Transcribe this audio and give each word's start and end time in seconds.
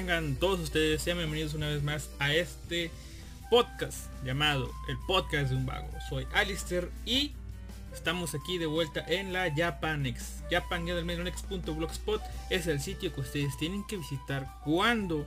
tengan 0.00 0.36
todos 0.36 0.60
ustedes, 0.60 1.02
sean 1.02 1.18
bienvenidos 1.18 1.52
una 1.52 1.68
vez 1.68 1.82
más 1.82 2.08
a 2.18 2.32
este 2.32 2.90
podcast 3.50 4.06
llamado 4.24 4.72
El 4.88 4.96
Podcast 5.06 5.50
de 5.50 5.56
un 5.56 5.66
Vago. 5.66 5.90
Soy 6.08 6.26
Alistair 6.32 6.90
y 7.04 7.34
estamos 7.92 8.34
aquí 8.34 8.56
de 8.56 8.64
vuelta 8.64 9.04
en 9.06 9.34
la 9.34 9.54
Japanex. 9.54 10.42
Japan 10.50 10.86
Next.blogspot 10.86 12.22
es 12.48 12.66
el 12.66 12.80
sitio 12.80 13.12
que 13.12 13.20
ustedes 13.20 13.58
tienen 13.58 13.86
que 13.86 13.98
visitar 13.98 14.48
cuando 14.64 15.26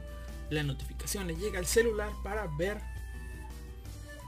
la 0.50 0.64
notificación 0.64 1.28
les 1.28 1.38
llega 1.38 1.60
al 1.60 1.68
celular 1.68 2.10
para 2.24 2.48
ver. 2.58 2.82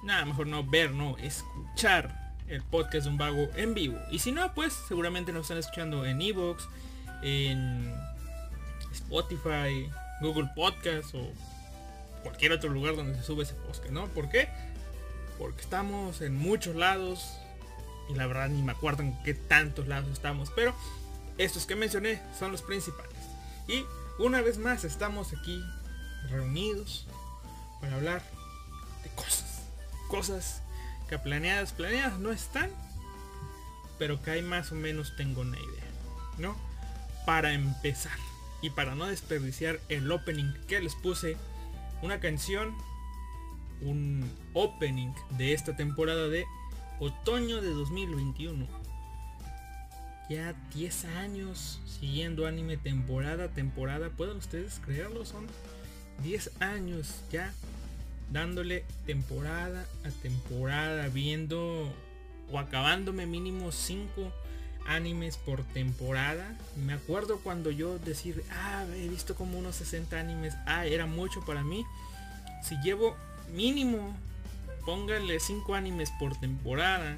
Nada, 0.04 0.26
mejor 0.26 0.46
no 0.46 0.64
ver, 0.64 0.92
no, 0.92 1.18
escuchar 1.18 2.36
el 2.48 2.62
podcast 2.62 3.06
de 3.06 3.10
un 3.10 3.18
vago 3.18 3.50
en 3.56 3.74
vivo. 3.74 3.98
Y 4.12 4.20
si 4.20 4.32
no, 4.32 4.54
pues 4.54 4.74
seguramente 4.88 5.34
nos 5.34 5.46
están 5.46 5.58
escuchando 5.58 6.06
en 6.06 6.22
Evox, 6.22 6.68
en 7.24 7.92
Spotify, 8.92 9.90
Google 10.22 10.50
Podcast 10.56 11.14
o 11.16 11.32
cualquier 12.24 12.54
otro 12.54 12.70
lugar 12.70 12.96
donde 12.96 13.16
se 13.16 13.24
sube 13.24 13.44
ese 13.44 13.54
podcast, 13.54 13.90
¿no? 13.90 14.08
¿Por 14.08 14.30
qué? 14.30 14.50
Porque 15.38 15.62
estamos 15.62 16.22
en 16.22 16.36
muchos 16.36 16.76
lados 16.76 17.38
y 18.10 18.16
la 18.16 18.26
verdad 18.28 18.50
ni 18.50 18.62
me 18.62 18.72
acuerdo 18.72 19.04
en 19.04 19.22
qué 19.24 19.34
tantos 19.34 19.88
lados 19.88 20.10
estamos, 20.12 20.52
pero 20.56 20.74
estos 21.38 21.66
que 21.66 21.76
mencioné 21.76 22.22
son 22.38 22.52
los 22.52 22.62
principales. 22.62 23.14
Y 23.68 23.84
una 24.18 24.42
vez 24.42 24.58
más 24.58 24.84
estamos 24.84 25.34
aquí 25.34 25.64
reunidos 26.30 27.08
para 27.82 27.96
hablar 27.96 28.24
de 29.04 29.10
cosas, 29.10 29.64
cosas 30.08 30.62
que 31.10 31.20
planeadas, 31.20 31.74
planeadas 31.74 32.20
no 32.20 32.32
están, 32.32 32.72
pero 34.00 34.22
que 34.22 34.32
ahí 34.32 34.42
más 34.42 34.72
o 34.72 34.76
menos 34.76 35.16
tengo 35.16 35.42
una 35.42 35.58
idea, 35.60 35.92
¿no? 36.38 36.56
Para 37.26 37.54
empezar 37.54 38.18
y 38.62 38.70
para 38.72 38.96
no 38.96 39.06
desperdiciar 39.06 39.80
el 39.90 40.12
opening 40.12 40.54
que 40.68 40.82
les 40.82 40.96
puse, 40.96 41.38
una 42.02 42.20
canción, 42.20 42.76
un 43.82 44.30
opening 44.54 45.14
de 45.38 45.54
esta 45.54 45.76
temporada 45.76 46.28
de 46.28 46.46
otoño 47.00 47.62
de 47.62 47.70
2021. 47.70 48.68
Ya 50.30 50.54
10 50.74 51.06
años 51.06 51.80
siguiendo 51.86 52.48
anime 52.48 52.78
temporada 52.78 53.46
a 53.46 53.50
temporada, 53.50 54.10
pueden 54.10 54.38
ustedes 54.38 54.82
creerlo, 54.84 55.26
son 55.26 55.46
10 56.24 56.62
años 56.62 57.22
ya 57.32 57.54
dándole 58.32 58.84
temporada 59.06 59.86
a 60.04 60.10
temporada, 60.22 61.08
viendo 61.10 61.94
o 62.52 62.60
acabándome 62.60 63.26
mínimo 63.26 63.72
5 63.72 64.32
animes 64.86 65.38
por 65.38 65.64
temporada. 65.64 66.56
Me 66.76 66.94
acuerdo 66.94 67.40
cuando 67.40 67.72
yo 67.72 68.00
decir, 68.00 68.44
ah, 68.52 68.86
he 68.96 69.08
visto 69.08 69.36
como 69.36 69.58
unos 69.58 69.76
60 69.78 70.20
animes, 70.20 70.54
ah, 70.66 70.86
era 70.86 71.06
mucho 71.06 71.44
para 71.46 71.64
mí. 71.64 71.86
Si 72.64 72.76
llevo 72.82 73.16
mínimo, 73.54 74.16
pónganle 74.86 75.40
5 75.40 75.76
animes 75.76 76.12
por 76.20 76.40
temporada, 76.40 77.18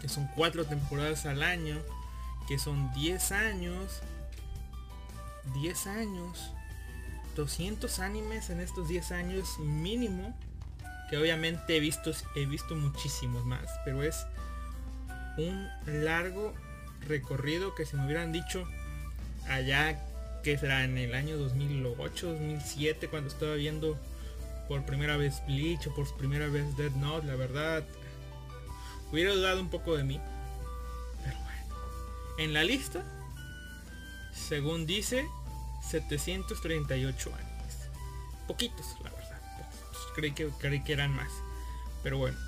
que 0.00 0.08
son 0.08 0.28
4 0.34 0.64
temporadas 0.66 1.26
al 1.26 1.42
año, 1.42 1.80
que 2.48 2.58
son 2.58 2.92
10 2.94 3.32
años, 3.32 4.00
10 5.54 5.86
años, 5.86 6.50
200 7.34 7.98
animes 7.98 8.50
en 8.50 8.60
estos 8.60 8.88
10 8.88 9.12
años 9.12 9.58
mínimo, 9.58 10.36
que 11.10 11.18
obviamente 11.18 11.76
he 11.76 11.80
visto, 11.80 12.12
he 12.34 12.46
visto 12.46 12.74
muchísimos 12.74 13.44
más, 13.44 13.68
pero 13.84 14.02
es 14.02 14.26
un 15.38 15.68
largo 15.86 16.54
recorrido 17.06 17.74
que 17.74 17.86
si 17.86 17.96
me 17.96 18.04
hubieran 18.06 18.32
dicho 18.32 18.66
allá 19.48 20.02
que 20.42 20.58
será 20.58 20.84
en 20.84 20.96
el 20.98 21.14
año 21.14 21.36
2008, 21.36 22.32
2007 22.32 23.08
cuando 23.08 23.28
estaba 23.28 23.54
viendo 23.54 23.98
por 24.68 24.84
primera 24.84 25.16
vez 25.16 25.42
Bleach 25.46 25.86
o 25.86 25.94
por 25.94 26.16
primera 26.16 26.48
vez 26.48 26.76
Dead 26.76 26.92
Note, 26.92 27.26
la 27.26 27.36
verdad 27.36 27.84
hubiera 29.12 29.32
dudado 29.32 29.60
un 29.60 29.70
poco 29.70 29.96
de 29.96 30.04
mí. 30.04 30.20
Pero 31.24 31.36
bueno, 31.40 31.64
en 32.38 32.52
la 32.52 32.64
lista, 32.64 33.02
según 34.32 34.86
dice, 34.86 35.26
738 35.88 37.34
años. 37.34 37.76
Poquitos, 38.46 38.86
la 39.02 39.10
verdad. 39.10 39.40
Poquitos. 39.58 40.12
Creí 40.14 40.32
que, 40.32 40.48
creí 40.60 40.82
que 40.82 40.92
eran 40.92 41.12
más. 41.12 41.30
Pero 42.02 42.18
bueno, 42.18 42.38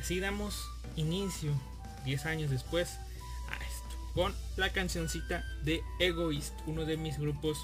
así 0.00 0.20
damos 0.20 0.68
inicio 0.96 1.52
10 2.06 2.26
años 2.26 2.50
después 2.50 2.98
a 3.50 3.56
esto. 3.56 4.12
Con 4.14 4.34
la 4.56 4.72
cancioncita 4.72 5.44
de 5.62 5.82
Egoist, 6.00 6.54
uno 6.66 6.86
de 6.86 6.96
mis 6.96 7.18
grupos 7.18 7.58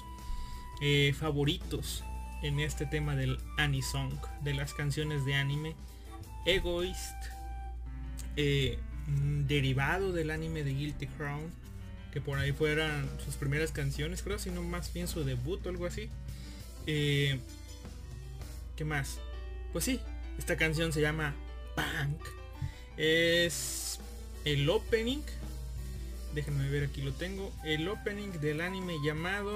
eh, 0.81 1.15
favoritos 1.17 2.03
en 2.43 2.59
este 2.59 2.85
tema 2.85 3.15
del 3.15 3.39
anisong, 3.57 4.19
de 4.41 4.53
las 4.53 4.73
canciones 4.73 5.25
de 5.25 5.33
anime. 5.33 5.75
Egoist, 6.45 7.15
eh, 8.35 8.77
derivado 9.47 10.11
del 10.11 10.29
anime 10.29 10.63
de 10.63 10.73
Guilty 10.73 11.07
Crown, 11.07 11.51
que 12.11 12.21
por 12.21 12.37
ahí 12.37 12.51
fueran 12.51 13.09
sus 13.23 13.35
primeras 13.35 13.71
canciones, 13.71 14.21
creo, 14.21 14.37
sino 14.37 14.61
más 14.61 14.93
bien 14.93 15.07
su 15.07 15.23
debut 15.23 15.65
o 15.65 15.69
algo 15.69 15.87
así. 15.87 16.09
Eh, 16.85 17.39
¿Qué 18.75 18.85
más? 18.85 19.19
Pues 19.71 19.85
sí, 19.85 19.99
esta 20.37 20.57
canción 20.57 20.91
se 20.91 21.01
llama 21.01 21.33
Punk. 21.75 22.21
Es 22.97 23.92
el 24.45 24.69
opening. 24.69 25.21
Déjenme 26.33 26.69
ver, 26.69 26.85
aquí 26.85 27.01
lo 27.01 27.13
tengo. 27.13 27.51
El 27.63 27.87
opening 27.87 28.31
del 28.41 28.61
anime 28.61 28.95
llamado... 29.03 29.53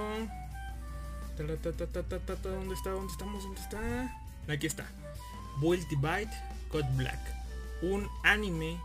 ¿Dónde 1.37 1.53
está? 1.53 1.71
¿Dónde 2.91 3.13
estamos? 3.13 3.43
¿Dónde 3.43 3.61
está? 3.61 4.21
Aquí 4.47 4.67
está. 4.67 4.85
Build 5.59 5.87
Divide 5.87 6.29
Code 6.69 6.89
Black. 6.95 7.19
Un 7.81 8.07
anime 8.23 8.79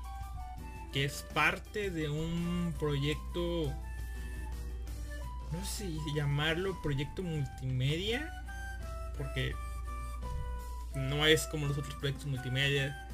que 0.93 1.04
es 1.04 1.25
parte 1.34 1.90
de 1.90 2.08
un 2.08 2.75
proyecto... 2.78 3.72
No 5.52 5.64
sé 5.66 5.90
llamarlo 6.14 6.81
proyecto 6.82 7.22
multimedia. 7.22 8.31
Porque 9.19 9.54
no 10.94 11.26
es 11.26 11.46
como 11.46 11.66
los 11.66 11.78
otros 11.78 11.94
proyectos 11.96 12.26
multimedia 12.26 13.08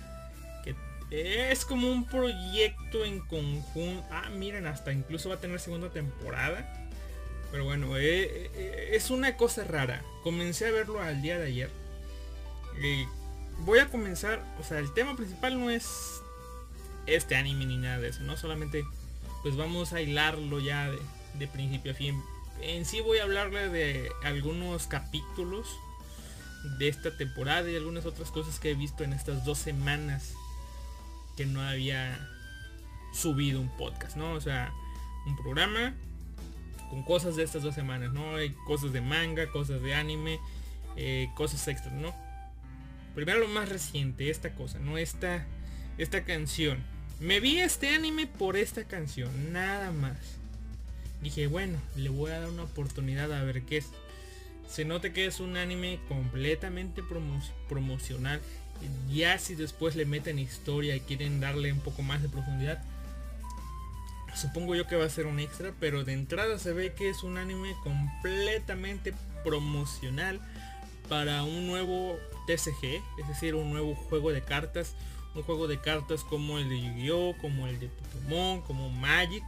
Es 1.10 1.64
como 1.64 1.90
un 1.90 2.04
proyecto 2.04 3.04
en 3.04 3.20
conjunto. 3.20 4.04
Ah, 4.10 4.28
miren, 4.30 4.66
hasta 4.66 4.92
incluso 4.92 5.30
va 5.30 5.36
a 5.36 5.40
tener 5.40 5.58
segunda 5.58 5.90
temporada. 5.90 6.88
Pero 7.50 7.64
bueno, 7.64 7.96
eh, 7.96 8.50
eh, 8.54 8.90
es 8.92 9.10
una 9.10 9.36
cosa 9.36 9.64
rara. 9.64 10.02
Comencé 10.22 10.66
a 10.66 10.70
verlo 10.70 11.00
al 11.00 11.22
día 11.22 11.38
de 11.38 11.46
ayer. 11.46 11.70
Eh, 12.82 13.06
voy 13.60 13.78
a 13.78 13.88
comenzar, 13.88 14.44
o 14.60 14.64
sea, 14.64 14.78
el 14.78 14.92
tema 14.92 15.16
principal 15.16 15.58
no 15.58 15.70
es 15.70 16.20
este 17.06 17.36
anime 17.36 17.64
ni 17.64 17.78
nada 17.78 17.98
de 17.98 18.08
eso, 18.08 18.22
¿no? 18.22 18.36
Solamente 18.36 18.84
pues 19.42 19.56
vamos 19.56 19.94
a 19.94 20.02
hilarlo 20.02 20.60
ya 20.60 20.90
de, 20.90 20.98
de 21.38 21.48
principio 21.48 21.92
a 21.92 21.94
fin. 21.94 22.22
En 22.60 22.84
sí 22.84 23.00
voy 23.00 23.18
a 23.18 23.22
hablarle 23.22 23.68
de 23.70 24.10
algunos 24.24 24.86
capítulos 24.88 25.68
de 26.78 26.88
esta 26.88 27.16
temporada 27.16 27.70
y 27.70 27.76
algunas 27.76 28.04
otras 28.04 28.30
cosas 28.30 28.58
que 28.58 28.72
he 28.72 28.74
visto 28.74 29.04
en 29.04 29.12
estas 29.12 29.44
dos 29.44 29.58
semanas 29.58 30.34
que 31.38 31.46
no 31.46 31.62
había 31.62 32.18
subido 33.12 33.60
un 33.60 33.68
podcast, 33.68 34.16
¿no? 34.16 34.32
O 34.32 34.40
sea, 34.40 34.74
un 35.24 35.36
programa 35.36 35.94
con 36.90 37.04
cosas 37.04 37.36
de 37.36 37.44
estas 37.44 37.62
dos 37.62 37.76
semanas, 37.76 38.12
¿no? 38.12 38.34
Hay 38.34 38.50
cosas 38.66 38.92
de 38.92 39.00
manga, 39.00 39.48
cosas 39.52 39.80
de 39.80 39.94
anime, 39.94 40.40
eh, 40.96 41.30
cosas 41.36 41.68
extras, 41.68 41.94
¿no? 41.94 42.12
Primero 43.14 43.38
lo 43.38 43.46
más 43.46 43.68
reciente, 43.68 44.30
esta 44.30 44.52
cosa, 44.56 44.80
¿no? 44.80 44.98
Esta, 44.98 45.46
esta 45.96 46.24
canción. 46.24 46.82
Me 47.20 47.38
vi 47.38 47.60
este 47.60 47.94
anime 47.94 48.26
por 48.26 48.56
esta 48.56 48.82
canción, 48.82 49.52
nada 49.52 49.92
más. 49.92 50.16
Dije, 51.22 51.46
bueno, 51.46 51.78
le 51.94 52.08
voy 52.08 52.32
a 52.32 52.40
dar 52.40 52.48
una 52.48 52.64
oportunidad 52.64 53.32
a 53.32 53.44
ver 53.44 53.62
qué 53.62 53.76
es. 53.76 53.90
Se 54.68 54.84
nota 54.84 55.12
que 55.12 55.26
es 55.26 55.38
un 55.38 55.56
anime 55.56 56.00
completamente 56.08 57.00
promo 57.00 57.40
promocional. 57.68 58.40
Ya 59.12 59.38
si 59.38 59.54
después 59.54 59.96
le 59.96 60.04
meten 60.04 60.38
historia 60.38 60.94
y 60.96 61.00
quieren 61.00 61.40
darle 61.40 61.72
un 61.72 61.80
poco 61.80 62.02
más 62.02 62.22
de 62.22 62.28
profundidad, 62.28 62.82
supongo 64.34 64.74
yo 64.74 64.86
que 64.86 64.96
va 64.96 65.04
a 65.04 65.10
ser 65.10 65.26
un 65.26 65.40
extra, 65.40 65.72
pero 65.80 66.04
de 66.04 66.12
entrada 66.12 66.58
se 66.58 66.72
ve 66.72 66.94
que 66.94 67.08
es 67.08 67.22
un 67.22 67.38
anime 67.38 67.74
completamente 67.82 69.14
promocional 69.44 70.40
para 71.08 71.42
un 71.42 71.66
nuevo 71.66 72.18
TCG, 72.46 73.02
es 73.18 73.28
decir, 73.28 73.54
un 73.54 73.70
nuevo 73.70 73.94
juego 73.94 74.30
de 74.30 74.42
cartas, 74.42 74.94
un 75.34 75.42
juego 75.42 75.66
de 75.66 75.80
cartas 75.80 76.22
como 76.24 76.58
el 76.58 76.68
de 76.68 76.80
Yu-Gi-Oh, 76.80 77.36
como 77.40 77.66
el 77.66 77.80
de 77.80 77.88
Pokémon, 77.88 78.60
como 78.62 78.90
Magic, 78.90 79.44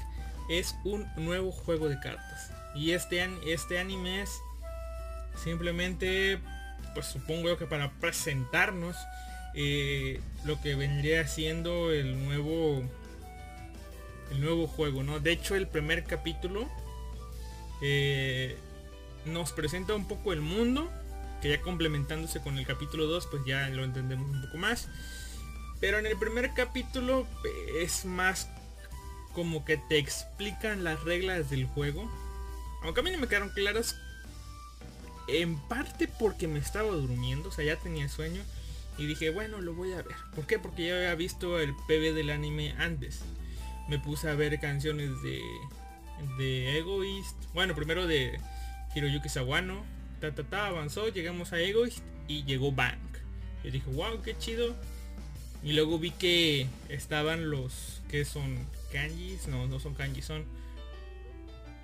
es 0.49 0.75
un 0.85 1.07
nuevo 1.17 1.53
juego 1.53 1.89
de 1.89 1.99
cartas. 2.01 2.51
Y 2.75 2.93
este, 2.93 3.29
este 3.47 3.79
anime 3.79 4.23
es 4.23 4.31
simplemente, 5.43 6.41
pues 6.95 7.07
supongo 7.07 7.57
que 7.57 7.67
para 7.67 7.91
presentarnos 7.93 8.97
eh, 9.55 10.21
lo 10.45 10.61
que 10.61 10.75
vendría 10.75 11.27
siendo 11.27 11.93
el 11.93 12.25
nuevo 12.25 12.83
el 14.31 14.41
nuevo 14.41 14.67
juego, 14.67 15.03
¿no? 15.03 15.19
De 15.19 15.33
hecho, 15.33 15.57
el 15.57 15.67
primer 15.67 16.05
capítulo 16.05 16.69
eh, 17.83 18.57
nos 19.25 19.53
presenta 19.53 19.95
un 19.95 20.07
poco 20.07 20.33
el 20.33 20.41
mundo, 20.41 20.89
que 21.43 21.51
ya 21.51 21.61
complementándose 21.61 22.41
con 22.41 22.59
el 22.59 22.67
capítulo 22.67 23.07
2, 23.07 23.27
pues 23.31 23.43
ya 23.45 23.69
lo 23.69 23.85
entendemos 23.85 24.31
un 24.31 24.43
poco 24.43 24.59
más. 24.59 24.89
Pero 25.81 25.99
en 25.99 26.07
el 26.07 26.17
primer 26.17 26.53
capítulo 26.55 27.27
es 27.81 28.05
más 28.05 28.49
como 29.33 29.65
que 29.65 29.77
te 29.77 29.99
explican 29.99 30.85
las 30.85 31.03
reglas 31.03 31.51
del 31.51 31.67
juego. 31.67 32.11
Aunque 32.83 33.01
a 33.01 33.03
mí 33.03 33.11
no 33.11 33.19
me 33.19 33.29
quedaron 33.29 33.51
claras. 33.51 33.97
En 35.31 35.59
parte 35.59 36.09
porque 36.09 36.49
me 36.49 36.59
estaba 36.59 36.91
durmiendo, 36.91 37.49
o 37.51 37.53
sea, 37.53 37.65
ya 37.65 37.77
tenía 37.77 38.09
sueño. 38.09 38.43
Y 38.99 39.07
dije, 39.07 39.31
bueno, 39.31 39.61
lo 39.61 39.75
voy 39.75 39.93
a 39.93 40.03
ver. 40.03 40.17
¿Por 40.35 40.47
qué? 40.47 40.59
Porque 40.59 40.89
ya 40.89 40.97
había 40.97 41.15
visto 41.15 41.59
el 41.59 41.75
PB 41.75 42.15
del 42.15 42.31
anime 42.31 42.75
antes 42.79 43.23
me 43.91 43.99
puse 43.99 44.31
a 44.31 44.35
ver 44.35 44.59
canciones 44.61 45.21
de 45.23 45.43
de 46.39 46.79
Egoist. 46.79 47.37
Bueno, 47.55 47.75
primero 47.75 48.07
de 48.07 48.39
Hiroyuki 48.95 49.29
Sawano. 49.29 49.85
Ta, 50.21 50.35
ta, 50.35 50.45
ta, 50.45 50.67
avanzó, 50.67 51.09
llegamos 51.09 51.53
a 51.53 51.61
Egoist 51.61 51.99
y 52.29 52.45
llegó 52.45 52.73
Bank. 52.73 53.01
Y 53.65 53.71
dije, 53.71 53.91
wow, 53.91 54.23
qué 54.23 54.37
chido. 54.39 54.77
Y 55.63 55.73
luego 55.73 55.99
vi 55.99 56.13
que 56.13 56.69
estaban 56.89 57.51
los 57.51 58.01
que 58.09 58.25
son 58.25 58.59
kanjis, 58.93 59.49
no, 59.49 59.67
no 59.67 59.81
son 59.81 59.95
kanjis, 59.95 60.27
son 60.27 60.45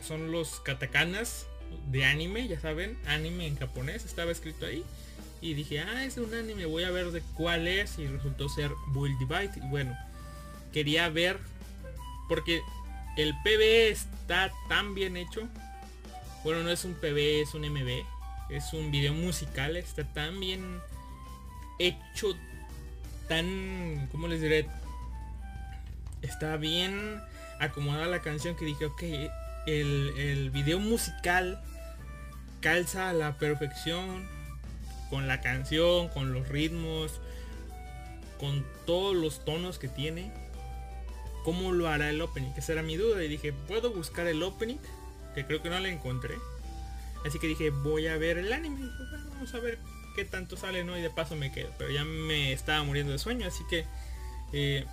son 0.06 0.30
los 0.30 0.60
katakanas 0.60 1.46
de 1.88 2.04
anime, 2.04 2.48
ya 2.48 2.60
saben, 2.60 2.98
anime 3.06 3.46
en 3.46 3.56
japonés, 3.56 4.04
estaba 4.04 4.32
escrito 4.32 4.66
ahí. 4.66 4.84
Y 5.40 5.54
dije, 5.54 5.80
ah, 5.80 6.04
es 6.04 6.16
un 6.16 6.32
anime, 6.34 6.64
voy 6.64 6.84
a 6.84 6.90
ver 6.90 7.10
de 7.10 7.22
cuál 7.36 7.68
es. 7.68 7.98
Y 7.98 8.06
resultó 8.06 8.48
ser 8.48 8.70
Build 8.88 9.18
Divide. 9.18 9.52
Y 9.56 9.68
bueno, 9.68 9.96
quería 10.72 11.08
ver 11.08 11.38
porque 12.28 12.60
el 13.16 13.34
PB 13.44 13.90
está 13.90 14.52
tan 14.68 14.94
bien 14.94 15.16
hecho. 15.16 15.48
Bueno, 16.42 16.62
no 16.62 16.70
es 16.70 16.84
un 16.84 16.94
PB, 16.94 17.42
es 17.42 17.54
un 17.54 17.62
MB. 17.62 18.04
Es 18.50 18.72
un 18.72 18.90
video 18.90 19.12
musical. 19.12 19.76
Está 19.76 20.04
tan 20.04 20.40
bien 20.40 20.80
hecho. 21.78 22.34
Tan... 23.28 24.08
¿Cómo 24.10 24.28
les 24.28 24.40
diré? 24.40 24.66
Está 26.22 26.56
bien 26.56 27.20
acomodada 27.60 28.06
la 28.06 28.22
canción 28.22 28.56
que 28.56 28.64
dije, 28.64 28.86
ok, 28.86 29.02
el, 29.66 30.12
el 30.16 30.50
video 30.50 30.78
musical 30.78 31.62
calza 32.60 33.10
a 33.10 33.12
la 33.12 33.36
perfección 33.38 34.28
con 35.10 35.28
la 35.28 35.40
canción, 35.40 36.08
con 36.08 36.32
los 36.32 36.48
ritmos, 36.48 37.20
con 38.38 38.64
todos 38.86 39.14
los 39.14 39.44
tonos 39.44 39.78
que 39.78 39.88
tiene 39.88 40.32
cómo 41.46 41.70
lo 41.70 41.88
hará 41.88 42.10
el 42.10 42.20
opening, 42.20 42.52
que 42.54 42.60
será 42.60 42.82
mi 42.82 42.96
duda. 42.96 43.22
Y 43.22 43.28
dije, 43.28 43.52
¿puedo 43.52 43.92
buscar 43.92 44.26
el 44.26 44.42
opening? 44.42 44.78
Que 45.32 45.46
creo 45.46 45.62
que 45.62 45.70
no 45.70 45.78
la 45.78 45.88
encontré. 45.88 46.34
Así 47.24 47.38
que 47.38 47.46
dije, 47.46 47.70
voy 47.70 48.08
a 48.08 48.16
ver 48.16 48.36
el 48.36 48.52
anime. 48.52 48.90
vamos 49.32 49.54
a 49.54 49.60
ver 49.60 49.78
qué 50.16 50.24
tanto 50.24 50.56
sale, 50.56 50.82
¿no? 50.82 50.98
Y 50.98 51.02
de 51.02 51.10
paso 51.10 51.36
me 51.36 51.52
quedo. 51.52 51.70
Pero 51.78 51.92
ya 51.92 52.04
me 52.04 52.52
estaba 52.52 52.82
muriendo 52.82 53.12
de 53.12 53.20
sueño, 53.20 53.46
así 53.46 53.62
que 53.70 53.86
eh, 54.52 54.84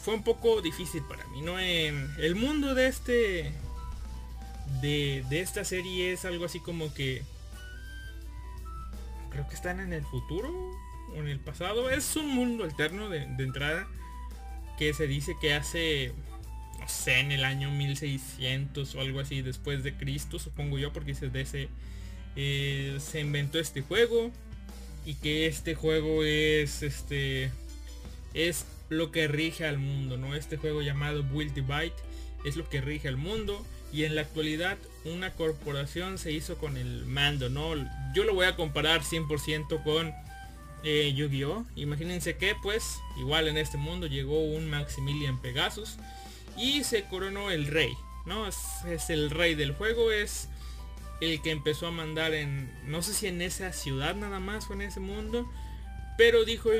fue 0.00 0.14
un 0.14 0.22
poco 0.22 0.62
difícil 0.62 1.02
para 1.08 1.26
mí, 1.26 1.42
¿no? 1.42 1.58
En 1.58 2.08
el 2.18 2.36
mundo 2.36 2.76
de 2.76 2.86
este... 2.86 3.52
De, 4.80 5.24
de 5.28 5.40
esta 5.40 5.64
serie 5.64 6.12
es 6.12 6.24
algo 6.24 6.44
así 6.44 6.60
como 6.60 6.92
que... 6.94 7.22
Creo 9.30 9.46
que 9.48 9.54
están 9.54 9.80
en 9.80 9.92
el 9.92 10.04
futuro 10.04 10.50
o 11.14 11.16
en 11.16 11.28
el 11.28 11.38
pasado. 11.38 11.90
Es 11.90 12.16
un 12.16 12.34
mundo 12.34 12.64
alterno 12.64 13.08
de, 13.08 13.26
de 13.26 13.44
entrada 13.44 13.86
que 14.78 14.94
se 14.94 15.06
dice 15.08 15.36
que 15.40 15.54
hace, 15.54 16.12
no 16.78 16.88
sé, 16.88 17.18
en 17.18 17.32
el 17.32 17.44
año 17.44 17.70
1600 17.70 18.94
o 18.94 19.00
algo 19.00 19.20
así 19.20 19.42
después 19.42 19.82
de 19.82 19.94
Cristo, 19.94 20.38
supongo 20.38 20.78
yo, 20.78 20.92
porque 20.92 21.12
de 21.12 21.40
ese 21.40 21.68
eh, 22.36 22.96
se 23.00 23.20
inventó 23.20 23.58
este 23.58 23.82
juego 23.82 24.30
y 25.04 25.14
que 25.14 25.46
este 25.46 25.74
juego 25.74 26.22
es 26.22 26.82
este 26.82 27.50
es 28.34 28.66
lo 28.88 29.10
que 29.10 29.26
rige 29.26 29.66
al 29.66 29.78
mundo, 29.78 30.16
¿no? 30.16 30.36
Este 30.36 30.56
juego 30.56 30.80
llamado 30.80 31.24
Build 31.24 31.54
Divide 31.54 31.92
es 32.44 32.56
lo 32.56 32.68
que 32.68 32.80
rige 32.80 33.08
al 33.08 33.16
mundo 33.16 33.66
y 33.92 34.04
en 34.04 34.14
la 34.14 34.22
actualidad 34.22 34.78
una 35.04 35.32
corporación 35.32 36.18
se 36.18 36.32
hizo 36.32 36.58
con 36.58 36.76
el 36.76 37.06
mando, 37.06 37.48
¿no? 37.48 37.74
Yo 38.14 38.24
lo 38.24 38.34
voy 38.34 38.46
a 38.46 38.56
comparar 38.56 39.02
100% 39.02 39.82
con 39.82 40.12
eh, 40.84 41.12
Yu-Gi-Oh! 41.14 41.64
Imagínense 41.76 42.36
que 42.36 42.54
pues 42.62 42.98
igual 43.18 43.48
en 43.48 43.56
este 43.56 43.78
mundo 43.78 44.06
llegó 44.06 44.40
un 44.40 44.68
Maximilian 44.70 45.40
Pegasus 45.40 45.96
y 46.56 46.84
se 46.84 47.04
coronó 47.04 47.50
el 47.50 47.66
rey, 47.66 47.92
¿no? 48.26 48.46
Es, 48.46 49.10
el 49.10 49.30
rey 49.30 49.54
del 49.54 49.72
juego, 49.72 50.12
es 50.12 50.48
el 51.20 51.40
que 51.42 51.50
empezó 51.50 51.86
a 51.86 51.90
mandar 51.90 52.34
en, 52.34 52.70
no 52.86 53.02
sé 53.02 53.14
si 53.14 53.26
en 53.26 53.42
esa 53.42 53.72
ciudad 53.72 54.14
nada 54.14 54.40
más 54.40 54.68
o 54.70 54.74
en 54.74 54.82
ese 54.82 55.00
mundo, 55.00 55.50
pero 56.16 56.44
dijo, 56.44 56.70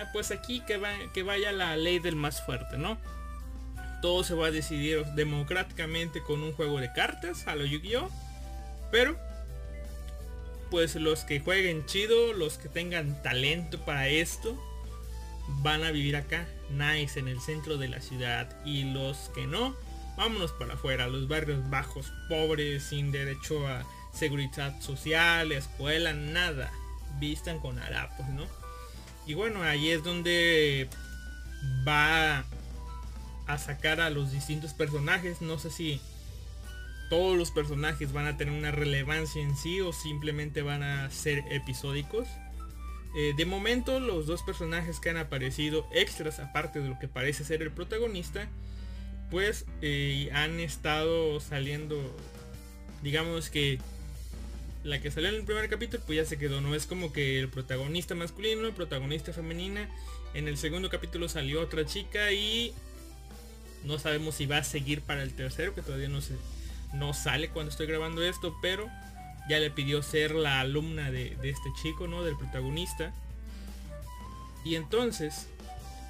ah, 0.00 0.06
pues 0.12 0.30
aquí 0.30 0.60
que, 0.66 0.76
va, 0.76 0.92
que 1.14 1.22
vaya 1.22 1.52
la 1.52 1.76
ley 1.76 1.98
del 1.98 2.16
más 2.16 2.44
fuerte, 2.44 2.78
¿no? 2.78 2.98
Todo 4.00 4.24
se 4.24 4.34
va 4.34 4.46
a 4.46 4.50
decidir 4.50 5.04
democráticamente 5.14 6.22
con 6.22 6.42
un 6.42 6.52
juego 6.52 6.80
de 6.80 6.92
cartas 6.92 7.46
a 7.46 7.56
lo 7.56 7.64
Yu-Gi-Oh! 7.64 8.10
Pero 8.90 9.18
pues 10.70 10.94
los 10.96 11.24
que 11.24 11.40
jueguen 11.40 11.86
chido, 11.86 12.32
los 12.32 12.58
que 12.58 12.68
tengan 12.68 13.22
talento 13.22 13.84
para 13.84 14.08
esto, 14.08 14.56
van 15.62 15.82
a 15.82 15.90
vivir 15.90 16.16
acá, 16.16 16.46
nice, 16.70 17.18
en 17.18 17.28
el 17.28 17.40
centro 17.40 17.78
de 17.78 17.88
la 17.88 18.00
ciudad. 18.00 18.54
Y 18.64 18.84
los 18.84 19.30
que 19.34 19.46
no, 19.46 19.74
vámonos 20.16 20.52
para 20.52 20.74
afuera, 20.74 21.08
los 21.08 21.28
barrios 21.28 21.68
bajos, 21.70 22.12
pobres, 22.28 22.84
sin 22.84 23.10
derecho 23.12 23.66
a 23.66 23.84
seguridad 24.12 24.80
social, 24.80 25.52
escuela, 25.52 26.12
nada. 26.12 26.70
Vistan 27.18 27.58
con 27.60 27.78
harapos, 27.78 28.28
¿no? 28.28 28.44
Y 29.26 29.34
bueno, 29.34 29.62
ahí 29.62 29.90
es 29.90 30.02
donde 30.02 30.88
va 31.86 32.44
a 33.48 33.58
sacar 33.58 34.00
a 34.00 34.10
los 34.10 34.30
distintos 34.30 34.74
personajes. 34.74 35.42
No 35.42 35.58
sé 35.58 35.70
si 35.70 36.00
todos 37.10 37.36
los 37.36 37.50
personajes 37.50 38.12
van 38.12 38.26
a 38.26 38.36
tener 38.36 38.54
una 38.54 38.70
relevancia 38.70 39.42
en 39.42 39.56
sí 39.56 39.80
o 39.80 39.92
simplemente 39.92 40.62
van 40.62 40.82
a 40.82 41.10
ser 41.10 41.42
episódicos. 41.50 42.28
Eh, 43.16 43.32
de 43.36 43.46
momento 43.46 44.00
los 44.00 44.26
dos 44.26 44.42
personajes 44.42 45.00
que 45.00 45.10
han 45.10 45.16
aparecido 45.16 45.88
extras 45.92 46.38
aparte 46.38 46.80
de 46.80 46.88
lo 46.88 46.98
que 46.98 47.08
parece 47.08 47.42
ser 47.42 47.62
el 47.62 47.70
protagonista, 47.70 48.48
pues 49.30 49.64
eh, 49.80 50.28
han 50.32 50.60
estado 50.60 51.40
saliendo, 51.40 51.96
digamos 53.02 53.48
que 53.48 53.78
la 54.84 55.00
que 55.00 55.10
salió 55.10 55.30
en 55.30 55.36
el 55.36 55.44
primer 55.44 55.68
capítulo 55.68 56.02
pues 56.06 56.16
ya 56.16 56.24
se 56.24 56.38
quedó, 56.38 56.60
no 56.60 56.74
es 56.74 56.86
como 56.86 57.12
que 57.12 57.38
el 57.40 57.48
protagonista 57.48 58.14
masculino, 58.14 58.66
el 58.66 58.74
protagonista 58.74 59.32
femenina, 59.32 59.88
en 60.34 60.46
el 60.46 60.58
segundo 60.58 60.90
capítulo 60.90 61.28
salió 61.28 61.62
otra 61.62 61.86
chica 61.86 62.30
y 62.32 62.74
no 63.84 63.98
sabemos 63.98 64.34
si 64.34 64.46
va 64.46 64.58
a 64.58 64.64
seguir 64.64 65.02
para 65.02 65.22
el 65.22 65.34
tercero, 65.34 65.74
que 65.74 65.82
todavía 65.82 66.08
no 66.08 66.20
se 66.20 66.36
no 66.92 67.12
sale 67.12 67.50
cuando 67.50 67.70
estoy 67.70 67.86
grabando 67.86 68.22
esto, 68.22 68.56
pero 68.62 68.88
ya 69.48 69.58
le 69.58 69.70
pidió 69.70 70.02
ser 70.02 70.34
la 70.34 70.60
alumna 70.60 71.10
de, 71.10 71.36
este 71.42 71.68
chico, 71.82 72.06
¿no? 72.06 72.22
Del 72.22 72.36
protagonista. 72.36 73.12
Y 74.64 74.74
entonces, 74.74 75.48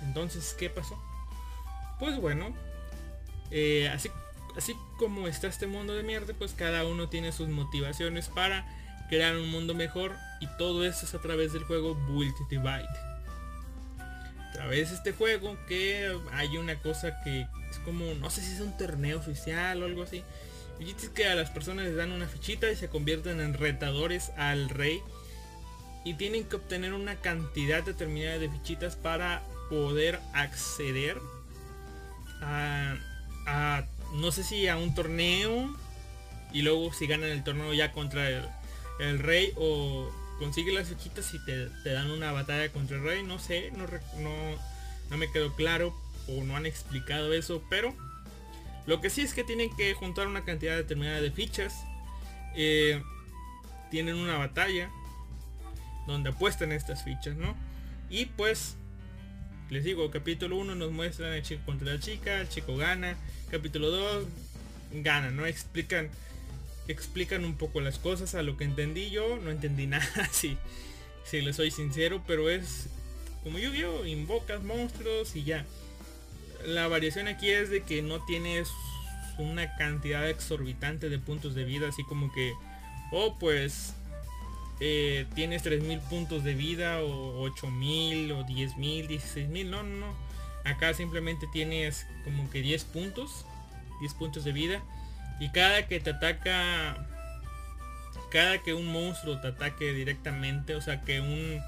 entonces, 0.02 0.54
¿qué 0.58 0.70
pasó? 0.70 1.00
Pues 1.98 2.20
bueno, 2.20 2.54
eh, 3.50 3.88
así, 3.92 4.10
así 4.56 4.76
como 4.98 5.28
está 5.28 5.46
este 5.46 5.66
mundo 5.66 5.94
de 5.94 6.02
mierda, 6.02 6.34
pues 6.34 6.52
cada 6.52 6.84
uno 6.84 7.08
tiene 7.08 7.32
sus 7.32 7.48
motivaciones 7.48 8.28
para 8.28 8.66
crear 9.08 9.36
un 9.36 9.50
mundo 9.50 9.74
mejor 9.74 10.16
y 10.40 10.46
todo 10.58 10.84
esto 10.84 11.06
es 11.06 11.14
a 11.14 11.20
través 11.20 11.52
del 11.52 11.64
juego 11.64 11.94
Build 11.94 12.34
Divide. 12.50 13.07
A 14.48 14.52
través 14.52 14.90
de 14.90 14.96
este 14.96 15.12
juego 15.12 15.56
que 15.68 16.10
hay 16.32 16.56
una 16.56 16.80
cosa 16.80 17.20
que 17.22 17.42
es 17.42 17.78
como, 17.84 18.14
no 18.14 18.30
sé 18.30 18.42
si 18.42 18.54
es 18.54 18.60
un 18.60 18.76
torneo 18.76 19.18
oficial 19.18 19.82
o 19.82 19.86
algo 19.86 20.02
así, 20.02 20.24
y 20.80 20.90
es 20.90 21.08
que 21.08 21.26
a 21.26 21.34
las 21.34 21.50
personas 21.50 21.86
les 21.86 21.96
dan 21.96 22.12
una 22.12 22.28
fichita 22.28 22.70
y 22.70 22.76
se 22.76 22.88
convierten 22.88 23.40
en 23.40 23.54
retadores 23.54 24.30
al 24.36 24.68
rey. 24.68 25.02
Y 26.04 26.14
tienen 26.14 26.44
que 26.44 26.56
obtener 26.56 26.92
una 26.94 27.16
cantidad 27.16 27.82
determinada 27.82 28.38
de 28.38 28.48
fichitas 28.48 28.96
para 28.96 29.42
poder 29.68 30.20
acceder 30.32 31.18
a, 32.40 32.96
no 34.14 34.30
sé 34.30 34.44
si 34.44 34.68
a 34.68 34.76
un 34.76 34.94
torneo. 34.94 35.74
Y 36.52 36.62
luego 36.62 36.92
si 36.92 37.06
ganan 37.06 37.30
el 37.30 37.42
torneo 37.42 37.74
ya 37.74 37.92
contra 37.92 38.28
el, 38.28 39.18
rey 39.18 39.52
o 39.56 40.10
consigue 40.38 40.72
las 40.72 40.88
fichitas 40.88 41.32
y 41.34 41.38
te, 41.44 41.90
dan 41.90 42.10
una 42.10 42.32
batalla 42.32 42.70
contra 42.72 42.96
el 42.96 43.02
rey. 43.02 43.22
No 43.22 43.38
sé, 43.38 43.70
no, 43.72 43.86
no, 43.86 44.58
no 45.10 45.16
me 45.16 45.30
quedó 45.30 45.54
claro 45.54 45.94
o 46.28 46.44
no 46.44 46.56
han 46.56 46.66
explicado 46.66 47.32
eso. 47.32 47.62
Pero 47.68 47.94
lo 48.86 49.00
que 49.00 49.10
sí 49.10 49.22
es 49.22 49.34
que 49.34 49.44
tienen 49.44 49.74
que 49.76 49.92
juntar 49.94 50.26
una 50.26 50.44
cantidad 50.44 50.76
determinada 50.76 51.20
de 51.20 51.30
fichas. 51.30 51.74
Eh, 52.54 53.02
tienen 53.90 54.16
una 54.16 54.36
batalla 54.36 54.90
donde 56.06 56.30
apuestan 56.30 56.72
estas 56.72 57.04
fichas, 57.04 57.36
¿no? 57.36 57.54
Y 58.10 58.26
pues, 58.26 58.76
les 59.70 59.84
digo, 59.84 60.10
capítulo 60.10 60.56
1 60.56 60.74
nos 60.74 60.90
muestran 60.90 61.32
el 61.32 61.42
chico 61.42 61.62
contra 61.66 61.92
la 61.92 62.00
chica, 62.00 62.40
el 62.40 62.48
chico 62.48 62.76
gana. 62.76 63.16
Capítulo 63.50 63.90
2 63.90 64.24
gana, 65.02 65.30
¿no? 65.30 65.46
Explican, 65.46 66.08
explican 66.88 67.44
un 67.44 67.54
poco 67.56 67.80
las 67.80 67.98
cosas 67.98 68.34
a 68.34 68.42
lo 68.42 68.56
que 68.56 68.64
entendí 68.64 69.10
yo. 69.10 69.38
No 69.38 69.50
entendí 69.50 69.86
nada, 69.88 70.28
si, 70.30 70.56
si 71.24 71.40
les 71.40 71.56
soy 71.56 71.70
sincero, 71.70 72.22
pero 72.26 72.50
es 72.50 72.88
como 73.44 73.58
yo 73.58 73.70
veo, 73.70 74.04
invocas 74.04 74.62
monstruos 74.62 75.36
y 75.36 75.44
ya 75.44 75.64
la 76.66 76.88
variación 76.88 77.28
aquí 77.28 77.50
es 77.50 77.70
de 77.70 77.82
que 77.82 78.02
no 78.02 78.24
tienes 78.24 78.68
una 79.38 79.76
cantidad 79.76 80.28
exorbitante 80.28 81.08
de 81.08 81.18
puntos 81.18 81.54
de 81.54 81.64
vida, 81.64 81.88
así 81.88 82.02
como 82.04 82.32
que, 82.32 82.52
oh 83.12 83.36
pues, 83.38 83.94
eh, 84.80 85.26
tienes 85.34 85.62
3000 85.62 86.00
puntos 86.00 86.44
de 86.44 86.54
vida 86.54 87.00
o 87.00 87.40
8000 87.42 88.32
o 88.32 88.44
10000, 88.44 89.08
16000, 89.08 89.70
no, 89.70 89.82
no, 89.82 90.06
no. 90.06 90.14
Acá 90.64 90.92
simplemente 90.92 91.46
tienes 91.52 92.06
como 92.24 92.50
que 92.50 92.60
10 92.60 92.84
puntos, 92.84 93.46
10 94.00 94.14
puntos 94.14 94.44
de 94.44 94.52
vida. 94.52 94.82
Y 95.40 95.50
cada 95.50 95.86
que 95.86 96.00
te 96.00 96.10
ataca, 96.10 97.06
cada 98.30 98.62
que 98.62 98.74
un 98.74 98.86
monstruo 98.86 99.40
te 99.40 99.48
ataque 99.48 99.92
directamente, 99.92 100.74
o 100.74 100.80
sea 100.80 101.02
que 101.02 101.20
un, 101.20 101.60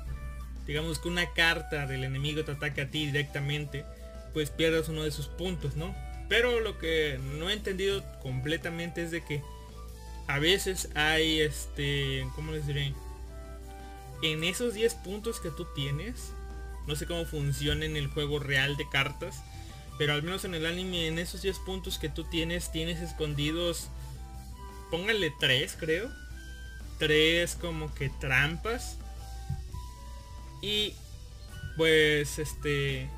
digamos 0.67 0.99
que 0.99 1.09
una 1.09 1.33
carta 1.33 1.87
del 1.87 2.05
enemigo 2.05 2.45
te 2.45 2.53
ataque 2.53 2.83
a 2.83 2.91
ti 2.91 3.07
directamente, 3.07 3.85
pues 4.33 4.50
pierdas 4.50 4.89
uno 4.89 5.03
de 5.03 5.11
sus 5.11 5.27
puntos, 5.27 5.77
¿no? 5.77 5.95
Pero 6.29 6.61
lo 6.61 6.79
que 6.79 7.19
no 7.39 7.50
he 7.50 7.53
entendido 7.53 8.05
completamente 8.23 9.03
es 9.03 9.11
de 9.11 9.25
que 9.25 9.43
a 10.29 10.39
veces 10.39 10.89
hay 10.95 11.41
este, 11.41 12.25
¿cómo 12.37 12.53
les 12.53 12.67
diré? 12.67 12.95
En 14.23 14.45
esos 14.45 14.75
10 14.75 14.95
puntos 14.97 15.41
que 15.41 15.50
tú 15.50 15.67
tienes, 15.75 16.33
no 16.87 16.95
sé 16.95 17.07
cómo 17.07 17.25
funciona 17.25 17.85
en 17.85 17.97
el 17.97 18.07
juego 18.07 18.39
real 18.39 18.77
de 18.77 18.89
cartas, 18.89 19.43
pero 20.00 20.14
al 20.14 20.23
menos 20.23 20.47
en 20.47 20.54
el 20.54 20.64
anime, 20.64 21.09
en 21.09 21.19
esos 21.19 21.42
10 21.42 21.59
puntos 21.59 21.99
que 21.99 22.09
tú 22.09 22.25
tienes, 22.25 22.73
tienes 22.73 23.00
escondidos, 23.00 23.90
póngale 24.90 25.30
3 25.38 25.76
creo, 25.78 26.11
3 26.99 27.54
como 27.57 27.95
que 27.95 28.09
trampas. 28.09 28.97
Y 30.62 30.95
pues 31.76 32.38
este 32.38 33.11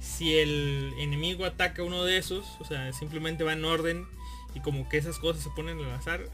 si 0.00 0.38
el 0.38 0.94
enemigo 0.98 1.44
ataca 1.44 1.82
uno 1.82 2.04
de 2.04 2.18
esos, 2.18 2.46
o 2.60 2.64
sea, 2.64 2.92
simplemente 2.92 3.42
va 3.42 3.54
en 3.54 3.64
orden 3.64 4.06
y 4.54 4.60
como 4.60 4.88
que 4.88 4.98
esas 4.98 5.18
cosas 5.18 5.42
se 5.42 5.50
ponen 5.50 5.80
al 5.80 5.90
azar, 5.90 6.28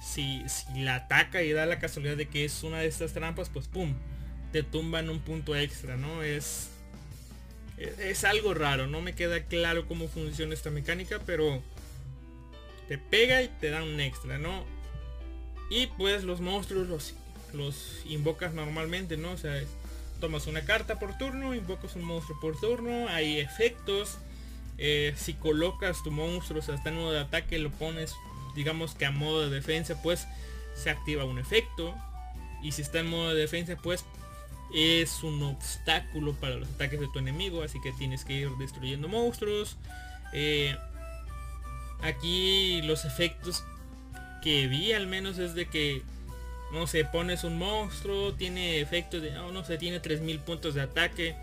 si, 0.00 0.42
si 0.48 0.80
la 0.80 0.94
ataca 0.94 1.42
y 1.42 1.52
da 1.52 1.66
la 1.66 1.78
casualidad 1.78 2.16
de 2.16 2.26
que 2.26 2.46
es 2.46 2.62
una 2.62 2.78
de 2.78 2.86
estas 2.86 3.12
trampas, 3.12 3.50
pues 3.50 3.68
pum, 3.68 3.92
te 4.50 4.62
tumban 4.62 5.10
un 5.10 5.20
punto 5.20 5.54
extra, 5.56 5.98
¿no? 5.98 6.22
Es, 6.22 6.69
es, 7.80 8.24
algo 8.24 8.52
raro, 8.52 8.86
no 8.86 9.00
me 9.00 9.14
queda 9.14 9.44
claro 9.44 9.86
cómo 9.86 10.08
funciona 10.08 10.52
esta 10.52 10.70
mecánica, 10.70 11.20
pero 11.24 11.62
te 12.88 12.98
pega 12.98 13.42
y 13.42 13.48
te 13.48 13.70
da 13.70 13.82
un 13.82 13.98
extra, 14.00 14.38
¿no? 14.38 14.64
Y 15.70 15.86
pues 15.86 16.24
los 16.24 16.40
monstruos 16.40 16.88
los, 16.88 17.14
los 17.54 18.02
invocas 18.04 18.52
normalmente, 18.52 19.16
¿no? 19.16 19.32
O 19.32 19.38
sea, 19.38 19.62
tomas 20.20 20.46
una 20.46 20.64
carta 20.64 20.98
por 20.98 21.16
turno, 21.16 21.54
invocas 21.54 21.96
un 21.96 22.02
monstruo 22.02 22.38
por 22.40 22.60
turno, 22.60 23.08
hay 23.08 23.38
efectos. 23.38 24.18
Eh, 24.76 25.14
si 25.16 25.34
colocas 25.34 26.02
tu 26.02 26.10
monstruo, 26.10 26.60
o 26.60 26.62
sea, 26.62 26.74
está 26.74 26.90
en 26.90 26.96
modo 26.96 27.12
de 27.12 27.20
ataque, 27.20 27.58
lo 27.58 27.70
pones, 27.70 28.14
digamos 28.54 28.94
que 28.94 29.06
a 29.06 29.10
modo 29.10 29.48
de 29.48 29.54
defensa, 29.54 30.02
pues 30.02 30.26
se 30.74 30.90
activa 30.90 31.24
un 31.24 31.38
efecto. 31.38 31.94
Y 32.62 32.72
si 32.72 32.82
está 32.82 33.00
en 33.00 33.06
modo 33.06 33.34
de 33.34 33.40
defensa, 33.40 33.76
pues 33.76 34.04
es 34.74 35.22
un 35.22 35.42
obstáculo 35.42 36.34
para 36.34 36.56
los 36.56 36.68
ataques 36.68 37.00
de 37.00 37.08
tu 37.08 37.18
enemigo, 37.18 37.62
así 37.62 37.80
que 37.80 37.92
tienes 37.92 38.24
que 38.24 38.34
ir 38.34 38.50
destruyendo 38.58 39.08
monstruos. 39.08 39.76
Eh, 40.32 40.76
aquí 42.02 42.82
los 42.82 43.04
efectos 43.04 43.64
que 44.42 44.66
vi 44.68 44.92
al 44.92 45.06
menos 45.06 45.38
es 45.38 45.54
de 45.54 45.66
que 45.66 46.02
no 46.72 46.86
sé, 46.86 47.04
pones 47.04 47.44
un 47.44 47.58
monstruo, 47.58 48.32
tiene 48.34 48.80
efecto 48.80 49.20
de, 49.20 49.32
no, 49.32 49.50
no 49.52 49.64
sé, 49.64 49.76
tiene 49.76 50.00
3000 50.00 50.38
puntos 50.40 50.74
de 50.74 50.82
ataque. 50.82 51.34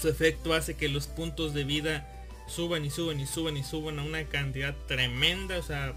Su 0.00 0.08
efecto 0.08 0.54
hace 0.54 0.74
que 0.74 0.88
los 0.88 1.06
puntos 1.06 1.52
de 1.52 1.64
vida 1.64 2.08
suban 2.48 2.84
y 2.84 2.90
suban 2.90 3.20
y 3.20 3.26
suban 3.26 3.56
y 3.56 3.62
suban 3.62 3.98
a 3.98 4.02
una 4.02 4.24
cantidad 4.24 4.74
tremenda. 4.88 5.58
O 5.58 5.62
sea, 5.62 5.94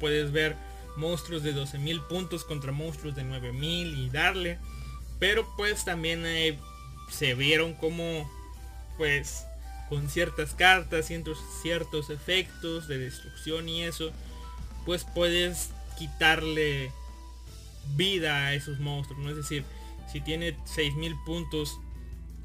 puedes 0.00 0.32
ver 0.32 0.54
monstruos 0.96 1.42
de 1.42 1.54
12.000 1.54 2.06
puntos 2.08 2.44
contra 2.44 2.72
monstruos 2.72 3.16
de 3.16 3.22
9.000 3.22 3.96
y 3.96 4.10
darle. 4.10 4.58
Pero 5.18 5.48
pues 5.56 5.84
también 5.84 6.24
eh, 6.24 6.58
se 7.10 7.34
vieron 7.34 7.74
como, 7.74 8.30
pues, 8.96 9.44
con 9.88 10.08
ciertas 10.08 10.54
cartas, 10.54 11.06
ciertos, 11.06 11.38
ciertos 11.62 12.10
efectos 12.10 12.88
de 12.88 12.98
destrucción 12.98 13.68
y 13.68 13.84
eso, 13.84 14.12
pues 14.84 15.04
puedes 15.04 15.70
quitarle 15.98 16.92
vida 17.96 18.46
a 18.46 18.54
esos 18.54 18.78
monstruos, 18.78 19.22
¿no? 19.22 19.30
Es 19.30 19.36
decir, 19.36 19.64
si 20.12 20.20
tiene 20.20 20.56
6000 20.66 21.16
puntos 21.24 21.78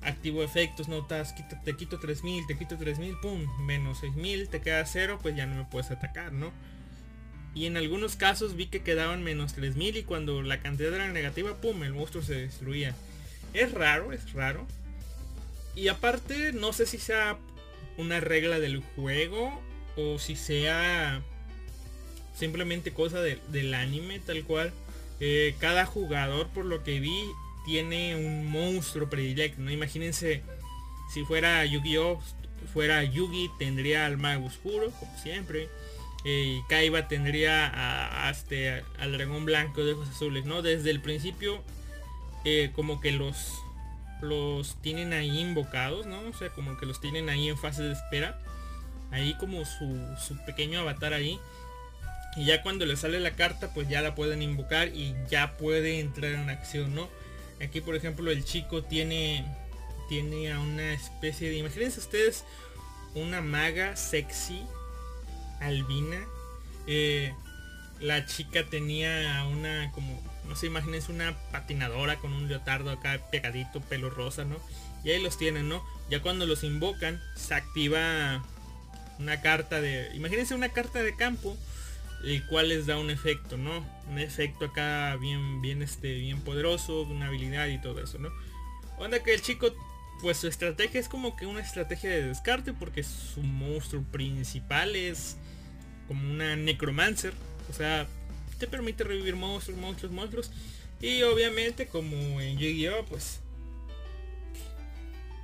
activo 0.01 0.43
efectos, 0.43 0.87
notas, 0.87 1.33
te 1.63 1.75
quito 1.75 1.99
3000, 1.99 2.47
te 2.47 2.57
quito 2.57 2.77
3000, 2.77 3.17
pum, 3.21 3.45
menos 3.65 3.99
6000, 3.99 4.49
te 4.49 4.61
queda 4.61 4.85
cero, 4.85 5.19
pues 5.21 5.35
ya 5.35 5.45
no 5.45 5.55
me 5.55 5.65
puedes 5.65 5.91
atacar, 5.91 6.33
¿no? 6.33 6.51
Y 7.55 7.67
en 7.67 7.77
algunos 7.77 8.15
casos 8.15 8.55
vi 8.55 8.67
que 8.67 8.81
quedaban 8.81 9.23
menos 9.23 9.53
3000 9.53 9.97
y 9.97 10.03
cuando 10.03 10.41
la 10.41 10.59
cantidad 10.59 10.93
era 10.93 11.11
negativa, 11.11 11.55
pum, 11.55 11.83
el 11.83 11.93
monstruo 11.93 12.23
se 12.23 12.35
destruía. 12.35 12.95
Es 13.53 13.71
raro, 13.71 14.11
es 14.11 14.33
raro. 14.33 14.65
Y 15.75 15.87
aparte, 15.87 16.51
no 16.53 16.73
sé 16.73 16.85
si 16.85 16.97
sea 16.97 17.37
una 17.97 18.19
regla 18.19 18.59
del 18.59 18.81
juego 18.95 19.61
o 19.95 20.17
si 20.17 20.35
sea 20.35 21.21
simplemente 22.35 22.91
cosa 22.91 23.21
del 23.21 23.73
anime 23.73 24.19
tal 24.19 24.43
cual. 24.43 24.71
Eh, 25.19 25.55
cada 25.59 25.85
jugador, 25.85 26.47
por 26.49 26.65
lo 26.65 26.83
que 26.83 26.99
vi, 26.99 27.23
tiene 27.65 28.15
un 28.15 28.47
monstruo 28.47 29.09
predilecto. 29.09 29.61
¿no? 29.61 29.71
Imagínense 29.71 30.41
si 31.13 31.23
fuera 31.23 31.63
Yu-Gi-Oh! 31.65 32.21
Fuera 32.73 33.03
Yugi 33.03 33.51
tendría 33.59 34.05
al 34.05 34.17
mago 34.17 34.45
oscuro, 34.45 34.89
como 34.91 35.17
siempre. 35.17 35.69
Y 36.25 36.61
Kaiba 36.63 37.07
tendría 37.07 37.71
a, 38.25 38.29
este, 38.29 38.83
al 38.99 39.11
dragón 39.11 39.45
blanco 39.45 39.83
de 39.83 39.93
ojos 39.93 40.09
azules, 40.09 40.45
¿no? 40.45 40.61
Desde 40.61 40.89
el 40.89 41.01
principio 41.01 41.61
eh, 42.45 42.71
como 42.75 43.01
que 43.01 43.11
los 43.11 43.59
los 44.21 44.81
tienen 44.81 45.11
ahí 45.11 45.37
invocados, 45.37 46.05
¿no? 46.05 46.21
O 46.21 46.33
sea, 46.33 46.49
como 46.49 46.77
que 46.77 46.85
los 46.85 47.01
tienen 47.01 47.27
ahí 47.27 47.49
en 47.49 47.57
fase 47.57 47.83
de 47.83 47.91
espera. 47.91 48.39
Ahí 49.11 49.35
como 49.35 49.65
su, 49.65 49.99
su 50.17 50.37
pequeño 50.45 50.79
avatar 50.79 51.13
ahí. 51.13 51.39
Y 52.37 52.45
ya 52.45 52.61
cuando 52.61 52.85
le 52.85 52.95
sale 52.95 53.19
la 53.19 53.31
carta, 53.31 53.73
pues 53.73 53.89
ya 53.89 54.01
la 54.01 54.15
pueden 54.15 54.41
invocar 54.41 54.87
y 54.87 55.13
ya 55.29 55.57
puede 55.57 55.99
entrar 55.99 56.31
en 56.31 56.49
acción, 56.49 56.95
¿no? 56.95 57.09
Aquí, 57.61 57.81
por 57.81 57.95
ejemplo, 57.95 58.31
el 58.31 58.45
chico 58.45 58.81
tiene 58.81 59.45
tiene 60.09 60.51
a 60.51 60.59
una 60.59 60.93
especie 60.93 61.49
de, 61.49 61.57
imagínense 61.57 61.99
ustedes, 61.99 62.43
una 63.15 63.41
maga 63.41 63.95
sexy, 63.95 64.61
albina. 65.59 66.25
Eh, 66.87 67.33
la 67.99 68.25
chica 68.25 68.65
tenía 68.65 69.45
una 69.49 69.91
como, 69.91 70.21
no 70.47 70.55
sé, 70.55 70.67
imagínense 70.67 71.11
una 71.11 71.37
patinadora 71.51 72.17
con 72.17 72.33
un 72.33 72.47
leotardo 72.47 72.91
acá 72.91 73.19
pegadito, 73.31 73.81
pelo 73.81 74.09
rosa, 74.09 74.43
¿no? 74.43 74.57
Y 75.03 75.11
ahí 75.11 75.21
los 75.21 75.37
tienen, 75.37 75.69
¿no? 75.69 75.83
Ya 76.09 76.21
cuando 76.21 76.45
los 76.45 76.63
invocan, 76.63 77.21
se 77.35 77.55
activa 77.55 78.43
una 79.19 79.41
carta 79.41 79.79
de, 79.79 80.09
imagínense 80.15 80.55
una 80.55 80.69
carta 80.69 81.01
de 81.01 81.15
campo 81.15 81.57
el 82.23 82.45
cual 82.47 82.69
les 82.69 82.85
da 82.85 82.97
un 82.97 83.09
efecto, 83.09 83.57
¿no? 83.57 83.85
Un 84.09 84.17
efecto 84.17 84.65
acá 84.65 85.15
bien, 85.17 85.61
bien, 85.61 85.81
este, 85.81 86.15
bien 86.15 86.39
poderoso, 86.41 87.01
una 87.03 87.27
habilidad 87.27 87.67
y 87.67 87.79
todo 87.79 88.01
eso, 88.01 88.17
¿no? 88.17 88.29
Onda 88.97 89.21
que 89.21 89.33
el 89.33 89.41
chico, 89.41 89.73
pues 90.21 90.37
su 90.37 90.47
estrategia 90.47 90.99
es 90.99 91.09
como 91.09 91.35
que 91.35 91.45
una 91.45 91.59
estrategia 91.59 92.09
de 92.09 92.27
descarte 92.27 92.71
porque 92.71 93.03
su 93.03 93.41
monstruo 93.41 94.03
principal 94.03 94.95
es 94.95 95.37
como 96.07 96.29
una 96.29 96.55
necromancer, 96.55 97.33
o 97.69 97.73
sea, 97.73 98.07
te 98.59 98.67
permite 98.67 99.03
revivir 99.03 99.35
monstruos, 99.35 99.79
monstruos, 99.79 100.13
monstruos. 100.13 100.51
Y 101.01 101.23
obviamente 101.23 101.87
como 101.87 102.39
en 102.39 102.57
Yu-Gi-Oh, 102.57 103.05
pues 103.05 103.39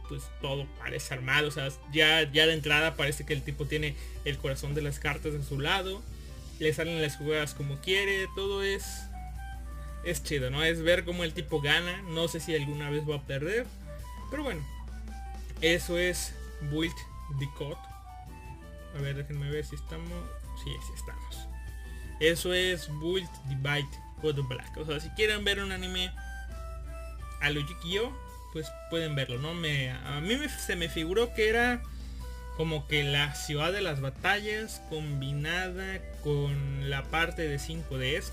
pues 0.07 0.23
todo 0.41 0.65
parece 0.79 1.13
armado, 1.13 1.49
o 1.49 1.51
sea, 1.51 1.69
ya, 1.93 2.23
ya 2.31 2.47
de 2.47 2.53
entrada 2.53 2.95
parece 2.95 3.27
que 3.27 3.33
el 3.33 3.43
tipo 3.43 3.65
tiene 3.65 3.95
el 4.25 4.39
corazón 4.39 4.73
de 4.73 4.81
las 4.81 4.97
cartas 4.97 5.35
en 5.35 5.43
su 5.43 5.59
lado 5.59 6.01
le 6.59 6.73
salen 6.73 7.01
las 7.01 7.15
jugadas 7.15 7.53
como 7.53 7.79
quiere, 7.79 8.27
todo 8.35 8.63
es 8.63 9.05
es 10.03 10.23
chido, 10.23 10.49
¿no? 10.49 10.63
Es 10.63 10.81
ver 10.81 11.03
cómo 11.03 11.23
el 11.23 11.33
tipo 11.33 11.61
gana, 11.61 12.01
no 12.03 12.27
sé 12.27 12.39
si 12.39 12.55
alguna 12.55 12.89
vez 12.89 13.03
va 13.09 13.17
a 13.17 13.21
perder, 13.21 13.65
pero 14.29 14.43
bueno, 14.43 14.65
eso 15.61 15.97
es 15.97 16.33
Build 16.71 16.95
the 17.39 17.49
Code. 17.57 17.75
A 18.97 19.01
ver, 19.01 19.17
déjenme 19.17 19.49
ver 19.49 19.65
si 19.65 19.75
estamos, 19.75 20.23
sí, 20.63 20.71
sí 20.85 20.93
estamos. 20.95 21.47
Eso 22.19 22.53
es 22.53 22.89
Build 22.99 23.29
Bite 23.61 23.99
Code 24.21 24.41
Black. 24.41 24.77
O 24.77 24.85
sea, 24.85 24.99
si 24.99 25.09
quieren 25.11 25.43
ver 25.43 25.59
un 25.59 25.71
anime 25.71 26.11
a 27.41 27.49
lo 27.49 27.61
Yu-Gi-Oh, 27.61 28.11
pues 28.53 28.71
pueden 28.89 29.15
verlo, 29.15 29.39
¿no? 29.39 29.53
Me, 29.53 29.91
a 29.91 30.19
mí 30.21 30.35
me, 30.35 30.49
se 30.49 30.75
me 30.75 30.89
figuró 30.89 31.33
que 31.33 31.49
era 31.49 31.81
como 32.57 32.87
que 32.87 33.03
la 33.03 33.35
ciudad 33.35 33.71
de 33.71 33.81
las 33.81 34.01
batallas 34.01 34.81
combinada 34.89 35.99
con 36.23 36.89
la 36.89 37.03
parte 37.03 37.47
de 37.47 37.57
5Ds. 37.57 38.31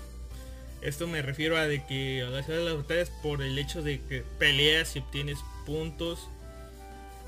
Esto 0.81 1.07
me 1.07 1.21
refiero 1.21 1.57
a 1.57 1.67
de 1.67 1.85
que 1.85 2.23
a 2.23 2.29
la 2.29 2.43
ciudad 2.43 2.59
de 2.59 2.65
las 2.65 2.75
batallas 2.75 3.09
por 3.23 3.41
el 3.41 3.57
hecho 3.57 3.81
de 3.81 4.01
que 4.01 4.23
peleas 4.37 4.95
y 4.95 4.99
obtienes 4.99 5.39
puntos 5.65 6.27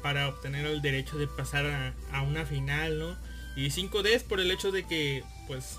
para 0.04 0.28
obtener 0.28 0.66
el 0.66 0.82
derecho 0.82 1.18
de 1.18 1.28
pasar 1.28 1.66
a, 1.66 1.94
a 2.12 2.22
una 2.22 2.46
final, 2.46 3.00
¿no? 3.00 3.29
Y 3.60 3.72
5Ds 3.72 4.24
por 4.24 4.40
el 4.40 4.52
hecho 4.52 4.72
de 4.72 4.84
que 4.84 5.22
pues 5.46 5.78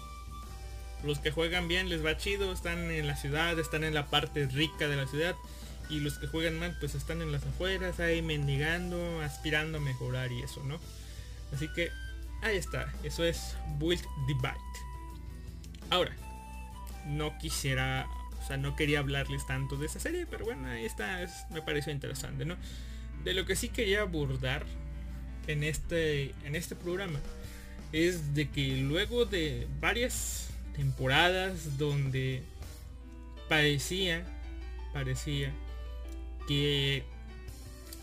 los 1.03 1.19
que 1.19 1.31
juegan 1.31 1.67
bien 1.67 1.89
les 1.89 2.05
va 2.05 2.15
chido, 2.19 2.53
están 2.53 2.91
en 2.91 3.07
la 3.07 3.17
ciudad, 3.17 3.59
están 3.59 3.85
en 3.85 3.95
la 3.95 4.11
parte 4.11 4.47
rica 4.49 4.87
de 4.87 4.97
la 4.97 5.07
ciudad. 5.07 5.35
Y 5.89 6.01
los 6.01 6.19
que 6.19 6.27
juegan 6.27 6.59
mal 6.59 6.77
pues 6.79 6.95
están 6.95 7.23
en 7.23 7.33
las 7.33 7.43
afueras, 7.43 7.99
ahí 7.99 8.21
mendigando, 8.21 9.23
aspirando 9.23 9.79
a 9.79 9.81
mejorar 9.81 10.31
y 10.31 10.43
eso, 10.43 10.63
¿no? 10.63 10.79
Así 11.55 11.69
que 11.73 11.89
ahí 12.43 12.59
está, 12.59 12.93
eso 13.03 13.25
es 13.25 13.57
Build 13.79 14.05
Divide. 14.29 14.55
Ahora, 15.89 16.15
no 17.07 17.39
quisiera, 17.39 18.07
o 18.43 18.47
sea, 18.47 18.59
no 18.59 18.77
quería 18.77 18.99
hablarles 18.99 19.47
tanto 19.47 19.77
de 19.77 19.87
esa 19.87 20.01
serie, 20.01 20.27
pero 20.27 20.45
bueno, 20.45 20.69
ahí 20.69 20.85
está, 20.85 21.23
es, 21.23 21.33
me 21.49 21.63
pareció 21.63 21.93
interesante, 21.93 22.45
¿no? 22.45 22.59
De 23.25 23.33
lo 23.33 23.47
que 23.47 23.57
sí 23.57 23.71
quería 23.71 24.03
abordar 24.03 24.67
en 25.47 25.65
este, 25.65 26.35
en 26.45 26.55
este 26.55 26.77
programa 26.77 27.19
es 27.93 28.35
de 28.35 28.49
que 28.51 28.77
luego 28.77 29.25
de 29.25 29.67
varias 29.81 30.49
temporadas 30.77 31.79
donde 31.79 32.43
parecía, 33.49 34.25
parecía 34.93 35.53
que 36.47 37.05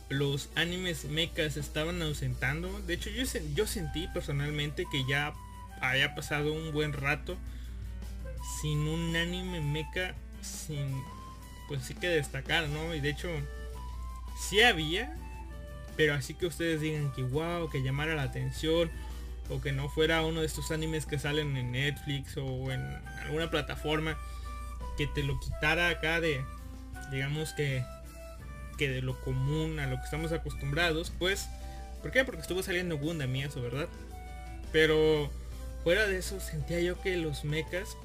los 0.09 0.49
animes 0.55 1.05
mechas 1.05 1.57
estaban 1.57 2.01
ausentando. 2.01 2.81
De 2.81 2.93
hecho, 2.93 3.09
yo, 3.09 3.23
yo 3.55 3.67
sentí 3.67 4.07
personalmente 4.13 4.85
que 4.91 5.05
ya 5.07 5.33
había 5.81 6.15
pasado 6.15 6.53
un 6.53 6.71
buen 6.71 6.93
rato 6.93 7.37
sin 8.61 8.79
un 8.79 9.15
anime 9.15 9.61
mecha 9.61 10.15
sin 10.41 11.01
pues 11.67 11.83
sí 11.83 11.93
que 11.93 12.07
destacar, 12.07 12.67
¿no? 12.69 12.95
Y 12.95 13.01
de 13.01 13.09
hecho 13.09 13.29
sí 14.39 14.61
había, 14.61 15.15
pero 15.97 16.13
así 16.13 16.33
que 16.33 16.45
ustedes 16.45 16.79
digan 16.79 17.11
que 17.13 17.23
wow, 17.23 17.69
que 17.69 17.83
llamara 17.83 18.15
la 18.15 18.23
atención 18.23 18.89
o 19.49 19.61
que 19.61 19.71
no 19.71 19.89
fuera 19.89 20.23
uno 20.23 20.41
de 20.41 20.45
estos 20.45 20.71
animes 20.71 21.05
que 21.05 21.19
salen 21.19 21.55
en 21.57 21.71
Netflix 21.71 22.37
o 22.37 22.71
en 22.71 22.81
alguna 23.25 23.49
plataforma 23.49 24.17
que 24.97 25.07
te 25.07 25.23
lo 25.23 25.39
quitara 25.39 25.89
acá 25.89 26.19
de 26.19 26.43
digamos 27.11 27.53
que 27.53 27.83
que 28.77 28.89
de 28.89 29.01
lo 29.01 29.19
común 29.21 29.79
a 29.79 29.87
lo 29.87 29.97
que 29.97 30.03
estamos 30.03 30.31
acostumbrados, 30.31 31.11
pues, 31.17 31.49
¿por 32.01 32.11
qué? 32.11 32.23
Porque 32.23 32.41
estuvo 32.41 32.63
saliendo 32.63 32.97
Gundam 32.97 33.35
y 33.35 33.43
eso, 33.43 33.61
¿verdad? 33.61 33.87
Pero 34.71 35.31
fuera 35.83 36.05
de 36.05 36.17
eso 36.17 36.39
sentía 36.39 36.79
yo 36.79 37.01
que 37.01 37.17
los 37.17 37.43
mechas, 37.43 37.97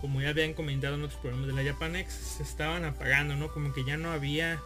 como 0.00 0.20
ya 0.22 0.30
habían 0.30 0.54
comentado 0.54 0.94
en 0.94 1.02
otros 1.02 1.20
programas 1.20 1.48
de 1.48 1.54
la 1.54 1.72
Japanex, 1.72 2.12
se 2.12 2.42
estaban 2.42 2.84
apagando, 2.84 3.34
¿no? 3.34 3.52
Como 3.52 3.72
que 3.74 3.84
ya 3.84 3.96
no 3.96 4.12
había 4.12 4.60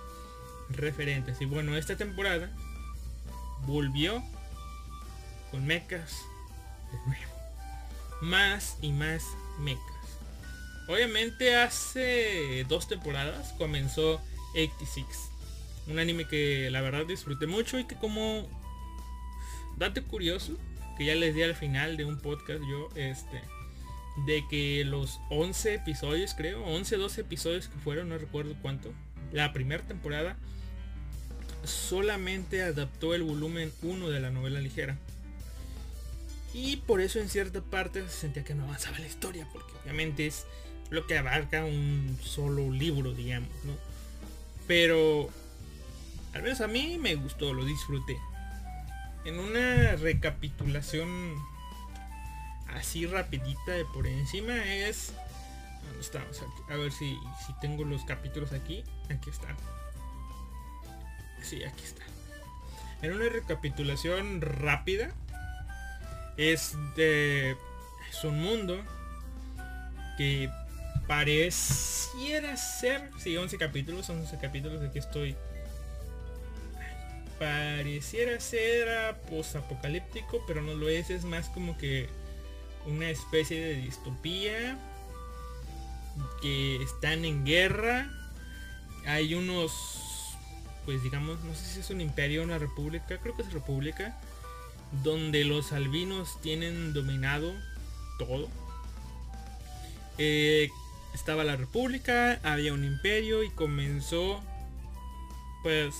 referentes. 0.68 1.40
Y 1.40 1.46
bueno, 1.46 1.76
esta 1.76 1.96
temporada 1.96 2.50
volvió 3.66 4.22
con 5.50 5.66
mechas. 5.66 6.22
Más 8.20 8.78
y 8.82 8.92
más 8.92 9.24
mechas. 9.58 9.82
Obviamente 10.88 11.54
hace 11.56 12.64
dos 12.68 12.88
temporadas 12.88 13.52
comenzó 13.58 14.20
86. 14.54 15.06
Un 15.86 15.98
anime 15.98 16.26
que 16.26 16.70
la 16.70 16.80
verdad 16.80 17.06
disfruté 17.06 17.46
mucho 17.46 17.78
y 17.78 17.84
que 17.84 17.96
como 17.96 18.48
date 19.76 20.02
curioso, 20.02 20.56
que 20.96 21.04
ya 21.04 21.14
les 21.14 21.34
di 21.34 21.42
al 21.42 21.54
final 21.54 21.96
de 21.96 22.04
un 22.04 22.18
podcast 22.18 22.60
yo, 22.68 22.88
este, 22.96 23.40
de 24.26 24.44
que 24.50 24.84
los 24.84 25.20
11 25.30 25.74
episodios, 25.74 26.34
creo, 26.34 26.64
11, 26.64 26.96
12 26.96 27.20
episodios 27.20 27.68
que 27.68 27.78
fueron, 27.78 28.08
no 28.08 28.18
recuerdo 28.18 28.54
cuánto, 28.60 28.92
la 29.32 29.52
primera 29.52 29.82
temporada, 29.84 30.36
solamente 31.64 32.62
adaptó 32.62 33.14
el 33.14 33.22
volumen 33.22 33.72
1 33.82 34.10
de 34.10 34.20
la 34.20 34.30
novela 34.30 34.60
ligera. 34.60 34.96
Y 36.54 36.76
por 36.76 37.00
eso 37.00 37.18
en 37.18 37.28
cierta 37.28 37.60
parte 37.60 38.02
se 38.08 38.20
sentía 38.20 38.44
que 38.44 38.54
no 38.54 38.64
avanzaba 38.64 38.98
la 38.98 39.06
historia, 39.06 39.46
porque 39.52 39.72
obviamente 39.82 40.26
es 40.26 40.46
lo 40.90 41.06
que 41.06 41.18
abarca 41.18 41.64
un 41.64 42.18
solo 42.22 42.70
libro, 42.70 43.12
digamos, 43.12 43.50
¿no? 43.64 43.74
Pero 44.66 45.28
al 46.34 46.42
menos 46.42 46.60
a 46.60 46.68
mí 46.68 46.98
me 46.98 47.14
gustó, 47.14 47.52
lo 47.52 47.64
disfruté. 47.64 48.18
En 49.24 49.38
una 49.38 49.96
recapitulación 49.96 51.36
así 52.68 53.06
rapidita 53.06 53.72
de 53.72 53.84
por 53.84 54.06
encima 54.06 54.54
es... 54.64 55.12
¿Dónde 55.84 56.00
estamos? 56.00 56.42
A 56.68 56.76
ver 56.76 56.92
si, 56.92 57.18
si 57.46 57.52
tengo 57.60 57.84
los 57.84 58.04
capítulos 58.04 58.52
aquí. 58.52 58.84
Aquí 59.10 59.30
están. 59.30 59.56
Sí, 61.42 61.64
aquí 61.64 61.84
está. 61.84 62.02
En 63.02 63.12
una 63.14 63.28
recapitulación 63.28 64.40
rápida. 64.40 65.14
Es 66.38 66.74
de... 66.96 67.56
Es 68.10 68.24
un 68.24 68.40
mundo 68.40 68.82
que 70.16 70.50
pareciera 71.06 72.56
ser, 72.56 73.10
sí, 73.18 73.36
11 73.36 73.58
capítulos, 73.58 74.08
11 74.08 74.38
capítulos, 74.38 74.82
aquí 74.82 74.98
estoy. 74.98 75.36
Pareciera 77.38 78.40
ser 78.40 79.16
post-apocalíptico, 79.30 80.42
pero 80.46 80.62
no 80.62 80.74
lo 80.74 80.88
es, 80.88 81.10
es 81.10 81.24
más 81.24 81.48
como 81.50 81.76
que 81.76 82.08
una 82.86 83.10
especie 83.10 83.60
de 83.60 83.74
distopía, 83.74 84.78
que 86.40 86.82
están 86.82 87.24
en 87.24 87.44
guerra, 87.44 88.10
hay 89.06 89.34
unos, 89.34 90.36
pues 90.84 91.02
digamos, 91.02 91.40
no 91.40 91.54
sé 91.54 91.64
si 91.64 91.80
es 91.80 91.90
un 91.90 92.00
imperio 92.00 92.42
o 92.42 92.44
una 92.44 92.58
república, 92.58 93.18
creo 93.18 93.36
que 93.36 93.42
es 93.42 93.52
república, 93.52 94.18
donde 95.02 95.44
los 95.44 95.72
albinos 95.72 96.40
tienen 96.40 96.92
dominado 96.92 97.52
todo. 98.18 98.48
Eh, 100.18 100.68
estaba 101.14 101.44
la 101.44 101.56
república, 101.56 102.40
había 102.42 102.72
un 102.72 102.84
imperio 102.84 103.42
y 103.42 103.50
comenzó 103.50 104.42
pues 105.62 105.94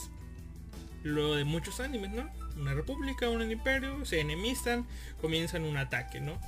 lo 1.03 1.35
de 1.35 1.45
muchos 1.45 1.81
animes, 1.81 2.11
¿no? 2.11 2.29
Una 2.57 2.75
república, 2.75 3.29
un 3.29 3.51
imperio, 3.51 4.05
se 4.05 4.21
enemistan, 4.21 4.87
comienzan 5.21 5.63
un 5.63 5.77
ataque, 5.77 6.21
¿no? 6.21 6.39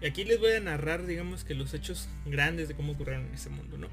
Y 0.00 0.06
aquí 0.06 0.24
les 0.24 0.40
voy 0.40 0.52
a 0.52 0.60
narrar, 0.60 1.06
digamos 1.06 1.44
que 1.44 1.54
los 1.54 1.72
hechos 1.74 2.08
grandes 2.26 2.68
de 2.68 2.74
cómo 2.74 2.92
ocurrieron 2.92 3.26
en 3.26 3.34
ese 3.34 3.50
mundo, 3.50 3.78
¿no? 3.78 3.88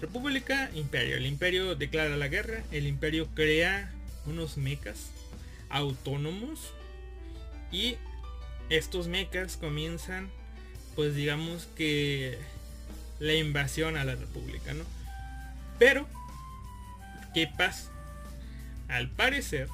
República, 0.00 0.70
imperio. 0.74 1.16
El 1.16 1.26
imperio 1.26 1.74
declara 1.74 2.16
la 2.16 2.28
guerra, 2.28 2.62
el 2.70 2.86
imperio 2.86 3.28
crea 3.34 3.90
unos 4.26 4.56
mechas 4.56 5.10
autónomos 5.70 6.72
y 7.70 7.96
estos 8.68 9.08
mechas 9.08 9.56
comienzan, 9.56 10.30
pues 10.94 11.14
digamos 11.14 11.66
que 11.76 12.38
la 13.18 13.34
invasión 13.34 13.96
a 13.96 14.04
la 14.04 14.14
república, 14.14 14.72
¿no? 14.74 14.84
Pero, 15.78 16.06
¿qué 17.32 17.46
pasa? 17.46 17.90
Al 18.88 19.10
parecer, 19.10 19.68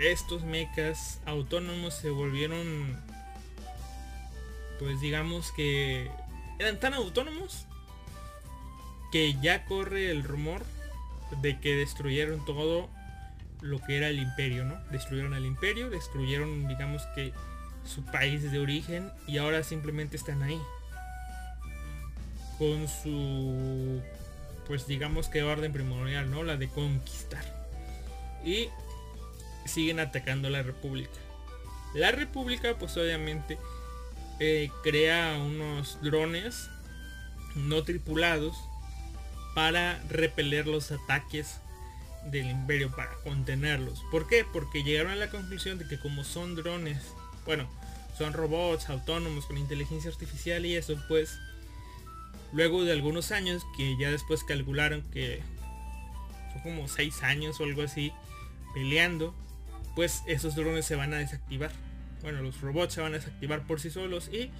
estos 0.00 0.42
mechas 0.42 1.20
autónomos 1.24 1.94
se 1.94 2.10
volvieron, 2.10 3.00
pues 4.78 5.00
digamos 5.00 5.52
que 5.52 6.10
eran 6.58 6.78
tan 6.78 6.94
autónomos 6.94 7.66
que 9.12 9.36
ya 9.40 9.64
corre 9.64 10.10
el 10.10 10.24
rumor 10.24 10.64
de 11.42 11.58
que 11.60 11.74
destruyeron 11.74 12.44
todo 12.44 12.88
lo 13.66 13.80
que 13.80 13.96
era 13.96 14.08
el 14.08 14.18
imperio, 14.18 14.64
¿no? 14.64 14.80
Destruyeron 14.90 15.34
el 15.34 15.44
imperio, 15.44 15.90
destruyeron, 15.90 16.68
digamos 16.68 17.02
que 17.14 17.32
su 17.84 18.04
país 18.04 18.50
de 18.50 18.58
origen 18.58 19.10
y 19.26 19.38
ahora 19.38 19.62
simplemente 19.62 20.16
están 20.16 20.42
ahí. 20.42 20.60
Con 22.58 22.88
su, 22.88 24.00
pues 24.66 24.86
digamos 24.86 25.28
que 25.28 25.42
orden 25.42 25.72
primordial, 25.72 26.30
¿no? 26.30 26.42
La 26.42 26.56
de 26.56 26.68
conquistar. 26.68 27.44
Y 28.44 28.68
siguen 29.64 30.00
atacando 30.00 30.48
la 30.48 30.62
república. 30.62 31.18
La 31.94 32.10
república 32.12 32.76
pues 32.78 32.96
obviamente 32.96 33.58
eh, 34.38 34.70
crea 34.82 35.38
unos 35.38 35.98
drones 36.02 36.68
no 37.54 37.82
tripulados 37.84 38.56
para 39.54 39.98
repeler 40.10 40.66
los 40.66 40.92
ataques 40.92 41.60
del 42.30 42.50
imperio 42.50 42.90
para 42.90 43.14
contenerlos. 43.24 44.02
¿Por 44.10 44.26
qué? 44.26 44.44
Porque 44.44 44.82
llegaron 44.82 45.12
a 45.12 45.16
la 45.16 45.30
conclusión 45.30 45.78
de 45.78 45.86
que 45.86 45.98
como 45.98 46.24
son 46.24 46.54
drones, 46.54 46.98
bueno, 47.44 47.68
son 48.16 48.32
robots 48.32 48.88
autónomos 48.88 49.46
con 49.46 49.58
inteligencia 49.58 50.10
artificial 50.10 50.64
y 50.66 50.76
eso, 50.76 50.96
pues 51.08 51.38
luego 52.52 52.84
de 52.84 52.92
algunos 52.92 53.32
años 53.32 53.64
que 53.76 53.96
ya 53.98 54.10
después 54.10 54.44
calcularon 54.44 55.02
que 55.12 55.42
fue 56.52 56.62
como 56.62 56.88
6 56.88 57.22
años 57.22 57.60
o 57.60 57.64
algo 57.64 57.82
así 57.82 58.12
peleando, 58.74 59.34
pues 59.94 60.22
esos 60.26 60.54
drones 60.54 60.86
se 60.86 60.96
van 60.96 61.14
a 61.14 61.18
desactivar. 61.18 61.70
Bueno, 62.22 62.42
los 62.42 62.60
robots 62.60 62.94
se 62.94 63.00
van 63.00 63.12
a 63.12 63.18
desactivar 63.18 63.66
por 63.66 63.80
sí 63.80 63.90
solos 63.90 64.28
y 64.32 64.50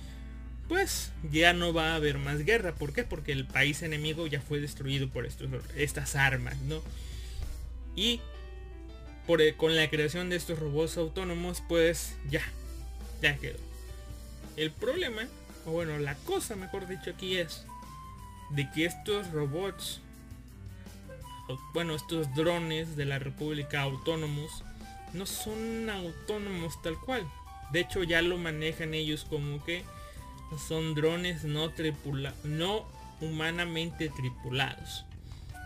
pues 0.69 1.13
ya 1.31 1.53
no 1.53 1.73
va 1.73 1.93
a 1.93 1.95
haber 1.97 2.19
más 2.19 2.45
guerra. 2.45 2.75
¿Por 2.75 2.93
qué? 2.93 3.05
Porque 3.05 3.33
el 3.33 3.47
país 3.47 3.83
enemigo 3.83 4.27
ya 4.27 4.41
fue 4.41 4.61
destruido 4.61 5.09
por 5.09 5.27
estos, 5.27 5.49
estas 5.77 6.17
armas, 6.17 6.57
¿no? 6.63 6.83
Y 7.97 8.21
con 9.57 9.75
la 9.75 9.91
creación 9.91 10.31
de 10.31 10.37
estos 10.37 10.59
robots 10.59 10.97
autónomos, 10.97 11.63
pues 11.69 12.15
ya, 12.29 12.43
ya 13.21 13.37
quedó. 13.37 13.59
El 14.57 14.71
problema, 14.71 15.23
o 15.67 15.73
bueno, 15.73 15.99
la 15.99 16.15
cosa 16.15 16.55
mejor 16.55 16.87
dicho 16.87 17.11
aquí 17.11 17.37
es 17.37 17.67
de 18.51 18.71
que 18.71 18.85
estos 18.85 19.31
robots, 19.33 20.01
bueno, 21.75 21.97
estos 21.97 22.33
drones 22.35 22.97
de 22.97 23.05
la 23.05 23.19
República 23.19 23.83
autónomos, 23.83 24.63
no 25.13 25.27
son 25.27 25.91
autónomos 25.91 26.81
tal 26.83 26.99
cual. 27.01 27.27
De 27.73 27.81
hecho 27.81 28.05
ya 28.05 28.23
lo 28.23 28.39
manejan 28.39 28.95
ellos 28.95 29.27
como 29.29 29.65
que 29.65 29.83
son 30.69 30.95
drones 30.95 31.43
no, 31.45 31.71
tripula 31.71 32.33
no 32.45 32.87
humanamente 33.21 34.09
tripulados. 34.11 35.06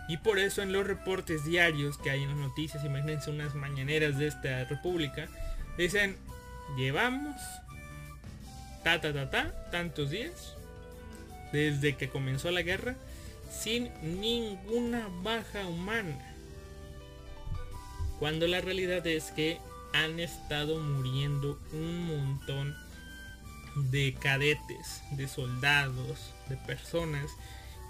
Y 0.07 0.17
por 0.17 0.39
eso 0.39 0.61
en 0.61 0.73
los 0.73 0.85
reportes 0.85 1.45
diarios 1.45 1.97
que 1.97 2.09
hay 2.09 2.23
en 2.23 2.29
las 2.29 2.37
noticias, 2.37 2.83
imagínense 2.83 3.29
unas 3.29 3.55
mañaneras 3.55 4.17
de 4.17 4.27
esta 4.27 4.65
república, 4.65 5.27
dicen, 5.77 6.17
llevamos 6.77 7.35
ta 8.83 8.99
ta 8.99 9.13
ta 9.13 9.29
ta 9.29 9.69
tantos 9.71 10.09
días 10.09 10.55
desde 11.51 11.95
que 11.95 12.09
comenzó 12.09 12.51
la 12.51 12.61
guerra 12.61 12.95
sin 13.51 13.91
ninguna 14.19 15.07
baja 15.21 15.67
humana. 15.67 16.17
Cuando 18.19 18.47
la 18.47 18.61
realidad 18.61 19.05
es 19.07 19.31
que 19.31 19.59
han 19.93 20.19
estado 20.19 20.79
muriendo 20.79 21.59
un 21.73 22.07
montón 22.07 22.75
de 23.91 24.15
cadetes, 24.19 25.01
de 25.11 25.27
soldados, 25.27 26.33
de 26.49 26.57
personas 26.57 27.31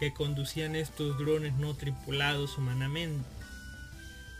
que 0.02 0.12
conducían 0.12 0.76
estos 0.76 1.16
drones 1.20 1.54
no 1.54 1.76
tripulados 1.76 2.58
humanamente. 2.58 3.24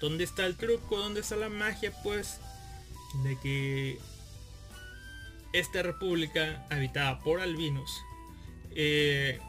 ¿Dónde 0.02 0.24
está 0.24 0.48
el 0.48 0.56
truco? 0.58 0.98
¿Dónde 0.98 1.20
está 1.20 1.36
la 1.36 1.50
magia? 1.50 1.94
Pues 2.02 2.40
de 3.24 3.38
que 3.38 4.00
esta 5.54 5.84
república 5.84 6.66
habitada 6.72 7.20
por 7.20 7.42
albinos, 7.42 8.02
eh, 8.76 9.40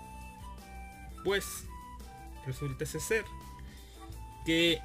pues 1.25 1.65
resulta 2.45 2.85
ser 2.85 3.25
que 4.45 4.83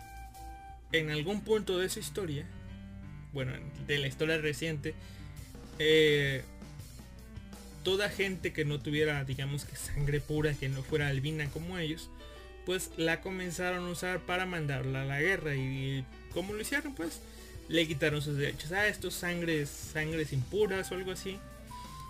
en 0.94 1.10
algún 1.10 1.42
punto 1.42 1.78
de 1.78 1.90
su 1.90 2.00
historia, 2.00 2.48
bueno, 3.34 3.52
de 3.86 3.98
la 3.98 4.08
historia 4.08 4.38
reciente, 4.38 4.96
eh, 5.78 6.46
toda 7.84 8.10
gente 8.10 8.54
que 8.54 8.66
no 8.66 8.80
tuviera, 8.80 9.24
digamos 9.24 9.66
que 9.66 9.76
sangre 9.76 10.20
pura, 10.20 10.54
que 10.54 10.70
no 10.70 10.84
fuera 10.84 11.08
albina 11.08 11.50
como 11.50 11.78
ellos, 11.78 12.10
pues 12.66 12.92
la 12.98 13.22
comenzaron 13.22 13.86
a 13.86 13.90
usar 13.90 14.20
para 14.20 14.46
mandarla 14.46 15.04
a 15.04 15.06
la 15.06 15.22
guerra. 15.22 15.56
Y 15.56 16.04
como 16.34 16.54
lo 16.54 16.62
hicieron, 16.62 16.94
pues 16.96 17.22
le 17.70 17.88
quitaron 17.88 18.22
sus 18.22 18.38
derechos. 18.38 18.72
Ah, 18.72 18.88
estos 18.88 19.14
sangres, 19.14 19.70
sangres 19.70 20.34
impuras 20.34 20.92
o 20.92 20.96
algo 20.96 21.12
así. 21.12 21.40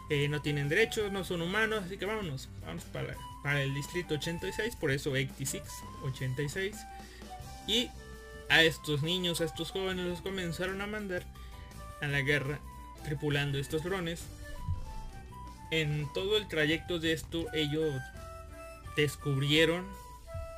Eh, 0.10 0.28
no 0.30 0.42
tienen 0.42 0.70
derechos, 0.70 1.12
no 1.12 1.24
son 1.26 1.42
humanos, 1.42 1.84
así 1.86 1.98
que 1.98 2.06
vámonos, 2.06 2.48
vamos 2.66 2.86
para, 2.86 3.16
para 3.44 3.62
el 3.62 3.74
distrito 3.74 4.14
86, 4.14 4.78
por 4.78 4.92
eso 4.92 5.12
86, 5.12 5.64
86. 6.04 6.76
Y 7.68 7.90
a 8.50 8.64
estos 8.64 9.04
niños, 9.04 9.42
a 9.42 9.46
estos 9.46 9.72
jóvenes 9.72 10.06
los 10.06 10.22
comenzaron 10.22 10.82
a 10.82 10.88
mandar 10.88 11.26
a 12.02 12.08
la 12.08 12.22
guerra 12.22 12.60
tripulando 13.04 13.58
estos 13.58 13.84
drones 13.84 14.24
en 15.72 16.08
todo 16.14 16.38
el 16.38 16.48
trayecto 16.48 17.00
de 17.00 17.14
esto 17.14 17.46
ellos 17.54 17.94
descubrieron 18.96 19.86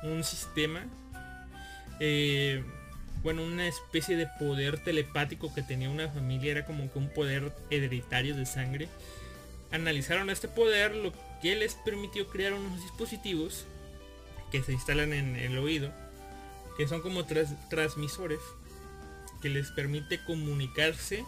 un 0.02 0.24
sistema, 0.24 0.84
eh, 1.98 2.64
bueno, 3.22 3.42
una 3.42 3.66
especie 3.66 4.16
de 4.16 4.26
poder 4.38 4.82
telepático 4.82 5.52
que 5.52 5.62
tenía 5.62 5.90
una 5.90 6.08
familia, 6.08 6.52
era 6.52 6.64
como 6.64 6.90
que 6.90 6.98
un 6.98 7.10
poder 7.10 7.52
hereditario 7.68 8.34
de 8.34 8.46
sangre. 8.46 8.88
Analizaron 9.70 10.30
este 10.30 10.48
poder, 10.48 10.96
lo 10.96 11.12
que 11.42 11.54
les 11.54 11.74
permitió 11.74 12.28
crear 12.28 12.54
unos 12.54 12.82
dispositivos 12.82 13.66
que 14.50 14.62
se 14.62 14.72
instalan 14.72 15.12
en 15.12 15.36
el 15.36 15.58
oído, 15.58 15.92
que 16.76 16.88
son 16.88 17.02
como 17.02 17.26
transmisores, 17.68 18.40
que 19.42 19.50
les 19.50 19.70
permite 19.70 20.22
comunicarse, 20.24 21.24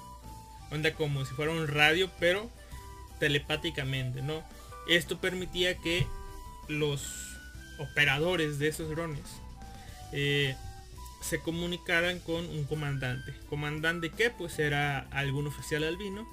onda 0.71 0.95
como 0.95 1.25
si 1.25 1.35
fuera 1.35 1.53
un 1.53 1.69
radio, 1.69 2.11
pero 2.19 2.51
telepáticamente, 3.23 4.21
¿no? 4.21 4.43
Esto 4.89 5.21
permitía 5.21 5.79
que 5.79 6.05
los 6.67 7.39
operadores 7.79 8.59
de 8.59 8.67
esos 8.67 8.91
drones 8.91 9.23
eh, 10.11 10.57
se 11.21 11.39
comunicaran 11.39 12.19
con 12.19 12.45
un 12.45 12.65
comandante. 12.65 13.33
¿Comandante 13.49 14.11
que 14.11 14.31
Pues 14.31 14.59
era 14.59 15.07
algún 15.13 15.47
oficial 15.47 15.85
albino 15.85 16.29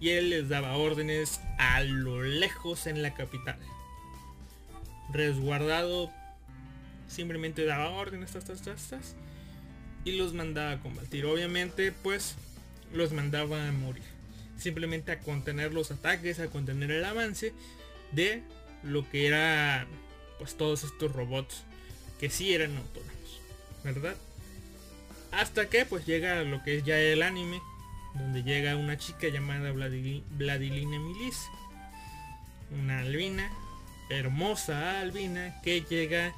y 0.00 0.10
él 0.10 0.28
les 0.28 0.50
daba 0.50 0.76
órdenes 0.76 1.40
a 1.56 1.82
lo 1.82 2.22
lejos 2.22 2.86
en 2.86 3.00
la 3.00 3.14
capital. 3.14 3.58
Resguardado 5.14 6.10
simplemente 7.08 7.64
daba 7.64 7.88
órdenes 7.88 8.34
estas, 8.34 9.16
y 10.04 10.12
los 10.12 10.34
mandaba 10.34 10.72
a 10.72 10.80
combatir. 10.80 11.24
Obviamente 11.24 11.90
pues 11.90 12.36
los 12.92 13.12
mandaba 13.12 13.66
a 13.66 13.72
morir 13.72 14.13
simplemente 14.56 15.12
a 15.12 15.20
contener 15.20 15.72
los 15.72 15.90
ataques, 15.90 16.40
a 16.40 16.48
contener 16.48 16.90
el 16.90 17.04
avance 17.04 17.52
de 18.12 18.42
lo 18.82 19.08
que 19.10 19.26
era 19.26 19.86
pues 20.38 20.56
todos 20.56 20.84
estos 20.84 21.12
robots 21.12 21.62
que 22.18 22.30
sí 22.30 22.54
eran 22.54 22.76
autónomos, 22.76 23.40
¿verdad? 23.82 24.16
Hasta 25.32 25.68
que 25.68 25.84
pues 25.84 26.06
llega 26.06 26.42
lo 26.42 26.62
que 26.62 26.78
es 26.78 26.84
ya 26.84 26.98
el 26.98 27.22
anime, 27.22 27.60
donde 28.14 28.42
llega 28.42 28.76
una 28.76 28.96
chica 28.96 29.28
llamada 29.28 29.72
Vladilina 29.72 30.98
Milis, 30.98 31.38
una 32.70 33.00
albina 33.00 33.50
hermosa 34.10 35.00
albina 35.00 35.60
que 35.62 35.80
llega 35.82 36.34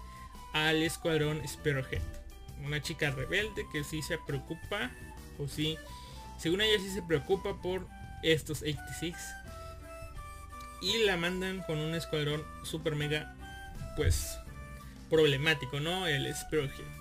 al 0.52 0.82
escuadrón 0.82 1.46
Spearhead. 1.46 2.02
Una 2.64 2.80
chica 2.80 3.10
rebelde 3.10 3.66
que 3.72 3.84
sí 3.84 4.02
se 4.02 4.18
preocupa, 4.18 4.90
o 5.38 5.46
sí, 5.46 5.76
según 6.38 6.62
ella 6.62 6.82
sí 6.82 6.90
se 6.90 7.02
preocupa 7.02 7.60
por 7.60 7.86
estos 8.32 8.62
86. 8.62 9.14
Y 10.82 11.04
la 11.04 11.16
mandan 11.16 11.62
con 11.62 11.78
un 11.78 11.94
escuadrón 11.94 12.42
super 12.62 12.94
mega, 12.94 13.34
pues, 13.96 14.38
problemático, 15.08 15.80
¿no? 15.80 16.06
El 16.06 16.32
Spearhead. 16.34 16.96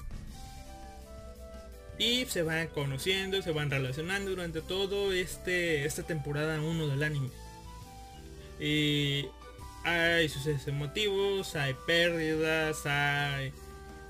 Y 1.97 2.25
se 2.25 2.43
van 2.43 2.67
conociendo, 2.67 3.41
se 3.41 3.51
van 3.51 3.69
relacionando 3.69 4.31
durante 4.31 4.61
todo 4.61 5.13
este 5.13 5.85
esta 5.85 6.03
temporada 6.03 6.59
1 6.61 6.87
del 6.87 7.03
anime. 7.03 7.29
Y 8.59 9.25
hay 9.83 10.27
sucesos 10.29 10.67
emotivos, 10.67 11.55
hay 11.55 11.73
pérdidas, 11.85 12.85
hay 12.85 13.53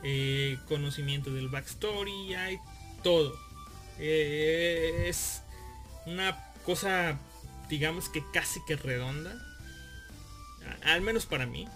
eh, 0.03 0.57
conocimiento 0.67 1.31
del 1.31 1.49
backstory, 1.49 2.33
hay 2.33 2.57
todo. 3.03 3.37
Eh, 3.99 5.05
es 5.07 5.41
una 6.07 6.54
cosa, 6.65 7.19
digamos 7.69 8.09
que 8.09 8.23
casi 8.33 8.59
que 8.65 8.75
redonda. 8.75 9.33
Al 10.83 11.01
menos 11.01 11.25
para 11.25 11.45
mí. 11.45 11.67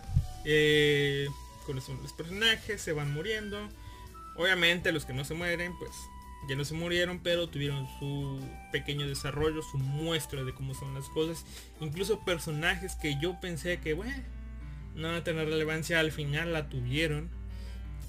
Eh, 0.45 1.27
conocemos 1.65 2.01
los 2.01 2.13
personajes, 2.13 2.81
se 2.81 2.91
van 2.91 3.13
muriendo. 3.13 3.69
Obviamente 4.35 4.91
los 4.91 5.05
que 5.05 5.13
no 5.13 5.23
se 5.23 5.35
mueren, 5.35 5.77
pues 5.77 5.91
ya 6.49 6.55
no 6.55 6.65
se 6.65 6.73
murieron, 6.73 7.19
pero 7.19 7.47
tuvieron 7.47 7.87
su 7.99 8.41
pequeño 8.71 9.07
desarrollo, 9.07 9.61
su 9.61 9.77
muestra 9.77 10.43
de 10.43 10.53
cómo 10.53 10.73
son 10.73 10.93
las 10.95 11.07
cosas. 11.09 11.45
Incluso 11.79 12.25
personajes 12.25 12.95
que 12.95 13.17
yo 13.21 13.39
pensé 13.39 13.79
que, 13.79 13.93
bueno, 13.93 14.23
no 14.95 15.09
van 15.09 15.17
a 15.17 15.23
tener 15.23 15.47
relevancia, 15.47 15.99
al 15.99 16.11
final 16.11 16.53
la 16.53 16.69
tuvieron. 16.69 17.29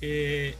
Eh, 0.00 0.54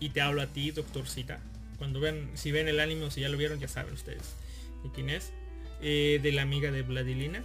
y 0.00 0.10
te 0.10 0.20
hablo 0.20 0.42
a 0.42 0.46
ti, 0.48 0.70
doctorcita. 0.70 1.40
Cuando 1.76 2.00
ven, 2.00 2.30
si 2.34 2.50
ven 2.50 2.66
el 2.66 2.80
ánimo, 2.80 3.10
si 3.10 3.20
ya 3.20 3.28
lo 3.28 3.36
vieron, 3.36 3.60
ya 3.60 3.68
saben 3.68 3.94
ustedes 3.94 4.34
de 4.82 4.90
quién 4.90 5.10
es. 5.10 5.32
Eh, 5.80 6.18
de 6.22 6.32
la 6.32 6.42
amiga 6.42 6.70
de 6.70 6.82
Vladilina. 6.82 7.44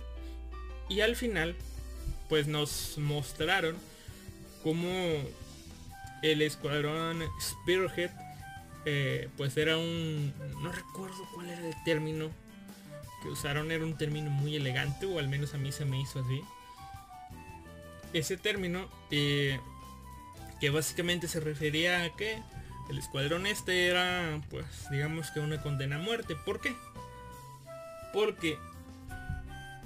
Y 0.90 1.02
al 1.02 1.16
final, 1.16 1.56
pues 2.30 2.48
nos 2.48 2.98
mostraron 2.98 3.76
cómo 4.64 4.90
el 6.24 6.42
escuadrón 6.42 7.22
Spearhead 7.40 8.10
eh, 8.86 9.30
pues 9.38 9.56
era 9.58 9.78
un 9.78 10.34
no 10.62 10.72
recuerdo 10.72 11.28
cuál 11.34 11.50
era 11.50 11.68
el 11.68 11.84
término 11.84 12.32
que 13.22 13.30
usaron 13.30 13.72
era 13.72 13.86
un 13.86 13.98
término 13.98 14.30
muy 14.30 14.56
elegante 14.56 15.06
o 15.06 15.20
al 15.20 15.28
menos 15.28 15.54
a 15.54 15.58
mí 15.58 15.72
se 15.72 15.86
me 15.86 16.02
hizo 16.02 16.20
así 16.20 16.42
ese 18.14 18.36
término 18.38 18.90
eh, 19.12 19.60
que 20.60 20.70
básicamente 20.70 21.28
se 21.28 21.40
refería 21.40 22.04
a 22.04 22.16
que 22.16 22.42
el 22.90 22.98
escuadrón 22.98 23.46
este 23.46 23.88
era 23.88 24.42
pues 24.50 24.66
digamos 24.92 25.32
que 25.32 25.40
una 25.40 25.62
condena 25.62 25.98
a 25.98 26.00
muerte 26.00 26.36
¿por 26.36 26.60
qué? 26.60 26.76
Porque 28.14 28.58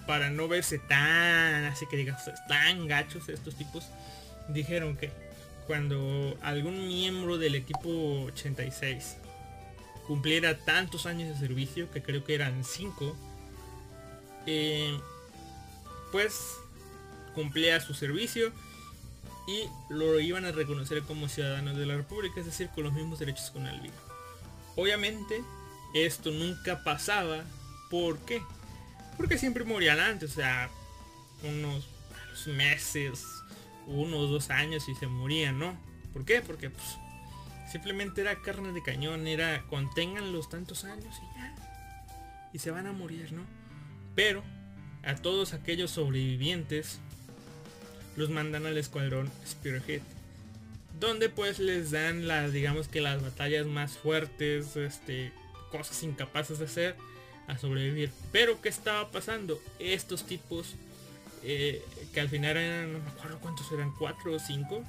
para 0.06 0.30
no 0.30 0.48
verse 0.48 0.80
tan 0.80 1.66
así 1.66 1.86
que 1.90 1.98
digas 1.98 2.30
tan 2.48 2.88
gachos 2.88 3.28
estos 3.30 3.56
tipos 3.56 3.86
dijeron 4.50 4.96
que 4.96 5.12
cuando 5.68 6.38
algún 6.42 6.88
miembro 6.88 7.38
del 7.38 7.56
equipo 7.56 8.24
86 8.28 9.18
cumpliera 10.08 10.58
tantos 10.58 11.06
años 11.06 11.30
de 11.30 11.48
servicio, 11.48 11.92
que 11.92 12.02
creo 12.02 12.24
que 12.24 12.34
eran 12.34 12.64
5, 12.64 13.16
eh, 14.48 14.98
pues 16.14 16.56
cumplía 17.36 17.82
su 17.82 17.94
servicio 17.94 18.54
y 19.48 19.64
lo 19.94 20.20
iban 20.20 20.46
a 20.46 20.52
reconocer 20.54 21.04
como 21.04 21.28
ciudadano 21.28 21.74
de 21.74 21.86
la 21.86 21.98
República, 21.98 22.40
es 22.40 22.46
decir, 22.46 22.70
con 22.74 22.86
los 22.86 22.94
mismos 22.94 23.20
derechos 23.20 23.52
con 23.52 23.68
el 23.68 23.92
Obviamente, 24.78 25.44
esto 25.94 26.32
nunca 26.32 26.84
pasaba. 26.84 27.44
¿Por 27.90 28.20
qué? 28.20 28.42
Porque 29.16 29.38
siempre 29.38 29.64
morían 29.64 30.00
antes, 30.00 30.32
o 30.32 30.36
sea, 30.36 30.70
unos 31.44 31.88
meses, 32.46 33.26
uno 33.88 34.18
o 34.18 34.28
dos 34.28 34.50
años 34.50 34.88
y 34.90 34.96
se 34.96 35.08
morían, 35.08 35.58
¿no? 35.58 35.78
¿Por 36.14 36.26
qué? 36.26 36.42
Porque 36.42 36.70
pues, 36.70 36.98
simplemente 37.72 38.22
era 38.22 38.42
carne 38.42 38.72
de 38.74 38.84
cañón, 38.84 39.28
era 39.28 39.64
contengan 39.70 40.32
los 40.34 40.50
tantos 40.50 40.84
años 40.84 41.16
y 41.18 41.40
ya. 41.40 41.56
Y 42.54 42.60
se 42.60 42.72
van 42.72 42.88
a 42.88 42.94
morir, 42.94 43.32
¿no? 43.32 43.44
Pero 44.16 44.44
a 45.04 45.16
todos 45.16 45.54
aquellos 45.54 45.92
sobrevivientes 45.92 47.00
los 48.16 48.30
mandan 48.30 48.66
al 48.66 48.78
escuadrón 48.78 49.32
Spearhead. 49.48 50.02
Donde 51.00 51.30
pues 51.30 51.60
les 51.60 51.92
dan 51.92 52.28
las, 52.28 52.52
digamos 52.52 52.88
que 52.88 53.02
las 53.02 53.22
batallas 53.22 53.68
más 53.68 53.98
fuertes, 53.98 54.76
este, 54.76 55.32
cosas 55.72 56.02
incapaces 56.02 56.58
de 56.60 56.66
hacer 56.66 56.96
a 57.48 57.58
sobrevivir. 57.58 58.12
Pero 58.32 58.62
¿qué 58.62 58.70
estaba 58.70 59.10
pasando? 59.10 59.60
Estos 59.80 60.26
tipos 60.26 60.76
eh, 61.44 61.84
que 62.14 62.20
al 62.20 62.30
final 62.30 62.58
eran, 62.58 62.94
no 62.94 63.00
me 63.00 63.10
acuerdo 63.10 63.40
cuántos 63.40 63.72
eran, 63.72 63.94
cuatro 63.98 64.34
o 64.34 64.40
cinco, 64.40 64.84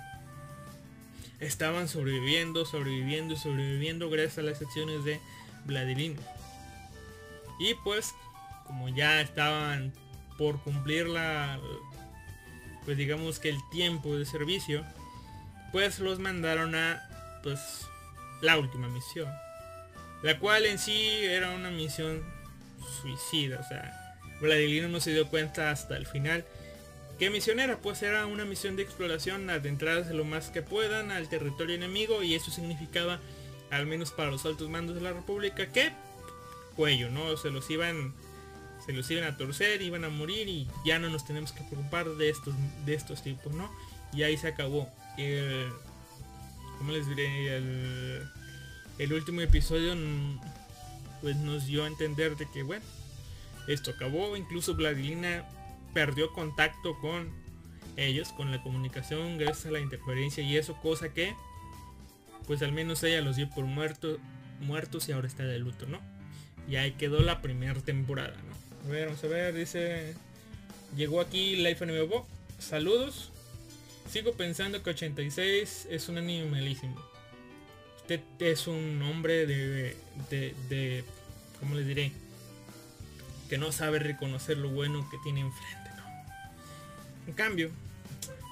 estaban 1.41 1.89
sobreviviendo, 1.89 2.65
sobreviviendo, 2.65 3.37
sobreviviendo 3.37 4.11
gracias 4.11 4.39
a 4.39 4.43
las 4.43 4.61
acciones 4.61 5.05
de 5.05 5.21
Vladimir. 5.65 6.17
Y 7.61 7.75
pues, 7.75 8.15
como 8.67 8.89
ya 8.89 9.21
estaban 9.21 9.93
por 10.37 10.61
cumplir 10.63 11.07
la, 11.09 11.59
pues 12.85 12.97
digamos 12.97 13.39
que 13.39 13.51
el 13.51 13.59
tiempo 13.71 14.17
de 14.17 14.25
servicio, 14.25 14.85
pues 15.73 15.99
los 15.99 16.19
mandaron 16.19 16.75
a, 16.75 17.41
pues, 17.43 17.87
la 18.41 18.59
última 18.59 18.89
misión. 18.89 19.29
La 20.23 20.39
cual 20.39 20.67
en 20.67 20.79
sí 20.79 21.07
era 21.23 21.51
una 21.51 21.71
misión 21.71 22.25
suicida, 23.03 23.61
o 23.61 23.69
sea, 23.69 24.19
Vladimir 24.41 24.89
no 24.89 25.01
se 25.01 25.13
dio 25.13 25.29
cuenta 25.29 25.71
hasta 25.71 25.97
el 25.97 26.07
final. 26.07 26.45
¿Qué 27.19 27.31
misión 27.31 27.59
era? 27.59 27.79
Pues 27.79 28.03
era 28.03 28.27
una 28.27 28.45
misión 28.45 28.77
de 28.77 28.83
exploración, 28.83 29.51
adentrarse 29.51 30.15
lo 30.15 30.25
más 30.25 30.51
que 30.51 30.63
puedan 30.63 31.11
al 31.11 31.29
territorio 31.29 31.75
enemigo 31.75 32.23
y 32.23 32.35
eso 32.35 32.51
significaba, 32.51 33.19
al 33.71 33.87
menos 33.87 34.13
para 34.13 34.31
los 34.31 34.47
altos 34.47 34.69
mandos 34.69 34.95
de 34.95 35.03
la 35.03 35.13
República, 35.13 35.67
que 35.67 35.91
cuello, 36.77 37.11
¿no? 37.11 37.37
Se 37.37 37.51
los 37.51 37.69
iban 37.71 38.15
se 38.87 38.93
los 38.93 39.11
iban 39.11 39.25
a 39.25 39.37
torcer, 39.37 39.83
iban 39.83 40.05
a 40.05 40.09
morir 40.09 40.49
y 40.49 40.69
ya 40.85 41.01
no 41.01 41.11
nos 41.11 41.27
tenemos 41.27 41.51
que 41.53 41.65
preocupar 41.65 42.09
de 42.09 42.31
estos 42.31 42.55
de 42.87 42.95
estos 42.95 43.23
tipos, 43.23 43.53
¿no? 43.53 43.69
Y 44.13 44.23
ahí 44.23 44.37
se 44.37 44.47
acabó. 44.47 44.89
El, 45.19 45.71
¿Cómo 46.79 46.93
les 46.93 47.09
diré? 47.09 47.57
El, 47.57 48.23
el 48.99 49.13
último 49.13 49.41
episodio 49.41 49.97
pues 51.21 51.37
nos 51.37 51.67
dio 51.67 51.85
a 51.85 51.87
entender 51.87 52.37
de 52.37 52.47
que, 52.51 52.63
bueno, 52.63 52.85
esto 53.67 53.91
acabó, 53.91 54.37
incluso 54.37 54.75
Vladilina 54.75 55.45
perdió 55.95 56.33
contacto 56.33 56.99
con 57.01 57.31
ellos, 57.97 58.33
con 58.33 58.51
la 58.51 58.63
comunicación 58.63 59.39
gracias 59.39 59.67
a 59.67 59.71
la 59.71 59.81
interferencia 59.81 60.43
y 60.43 60.57
eso, 60.57 60.77
cosa 60.77 61.13
que 61.13 61.35
pues 62.47 62.63
al 62.63 62.73
menos 62.73 63.03
ella 63.03 63.21
los 63.21 63.37
dio 63.37 63.51
por 63.51 63.65
muertos 63.65 64.19
muertos 64.61 65.09
y 65.09 65.13
ahora 65.13 65.27
está 65.27 65.45
de 65.45 65.59
luto, 65.59 65.87
¿no? 65.87 66.01
Y 66.69 66.77
ahí 66.77 66.93
quedó 66.93 67.21
la 67.21 67.41
primera 67.41 67.81
temporada, 67.81 68.37
¿no? 68.37 68.89
A 68.89 68.93
ver, 68.93 69.07
vamos 69.07 69.25
a 69.25 69.29
ver, 69.29 69.55
dice... 69.55 70.15
Llegó 70.97 71.21
aquí 71.21 71.57
Life 71.57 71.85
Anime 71.85 72.09
Saludos. 72.59 73.31
Sigo 74.11 74.33
pensando 74.33 74.83
que 74.83 74.91
86 74.91 75.89
es 75.91 76.09
un 76.09 76.19
anime 76.19 76.51
malísimo. 76.51 76.97
Es 78.39 78.67
un 78.67 79.03
hombre 79.03 79.47
de, 79.47 79.97
de, 80.31 80.55
de 80.69 81.05
¿cómo 81.61 81.75
les 81.75 81.87
diré? 81.87 82.13
que 83.49 83.59
no 83.59 83.73
sabe 83.73 83.99
reconocer 83.99 84.59
lo 84.59 84.69
bueno 84.69 85.09
que 85.11 85.19
tiene 85.19 85.41
enfrente. 85.41 85.91
¿no? 85.97 86.05
En 87.27 87.33
cambio, 87.33 87.71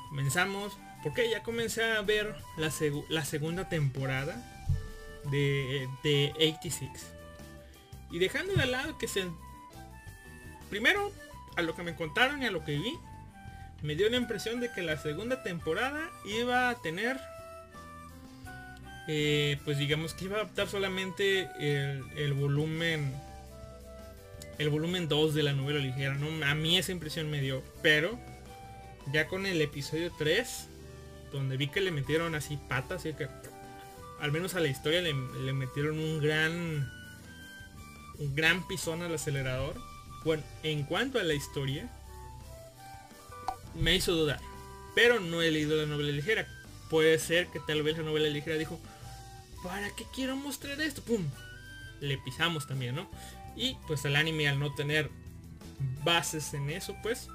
comenzamos, 0.09 0.77
porque 1.03 1.31
ya 1.31 1.43
comencé 1.43 1.85
a 1.85 2.01
ver 2.03 2.35
la, 2.57 2.73
la 3.09 3.25
segunda 3.25 3.69
temporada 3.69 4.43
de, 5.31 5.89
de 6.03 6.33
86. 6.37 6.91
Y 8.11 8.19
dejando 8.19 8.55
de 8.55 8.67
lado 8.67 8.99
que 8.99 9.09
se... 9.09 9.25
Primero, 10.71 11.13
a 11.57 11.63
lo 11.63 11.77
que 11.77 11.83
me 11.83 11.95
contaron 11.95 12.43
y 12.43 12.47
a 12.47 12.51
lo 12.51 12.65
que 12.65 12.77
vi, 12.77 12.93
me 13.83 13.95
dio 13.95 14.09
la 14.09 14.17
impresión 14.17 14.61
de 14.61 14.73
que 14.73 14.83
la 14.83 14.97
segunda 14.97 15.43
temporada 15.43 16.11
iba 16.25 16.71
a 16.71 16.75
tener... 16.77 17.21
Eh, 19.09 19.59
pues 19.65 19.79
digamos 19.79 20.15
que 20.15 20.25
iba 20.25 20.37
a 20.37 20.41
adaptar 20.41 20.69
solamente 20.69 21.49
el, 22.17 22.33
volumen 22.33 23.15
el 24.59 24.69
volumen 24.69 25.07
2 25.09 25.35
de 25.35 25.43
la 25.43 25.53
novela 25.53 25.79
ligera. 25.79 26.15
¿no? 26.15 26.45
A 26.47 26.55
mí 26.55 26.79
esa 26.79 26.93
impresión 26.93 27.31
me 27.31 27.41
dio. 27.41 27.63
Pero 27.83 28.19
ya 29.13 29.29
con 29.29 29.47
el 29.47 29.61
episodio 29.61 30.11
3, 30.19 30.69
donde 31.33 31.57
vi 31.57 31.69
que 31.69 31.81
le 31.81 31.91
metieron 31.91 32.35
así 32.35 32.59
patas, 32.69 33.07
y 33.07 33.13
que 33.13 33.29
al 34.21 34.33
menos 34.33 34.55
a 34.55 34.61
la 34.61 34.69
historia 34.69 35.01
le, 35.01 35.13
metieron 35.53 35.99
un 35.99 36.21
gran 36.21 36.91
un 38.19 38.35
gran 38.35 38.67
pisón 38.67 39.03
al 39.03 39.15
acelerador. 39.15 39.77
Bueno, 40.25 40.43
en 40.63 40.85
cuanto 40.85 41.19
a 41.19 41.23
la 41.23 41.35
historia, 41.35 41.89
me 43.75 43.95
hizo 43.95 44.13
dudar. 44.13 44.41
Pero 44.95 45.21
no 45.21 45.43
he 45.43 45.51
leído 45.51 45.77
la 45.77 45.87
novela 45.87 46.11
ligera. 46.11 46.49
Puede 46.89 47.19
ser 47.19 47.49
que 47.49 47.61
tal 47.61 47.83
vez 47.83 47.99
la 47.99 48.05
novela 48.05 48.29
ligera 48.29 48.57
dijo, 48.57 48.81
¿para 49.67 49.91
qué 49.91 50.07
quiero 50.15 50.37
mostrar 50.37 50.81
esto? 50.81 51.03
¡Pum! 51.03 51.25
Le 52.01 52.19
pisamos 52.19 52.67
también, 52.67 52.95
¿no? 52.95 53.11
Y 53.57 53.77
pues 53.89 54.05
el 54.05 54.15
anime 54.15 54.49
al 54.49 54.61
no 54.61 54.73
tener 54.75 55.11
bases 56.05 56.55
en 56.55 56.71
eso, 56.71 56.97
pues 57.03 57.29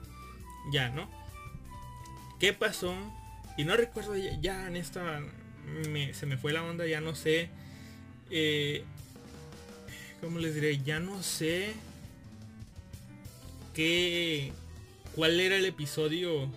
ya, 0.72 0.90
¿no? 0.90 1.10
¿Qué 2.40 2.54
pasó? 2.54 2.96
Y 3.58 3.66
no 3.66 3.76
recuerdo 3.76 4.16
ya, 4.16 4.68
en 4.68 4.78
esta... 4.78 5.22
se 6.14 6.26
me 6.26 6.38
fue 6.38 6.54
la 6.54 6.64
onda, 6.64 6.88
ya 6.88 7.02
no 7.02 7.16
sé. 7.16 7.50
Eh, 8.30 8.86
¿Cómo 10.22 10.40
les 10.40 10.56
diré? 10.56 10.82
Ya 10.82 11.00
no 11.00 11.22
sé 11.22 11.74
qué... 13.74 14.54
¿Cuál 15.16 15.40
era 15.42 15.58
el 15.58 15.66
episodio 15.66 16.50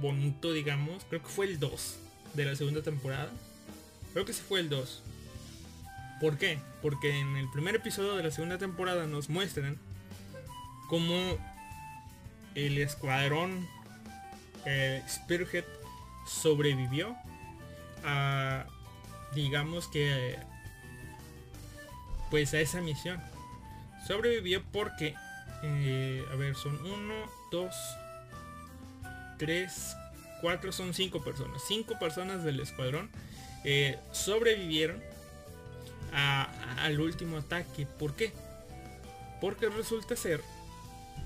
bonito, 0.00 0.54
digamos? 0.54 1.04
Creo 1.10 1.20
que 1.20 1.28
fue 1.28 1.44
el 1.44 1.58
2 1.58 1.98
de 2.32 2.44
la 2.46 2.56
segunda 2.56 2.82
temporada. 2.82 3.30
Creo 4.12 4.24
que 4.24 4.32
sí 4.32 4.42
fue 4.46 4.60
el 4.60 4.68
2. 4.68 5.02
¿Por 6.20 6.38
qué? 6.38 6.58
Porque 6.80 7.18
en 7.18 7.36
el 7.36 7.50
primer 7.50 7.74
episodio 7.74 8.14
de 8.16 8.22
la 8.22 8.30
segunda 8.30 8.58
temporada 8.58 9.06
nos 9.06 9.28
muestran 9.28 9.78
cómo 10.88 11.38
el 12.54 12.78
escuadrón 12.78 13.66
eh, 14.66 15.02
Spearhead 15.08 15.64
sobrevivió 16.26 17.16
a 18.04 18.66
digamos 19.34 19.88
que 19.88 20.38
pues 22.30 22.52
a 22.54 22.60
esa 22.60 22.80
misión 22.80 23.20
sobrevivió 24.06 24.62
porque 24.70 25.14
eh, 25.62 26.24
a 26.30 26.36
ver 26.36 26.54
son 26.54 26.78
uno 26.84 27.14
dos 27.50 27.74
tres 29.38 29.96
cuatro 30.40 30.72
son 30.72 30.92
cinco 30.94 31.22
personas 31.22 31.62
cinco 31.66 31.98
personas 31.98 32.44
del 32.44 32.60
escuadrón 32.60 33.10
eh, 33.64 33.98
sobrevivieron 34.12 35.02
al 36.12 37.00
último 37.00 37.38
ataque 37.38 37.86
¿por 37.86 38.14
qué? 38.14 38.32
porque 39.40 39.68
resulta 39.68 40.14
ser 40.14 40.42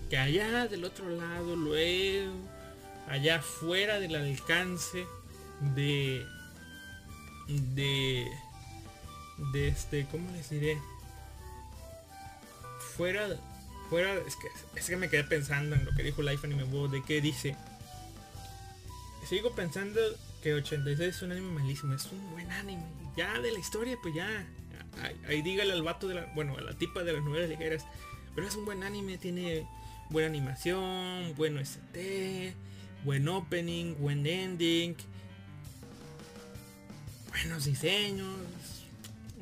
que 0.09 0.17
allá 0.17 0.69
del 0.69 0.85
otro 0.85 1.09
lado 1.09 1.57
luego 1.57 2.33
allá 3.09 3.43
fuera 3.43 3.99
del 3.99 4.15
alcance 4.15 5.07
de 5.75 6.25
de 7.49 8.27
de 9.53 9.69
este 9.69 10.07
cómo 10.11 10.31
les 10.33 10.51
diré 10.51 10.81
fuera 12.97 13.29
fuera 13.91 14.15
es 14.27 14.37
que 14.37 14.49
es 14.79 14.87
que 14.87 14.97
me 14.97 15.09
quedé 15.09 15.25
pensando 15.25 15.77
en 15.77 15.85
lo 15.85 15.93
que 15.93 16.03
dijo 16.03 16.23
Life 16.23 16.47
Anime 16.47 16.65
Bo 16.65 16.89
de 16.89 17.03
que 17.03 17.21
dice 17.21 17.57
sigo 19.29 19.55
pensando 19.55 20.01
que 20.47 20.55
86 20.55 21.01
es 21.01 21.23
un 21.23 21.33
anime 21.33 21.61
malísimo 21.61 21.93
es 21.93 22.07
un 22.13 22.31
buen 22.31 22.49
anime 22.53 22.85
ya 23.17 23.37
de 23.41 23.51
la 23.51 23.59
historia 23.59 23.99
pues 24.01 24.15
ya 24.15 24.47
ahí, 25.27 25.43
dígale 25.43 25.73
al 25.73 25.83
vato 25.83 26.07
de 26.07 26.15
la 26.15 26.27
bueno 26.37 26.57
a 26.57 26.61
la 26.61 26.73
tipa 26.79 27.03
de 27.03 27.15
las 27.15 27.25
novelas 27.25 27.51
ligeras 27.51 27.85
pero 28.33 28.47
es 28.47 28.55
un 28.55 28.65
buen 28.65 28.85
anime 28.85 29.19
tiene 29.19 29.67
buena 30.09 30.29
animación 30.29 31.35
buen 31.35 31.59
ST 31.59 32.55
buen 33.05 33.27
opening 33.27 33.97
buen 33.99 34.25
ending 34.25 34.95
buenos 37.29 37.65
diseños, 37.65 38.39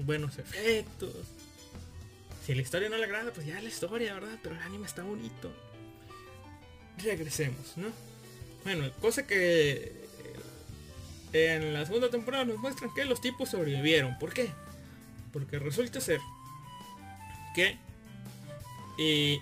buenos 0.04 0.38
efectos. 0.38 1.14
Si 2.44 2.54
la 2.54 2.62
historia 2.62 2.88
no 2.88 2.96
le 2.96 3.04
agrada, 3.04 3.32
pues 3.32 3.46
ya 3.46 3.60
la 3.60 3.68
historia, 3.68 4.14
¿verdad? 4.14 4.36
Pero 4.42 4.56
el 4.56 4.62
anime 4.62 4.86
está 4.86 5.02
bonito. 5.04 5.52
Regresemos, 6.98 7.76
¿no? 7.76 7.86
Bueno, 8.64 8.90
cosa 9.00 9.26
que 9.26 10.03
en 11.34 11.74
la 11.74 11.84
segunda 11.84 12.10
temporada 12.10 12.44
nos 12.44 12.58
muestran 12.58 12.94
que 12.94 13.04
los 13.04 13.20
tipos 13.20 13.50
sobrevivieron. 13.50 14.16
¿Por 14.18 14.32
qué? 14.32 14.50
Porque 15.32 15.58
resulta 15.58 16.00
ser 16.00 16.20
que 17.56 17.76
eh, 18.98 19.40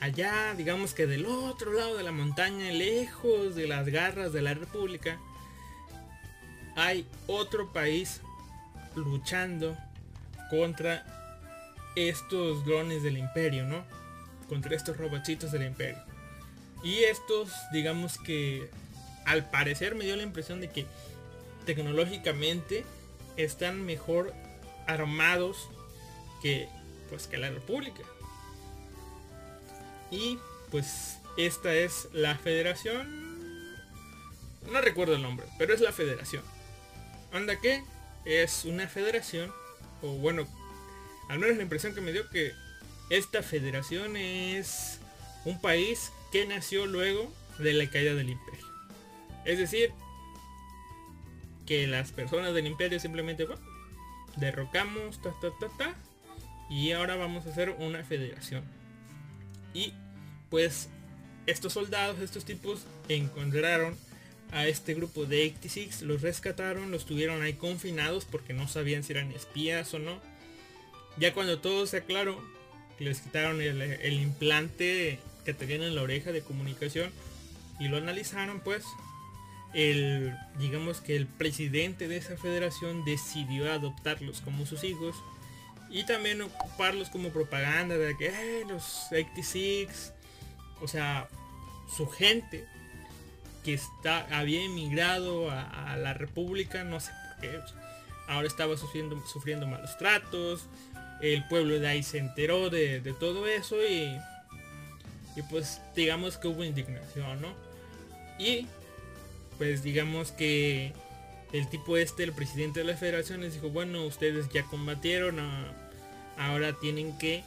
allá, 0.00 0.54
digamos 0.56 0.92
que 0.92 1.06
del 1.06 1.26
otro 1.26 1.72
lado 1.72 1.96
de 1.96 2.02
la 2.02 2.10
montaña, 2.10 2.72
lejos 2.72 3.54
de 3.54 3.68
las 3.68 3.86
garras 3.86 4.32
de 4.32 4.42
la 4.42 4.54
República, 4.54 5.18
hay 6.74 7.06
otro 7.28 7.72
país 7.72 8.20
luchando 8.96 9.76
contra 10.50 11.06
estos 11.94 12.64
drones 12.64 13.04
del 13.04 13.18
imperio, 13.18 13.64
¿no? 13.64 13.84
Contra 14.48 14.74
estos 14.74 14.96
robotitos 14.96 15.52
del 15.52 15.62
imperio. 15.62 16.02
Y 16.82 17.04
estos, 17.04 17.52
digamos 17.72 18.18
que 18.18 18.68
al 19.26 19.48
parecer 19.48 19.94
me 19.94 20.04
dio 20.04 20.16
la 20.16 20.22
impresión 20.24 20.60
de 20.60 20.70
que 20.70 20.86
tecnológicamente 21.66 22.84
están 23.36 23.84
mejor 23.84 24.32
armados 24.86 25.68
que 26.42 26.68
pues 27.08 27.26
que 27.26 27.38
la 27.38 27.50
república. 27.50 28.02
Y 30.10 30.38
pues 30.70 31.18
esta 31.36 31.74
es 31.74 32.08
la 32.12 32.36
federación 32.36 33.30
no 34.68 34.80
recuerdo 34.80 35.14
el 35.14 35.22
nombre, 35.22 35.46
pero 35.58 35.74
es 35.74 35.80
la 35.80 35.92
federación. 35.92 36.42
Anda 37.32 37.56
que 37.56 37.82
es 38.24 38.64
una 38.64 38.88
federación, 38.88 39.52
o 40.02 40.12
bueno, 40.14 40.46
al 41.28 41.38
menos 41.38 41.56
la 41.56 41.62
impresión 41.62 41.94
que 41.94 42.00
me 42.00 42.12
dio 42.12 42.28
que 42.28 42.52
esta 43.08 43.42
federación 43.42 44.16
es 44.16 45.00
un 45.44 45.60
país 45.60 46.12
que 46.30 46.46
nació 46.46 46.86
luego 46.86 47.32
de 47.58 47.72
la 47.72 47.88
caída 47.88 48.14
del 48.14 48.30
imperio. 48.30 48.66
Es 49.44 49.58
decir, 49.58 49.92
que 51.70 51.86
las 51.86 52.10
personas 52.10 52.52
del 52.52 52.66
imperio 52.66 52.98
simplemente 52.98 53.46
derrocamos, 54.34 55.22
ta, 55.22 55.32
ta, 55.40 55.50
ta, 55.60 55.68
ta, 55.78 55.94
y 56.68 56.90
ahora 56.90 57.14
vamos 57.14 57.46
a 57.46 57.50
hacer 57.50 57.70
una 57.78 58.02
federación. 58.02 58.64
Y 59.72 59.94
pues 60.48 60.88
estos 61.46 61.74
soldados, 61.74 62.18
estos 62.18 62.44
tipos 62.44 62.86
encontraron 63.08 63.96
a 64.50 64.66
este 64.66 64.94
grupo 64.94 65.26
de 65.26 65.44
86, 65.44 66.02
los 66.02 66.22
rescataron, 66.22 66.90
los 66.90 67.06
tuvieron 67.06 67.40
ahí 67.40 67.52
confinados 67.52 68.24
porque 68.24 68.52
no 68.52 68.66
sabían 68.66 69.04
si 69.04 69.12
eran 69.12 69.30
espías 69.30 69.94
o 69.94 70.00
no. 70.00 70.18
Ya 71.18 71.32
cuando 71.34 71.60
todo 71.60 71.86
se 71.86 71.98
aclaró, 71.98 72.42
les 72.98 73.20
quitaron 73.20 73.60
el, 73.60 73.80
el 73.80 74.14
implante 74.14 75.20
que 75.44 75.54
tenían 75.54 75.82
en 75.82 75.94
la 75.94 76.02
oreja 76.02 76.32
de 76.32 76.42
comunicación 76.42 77.12
y 77.78 77.86
lo 77.86 77.96
analizaron 77.96 78.58
pues 78.58 78.84
el 79.72 80.36
digamos 80.58 81.00
que 81.00 81.16
el 81.16 81.26
presidente 81.26 82.08
de 82.08 82.16
esa 82.16 82.36
federación 82.36 83.04
decidió 83.04 83.72
adoptarlos 83.72 84.40
como 84.40 84.66
sus 84.66 84.82
hijos 84.82 85.14
y 85.90 86.04
también 86.04 86.42
ocuparlos 86.42 87.08
como 87.08 87.30
propaganda 87.30 87.96
de 87.96 88.16
que 88.16 88.28
"Eh, 88.28 88.64
los 88.68 89.06
86 89.10 90.12
o 90.80 90.88
sea 90.88 91.28
su 91.94 92.08
gente 92.08 92.66
que 93.64 93.74
está 93.74 94.26
había 94.36 94.62
emigrado 94.62 95.50
a, 95.50 95.96
la 95.96 96.14
república 96.14 96.82
no 96.82 96.98
sé 96.98 97.12
por 97.28 97.40
qué 97.40 97.60
ahora 98.28 98.48
estaba 98.48 98.76
sufriendo 98.76 99.22
sufriendo 99.26 99.66
malos 99.66 99.96
tratos 99.98 100.64
el 101.20 101.46
pueblo 101.48 101.78
de 101.78 101.86
ahí 101.86 102.02
se 102.02 102.18
enteró 102.18 102.70
de, 102.70 103.00
de 103.00 103.12
todo 103.12 103.46
eso 103.46 103.76
y 103.84 104.18
y 105.36 105.42
pues 105.42 105.80
digamos 105.94 106.38
que 106.38 106.48
hubo 106.48 106.64
indignación 106.64 107.40
no 107.40 107.54
y 108.38 108.66
pues 109.60 109.82
digamos 109.82 110.32
que 110.32 110.94
el 111.52 111.68
tipo 111.68 111.98
este, 111.98 112.22
el 112.22 112.32
presidente 112.32 112.80
de 112.80 112.86
la 112.86 112.96
federación 112.96 113.42
les 113.42 113.52
dijo, 113.52 113.68
bueno, 113.68 114.06
ustedes 114.06 114.48
ya 114.48 114.62
combatieron, 114.62 115.38
ah, 115.38 115.70
ahora 116.38 116.72
tienen 116.80 117.18
que, 117.18 117.44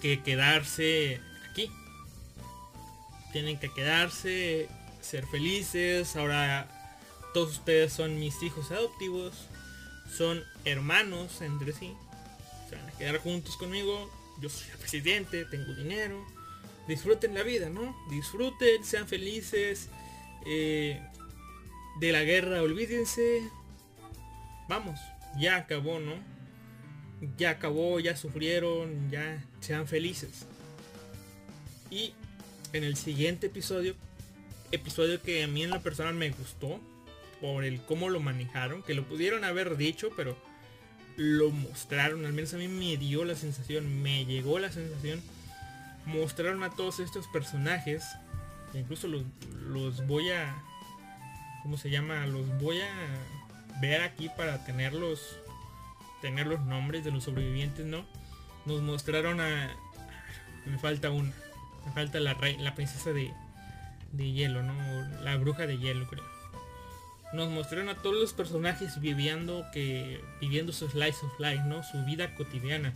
que 0.00 0.22
quedarse 0.22 1.20
aquí. 1.50 1.68
Tienen 3.32 3.58
que 3.58 3.68
quedarse, 3.72 4.68
ser 5.00 5.26
felices, 5.26 6.14
ahora 6.14 6.68
todos 7.34 7.50
ustedes 7.58 7.92
son 7.92 8.20
mis 8.20 8.40
hijos 8.40 8.70
adoptivos, 8.70 9.48
son 10.16 10.44
hermanos 10.64 11.40
entre 11.40 11.72
sí, 11.72 11.96
se 12.70 12.76
van 12.76 12.88
a 12.88 12.92
quedar 12.92 13.18
juntos 13.18 13.56
conmigo, 13.56 14.08
yo 14.40 14.48
soy 14.48 14.70
el 14.70 14.78
presidente, 14.78 15.46
tengo 15.46 15.74
dinero, 15.74 16.24
disfruten 16.86 17.34
la 17.34 17.42
vida, 17.42 17.70
¿no? 17.70 17.92
Disfruten, 18.08 18.84
sean 18.84 19.08
felices. 19.08 19.88
Eh, 20.46 21.00
de 22.00 22.12
la 22.12 22.22
guerra, 22.24 22.62
olvídense. 22.62 23.42
Vamos, 24.68 24.98
ya 25.38 25.56
acabó, 25.56 25.98
¿no? 25.98 26.14
Ya 27.36 27.50
acabó, 27.50 28.00
ya 28.00 28.16
sufrieron, 28.16 29.10
ya 29.10 29.44
sean 29.60 29.86
felices. 29.86 30.46
Y 31.90 32.14
en 32.72 32.84
el 32.84 32.96
siguiente 32.96 33.48
episodio, 33.48 33.94
episodio 34.72 35.20
que 35.20 35.44
a 35.44 35.46
mí 35.46 35.62
en 35.62 35.70
la 35.70 35.80
persona 35.80 36.12
me 36.12 36.30
gustó, 36.30 36.80
por 37.40 37.64
el 37.64 37.80
cómo 37.82 38.08
lo 38.08 38.20
manejaron, 38.20 38.82
que 38.82 38.94
lo 38.94 39.04
pudieron 39.04 39.44
haber 39.44 39.76
dicho, 39.76 40.10
pero 40.16 40.36
lo 41.16 41.50
mostraron, 41.50 42.24
al 42.24 42.32
menos 42.32 42.54
a 42.54 42.56
mí 42.56 42.68
me 42.68 42.96
dio 42.96 43.24
la 43.24 43.34
sensación, 43.34 44.02
me 44.02 44.24
llegó 44.24 44.58
la 44.58 44.72
sensación, 44.72 45.20
mostraron 46.06 46.62
a 46.62 46.70
todos 46.70 47.00
estos 47.00 47.26
personajes 47.28 48.04
incluso 48.74 49.08
los, 49.08 49.22
los 49.68 50.06
voy 50.06 50.30
a 50.30 50.62
¿cómo 51.62 51.76
se 51.76 51.90
llama? 51.90 52.26
Los 52.26 52.46
voy 52.60 52.80
a 52.80 52.90
ver 53.80 54.02
aquí 54.02 54.28
para 54.36 54.64
tenerlos 54.64 55.38
tener 56.20 56.46
los 56.46 56.60
nombres 56.60 57.04
de 57.04 57.10
los 57.10 57.24
sobrevivientes, 57.24 57.84
¿no? 57.84 58.06
Nos 58.64 58.80
mostraron 58.80 59.40
a 59.40 59.76
me 60.66 60.78
falta 60.78 61.10
una, 61.10 61.32
me 61.84 61.92
falta 61.92 62.20
la 62.20 62.34
rey, 62.34 62.56
la 62.58 62.74
princesa 62.74 63.12
de 63.12 63.32
de 64.12 64.32
hielo, 64.32 64.62
¿no? 64.62 64.74
La 65.22 65.36
bruja 65.36 65.66
de 65.66 65.78
hielo, 65.78 66.06
creo. 66.06 66.24
Nos 67.32 67.48
mostraron 67.48 67.88
a 67.88 67.94
todos 67.94 68.14
los 68.16 68.32
personajes 68.34 69.00
viviendo 69.00 69.64
que 69.72 70.22
viviendo 70.40 70.72
su 70.72 70.88
slice 70.88 71.24
of 71.24 71.40
life, 71.40 71.62
¿no? 71.64 71.82
Su 71.82 72.04
vida 72.04 72.34
cotidiana. 72.34 72.92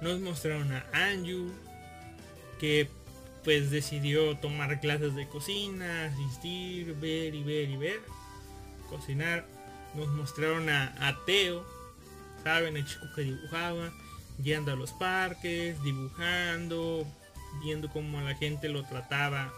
Nos 0.00 0.20
mostraron 0.20 0.72
a 0.72 0.84
Anju 0.92 1.52
que 2.58 2.90
pues 3.44 3.70
decidió 3.70 4.36
tomar 4.38 4.80
clases 4.80 5.14
de 5.14 5.28
cocina, 5.28 6.06
asistir, 6.06 6.94
ver 6.94 7.34
y 7.34 7.44
ver 7.44 7.68
y 7.68 7.76
ver, 7.76 8.00
cocinar. 8.88 9.46
Nos 9.94 10.08
mostraron 10.08 10.68
a, 10.70 10.94
a 11.06 11.24
Teo, 11.24 11.64
¿saben? 12.42 12.76
El 12.76 12.86
chico 12.86 13.06
que 13.14 13.22
dibujaba, 13.22 13.92
yendo 14.42 14.72
a 14.72 14.76
los 14.76 14.92
parques, 14.92 15.80
dibujando, 15.82 17.06
viendo 17.62 17.88
cómo 17.90 18.20
la 18.20 18.34
gente 18.34 18.68
lo 18.68 18.82
trataba, 18.84 19.52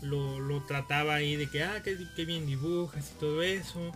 lo, 0.00 0.40
lo 0.40 0.62
trataba 0.62 1.14
ahí 1.14 1.36
de 1.36 1.48
que, 1.48 1.62
ah, 1.62 1.82
qué, 1.82 2.24
bien 2.24 2.46
dibujas 2.46 3.12
y 3.14 3.20
todo 3.20 3.42
eso. 3.42 3.92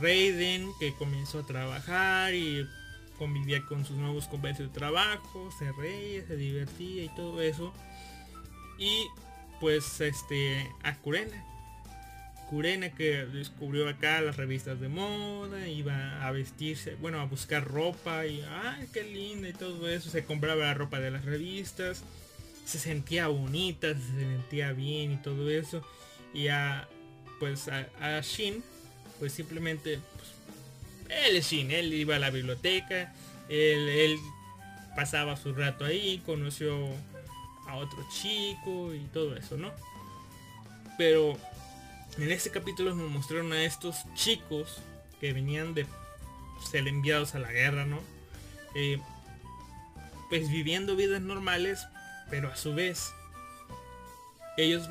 Raiden, 0.00 0.70
que 0.78 0.94
comenzó 0.94 1.40
a 1.40 1.46
trabajar 1.46 2.34
y 2.34 2.66
convivía 3.18 3.64
con 3.64 3.84
sus 3.84 3.96
nuevos 3.96 4.28
compañeros 4.28 4.72
de 4.72 4.78
trabajo, 4.78 5.50
se 5.58 5.72
reía, 5.72 6.26
se 6.26 6.36
divertía 6.36 7.04
y 7.04 7.08
todo 7.10 7.40
eso. 7.40 7.72
Y 8.78 9.06
pues 9.60 10.00
este 10.00 10.70
a 10.82 10.96
Kurena. 10.96 11.42
Kurena 12.50 12.90
que 12.90 13.26
descubrió 13.26 13.88
acá 13.88 14.20
las 14.20 14.36
revistas 14.36 14.78
de 14.80 14.88
moda, 14.88 15.66
iba 15.66 16.24
a 16.24 16.30
vestirse, 16.30 16.94
bueno, 17.00 17.20
a 17.20 17.24
buscar 17.24 17.64
ropa 17.64 18.24
y 18.26 18.40
ay, 18.62 18.88
qué 18.92 19.02
linda 19.02 19.48
y 19.48 19.52
todo 19.52 19.88
eso, 19.88 20.10
se 20.10 20.24
compraba 20.24 20.66
la 20.66 20.74
ropa 20.74 21.00
de 21.00 21.10
las 21.10 21.24
revistas, 21.24 22.04
se 22.64 22.78
sentía 22.78 23.26
bonita, 23.26 23.88
se 23.94 24.20
sentía 24.20 24.72
bien 24.72 25.12
y 25.12 25.16
todo 25.16 25.50
eso. 25.50 25.84
Y 26.32 26.48
a 26.48 26.88
pues 27.40 27.68
a, 27.68 28.20
Shin, 28.20 28.62
pues 29.18 29.32
simplemente 29.32 29.98
pues, 30.16 31.26
él 31.26 31.36
es 31.36 31.50
Shin, 31.50 31.70
él 31.70 31.92
iba 31.92 32.16
a 32.16 32.18
la 32.18 32.30
biblioteca, 32.30 33.12
él, 33.48 33.88
él 33.88 34.16
pasaba 34.94 35.36
su 35.36 35.52
rato 35.52 35.84
ahí, 35.84 36.22
conoció 36.24 36.90
a 37.66 37.76
otro 37.76 38.06
chico 38.08 38.94
y 38.94 39.00
todo 39.12 39.36
eso, 39.36 39.56
¿no? 39.56 39.72
Pero 40.98 41.36
en 42.18 42.30
este 42.30 42.50
capítulo 42.50 42.94
nos 42.94 43.10
mostraron 43.10 43.52
a 43.52 43.64
estos 43.64 44.04
chicos 44.14 44.80
que 45.20 45.32
venían 45.32 45.74
de 45.74 45.86
ser 46.70 46.86
enviados 46.88 47.34
a 47.34 47.38
la 47.38 47.52
guerra, 47.52 47.84
¿no? 47.84 48.00
Eh, 48.74 48.98
pues 50.28 50.48
viviendo 50.50 50.96
vidas 50.96 51.22
normales, 51.22 51.86
pero 52.30 52.50
a 52.50 52.56
su 52.56 52.74
vez 52.74 53.12
ellos 54.56 54.88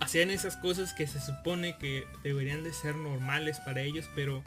hacían 0.00 0.30
esas 0.30 0.56
cosas 0.56 0.92
que 0.92 1.06
se 1.06 1.20
supone 1.20 1.76
que 1.78 2.06
deberían 2.22 2.62
de 2.62 2.72
ser 2.72 2.94
normales 2.94 3.58
para 3.60 3.80
ellos, 3.80 4.08
pero 4.14 4.42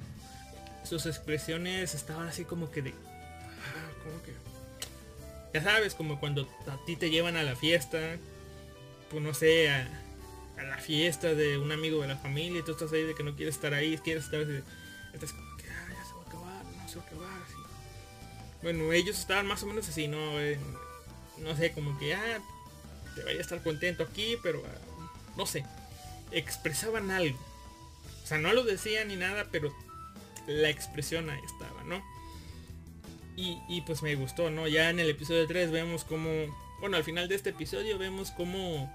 sus 0.84 1.05
expresiones 1.05 1.93
estaban 1.93 2.28
así 2.28 2.45
como 2.45 2.72
que 2.72 2.82
de... 2.82 2.89
Ah, 2.91 3.91
como 4.03 4.24
que 4.24 4.41
ya 5.54 5.62
sabes, 5.62 5.95
como 5.95 6.20
cuando 6.20 6.47
a 6.68 6.78
ti 6.86 6.95
te 6.95 7.10
llevan 7.10 7.36
a 7.36 7.43
la 7.43 7.56
fiesta, 7.56 8.18
pues 9.10 9.22
no 9.22 9.34
sé, 9.34 9.70
a, 9.70 9.88
la 10.58 10.78
fiesta 10.78 11.34
de 11.34 11.58
un 11.58 11.72
amigo 11.72 12.02
de 12.04 12.08
la 12.08 12.18
familia 12.18 12.60
y 12.60 12.64
tú 12.64 12.74
estás 12.74 12.93
ahí 12.93 13.02
de 13.02 13.16
que 13.16 13.24
no 13.24 13.36
quieres 13.36 13.56
estar 13.56 13.74
ahí, 13.74 13.97
quieres 13.97 14.26
estar 14.26 14.41
así, 14.41 14.62
estás 15.12 15.34
como 15.34 15.58
que 15.58 15.64
ah, 15.68 15.88
ya 15.89 16.06
se 16.06 16.14
va 16.14 16.22
a 16.22 16.28
acabar, 16.28 16.66
no 16.66 16.88
se 16.88 16.97
va 16.97 17.04
a 17.04 17.08
acabar, 17.08 17.41
así. 17.43 17.56
Bueno, 18.62 18.93
ellos 18.93 19.20
estaban 19.20 19.47
más 19.47 19.64
o 19.64 19.66
menos 19.66 19.89
así, 19.89 20.08
¿no? 20.08 20.20
no 21.39 21.58
sé, 21.58 21.72
como 21.72 21.97
que 21.97 22.14
ah, 22.14 22.39
debería 23.16 23.41
estar 23.41 23.62
contento 23.64 24.04
aquí, 24.04 24.38
pero 24.43 24.64
ah, 24.66 25.12
no 25.36 25.47
sé, 25.47 25.66
expresaban 26.32 27.10
algo. 27.10 27.39
O 28.24 28.28
sea, 28.28 28.38
no 28.38 28.54
lo 28.54 28.64
decían 28.64 29.08
ni 29.08 29.16
nada, 29.16 29.47
pero 29.52 29.74
la 30.47 30.70
expresión 30.70 31.30
ahí 31.30 31.41
estaba, 31.43 31.84
¿no? 31.84 32.04
Y, 33.36 33.82
pues 33.82 34.03
me 34.03 34.13
gustó, 34.15 34.51
¿no? 34.51 34.67
Ya 34.67 34.89
en 34.89 34.99
el 34.99 35.09
episodio 35.09 35.47
3 35.47 35.71
vemos 35.71 36.03
como, 36.03 36.29
bueno, 36.79 36.97
al 36.97 37.03
final 37.03 37.27
de 37.27 37.36
este 37.36 37.49
episodio 37.49 37.97
vemos 37.97 38.29
como, 38.29 38.93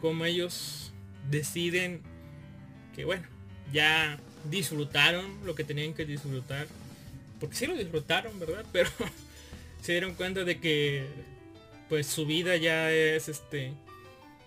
como 0.00 0.24
ellos 0.24 0.92
deciden 1.28 2.02
que, 2.94 3.04
bueno, 3.04 3.26
ya 3.72 4.18
disfrutaron 4.44 5.24
lo 5.44 5.54
que 5.54 5.64
tenían 5.64 5.94
que 5.94 6.04
disfrutar. 6.04 6.68
Porque 7.40 7.56
sí 7.56 7.66
lo 7.66 7.74
disfrutaron, 7.74 8.38
¿verdad? 8.38 8.64
Pero 8.72 8.90
se 9.80 9.92
dieron 9.92 10.14
cuenta 10.14 10.44
de 10.44 10.60
que 10.60 11.06
pues 11.88 12.06
su 12.06 12.26
vida 12.26 12.56
ya 12.56 12.90
es 12.90 13.28
este 13.28 13.72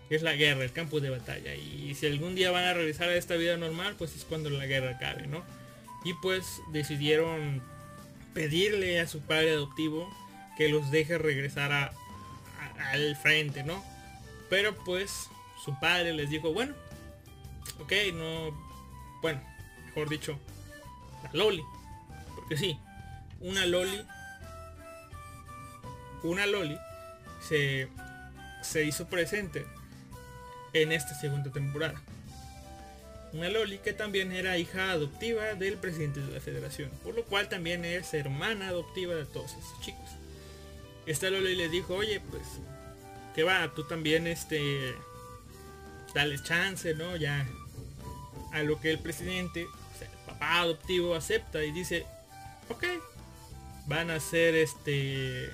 es 0.10 0.24
la 0.24 0.34
guerra, 0.34 0.64
el 0.64 0.72
campo 0.72 1.00
de 1.00 1.10
batalla. 1.10 1.56
Y 1.56 1.94
si 1.94 2.08
algún 2.08 2.36
día 2.36 2.52
van 2.52 2.66
a 2.66 2.74
regresar 2.74 3.10
a 3.10 3.16
esta 3.16 3.36
vida 3.36 3.58
normal, 3.58 3.96
pues 3.98 4.16
es 4.16 4.26
cuando 4.26 4.50
la 4.50 4.66
guerra 4.66 4.92
acabe, 4.92 5.28
¿no? 5.28 5.44
Y 6.04 6.14
pues 6.16 6.62
decidieron 6.72 7.62
pedirle 8.34 9.00
a 9.00 9.08
su 9.08 9.22
padre 9.22 9.52
adoptivo 9.52 10.10
que 10.58 10.70
los 10.70 10.92
deje 10.92 11.18
regresar 11.18 11.72
a, 11.72 11.92
al 12.92 13.16
frente, 13.16 13.64
¿no? 13.64 13.84
Pero 14.50 14.76
pues 14.84 15.30
su 15.64 15.80
padre 15.80 16.14
les 16.14 16.30
dijo, 16.30 16.54
bueno, 16.54 16.74
ok, 17.80 17.92
no, 18.14 18.52
bueno, 19.22 19.42
mejor 19.86 20.10
dicho, 20.10 20.40
la 21.24 21.32
Loli, 21.34 21.64
porque 22.36 22.58
sí, 22.58 22.80
una 23.40 23.66
Loli, 23.66 24.06
una 26.24 26.46
Loli 26.46 26.78
se, 27.48 27.88
se 28.62 28.84
hizo 28.84 29.08
presente 29.08 29.66
en 30.74 30.92
esta 30.92 31.14
segunda 31.16 31.52
temporada 31.52 32.02
una 33.34 33.50
Loli 33.50 33.78
que 33.80 33.94
también 33.94 34.32
era 34.32 34.58
hija 34.58 34.92
adoptiva 34.92 35.54
del 35.54 35.78
presidente 35.78 36.20
de 36.20 36.32
la 36.32 36.40
federación, 36.40 36.90
por 37.04 37.16
lo 37.16 37.24
cual 37.24 37.50
también 37.50 37.86
es 37.86 38.14
hermana 38.14 38.70
adoptiva 38.70 39.16
de 39.16 39.26
todos 39.26 39.52
esos 39.52 39.82
chicos. 39.82 40.10
Esta 41.06 41.30
Loli 41.30 41.56
le 41.56 41.70
dijo, 41.70 41.96
oye, 41.96 42.20
pues, 42.20 42.44
que 43.36 43.44
va, 43.44 43.72
tú 43.76 43.84
también, 43.84 44.28
este, 44.28 44.96
dale 46.14 46.42
chance, 46.42 46.94
¿no? 46.96 47.16
Ya, 47.16 47.48
a 48.52 48.64
lo 48.64 48.80
que 48.80 48.92
el 48.92 49.00
presidente, 49.00 49.66
o 49.66 49.98
sea, 49.98 50.08
el 50.08 50.18
papá 50.26 50.62
adoptivo 50.62 51.16
acepta 51.16 51.64
y 51.64 51.72
dice, 51.72 52.06
ok, 52.70 52.84
van 53.88 54.10
a 54.12 54.16
hacer 54.16 54.56
este, 54.56 55.50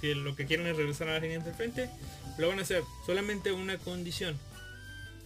si 0.00 0.14
lo 0.14 0.34
que 0.34 0.46
quieren 0.46 0.66
es 0.66 0.76
regresar 0.76 1.08
a 1.08 1.12
la 1.14 1.20
línea 1.20 1.38
del 1.40 1.54
frente, 1.54 1.90
lo 2.38 2.48
van 2.48 2.58
a 2.58 2.62
hacer, 2.62 2.82
solamente 3.06 3.52
una 3.52 3.78
condición 3.78 4.38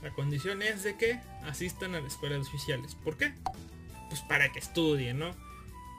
la 0.03 0.11
condición 0.11 0.63
es 0.63 0.83
de 0.83 0.97
que 0.97 1.21
asistan 1.45 1.95
a 1.95 2.01
las 2.01 2.13
escuelas 2.13 2.47
oficiales. 2.47 2.95
¿Por 2.95 3.17
qué? 3.17 3.33
Pues 4.09 4.23
para 4.23 4.51
que 4.53 4.59
estudien, 4.59 5.19
¿no? 5.19 5.35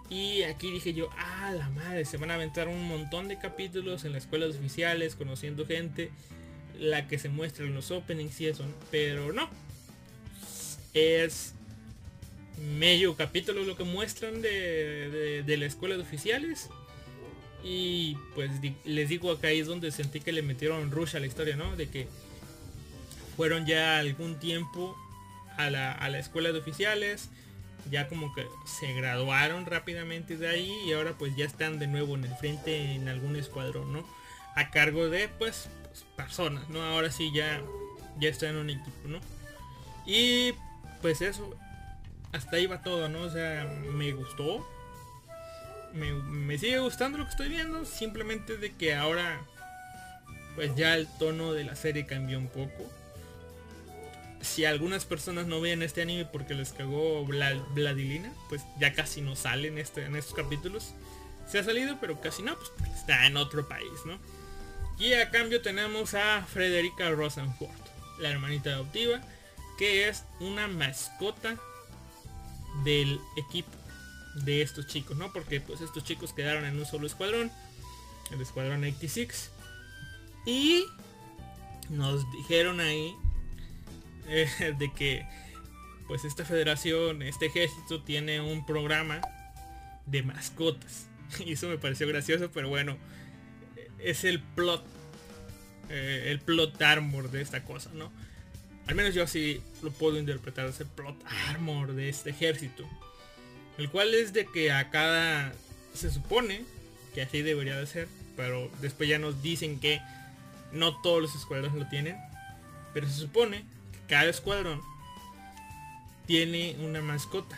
Y 0.10 0.44
aquí 0.44 0.70
dije 0.72 0.94
yo, 0.94 1.10
ah, 1.18 1.54
la 1.58 1.70
madre, 1.70 2.04
se 2.04 2.18
van 2.18 2.32
a 2.32 2.36
aventar 2.36 2.68
un 2.68 2.86
montón 2.88 3.30
de 3.30 3.38
capítulos 3.38 4.04
en 4.04 4.12
las 4.12 4.24
escuelas 4.24 4.58
oficiales, 4.58 5.16
conociendo 5.16 5.66
gente, 5.66 6.12
la 6.78 7.08
que 7.08 7.18
se 7.18 7.30
muestra 7.30 7.66
en 7.66 7.74
los 7.74 7.92
openings 7.92 8.42
y 8.42 8.48
eso, 8.48 8.66
pero 8.90 9.32
no. 9.32 9.50
Es 10.94 11.54
medio 12.78 13.16
capítulo 13.16 13.64
lo 13.64 13.78
que 13.78 13.86
muestran 13.86 14.42
de, 14.42 15.44
de, 15.46 15.58
las 15.58 15.70
escuelas 15.70 16.00
oficiales. 16.00 16.70
Y 17.64 18.18
pues 18.36 18.52
les 18.84 19.08
digo 19.08 19.32
acá 19.32 19.52
es 19.52 19.68
donde 19.68 19.92
sentí 19.92 20.20
que 20.20 20.32
le 20.32 20.42
metieron 20.42 20.92
rush 20.92 21.16
a 21.16 21.20
la 21.20 21.28
historia, 21.28 21.56
¿no? 21.56 21.76
De 21.78 21.88
que 21.88 22.08
fueron 23.42 23.66
ya 23.66 23.98
algún 23.98 24.36
tiempo 24.36 24.96
a 25.58 25.72
la, 25.72 25.92
a 25.94 26.10
la 26.10 26.20
escuela 26.20 26.52
de 26.52 26.60
oficiales, 26.60 27.30
ya 27.90 28.08
como 28.08 28.36
que 28.36 28.46
se 28.68 28.94
graduaron 28.94 29.66
rápidamente 29.66 30.38
de 30.38 30.48
ahí 30.48 30.72
y 30.86 30.94
ahora 30.94 31.14
pues 31.18 31.36
ya 31.36 31.46
están 31.46 31.80
de 31.80 31.88
nuevo 31.88 32.14
en 32.14 32.26
el 32.26 32.36
frente 32.36 32.94
en 32.94 33.08
algún 33.10 33.36
escuadrón, 33.36 33.94
¿no? 33.94 34.06
A 34.56 34.70
cargo 34.70 35.10
de 35.10 35.28
pues, 35.28 35.70
pues 35.86 36.06
personas, 36.16 36.70
¿no? 36.70 36.84
Ahora 36.84 37.10
sí 37.10 37.32
ya, 37.34 37.64
ya 38.20 38.30
están 38.30 38.50
en 38.50 38.58
un 38.58 38.70
equipo, 38.70 39.08
¿no? 39.08 39.20
Y 40.06 40.54
pues 41.02 41.22
eso, 41.22 41.58
hasta 42.34 42.58
ahí 42.58 42.68
va 42.68 42.84
todo, 42.84 43.10
¿no? 43.10 43.22
O 43.22 43.30
sea, 43.32 43.66
me 43.92 44.12
gustó. 44.12 44.64
Me, 45.94 46.14
me 46.14 46.60
sigue 46.60 46.78
gustando 46.78 47.18
lo 47.18 47.24
que 47.24 47.32
estoy 47.32 47.50
viendo, 47.50 47.86
simplemente 47.86 48.58
de 48.58 48.72
que 48.76 48.94
ahora 48.94 49.42
pues 50.54 50.76
ya 50.76 50.94
el 50.94 51.08
tono 51.18 51.54
de 51.54 51.64
la 51.64 51.76
serie 51.76 52.06
cambió 52.06 52.38
un 52.38 52.48
poco 52.48 53.01
si 54.42 54.66
algunas 54.66 55.06
personas 55.06 55.48
no 55.48 55.62
ven 55.62 55.82
este 55.82 56.02
anime 56.02 56.26
porque 56.26 56.54
les 56.54 56.74
cagó 56.74 57.26
Vladilina, 57.26 58.34
pues 58.50 58.62
ya 58.80 58.94
casi 58.94 59.22
no 59.22 59.36
sale 59.36 59.68
en, 59.68 59.78
este, 59.78 60.06
en 60.06 60.16
estos 60.16 60.34
capítulos. 60.34 60.94
Se 61.48 61.60
ha 61.60 61.64
salido, 61.64 61.98
pero 62.00 62.20
casi 62.22 62.42
no, 62.42 62.58
pues 62.58 62.72
está 62.96 63.28
en 63.28 63.38
otro 63.38 63.68
país, 63.68 64.06
¿no? 64.06 64.18
Y 65.00 65.14
a 65.14 65.30
cambio 65.32 65.62
tenemos 65.62 66.14
a 66.14 66.46
Frederica 66.46 67.10
Rosenford, 67.10 67.70
la 68.20 68.30
hermanita 68.30 68.72
adoptiva, 68.72 69.22
que 69.78 70.08
es 70.08 70.24
una 70.40 70.68
mascota 70.68 71.58
del 72.84 73.20
equipo 73.36 73.72
de 74.36 74.62
estos 74.62 74.88
chicos, 74.88 75.18
¿no? 75.18 75.34
Porque 75.34 75.60
pues 75.60 75.82
estos 75.82 76.04
chicos 76.04 76.34
quedaron 76.34 76.66
en 76.66 76.78
un 76.78 76.86
solo 76.86 77.08
escuadrón, 77.08 77.52
el 78.32 78.42
escuadrón 78.42 78.84
86. 78.84 79.52
Y 80.46 80.86
nos 81.90 82.32
dijeron 82.32 82.80
ahí 82.80 83.14
eh, 84.32 84.74
de 84.78 84.92
que 84.94 85.26
pues 86.08 86.26
esta 86.26 86.46
federación, 86.46 87.22
este 87.22 87.48
ejército 87.48 88.02
tiene 88.02 88.42
un 88.42 88.66
programa 88.66 89.22
de 90.06 90.24
mascotas. 90.24 91.08
Y 91.46 91.54
eso 91.54 91.70
me 91.70 91.78
pareció 91.78 92.08
gracioso, 92.08 92.52
pero 92.54 92.68
bueno, 92.68 92.98
es 94.00 94.26
el 94.26 94.42
plot, 94.42 94.84
eh, 95.90 96.26
el 96.28 96.40
plot 96.40 96.82
armor 96.82 97.32
de 97.32 97.42
esta 97.42 97.64
cosa, 97.64 97.90
¿no? 97.94 98.12
Al 98.88 98.96
menos 98.96 99.14
yo 99.14 99.24
así 99.24 99.62
lo 99.82 99.92
puedo 99.92 100.18
interpretar, 100.20 100.66
es 100.66 100.82
el 100.82 100.88
plot 100.88 101.16
armor 101.50 101.94
de 101.94 102.10
este 102.10 102.32
ejército. 102.32 102.86
El 103.78 103.90
cual 103.90 104.14
es 104.14 104.34
de 104.34 104.46
que 104.46 104.72
a 104.72 104.90
cada, 104.90 105.54
se 105.94 106.12
supone 106.12 106.64
que 107.14 107.22
así 107.22 107.42
debería 107.42 107.78
de 107.78 107.86
ser, 107.86 108.08
pero 108.36 108.70
después 108.82 109.08
ya 109.08 109.20
nos 109.20 109.42
dicen 109.42 109.80
que 109.80 110.02
no 110.74 111.02
todos 111.02 111.22
los 111.22 111.36
escuadrones 111.36 111.78
lo 111.80 111.88
tienen. 111.88 112.18
Pero 112.94 113.08
se 113.08 113.14
supone 113.14 113.64
cada 114.12 114.30
escuadrón 114.30 114.82
tiene 116.28 116.76
una 116.82 117.02
mascota. 117.02 117.58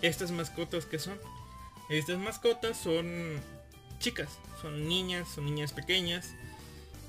Estas 0.00 0.30
mascotas 0.30 0.86
que 0.86 0.98
son. 0.98 1.18
Estas 1.90 2.16
mascotas 2.16 2.78
son 2.78 3.38
chicas, 3.98 4.30
son 4.62 4.88
niñas, 4.88 5.28
son 5.28 5.44
niñas 5.44 5.74
pequeñas 5.74 6.32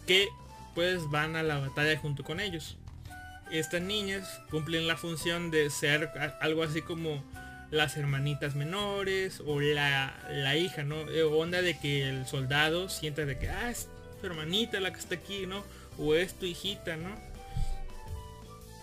que 0.06 0.28
pues 0.76 1.10
van 1.10 1.38
a 1.38 1.44
la 1.44 1.60
batalla 1.60 1.98
junto 1.98 2.26
con 2.26 2.42
ellos. 2.42 2.76
Estas 3.50 3.82
niñas 3.82 4.42
cumplen 4.52 4.88
la 4.88 4.98
función 4.98 5.50
de 5.50 5.70
ser 5.70 6.12
algo 6.42 6.64
así 6.64 6.82
como 6.82 7.24
las 7.72 7.96
hermanitas 7.96 8.56
menores 8.56 9.42
o 9.46 9.62
la, 9.62 10.14
la 10.30 10.58
hija, 10.58 10.84
¿no? 10.84 11.10
Eh, 11.10 11.24
onda 11.24 11.62
de 11.62 11.80
que 11.80 12.10
el 12.10 12.28
soldado 12.28 12.90
sienta 12.90 13.26
de 13.26 13.40
que, 13.40 13.48
ah, 13.48 13.70
es 13.70 13.88
tu 14.20 14.28
hermanita 14.28 14.82
la 14.82 14.92
que 14.92 15.00
está 15.00 15.16
aquí, 15.16 15.48
¿no? 15.48 15.64
O 15.98 16.14
es 16.14 16.34
tu 16.34 16.46
hijita, 16.46 16.98
¿no? 16.98 17.33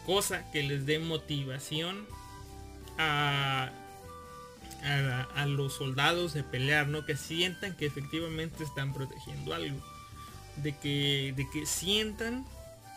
Cosa 0.06 0.50
que 0.50 0.62
les 0.62 0.86
dé 0.86 0.98
motivación 0.98 2.06
a, 2.98 3.70
a, 5.34 5.46
los 5.46 5.74
soldados 5.74 6.32
de 6.34 6.42
pelear, 6.42 6.88
¿no? 6.88 7.04
Que 7.04 7.16
sientan 7.16 7.76
que 7.76 7.86
efectivamente 7.86 8.64
están 8.64 8.92
protegiendo 8.92 9.54
algo. 9.54 9.80
De 10.56 10.76
que, 10.76 11.32
de 11.36 11.48
que 11.50 11.64
sientan 11.66 12.44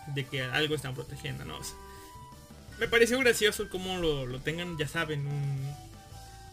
de 0.08 0.26
que 0.26 0.42
algo 0.42 0.76
están 0.76 0.96
protegiendo, 0.96 1.46
¿no? 1.46 1.60
me 2.80 2.88
pareció 2.88 3.20
gracioso 3.20 3.70
como 3.70 3.98
lo, 3.98 4.26
lo 4.26 4.40
tengan, 4.40 4.78
ya 4.78 4.88
saben, 4.88 5.26
un, 5.26 5.76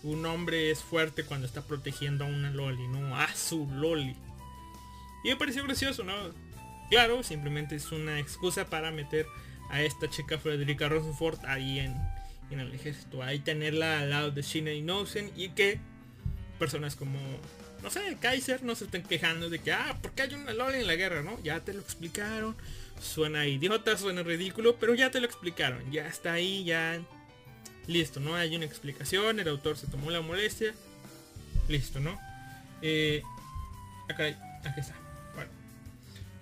un, 0.02 0.26
hombre 0.26 0.70
es 0.70 0.80
fuerte 0.80 1.24
cuando 1.24 1.46
está 1.46 1.62
protegiendo 1.62 2.24
a 2.24 2.28
una 2.28 2.50
Loli, 2.50 2.86
¿no? 2.88 3.16
A 3.16 3.34
su 3.34 3.66
Loli. 3.66 4.14
Y 5.24 5.30
me 5.30 5.36
pareció 5.36 5.64
gracioso, 5.64 6.04
¿no? 6.04 6.14
Claro, 6.90 7.22
simplemente 7.22 7.76
es 7.76 7.90
una 7.92 8.18
excusa 8.18 8.66
para 8.66 8.90
meter 8.90 9.26
a 9.70 9.82
esta 9.82 10.08
chica 10.08 10.38
Frederica 10.38 10.88
Rosenford 10.88 11.44
ahí 11.46 11.78
en, 11.78 11.94
en 12.50 12.60
el 12.60 12.72
ejército. 12.74 13.22
Ahí 13.22 13.38
tenerla 13.38 14.00
al 14.00 14.10
lado 14.10 14.30
de 14.30 14.42
Shina 14.42 14.72
Innocent 14.72 15.36
y 15.36 15.50
que 15.50 15.78
personas 16.58 16.96
como, 16.96 17.18
no 17.82 17.90
sé, 17.90 18.16
Kaiser 18.20 18.62
no 18.62 18.74
se 18.74 18.84
estén 18.84 19.02
quejando 19.02 19.48
de 19.48 19.58
que, 19.58 19.72
ah, 19.72 19.96
porque 20.02 20.22
hay 20.22 20.34
una 20.34 20.52
Loli 20.52 20.80
en 20.80 20.86
la 20.86 20.96
guerra, 20.96 21.22
¿no? 21.22 21.42
Ya 21.42 21.60
te 21.60 21.72
lo 21.72 21.80
explicaron 21.80 22.56
Suena 23.00 23.46
idiota, 23.46 23.96
suena 23.96 24.22
ridículo, 24.22 24.76
pero 24.76 24.94
ya 24.94 25.10
te 25.10 25.20
lo 25.20 25.26
explicaron. 25.26 25.90
Ya 25.90 26.06
está 26.06 26.34
ahí, 26.34 26.64
ya... 26.64 27.00
Listo, 27.86 28.20
¿no? 28.20 28.36
Hay 28.36 28.54
una 28.54 28.66
explicación, 28.66 29.40
el 29.40 29.48
autor 29.48 29.76
se 29.78 29.86
tomó 29.86 30.10
la 30.10 30.20
molestia. 30.20 30.74
Listo, 31.66 31.98
¿no? 31.98 32.20
Eh, 32.82 33.22
acá, 34.08 34.26
aquí 34.64 34.80
está. 34.80 34.94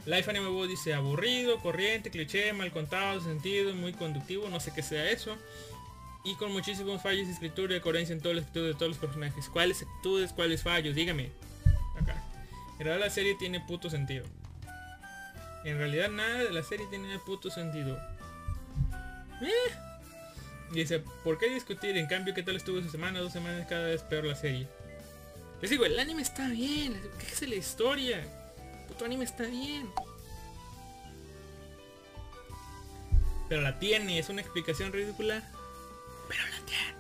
Life 0.07 0.30
Anime 0.30 0.66
dice 0.66 0.94
aburrido, 0.94 1.59
corriente, 1.61 2.11
cliché, 2.11 2.53
mal 2.53 2.72
contado, 2.72 3.20
sentido, 3.20 3.74
muy 3.74 3.92
conductivo, 3.92 4.49
no 4.49 4.61
sé 4.61 4.72
qué 4.74 4.82
sea 4.82 5.11
eso. 5.11 5.36
Y 6.24 6.34
con 6.36 6.53
muchísimos 6.53 7.03
fallos 7.03 7.26
de 7.26 7.32
escritura 7.32 7.76
y 7.76 7.80
coherencia 7.80 8.12
en 8.12 8.20
todas 8.20 8.36
las 8.36 8.46
actitudes 8.46 8.74
de 8.74 8.78
todos 8.78 8.90
los 8.90 8.99
personajes. 8.99 9.49
¿Cuáles 9.49 9.82
actitudes, 9.82 10.32
cuáles 10.32 10.62
fallos? 10.62 10.94
Dígame. 10.94 11.30
Acá. 12.01 12.22
En 12.78 12.86
realidad 12.86 13.07
la 13.07 13.11
serie 13.11 13.34
tiene 13.34 13.61
puto 13.61 13.90
sentido. 13.90 14.24
En 15.64 15.78
realidad 15.78 16.11
nada 16.11 16.44
de 16.44 16.53
la 16.53 16.62
serie 16.62 16.86
tiene 16.90 17.18
puto 17.18 17.51
sentido. 17.51 17.99
Eh. 19.42 19.74
Dice, 20.72 21.01
¿por 21.24 21.38
qué 21.38 21.49
discutir? 21.49 21.96
En 21.96 22.07
cambio, 22.07 22.34
¿qué 22.34 22.42
tal 22.42 22.57
estuvo 22.57 22.78
esa 22.78 22.90
semana? 22.90 23.20
Dos 23.20 23.32
semanas 23.32 23.66
cada 23.68 23.86
vez 23.88 24.03
peor 24.03 24.24
la 24.24 24.36
serie. 24.36 24.68
Les 25.61 25.70
digo, 25.70 25.84
el 25.84 25.99
anime 25.99 26.22
está 26.22 26.49
bien. 26.49 27.01
¿Qué 27.18 27.26
es 27.26 27.49
la 27.49 27.55
historia? 27.55 28.22
Puto 28.99 29.05
anime 29.05 29.26
está 29.26 29.44
bien. 29.44 29.88
Pero 33.49 33.62
la 33.62 33.78
tiene, 33.78 34.18
es 34.18 34.28
una 34.28 34.40
explicación 34.40 34.92
ridícula. 34.92 35.49
Pero 36.28 36.42
la 36.42 36.66
tiene. 36.66 36.99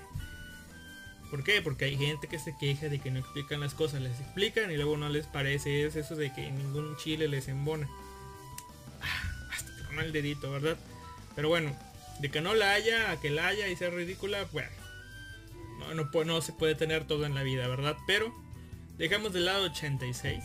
¿Por 1.28 1.42
qué? 1.42 1.60
Porque 1.60 1.86
hay 1.86 1.96
gente 1.96 2.28
que 2.28 2.38
se 2.38 2.56
queja 2.56 2.88
de 2.88 3.00
que 3.00 3.10
no 3.10 3.18
explican 3.18 3.58
las 3.58 3.74
cosas, 3.74 4.00
les 4.00 4.20
explican 4.20 4.70
y 4.70 4.76
luego 4.76 4.96
no 4.96 5.08
les 5.08 5.26
parece. 5.26 5.84
Es 5.84 5.96
eso 5.96 6.14
de 6.14 6.32
que 6.32 6.48
ningún 6.52 6.96
chile 6.98 7.26
les 7.26 7.48
embona 7.48 7.88
el 9.98 10.12
dedito, 10.12 10.52
¿verdad? 10.52 10.76
Pero 11.34 11.48
bueno, 11.48 11.76
de 12.20 12.30
que 12.30 12.40
no 12.40 12.54
la 12.54 12.74
haya 12.74 13.10
a 13.10 13.20
que 13.20 13.30
la 13.30 13.48
haya 13.48 13.66
y 13.66 13.74
sea 13.74 13.90
ridícula, 13.90 14.46
bueno. 14.52 14.70
No, 15.80 15.94
no, 15.94 16.24
no 16.24 16.42
se 16.42 16.52
puede 16.52 16.76
tener 16.76 17.08
todo 17.08 17.26
en 17.26 17.34
la 17.34 17.42
vida, 17.42 17.66
¿verdad? 17.66 17.96
Pero 18.06 18.32
dejamos 18.98 19.32
de 19.32 19.40
lado 19.40 19.64
86. 19.64 20.44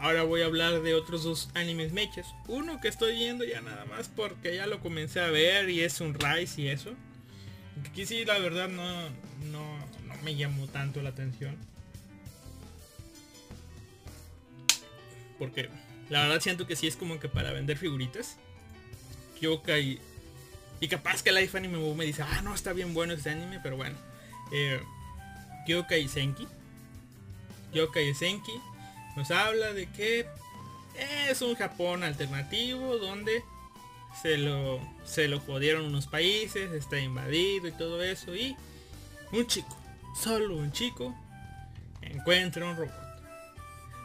Ahora 0.00 0.22
voy 0.22 0.42
a 0.42 0.46
hablar 0.46 0.80
de 0.82 0.94
otros 0.94 1.24
dos 1.24 1.48
animes 1.54 1.92
mechas. 1.92 2.26
Uno 2.46 2.80
que 2.80 2.86
estoy 2.86 3.16
viendo 3.16 3.44
ya 3.44 3.60
nada 3.60 3.84
más 3.86 4.08
porque 4.08 4.54
ya 4.54 4.66
lo 4.66 4.80
comencé 4.80 5.20
a 5.20 5.28
ver 5.28 5.68
y 5.70 5.80
es 5.82 6.00
un 6.00 6.14
Rise 6.14 6.62
y 6.62 6.68
eso. 6.68 6.94
Aquí 7.84 8.06
sí 8.06 8.24
la 8.24 8.38
verdad 8.38 8.68
no, 8.68 9.10
no, 9.50 9.78
no 10.06 10.14
me 10.22 10.36
llamó 10.36 10.68
tanto 10.68 11.02
la 11.02 11.10
atención. 11.10 11.56
Porque 15.36 15.68
la 16.10 16.22
verdad 16.22 16.40
siento 16.40 16.66
que 16.68 16.76
sí 16.76 16.86
es 16.86 16.96
como 16.96 17.18
que 17.18 17.28
para 17.28 17.52
vender 17.52 17.76
figuritas. 17.76 18.36
Kyokai. 19.40 19.98
Y 20.80 20.86
capaz 20.86 21.24
que 21.24 21.32
Life 21.32 21.58
Anime 21.58 21.78
me 21.94 22.04
dice, 22.04 22.22
ah, 22.22 22.40
no, 22.42 22.54
está 22.54 22.72
bien 22.72 22.94
bueno 22.94 23.14
ese 23.14 23.30
anime, 23.30 23.58
pero 23.64 23.76
bueno. 23.76 23.96
Eh, 24.52 24.80
Kyokai 25.66 26.06
Senki. 26.06 26.46
Kyokai 27.72 28.14
Senki 28.14 28.52
nos 29.18 29.30
habla 29.32 29.72
de 29.72 29.90
que 29.90 30.26
es 31.28 31.42
un 31.42 31.56
Japón 31.56 32.04
alternativo 32.04 32.96
donde 32.98 33.42
se 34.22 34.38
lo, 34.38 34.80
se 35.04 35.28
lo 35.28 35.40
jodieron 35.40 35.84
unos 35.84 36.06
países, 36.06 36.72
está 36.72 36.98
invadido 36.98 37.66
y 37.68 37.72
todo 37.72 38.02
eso. 38.02 38.34
Y 38.34 38.56
un 39.32 39.46
chico, 39.46 39.76
solo 40.20 40.56
un 40.56 40.72
chico, 40.72 41.14
encuentra 42.00 42.64
un 42.64 42.76
robot 42.76 43.08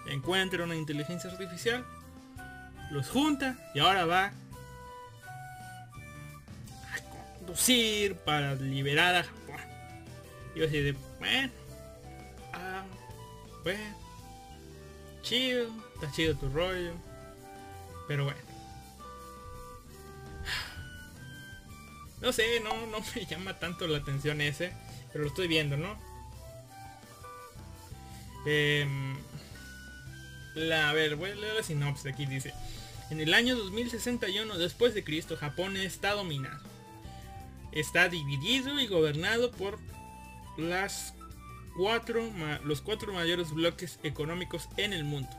encuentra 0.07 0.64
una 0.64 0.76
inteligencia 0.76 1.30
artificial, 1.30 1.86
los 2.91 3.09
junta 3.09 3.55
y 3.74 3.80
ahora 3.80 4.05
va 4.05 4.26
a 6.91 6.99
conducir 7.38 8.16
para 8.16 8.55
liberar 8.55 9.16
a 9.16 9.24
Japón. 9.24 9.61
Y 10.55 10.64
así 10.64 10.82
de, 10.82 10.95
bueno, 11.20 11.51
ah, 12.53 12.84
bueno, 13.64 14.03
chido, 15.24 15.67
está 15.95 16.11
chido 16.11 16.36
tu 16.36 16.49
rollo, 16.49 16.93
pero 18.07 18.26
bueno. 18.26 18.39
No 22.21 22.32
sé, 22.32 22.59
no, 22.61 22.88
no 22.88 22.99
me 22.99 23.26
llama 23.30 23.59
tanto 23.59 23.88
la 23.88 23.97
atención 23.97 24.39
ese, 24.39 24.71
pero 25.11 25.24
lo 25.24 25.30
estoy 25.30 25.47
viendo, 25.47 25.76
¿no? 25.76 25.97
Eh, 28.45 28.88
la, 30.55 30.89
a 30.89 30.93
ver, 30.93 31.15
voy 31.15 31.32
a 31.32 31.36
leer 31.36 31.55
la 31.55 31.63
sinopsis 31.63 32.13
aquí, 32.13 32.26
dice. 32.26 32.53
En 33.09 33.19
el 33.19 33.34
año 33.34 33.55
2061 33.55 34.57
después 34.57 34.93
de 34.93 35.03
Cristo, 35.03 35.36
Japón 35.38 35.78
está 35.78 36.13
dominado. 36.13 36.61
Está 37.71 38.07
dividido 38.07 38.80
y 38.80 38.88
gobernado 38.88 39.51
por 39.51 39.80
las 40.57 41.13
cuatro, 41.76 42.30
los 42.63 42.82
cuatro 42.82 43.13
mayores 43.13 43.51
bloques 43.51 43.99
económicos 44.03 44.69
en 44.78 44.93
el 44.93 45.03
mundo. 45.03 45.30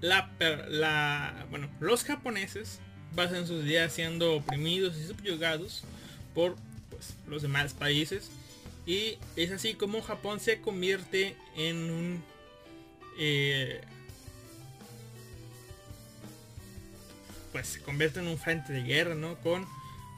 La, 0.00 0.30
la, 0.68 1.46
bueno, 1.50 1.68
los 1.80 2.04
japoneses 2.04 2.80
pasan 3.14 3.46
sus 3.46 3.64
días 3.64 3.92
siendo 3.92 4.36
oprimidos 4.36 4.96
y 4.96 5.06
subyugados 5.06 5.84
por 6.34 6.56
pues, 6.90 7.14
los 7.28 7.42
demás 7.42 7.74
países. 7.74 8.30
Y 8.84 9.18
es 9.36 9.52
así 9.52 9.74
como 9.74 10.02
Japón 10.02 10.40
se 10.40 10.60
convierte 10.60 11.36
en 11.56 11.76
un 11.90 12.24
eh, 13.18 13.80
pues 17.52 17.68
se 17.68 17.80
convierte 17.82 18.20
en 18.20 18.28
un 18.28 18.38
frente 18.38 18.72
de 18.72 18.82
guerra, 18.82 19.14
¿no? 19.14 19.36
Con, 19.36 19.66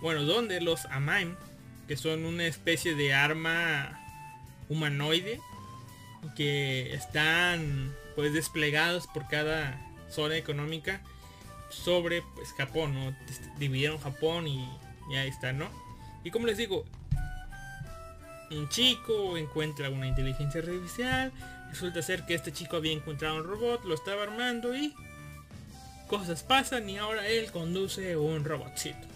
bueno, 0.01 0.23
donde 0.23 0.61
los 0.61 0.87
Amaim, 0.87 1.35
que 1.89 1.97
son 1.97 2.25
una 2.25 2.47
especie 2.47 2.95
de 2.95 3.13
arma 3.13 4.04
humanoide, 4.69 5.41
que 6.37 6.95
están 6.95 7.95
pues 8.15 8.33
desplegados 8.33 9.07
por 9.07 9.29
cada 9.29 9.81
zona 10.11 10.37
económica 10.37 11.03
sobre 11.69 12.23
pues 12.35 12.53
Japón, 12.53 12.95
¿no? 12.95 13.17
Dividieron 13.59 13.99
Japón 13.99 14.47
y, 14.47 14.69
y 15.11 15.17
ahí 15.17 15.29
está, 15.29 15.53
¿no? 15.53 15.69
Y 16.23 16.31
como 16.31 16.47
les 16.47 16.57
digo, 16.57 16.85
un 18.51 18.69
chico 18.69 19.37
encuentra 19.37 19.91
una 19.91 20.07
inteligencia 20.07 20.61
artificial, 20.61 21.33
resulta 21.71 22.03
ser 22.03 22.25
que 22.25 22.35
este 22.35 22.53
chico 22.53 22.77
había 22.77 22.93
encontrado 22.93 23.37
un 23.37 23.45
robot, 23.45 23.85
lo 23.85 23.95
estaba 23.95 24.23
armando 24.23 24.75
y 24.77 24.95
cosas 26.07 26.43
pasan 26.43 26.89
y 26.89 26.99
ahora 26.99 27.27
él 27.27 27.51
conduce 27.51 28.17
un 28.17 28.45
robotcito. 28.45 29.07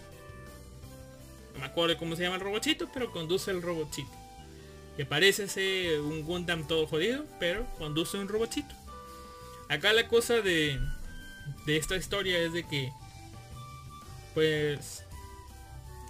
No 1.53 1.59
me 1.59 1.65
acuerdo 1.65 1.97
cómo 1.97 2.15
se 2.15 2.23
llama 2.23 2.35
el 2.35 2.41
robotcito, 2.41 2.89
pero 2.93 3.11
conduce 3.11 3.51
el 3.51 3.61
robotcito. 3.61 4.18
Que 4.99 5.05
parece 5.05 5.47
ser 5.47 6.01
un 6.01 6.25
Gundam 6.25 6.67
todo 6.67 6.85
jodido, 6.85 7.25
pero 7.39 7.65
conduce 7.77 8.17
un 8.17 8.27
robotcito. 8.27 8.75
Acá 9.69 9.93
la 9.93 10.09
cosa 10.09 10.41
de, 10.41 10.77
de 11.65 11.77
esta 11.77 11.95
historia 11.95 12.37
es 12.39 12.51
de 12.51 12.67
que, 12.67 12.91
pues, 14.33 15.05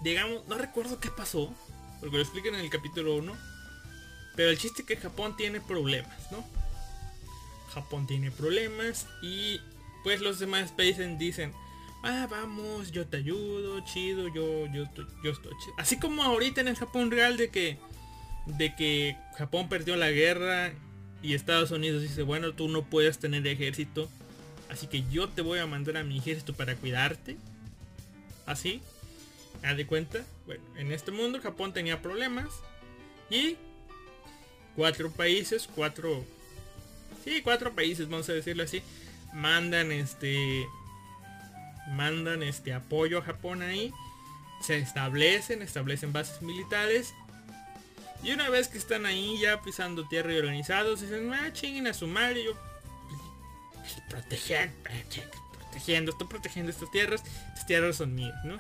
digamos, 0.02 0.48
no 0.48 0.58
recuerdo 0.58 1.00
qué 1.00 1.12
pasó, 1.12 1.54
porque 2.00 2.16
lo 2.16 2.24
explican 2.24 2.56
en 2.56 2.62
el 2.62 2.72
capítulo 2.72 3.14
1. 3.18 3.32
Pero 4.36 4.50
el 4.50 4.58
chiste 4.58 4.82
es 4.82 4.88
que 4.88 4.98
Japón 4.98 5.38
tiene 5.38 5.62
problemas, 5.62 6.32
¿no? 6.32 6.44
Japón 7.72 8.08
tiene 8.08 8.32
problemas 8.32 9.06
y 9.22 9.62
pues 10.04 10.20
los 10.20 10.40
demás 10.40 10.72
países 10.72 11.16
dicen, 11.20 11.54
ah, 12.02 12.28
vamos, 12.28 12.92
yo 12.92 13.06
te 13.06 13.18
ayudo, 13.18 13.82
chido, 13.86 14.30
yo, 14.30 14.66
yo, 14.74 14.86
yo 15.24 15.32
estoy 15.32 15.54
chido. 15.64 15.76
Así 15.78 16.00
como 16.00 16.24
ahorita 16.24 16.62
en 16.62 16.70
el 16.70 16.76
Japón 16.76 17.12
real 17.12 17.38
de 17.38 17.50
que, 17.52 17.78
de 18.58 18.76
que 18.76 19.18
Japón 19.38 19.70
perdió 19.70 19.96
la 19.96 20.12
guerra 20.12 20.72
y 21.22 21.34
Estados 21.34 21.72
Unidos 21.72 22.02
dice, 22.02 22.24
bueno, 22.24 22.54
tú 22.54 22.70
no 22.70 22.84
puedes 22.84 23.20
tener 23.20 23.46
ejército, 23.48 24.10
así 24.70 24.88
que 24.88 25.04
yo 25.12 25.30
te 25.30 25.42
voy 25.42 25.60
a 25.60 25.66
mandar 25.66 25.98
a 25.98 26.04
mi 26.04 26.18
ejército 26.18 26.54
para 26.54 26.76
cuidarte. 26.76 27.38
Así, 28.46 28.82
haz 29.62 29.78
de 29.78 29.86
cuenta, 29.86 30.24
bueno, 30.46 30.64
en 30.78 30.92
este 30.92 31.12
mundo 31.12 31.40
Japón 31.42 31.74
tenía 31.74 32.02
problemas 32.02 32.48
y 33.30 33.58
cuatro 34.76 35.12
países, 35.12 35.70
cuatro, 35.76 36.26
sí, 37.24 37.42
cuatro 37.44 37.74
países, 37.74 38.10
vamos 38.10 38.28
a 38.30 38.34
decirlo 38.34 38.64
así, 38.64 38.82
mandan 39.34 39.92
este, 39.92 40.66
mandan 41.92 42.42
este 42.42 42.74
apoyo 42.74 43.20
a 43.20 43.22
Japón 43.22 43.62
ahí, 43.62 43.92
se 44.62 44.80
establecen, 44.80 45.62
establecen 45.62 46.12
bases 46.12 46.42
militares 46.42 47.14
y 48.24 48.32
una 48.32 48.50
vez 48.50 48.68
que 48.68 48.78
están 48.78 49.06
ahí 49.06 49.40
ya 49.40 49.62
pisando 49.62 50.08
tierra 50.08 50.34
y 50.34 50.38
organizados, 50.38 51.02
dicen, 51.02 51.34
ah, 51.34 51.52
chinguen 51.54 51.88
a 51.88 51.94
su 51.94 52.08
madre, 52.08 52.44
yo 52.44 52.54
pues, 53.80 53.94
proteger, 54.10 54.72
protegiendo, 55.54 56.12
estoy 56.12 56.28
protegiendo 56.28 56.72
estas 56.72 56.92
tierras, 56.92 57.24
estas 57.50 57.66
tierras 57.66 57.96
son 57.96 58.16
mías, 58.16 58.44
¿no? 58.44 58.60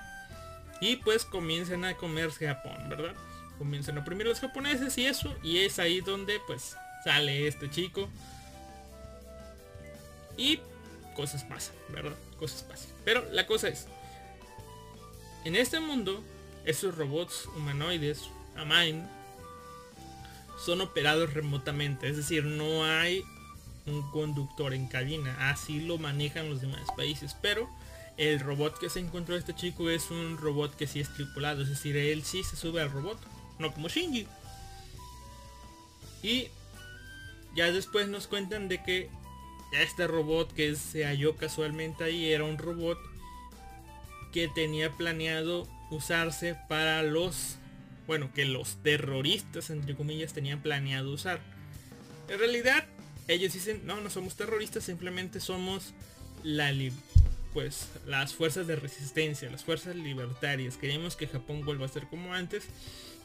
Y 0.81 0.95
pues 0.97 1.25
comienzan 1.25 1.83
a 1.85 1.95
comerse 1.95 2.47
Japón, 2.47 2.89
¿verdad? 2.89 3.13
Comienzan 3.57 3.97
a 3.97 4.01
oprimir 4.01 4.27
los 4.27 4.39
japoneses 4.39 4.97
y 4.97 5.05
eso. 5.05 5.35
Y 5.43 5.59
es 5.59 5.77
ahí 5.79 5.99
donde 5.99 6.39
pues 6.47 6.75
sale 7.03 7.47
este 7.47 7.69
chico. 7.69 8.07
Y 10.37 10.61
cosas 11.15 11.43
pasan, 11.43 11.75
¿verdad? 11.89 12.15
Cosas 12.37 12.63
pasan. 12.63 12.91
Pero 13.03 13.29
la 13.31 13.45
cosa 13.45 13.67
es, 13.67 13.87
en 15.43 15.57
este 15.57 15.81
mundo, 15.81 16.23
esos 16.63 16.95
robots 16.95 17.45
humanoides, 17.57 18.29
Amain, 18.55 19.05
son 20.63 20.81
operados 20.81 21.33
remotamente. 21.33 22.09
Es 22.09 22.17
decir, 22.17 22.45
no 22.45 22.85
hay 22.85 23.23
un 23.85 24.09
conductor 24.11 24.73
en 24.73 24.87
cabina. 24.87 25.49
Así 25.49 25.79
lo 25.79 25.97
manejan 25.97 26.49
los 26.49 26.61
demás 26.61 26.87
países. 26.95 27.35
Pero 27.41 27.69
el 28.17 28.39
robot 28.39 28.77
que 28.79 28.89
se 28.89 28.99
encontró 28.99 29.35
este 29.35 29.55
chico 29.55 29.89
es 29.89 30.11
un 30.11 30.37
robot 30.37 30.75
que 30.75 30.87
sí 30.87 30.99
es 30.99 31.13
tripulado. 31.13 31.61
Es 31.63 31.69
decir, 31.69 31.97
él 31.97 32.23
sí 32.23 32.43
se 32.43 32.55
sube 32.55 32.81
al 32.81 32.91
robot. 32.91 33.19
No 33.57 33.73
como 33.73 33.89
Shinji. 33.89 34.27
Y 36.21 36.47
ya 37.55 37.71
después 37.71 38.07
nos 38.07 38.27
cuentan 38.27 38.67
de 38.67 38.83
que 38.83 39.09
este 39.71 40.07
robot 40.07 40.53
que 40.53 40.75
se 40.75 41.05
halló 41.05 41.35
casualmente 41.35 42.03
ahí 42.03 42.31
era 42.31 42.43
un 42.43 42.57
robot 42.57 42.97
que 44.31 44.47
tenía 44.47 44.91
planeado 44.91 45.67
usarse 45.91 46.55
para 46.67 47.03
los 47.03 47.58
bueno 48.09 48.31
que 48.33 48.43
los 48.43 48.81
terroristas 48.81 49.69
entre 49.69 49.95
comillas 49.95 50.33
tenían 50.33 50.63
planeado 50.63 51.11
usar 51.11 51.39
en 52.27 52.39
realidad 52.39 52.87
ellos 53.27 53.53
dicen 53.53 53.83
no 53.85 54.01
no 54.01 54.09
somos 54.09 54.35
terroristas 54.35 54.83
simplemente 54.83 55.39
somos 55.39 55.93
pues 57.53 57.87
las 58.07 58.33
fuerzas 58.33 58.65
de 58.65 58.77
resistencia 58.77 59.51
las 59.51 59.63
fuerzas 59.63 59.95
libertarias 59.95 60.75
queremos 60.75 61.15
que 61.15 61.27
Japón 61.27 61.63
vuelva 61.63 61.85
a 61.85 61.89
ser 61.89 62.07
como 62.07 62.33
antes 62.33 62.63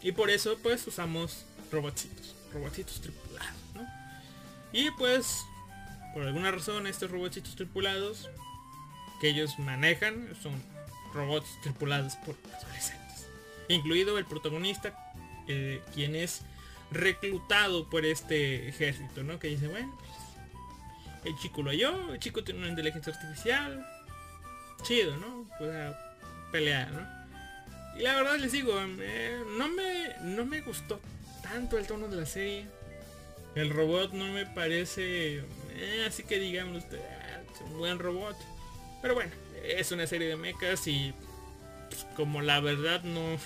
y 0.02 0.12
por 0.12 0.28
eso 0.28 0.58
pues 0.62 0.86
usamos 0.86 1.46
robotitos 1.72 2.34
robotitos 2.52 3.00
tripulados 3.00 3.54
¿no? 3.74 3.86
y 4.70 4.90
pues 4.98 5.46
por 6.12 6.24
alguna 6.24 6.50
razón 6.50 6.86
estos 6.86 7.10
robotitos 7.10 7.56
tripulados 7.56 8.28
que 9.22 9.30
ellos 9.30 9.58
manejan 9.58 10.28
son 10.42 10.52
robots 11.14 11.48
tripulados 11.62 12.16
por 12.16 12.36
adolescentes. 12.52 13.03
Incluido 13.68 14.18
el 14.18 14.24
protagonista, 14.24 15.12
eh, 15.48 15.80
quien 15.94 16.16
es 16.16 16.42
reclutado 16.90 17.88
por 17.88 18.04
este 18.04 18.68
ejército, 18.68 19.22
¿no? 19.22 19.38
Que 19.38 19.48
dice, 19.48 19.68
bueno, 19.68 19.96
pues, 19.98 21.34
el 21.34 21.40
chico 21.40 21.62
lo 21.62 21.70
halló, 21.70 22.12
el 22.12 22.20
chico 22.20 22.44
tiene 22.44 22.60
una 22.60 22.68
inteligencia 22.68 23.12
artificial. 23.12 23.86
Chido, 24.82 25.16
¿no? 25.16 25.48
Pueda 25.58 25.98
pelear, 26.52 26.90
¿no? 26.90 27.24
Y 27.98 28.02
la 28.02 28.16
verdad 28.16 28.36
les 28.36 28.52
digo, 28.52 28.74
eh, 29.00 29.40
no, 29.56 29.68
me, 29.68 30.14
no 30.22 30.44
me 30.44 30.60
gustó 30.60 31.00
tanto 31.42 31.78
el 31.78 31.86
tono 31.86 32.08
de 32.08 32.16
la 32.16 32.26
serie. 32.26 32.66
El 33.54 33.70
robot 33.70 34.12
no 34.12 34.24
me 34.32 34.46
parece 34.46 35.44
eh, 35.76 36.04
así 36.06 36.22
que 36.22 36.38
digamos, 36.38 36.84
es 36.84 37.60
un 37.60 37.78
buen 37.78 37.98
robot. 37.98 38.36
Pero 39.02 39.14
bueno, 39.14 39.32
es 39.64 39.90
una 39.92 40.06
serie 40.06 40.28
de 40.28 40.36
mechas 40.36 40.86
y 40.86 41.12
como 42.16 42.42
la 42.42 42.60
verdad 42.60 43.02
no, 43.02 43.38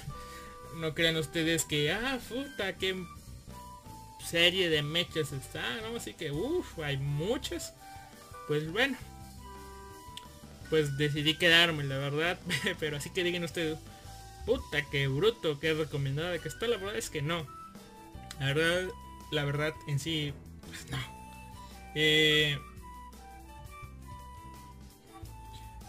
no 0.76 0.94
crean 0.94 1.16
ustedes 1.16 1.64
que, 1.64 1.92
ah, 1.92 2.18
puta, 2.28 2.76
qué 2.76 3.04
serie 4.24 4.68
de 4.68 4.82
mechas 4.82 5.32
está, 5.32 5.62
¿no? 5.82 5.96
Así 5.96 6.14
que, 6.14 6.30
uff, 6.30 6.78
hay 6.78 6.96
muchas. 6.96 7.74
Pues 8.46 8.70
bueno, 8.70 8.96
pues 10.70 10.96
decidí 10.96 11.34
quedarme, 11.34 11.84
la 11.84 11.98
verdad. 11.98 12.38
Pero 12.80 12.96
así 12.96 13.10
que 13.10 13.24
digan 13.24 13.44
ustedes, 13.44 13.78
puta, 14.46 14.82
qué 14.90 15.08
bruto, 15.08 15.58
qué 15.60 15.74
recomendada 15.74 16.38
que 16.38 16.48
está. 16.48 16.66
La 16.66 16.76
verdad 16.76 16.96
es 16.96 17.10
que 17.10 17.22
no. 17.22 17.46
La 18.40 18.46
verdad, 18.46 18.88
la 19.32 19.44
verdad 19.44 19.74
en 19.86 19.98
sí, 19.98 20.32
pues 20.66 20.90
no. 20.90 20.98
Eh, 21.94 22.58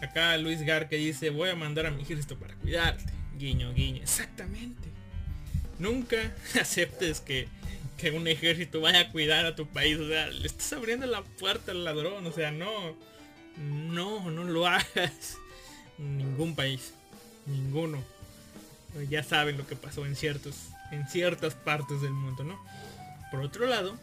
acá 0.02 0.36
Luis 0.36 0.62
Gar 0.62 0.88
que 0.88 0.96
dice, 0.96 1.30
voy 1.30 1.50
a 1.50 1.56
mandar 1.56 1.86
a 1.86 1.90
mi 1.90 2.02
ejército 2.02 2.38
para 2.38 2.54
cuidarte. 2.54 3.12
Guiño, 3.38 3.72
guiño. 3.72 4.02
Exactamente. 4.02 4.88
Nunca 5.78 6.16
aceptes 6.60 7.20
que, 7.20 7.48
que 7.96 8.10
un 8.10 8.26
ejército 8.28 8.80
vaya 8.80 9.00
a 9.00 9.10
cuidar 9.10 9.46
a 9.46 9.56
tu 9.56 9.66
país. 9.66 9.98
O 9.98 10.08
sea, 10.08 10.26
le 10.28 10.46
estás 10.46 10.72
abriendo 10.72 11.06
la 11.06 11.22
puerta 11.22 11.72
al 11.72 11.84
ladrón. 11.84 12.26
O 12.26 12.32
sea, 12.32 12.50
no. 12.50 12.96
No, 13.58 14.30
no 14.30 14.44
lo 14.44 14.66
hagas. 14.66 15.38
Ningún 15.98 16.54
país. 16.54 16.94
Ninguno. 17.46 18.02
Ya 19.08 19.22
saben 19.22 19.56
lo 19.56 19.66
que 19.66 19.76
pasó 19.76 20.04
en 20.06 20.16
ciertos. 20.16 20.68
En 20.90 21.08
ciertas 21.08 21.54
partes 21.54 22.00
del 22.00 22.12
mundo, 22.12 22.42
¿no? 22.42 22.60
Por 23.30 23.40
otro 23.40 23.66
lado, 23.66 23.96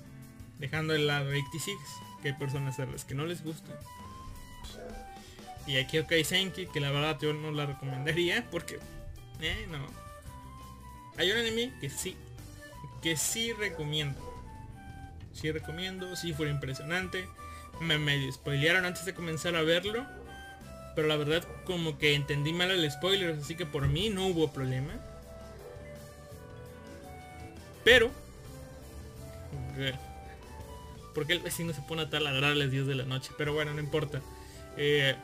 dejando 0.57 0.93
de 0.93 0.99
lado 0.99 1.29
86, 1.29 1.77
que 2.21 2.29
hay 2.29 2.33
personas 2.35 2.79
a 2.79 2.85
las 2.85 3.03
que 3.03 3.13
no 3.13 3.25
les 3.25 3.43
gusta. 3.43 3.77
Y 5.67 5.77
aquí 5.77 5.99
Ok 5.99 6.13
Senki, 6.23 6.67
que 6.67 6.79
la 6.79 6.91
verdad 6.91 7.19
yo 7.21 7.33
no 7.33 7.51
la 7.51 7.65
recomendaría 7.65 8.49
porque, 8.49 8.79
eh, 9.41 9.67
no. 9.69 9.85
Hay 11.17 11.29
un 11.31 11.37
anime 11.37 11.73
que 11.81 11.89
sí, 11.89 12.15
que 13.01 13.17
sí 13.17 13.51
recomiendo. 13.51 14.19
Sí 15.33 15.51
recomiendo, 15.51 16.15
sí 16.15 16.33
fue 16.33 16.49
impresionante. 16.49 17.27
Me 17.81 17.97
medio 17.97 18.31
spoilearon 18.31 18.85
antes 18.85 19.05
de 19.05 19.13
comenzar 19.13 19.55
a 19.55 19.61
verlo. 19.61 20.05
Pero 20.95 21.07
la 21.07 21.15
verdad 21.15 21.43
como 21.65 21.99
que 21.99 22.15
entendí 22.15 22.53
mal 22.53 22.71
el 22.71 22.89
spoiler, 22.89 23.37
así 23.39 23.55
que 23.55 23.65
por 23.65 23.87
mí 23.87 24.09
no 24.09 24.25
hubo 24.27 24.51
problema. 24.51 24.93
Pero... 27.83 28.09
Porque 31.13 31.33
el 31.33 31.39
vecino 31.39 31.73
se 31.73 31.81
pone 31.81 32.03
a 32.03 32.09
taladrar 32.09 32.51
a 32.51 32.55
las 32.55 32.71
10 32.71 32.87
de 32.87 32.95
la 32.95 33.05
noche. 33.05 33.31
Pero 33.37 33.53
bueno, 33.53 33.73
no 33.73 33.79
importa. 33.79 34.21
Eh, 34.75 35.15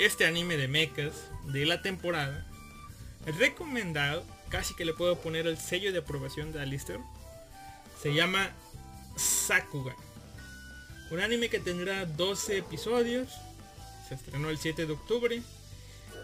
este 0.00 0.24
anime 0.24 0.56
de 0.56 0.66
mechas 0.66 1.12
de 1.52 1.66
la 1.66 1.82
temporada. 1.82 2.46
Recomendado, 3.38 4.24
casi 4.48 4.74
que 4.74 4.86
le 4.86 4.94
puedo 4.94 5.20
poner 5.20 5.46
el 5.46 5.58
sello 5.58 5.92
de 5.92 5.98
aprobación 5.98 6.52
de 6.52 6.60
Alistair. 6.62 7.00
Se 8.00 8.14
llama 8.14 8.50
Sakuga. 9.16 9.94
Un 11.10 11.20
anime 11.20 11.50
que 11.50 11.60
tendrá 11.60 12.06
12 12.06 12.56
episodios. 12.56 13.28
Se 14.08 14.14
estrenó 14.14 14.48
el 14.48 14.56
7 14.56 14.86
de 14.86 14.92
octubre. 14.92 15.42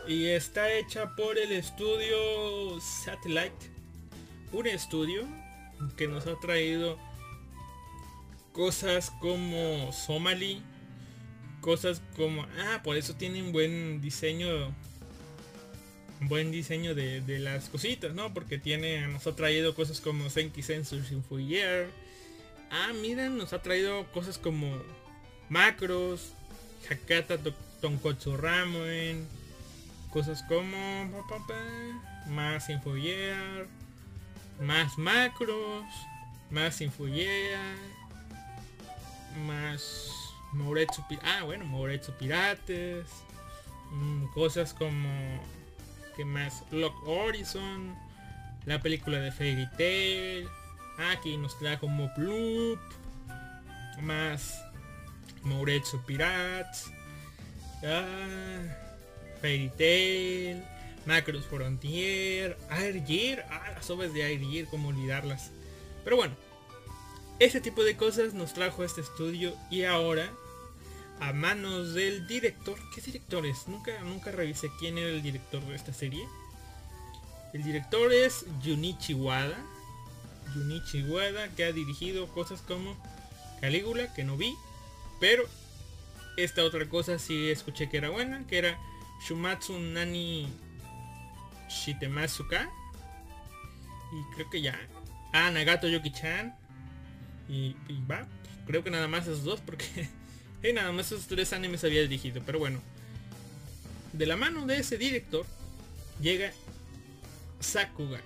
Y 0.09 0.29
está 0.29 0.73
hecha 0.73 1.15
por 1.15 1.37
el 1.37 1.53
estudio 1.53 2.81
Satellite. 2.81 3.71
Un 4.53 4.69
estudio 4.69 5.29
que 5.99 6.09
nos 6.09 6.27
ha 6.27 6.41
traído 6.41 6.99
cosas 8.53 9.11
como 9.21 9.93
Somali. 9.93 10.63
Cosas 11.67 12.01
como... 12.15 12.47
Ah, 12.61 12.81
por 12.85 12.97
eso 12.97 13.17
tienen 13.17 13.51
buen 13.51 14.01
diseño. 14.01 14.73
Buen 16.21 16.53
diseño 16.53 16.95
de, 16.95 17.21
de 17.23 17.41
las 17.41 17.69
cositas, 17.69 18.15
¿no? 18.15 18.33
Porque 18.33 18.57
tiene, 18.57 19.05
nos 19.09 19.27
ha 19.27 19.35
traído 19.35 19.75
cosas 19.75 20.01
como 20.01 20.31
Senki 20.31 20.63
Sensor 20.63 21.05
Sinfoyer. 21.05 21.91
Ah, 22.71 22.93
miren, 23.03 23.37
nos 23.37 23.53
ha 23.53 23.63
traído 23.63 24.07
cosas 24.13 24.39
como 24.39 24.81
macros, 25.49 26.35
Hakata 26.89 27.39
to- 27.39 27.53
Tonkotsu 27.81 28.37
Ramen, 28.37 29.27
cosas 30.13 30.45
como 30.45 31.25
más 32.29 32.71
Infoyear, 32.71 33.67
más 34.61 34.97
macros, 34.99 35.85
más 36.49 36.81
Infoyear, 36.81 37.77
más 39.47 40.11
Mouretsu 40.53 41.03
Pi- 41.09 41.19
Ah, 41.23 41.43
bueno, 41.45 41.65
Mouretsu 41.65 42.13
Pirates, 42.13 43.07
mm, 43.91 44.27
cosas 44.35 44.73
como 44.75 45.09
que 46.17 46.25
más 46.25 46.63
Lock 46.71 46.95
Horizon, 47.07 47.95
la 48.65 48.81
película 48.81 49.19
de 49.19 49.33
Fairy 49.33 49.69
Tail, 49.77 50.49
aquí 51.13 51.37
nos 51.37 51.59
trajo 51.59 51.89
Mob 51.89 52.11
Loop, 52.17 52.79
más 54.01 54.63
Mouretsu 55.43 56.03
Pirates, 56.05 56.91
ah, 57.85 58.63
Fairy 59.41 59.71
Tail, 59.77 60.63
Macros 61.05 61.45
Frontier, 61.47 62.57
Air 62.71 63.05
Gear, 63.07 63.47
ah, 63.51 63.71
las 63.75 63.89
obras 63.91 64.13
de 64.13 64.23
Air 64.23 64.41
Gear, 64.41 64.67
cómo 64.69 64.89
olvidarlas. 64.89 65.51
Pero 66.03 66.17
bueno, 66.17 66.35
ese 67.39 67.61
tipo 67.61 67.85
de 67.85 67.97
cosas 67.97 68.35
nos 68.35 68.55
trajo 68.55 68.85
este 68.85 69.01
estudio 69.01 69.55
y 69.71 69.85
ahora 69.85 70.31
a 71.21 71.33
manos 71.33 71.95
del 71.95 72.27
director, 72.27 72.79
¿qué 72.95 73.01
director 73.01 73.47
es? 73.47 73.69
Nunca, 73.69 73.99
nunca 74.01 74.31
revisé 74.31 74.71
quién 74.79 74.99
era 74.99 75.09
el 75.09 75.23
director 75.23 75.63
de 75.63 75.75
esta 75.75 75.93
serie. 75.93 76.27
El 77.53 77.63
director 77.63 78.13
es 78.13 78.45
Junichi 78.63 79.15
Wada. 79.15 79.57
Junichi 80.53 81.03
Wada 81.05 81.49
que 81.49 81.65
ha 81.65 81.73
dirigido 81.73 82.29
cosas 82.29 82.61
como 82.63 82.97
Calígula, 83.61 84.13
que 84.15 84.25
no 84.25 84.37
vi, 84.37 84.55
pero 85.21 85.45
esta 86.37 86.65
otra 86.65 86.87
cosa 86.89 87.19
sí 87.19 87.51
escuché 87.51 87.89
que 87.89 87.97
era 87.97 88.11
buena, 88.11 88.47
que 88.47 88.59
era 88.59 88.79
Shumatsu 89.27 89.79
Nani 89.79 90.49
Shitemasuka. 91.69 92.71
Y 94.13 94.35
creo 94.35 94.51
que 94.51 94.61
ya. 94.61 94.79
Ah, 95.33 95.51
Nagato 95.51 95.89
Yoki-chan. 95.89 96.55
Y, 97.49 97.77
va, 98.11 98.27
creo 98.67 98.83
que 98.83 98.91
nada 98.91 99.09
más 99.09 99.25
esos 99.25 99.45
dos 99.45 99.61
porque 99.61 100.09
y 100.63 100.73
nada 100.73 100.93
más 100.93 101.07
esos 101.07 101.27
tres 101.27 101.53
animes 101.53 101.85
había 101.85 102.03
dirigido. 102.03 102.43
Pero 102.45 102.59
bueno, 102.59 102.81
de 104.13 104.27
la 104.27 104.37
mano 104.37 104.67
de 104.67 104.79
ese 104.79 104.99
director 104.99 105.47
llega 106.21 106.53
Sakuga. 107.61 108.21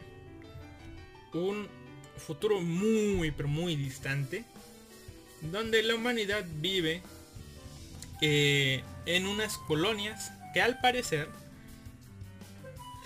Un 1.33 1.69
futuro 2.17 2.61
muy, 2.61 3.31
pero 3.31 3.49
muy 3.49 3.77
distante. 3.77 4.45
Donde 5.43 5.83
la 5.83 5.95
humanidad 5.95 6.45
vive 6.57 7.03
eh, 8.21 8.83
en 9.07 9.27
unas 9.27 9.57
colonias 9.59 10.33
que 10.53 10.61
al 10.61 10.79
parecer 10.81 11.29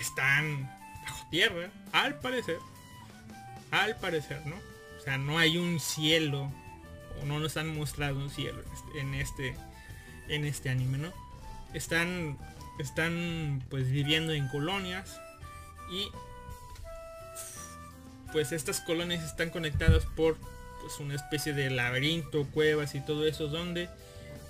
están 0.01 0.65
bajo 1.05 1.27
tierra. 1.31 1.71
Al 1.93 2.19
parecer. 2.19 2.59
Al 3.71 3.97
parecer, 3.97 4.45
¿no? 4.47 4.74
O 5.05 5.07
sea, 5.07 5.19
no 5.19 5.39
hay 5.39 5.59
un 5.59 5.81
cielo. 5.81 6.51
O 7.21 7.27
no 7.27 7.39
nos 7.39 7.59
han 7.59 7.77
mostrado 7.77 8.17
un 8.17 8.31
cielo 8.31 8.63
en 8.99 9.13
este. 9.13 9.55
En 10.29 10.47
este 10.47 10.71
anime, 10.71 10.97
¿no? 10.97 11.13
Están. 11.75 12.39
Están 12.79 13.63
pues 13.69 13.91
viviendo 13.91 14.33
en 14.33 14.49
colonias. 14.49 15.21
Y. 15.93 16.09
Pues 18.33 18.51
estas 18.51 18.81
colonias 18.81 19.23
están 19.23 19.51
conectadas 19.51 20.07
por 20.17 20.39
pues 20.81 20.99
una 21.01 21.15
especie 21.15 21.53
de 21.53 21.69
laberinto, 21.69 22.47
cuevas 22.47 22.95
y 22.95 23.01
todo 23.01 23.27
eso 23.27 23.49
donde 23.49 23.91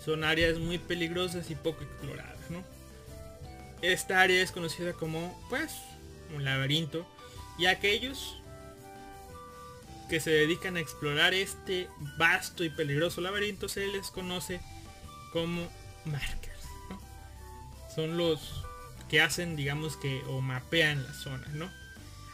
son 0.04 0.22
áreas 0.22 0.58
muy 0.58 0.78
peligrosas 0.78 1.50
y 1.50 1.56
poco 1.56 1.82
exploradas, 1.82 2.50
¿no? 2.50 2.62
Esta 3.82 4.20
área 4.20 4.40
es 4.40 4.52
conocida 4.52 4.92
como 4.92 5.38
pues 5.50 5.72
un 6.34 6.44
laberinto 6.44 7.06
y 7.58 7.66
aquellos 7.66 8.36
que 10.08 10.20
se 10.20 10.30
dedican 10.30 10.76
a 10.76 10.80
explorar 10.80 11.34
este 11.34 11.88
vasto 12.18 12.64
y 12.64 12.70
peligroso 12.70 13.20
laberinto 13.20 13.68
se 13.68 13.86
les 13.86 14.10
conoce 14.10 14.60
como 15.32 15.68
markers. 16.04 16.54
Son 17.94 18.16
los 18.16 18.64
que 19.08 19.20
hacen, 19.20 19.56
digamos 19.56 19.96
que, 19.96 20.22
o 20.28 20.40
mapean 20.40 21.02
la 21.04 21.12
zona, 21.14 21.46
¿no? 21.54 21.70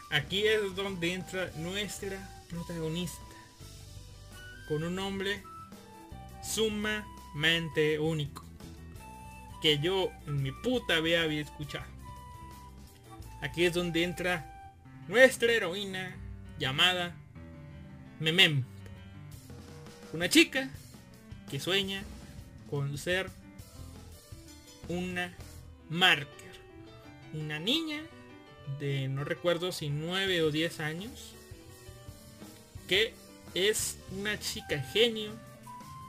Aquí 0.09 0.45
es 0.45 0.75
donde 0.75 1.13
entra 1.13 1.51
nuestra 1.57 2.17
protagonista 2.49 3.21
con 4.67 4.83
un 4.83 4.95
nombre 4.95 5.41
sumamente 6.43 7.99
único 7.99 8.43
que 9.61 9.79
yo 9.79 10.11
en 10.27 10.41
mi 10.41 10.51
puta 10.51 10.99
vida 10.99 11.21
había 11.21 11.41
escuchado. 11.41 11.85
Aquí 13.41 13.65
es 13.65 13.73
donde 13.73 14.03
entra 14.03 14.73
nuestra 15.07 15.51
heroína 15.51 16.15
llamada 16.59 17.15
Memem. 18.21 18.63
Una 20.13 20.29
chica 20.29 20.69
que 21.49 21.59
sueña 21.59 22.03
con 22.69 22.95
ser 22.99 23.31
una 24.89 25.33
marker. 25.89 26.51
Una 27.33 27.57
niña 27.57 27.99
de 28.79 29.07
no 29.07 29.23
recuerdo 29.23 29.71
si 29.71 29.89
9 29.89 30.43
o 30.43 30.51
10 30.51 30.79
años 30.81 31.33
que 32.87 33.15
es 33.55 33.97
una 34.11 34.39
chica 34.39 34.79
genio 34.79 35.31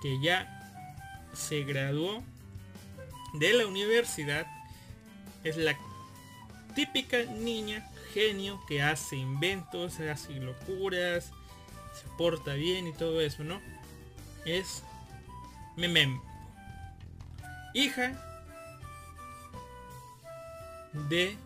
que 0.02 0.20
ya 0.22 0.70
se 1.32 1.64
graduó 1.64 2.22
de 3.38 3.54
la 3.54 3.66
universidad. 3.66 4.46
Es 5.44 5.56
la 5.56 5.78
típica 6.74 7.22
niña 7.22 7.90
genio 8.12 8.60
que 8.68 8.82
hace 8.82 9.16
inventos, 9.16 9.98
hace 10.00 10.34
locuras, 10.34 11.32
se 11.95 12.09
porta 12.16 12.55
bien 12.55 12.86
y 12.86 12.93
todo 12.93 13.20
eso, 13.20 13.45
¿no? 13.45 13.61
Es 14.45 14.82
Memem. 15.76 16.20
Hija 17.74 18.12
de 21.09 21.36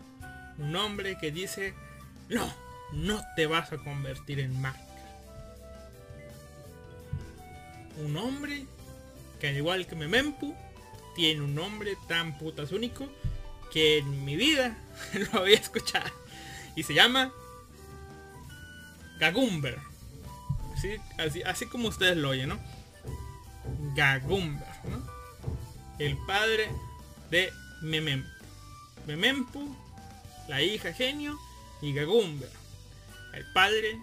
un 0.58 0.74
hombre 0.74 1.18
que 1.18 1.30
dice, 1.30 1.74
no, 2.28 2.52
no 2.92 3.22
te 3.36 3.46
vas 3.46 3.72
a 3.72 3.78
convertir 3.78 4.40
en 4.40 4.60
marca. 4.60 4.80
Un 8.04 8.16
hombre 8.16 8.66
que 9.40 9.48
al 9.48 9.56
igual 9.56 9.86
que 9.86 9.94
Memempu, 9.94 10.54
tiene 11.14 11.42
un 11.42 11.54
nombre 11.54 11.96
tan 12.08 12.36
putas 12.38 12.72
único 12.72 13.08
que 13.72 13.98
en 13.98 14.24
mi 14.24 14.36
vida 14.36 14.76
lo 15.32 15.40
había 15.40 15.56
escuchado. 15.56 16.10
Y 16.74 16.82
se 16.82 16.94
llama 16.94 17.32
Gagumber. 19.18 19.78
Así, 21.18 21.42
así, 21.42 21.66
como 21.66 21.88
ustedes 21.88 22.16
lo 22.16 22.30
oyen, 22.30 22.50
¿no? 22.50 22.58
Gagumber, 23.94 24.68
¿no? 24.90 25.02
El 25.98 26.16
padre 26.26 26.68
de 27.30 27.52
Memempu. 27.82 28.28
Memempu, 29.06 29.74
la 30.48 30.62
hija 30.62 30.92
genio, 30.92 31.38
y 31.80 31.92
Gagumber, 31.92 32.50
el 33.34 33.44
padre 33.52 33.98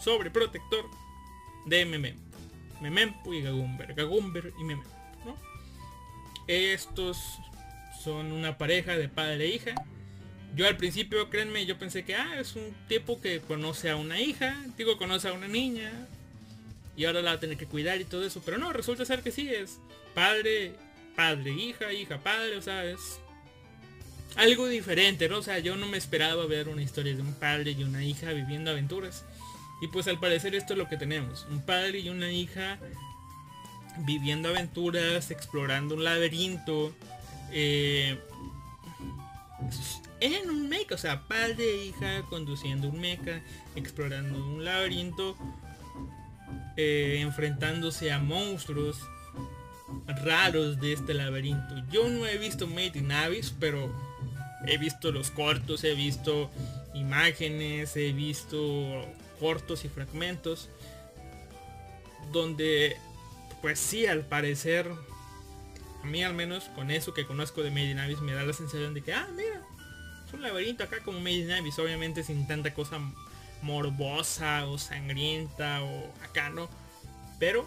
sobreprotector 0.00 0.84
de 1.66 1.84
Memempu. 1.84 2.22
Memempu 2.80 3.32
y 3.32 3.42
Gagumber, 3.42 3.94
Gagumber 3.94 4.52
y 4.58 4.64
Memempu, 4.64 4.88
¿no? 5.24 5.36
Estos 6.46 7.18
son 8.02 8.32
una 8.32 8.58
pareja 8.58 8.96
de 8.96 9.08
padre 9.08 9.44
e 9.46 9.54
hija. 9.54 9.74
Yo 10.54 10.66
al 10.66 10.76
principio, 10.76 11.30
créanme, 11.30 11.66
yo 11.66 11.78
pensé 11.78 12.04
que 12.04 12.14
ah, 12.14 12.38
es 12.38 12.54
un 12.54 12.74
tipo 12.88 13.20
que 13.20 13.40
conoce 13.40 13.90
a 13.90 13.96
una 13.96 14.20
hija, 14.20 14.56
digo 14.76 14.96
conoce 14.96 15.28
a 15.28 15.32
una 15.32 15.48
niña 15.48 15.90
y 16.96 17.06
ahora 17.06 17.22
la 17.22 17.30
va 17.32 17.36
a 17.36 17.40
tener 17.40 17.56
que 17.56 17.66
cuidar 17.66 18.00
y 18.00 18.04
todo 18.04 18.24
eso, 18.24 18.40
pero 18.44 18.58
no, 18.58 18.72
resulta 18.72 19.04
ser 19.04 19.22
que 19.22 19.32
sí 19.32 19.48
es 19.48 19.78
padre 20.14 20.74
padre, 21.14 21.52
hija, 21.52 21.92
hija, 21.92 22.18
padre, 22.18 22.56
o 22.56 22.62
sea, 22.62 22.84
es 22.84 23.20
algo 24.36 24.66
diferente, 24.66 25.28
¿no? 25.28 25.38
O 25.38 25.42
sea, 25.42 25.58
yo 25.58 25.76
no 25.76 25.86
me 25.86 25.96
esperaba 25.98 26.46
ver 26.46 26.68
una 26.68 26.82
historia 26.82 27.14
de 27.14 27.22
un 27.22 27.34
padre 27.34 27.72
y 27.72 27.84
una 27.84 28.04
hija 28.04 28.32
viviendo 28.32 28.70
aventuras. 28.70 29.24
Y 29.80 29.88
pues 29.88 30.06
al 30.08 30.18
parecer 30.18 30.54
esto 30.54 30.72
es 30.72 30.78
lo 30.78 30.88
que 30.88 30.96
tenemos. 30.96 31.46
Un 31.50 31.64
padre 31.64 32.00
y 32.00 32.08
una 32.08 32.30
hija 32.32 32.78
viviendo 33.98 34.48
aventuras, 34.48 35.30
explorando 35.30 35.94
un 35.94 36.04
laberinto. 36.04 36.94
eh, 37.52 38.18
en 40.24 40.50
un 40.50 40.68
mecha, 40.68 40.94
o 40.94 40.98
sea, 40.98 41.26
padre 41.28 41.64
e 41.64 41.84
hija 41.86 42.22
conduciendo 42.28 42.88
un 42.88 43.00
mecha, 43.00 43.42
explorando 43.76 44.38
un 44.38 44.64
laberinto, 44.64 45.36
eh, 46.76 47.18
enfrentándose 47.20 48.10
a 48.10 48.18
monstruos 48.18 48.98
raros 50.22 50.80
de 50.80 50.92
este 50.92 51.14
laberinto. 51.14 51.74
Yo 51.90 52.08
no 52.08 52.26
he 52.26 52.38
visto 52.38 52.66
Made 52.66 52.92
in 52.98 53.12
Abyss, 53.12 53.54
pero 53.58 53.92
he 54.66 54.78
visto 54.78 55.12
los 55.12 55.30
cortos, 55.30 55.84
he 55.84 55.94
visto 55.94 56.50
imágenes, 56.94 57.96
he 57.96 58.12
visto 58.12 59.04
cortos 59.38 59.84
y 59.84 59.88
fragmentos 59.88 60.70
donde 62.32 62.96
pues 63.60 63.78
sí 63.78 64.06
al 64.06 64.26
parecer 64.26 64.90
a 66.02 66.06
mí 66.06 66.22
al 66.22 66.34
menos 66.34 66.64
con 66.74 66.90
eso 66.90 67.14
que 67.14 67.26
conozco 67.26 67.62
de 67.62 67.70
Made 67.70 67.90
in 67.90 67.98
Abyss 67.98 68.20
me 68.20 68.32
da 68.32 68.44
la 68.44 68.52
sensación 68.52 68.94
de 68.94 69.02
que 69.02 69.12
ah 69.12 69.28
mira 69.34 69.53
un 70.34 70.42
laberinto 70.42 70.84
acá 70.84 70.98
como 71.00 71.20
Made 71.20 71.58
in 71.58 71.72
obviamente 71.78 72.22
sin 72.22 72.46
tanta 72.46 72.74
cosa 72.74 72.98
morbosa 73.62 74.66
o 74.66 74.78
sangrienta 74.78 75.82
o 75.82 76.12
acá 76.22 76.50
no 76.50 76.68
pero 77.38 77.66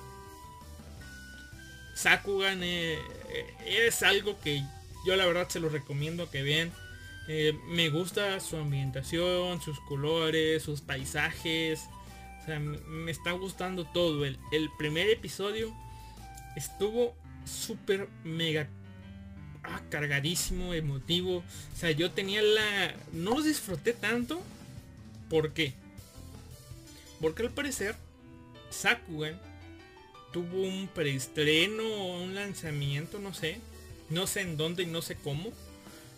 Sakugan 1.96 2.64
eh, 2.64 3.00
eh, 3.30 3.88
es 3.88 4.04
algo 4.04 4.40
que 4.40 4.62
yo 5.06 5.16
la 5.16 5.26
verdad 5.26 5.50
se 5.50 5.60
lo 5.60 5.70
recomiendo 5.70 6.30
que 6.30 6.44
vean 6.44 6.72
eh, 7.28 7.54
me 7.68 7.90
gusta 7.90 8.40
su 8.40 8.56
ambientación, 8.56 9.62
sus 9.62 9.80
colores, 9.82 10.64
sus 10.64 10.82
paisajes. 10.82 11.90
Me 12.88 13.12
está 13.12 13.34
gustando 13.34 13.84
todo. 13.86 14.24
El, 14.24 14.40
el 14.54 14.70
primer 14.78 15.10
episodio 15.10 15.76
estuvo 16.56 17.14
súper 17.46 18.08
mega 18.24 18.70
ah, 19.68 19.82
cargadísimo, 19.90 20.74
emotivo. 20.74 21.38
O 21.38 21.78
sea, 21.78 21.92
yo 21.92 22.12
tenía 22.12 22.42
la... 22.42 22.96
No 23.14 23.36
los 23.36 23.46
disfruté 23.46 23.94
tanto. 23.94 24.42
¿Por 25.30 25.54
qué? 25.54 25.74
Porque 27.22 27.44
al 27.44 27.52
parecer 27.52 27.96
Sakugan 28.70 29.40
tuvo 30.32 30.62
un 30.62 30.88
preestreno 30.88 31.84
o 31.84 32.24
un 32.24 32.36
lanzamiento, 32.36 33.20
no 33.20 33.34
sé. 33.34 33.60
No 34.10 34.28
sé 34.28 34.42
en 34.42 34.58
dónde 34.58 34.84
y 34.84 34.88
no 34.88 35.02
sé 35.02 35.16
cómo. 35.16 35.52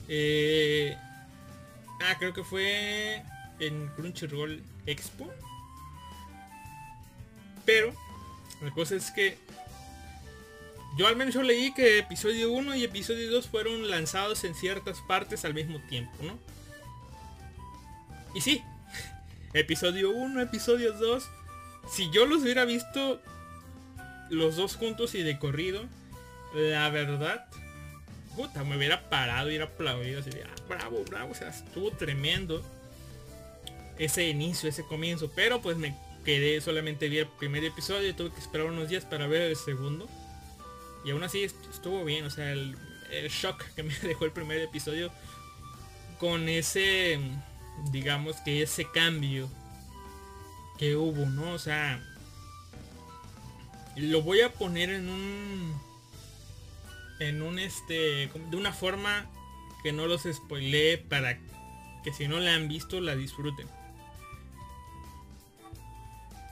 Eh, 0.07 0.95
ah, 2.01 2.15
creo 2.19 2.33
que 2.33 2.43
fue 2.43 3.23
en 3.59 3.87
Crunchyroll 3.95 4.61
Expo. 4.85 5.31
Pero 7.65 7.93
la 8.61 8.71
cosa 8.71 8.95
es 8.95 9.11
que 9.11 9.37
yo 10.97 11.07
al 11.07 11.15
menos 11.15 11.33
yo 11.33 11.43
leí 11.43 11.73
que 11.73 11.99
episodio 11.99 12.51
1 12.51 12.75
y 12.75 12.83
episodio 12.83 13.31
2 13.31 13.47
fueron 13.47 13.89
lanzados 13.89 14.43
en 14.43 14.55
ciertas 14.55 14.99
partes 15.07 15.45
al 15.45 15.53
mismo 15.53 15.79
tiempo, 15.87 16.11
¿no? 16.23 16.37
Y 18.33 18.41
sí, 18.41 18.63
episodio 19.53 20.11
1, 20.11 20.41
episodio 20.41 20.93
2, 20.93 21.29
si 21.89 22.09
yo 22.11 22.25
los 22.25 22.43
hubiera 22.43 22.65
visto 22.65 23.21
los 24.29 24.55
dos 24.55 24.75
juntos 24.75 25.15
y 25.15 25.23
de 25.23 25.39
corrido, 25.39 25.83
la 26.53 26.89
verdad 26.89 27.47
puta, 28.39 28.63
me 28.63 28.77
hubiera 28.77 29.09
parado 29.09 29.47
y 29.47 29.49
hubiera 29.49 29.65
aplaudido 29.65 30.21
así 30.21 30.29
de, 30.29 30.43
ah, 30.43 30.55
bravo, 30.69 31.03
bravo, 31.09 31.31
o 31.31 31.35
sea, 31.35 31.49
estuvo 31.49 31.91
tremendo 31.91 32.63
ese 33.97 34.29
inicio, 34.29 34.69
ese 34.69 34.85
comienzo, 34.85 35.29
pero 35.35 35.61
pues 35.61 35.75
me 35.75 35.93
quedé 36.23 36.61
solamente 36.61 37.09
vi 37.09 37.17
el 37.17 37.27
primer 37.27 37.65
episodio 37.65 38.15
tuve 38.15 38.31
que 38.31 38.39
esperar 38.39 38.67
unos 38.67 38.87
días 38.87 39.03
para 39.03 39.27
ver 39.27 39.41
el 39.41 39.57
segundo. 39.57 40.07
Y 41.03 41.11
aún 41.11 41.23
así 41.23 41.43
estuvo 41.43 42.03
bien, 42.03 42.25
o 42.25 42.29
sea, 42.29 42.51
el, 42.51 42.75
shock 43.29 43.63
que 43.75 43.83
me 43.83 43.93
dejó 43.99 44.25
el 44.25 44.31
primer 44.31 44.59
episodio 44.59 45.11
con 46.19 46.49
ese, 46.49 47.19
digamos 47.91 48.37
que 48.37 48.61
ese 48.61 48.89
cambio 48.91 49.49
que 50.77 50.95
hubo, 50.95 51.25
¿no? 51.25 51.53
O 51.53 51.59
sea, 51.59 52.01
lo 53.95 54.21
voy 54.21 54.41
a 54.41 54.53
poner 54.53 54.89
en 54.89 55.09
un 55.09 55.89
en 57.19 57.41
un 57.41 57.59
este 57.59 58.29
de 58.49 58.55
una 58.55 58.71
forma 58.71 59.29
que 59.83 59.91
no 59.91 60.07
los 60.07 60.23
spoilee 60.23 60.97
para 60.97 61.37
que 62.03 62.13
si 62.13 62.27
no 62.27 62.39
la 62.39 62.55
han 62.55 62.67
visto 62.67 63.01
la 63.01 63.15
disfruten. 63.15 63.67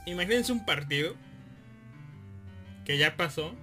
Imagínense 0.06 0.52
un 0.52 0.64
partido 0.64 1.14
que 2.84 2.96
ya 2.96 3.16
pasó 3.16 3.54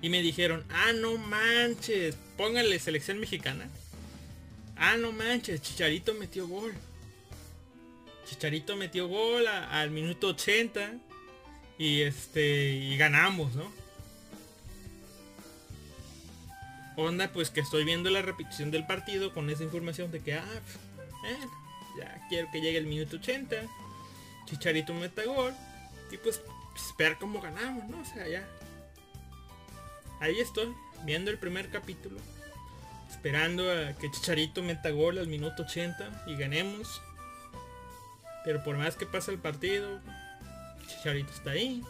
y 0.00 0.08
me 0.08 0.22
dijeron, 0.22 0.64
ah 0.70 0.92
no 0.92 1.16
manches, 1.16 2.16
póngale 2.36 2.78
selección 2.78 3.18
mexicana. 3.18 3.68
Ah 4.76 4.96
no 4.96 5.12
manches, 5.12 5.60
Chicharito 5.60 6.14
metió 6.14 6.46
gol. 6.46 6.72
Chicharito 8.26 8.76
metió 8.76 9.08
gol 9.08 9.46
al 9.46 9.90
minuto 9.90 10.28
80 10.28 10.92
y 11.78 12.02
este 12.02 12.70
y 12.70 12.96
ganamos, 12.96 13.54
¿no? 13.54 13.72
Onda, 16.96 17.32
pues 17.32 17.50
que 17.50 17.60
estoy 17.60 17.84
viendo 17.84 18.10
la 18.10 18.22
repetición 18.22 18.72
del 18.72 18.84
partido 18.84 19.32
con 19.32 19.48
esa 19.50 19.62
información 19.62 20.10
de 20.10 20.20
que, 20.20 20.34
ah, 20.34 20.44
pf, 20.44 20.78
eh, 21.28 21.46
ya 21.96 22.26
quiero 22.28 22.48
que 22.50 22.60
llegue 22.60 22.78
el 22.78 22.86
minuto 22.86 23.16
80. 23.16 23.56
Chicharito 24.46 24.92
meta 24.94 25.24
gol. 25.24 25.54
Y 26.10 26.16
pues 26.16 26.40
esperar 26.74 27.18
cómo 27.18 27.40
ganamos, 27.40 27.88
¿no? 27.88 28.00
O 28.00 28.04
sea, 28.04 28.26
ya. 28.26 28.46
Ahí 30.20 30.40
estoy, 30.40 30.74
viendo 31.04 31.30
el 31.30 31.38
primer 31.38 31.70
capítulo. 31.70 32.18
Esperando 33.08 33.70
a 33.70 33.92
que 33.94 34.10
Chicharito 34.10 34.62
meta 34.62 34.90
gol 34.90 35.18
al 35.18 35.28
minuto 35.28 35.62
80 35.62 36.24
y 36.26 36.36
ganemos. 36.36 37.00
Pero 38.44 38.62
por 38.64 38.76
más 38.76 38.96
que 38.96 39.06
pasa 39.06 39.30
el 39.30 39.38
partido, 39.38 40.00
Chicharito 40.88 41.32
está 41.32 41.50
ahí. 41.50 41.82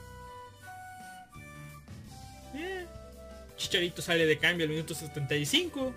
Eh, 2.55 2.87
Chicharito 3.57 4.03
sale 4.03 4.26
de 4.26 4.39
cambio 4.39 4.64
al 4.64 4.70
minuto 4.70 4.95
75. 4.95 5.93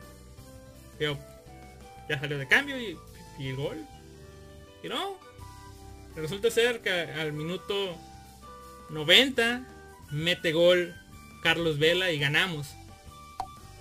Pero 0.98 1.18
ya 2.08 2.20
salió 2.20 2.38
de 2.38 2.48
cambio 2.48 2.80
y, 2.80 2.98
y 3.40 3.50
el 3.50 3.56
gol. 3.58 3.86
Y 4.84 4.88
no. 4.88 5.18
Resulta 6.16 6.50
ser 6.50 6.82
que 6.82 6.92
al 6.92 7.34
minuto 7.34 7.98
90 8.90 9.66
mete 10.12 10.52
gol 10.52 10.96
Carlos 11.42 11.80
Vela 11.80 12.12
y 12.12 12.20
ganamos. 12.20 12.70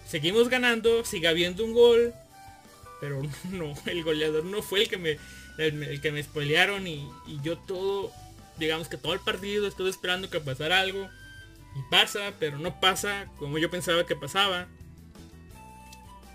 Seguimos 0.07 0.49
ganando, 0.49 1.05
sigue 1.05 1.29
habiendo 1.29 1.65
un 1.65 1.73
gol. 1.73 2.15
Pero 3.01 3.23
no, 3.51 3.75
el 3.87 4.03
goleador 4.05 4.45
no 4.45 4.63
fue 4.63 4.83
el 4.83 4.89
que 4.89 4.99
me, 4.99 5.19
el, 5.59 6.01
que 6.01 6.13
me 6.13 6.23
spoilearon 6.23 6.87
y, 6.87 7.09
yo 7.43 7.59
todo, 7.59 8.13
digamos 8.59 8.89
que 8.89 8.97
todo 8.97 9.15
el 9.15 9.21
partido 9.21 9.67
estuve 9.67 9.91
esperando 9.91 10.31
que 10.31 10.41
pasara 10.41 10.81
algo. 10.81 11.09
Y 11.77 11.91
pasa, 11.91 12.33
pero 12.41 12.59
no 12.59 12.81
pasa 12.81 13.29
como 13.39 13.59
yo 13.59 13.71
pensaba 13.71 14.05
que 14.05 14.17
pasaba. 14.17 14.67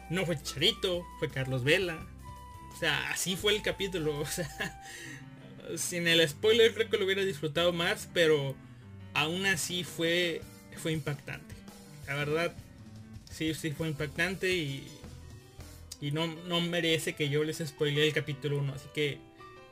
No 0.09 0.25
fue 0.25 0.41
Chicharito, 0.41 1.05
fue 1.19 1.29
Carlos 1.29 1.63
Vela. 1.63 2.07
O 2.73 2.77
sea, 2.77 3.11
así 3.11 3.35
fue 3.35 3.55
el 3.55 3.61
capítulo. 3.61 4.19
O 4.21 4.25
sea, 4.25 4.81
sin 5.77 6.07
el 6.07 6.27
spoiler 6.27 6.73
creo 6.73 6.89
que 6.89 6.97
lo 6.97 7.05
hubiera 7.05 7.23
disfrutado 7.23 7.73
más, 7.73 8.07
pero 8.13 8.55
aún 9.13 9.45
así 9.45 9.83
fue, 9.83 10.41
fue 10.79 10.91
impactante. 10.93 11.53
La 12.07 12.15
verdad, 12.15 12.53
sí, 13.31 13.53
sí 13.53 13.71
fue 13.71 13.87
impactante 13.87 14.53
y, 14.53 14.87
y 16.01 16.11
no, 16.11 16.27
no 16.27 16.61
merece 16.61 17.13
que 17.13 17.29
yo 17.29 17.43
les 17.43 17.57
spoile 17.59 18.05
el 18.07 18.13
capítulo 18.13 18.57
1. 18.59 18.73
Así 18.73 18.87
que 18.93 19.17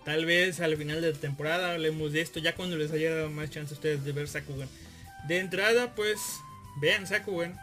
tal 0.05 0.25
vez 0.25 0.59
al 0.59 0.75
final 0.77 1.01
de 1.01 1.11
la 1.13 1.17
temporada 1.17 1.73
hablemos 1.73 2.11
de 2.11 2.21
esto, 2.21 2.39
ya 2.39 2.55
cuando 2.55 2.75
les 2.77 2.91
haya 2.91 3.13
dado 3.15 3.29
más 3.29 3.49
chance 3.49 3.73
a 3.73 3.77
ustedes 3.77 4.03
de 4.03 4.11
ver 4.11 4.27
Sakugan. 4.27 4.69
De 5.27 5.39
entrada, 5.39 5.93
pues, 5.95 6.19
vean 6.81 7.07
Sakugan. 7.07 7.57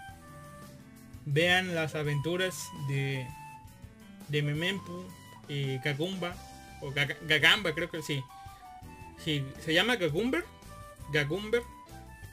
Vean 1.27 1.75
las 1.75 1.95
aventuras 1.95 2.55
de, 2.89 3.27
de 4.29 4.43
Memempu 4.43 5.05
y 5.49 5.79
Gagumba. 5.79 6.35
O 6.81 6.91
Gaga- 6.93 7.19
Gagamba, 7.27 7.75
creo 7.75 7.91
que 7.91 8.03
sí. 8.03 8.23
Sí, 9.23 9.45
se 9.65 9.75
llama 9.75 9.97
Gagumber. 9.97 10.45
Gagumber. 11.13 11.63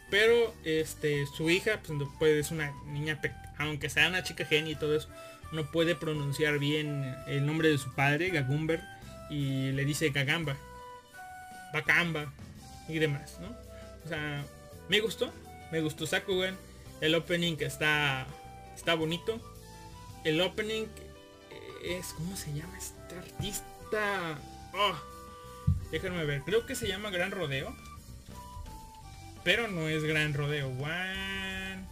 Pero 0.09 0.53
este 0.63 1.25
su 1.25 1.49
hija, 1.49 1.79
pues 1.85 1.97
no 1.97 2.11
puede, 2.17 2.39
es 2.39 2.51
una 2.51 2.71
niña, 2.85 3.19
aunque 3.57 3.89
sea 3.89 4.07
una 4.07 4.23
chica 4.23 4.45
genio 4.45 4.71
y 4.71 4.75
todo 4.75 4.95
eso, 4.95 5.09
no 5.51 5.71
puede 5.71 5.95
pronunciar 5.95 6.59
bien 6.59 7.15
el 7.27 7.45
nombre 7.45 7.69
de 7.69 7.77
su 7.77 7.93
padre, 7.93 8.29
Gagumber, 8.29 8.81
y 9.29 9.71
le 9.71 9.83
dice 9.83 10.09
Gagamba, 10.09 10.55
Bakamba 11.73 12.31
y 12.87 12.99
demás, 12.99 13.37
¿no? 13.41 13.49
O 14.05 14.07
sea, 14.07 14.45
me 14.87 15.01
gustó, 15.01 15.33
me 15.71 15.81
gustó 15.81 16.07
Sakugan, 16.07 16.55
el 17.01 17.13
opening 17.15 17.57
está 17.59 18.25
Está 18.77 18.93
bonito. 18.93 19.41
El 20.23 20.39
opening 20.39 20.85
es... 21.83 22.13
¿Cómo 22.13 22.37
se 22.37 22.53
llama 22.53 22.77
este 22.77 23.17
artista? 23.17 24.39
Oh, 24.71 24.95
déjenme 25.91 26.23
ver. 26.25 26.43
Creo 26.43 26.65
que 26.67 26.75
se 26.75 26.87
llama 26.87 27.09
Gran 27.09 27.31
Rodeo. 27.31 27.75
Pero 29.47 29.69
no 29.69 29.87
es 29.87 30.03
Gran 30.03 30.33
Rodeo. 30.33 30.67
One. 30.67 31.87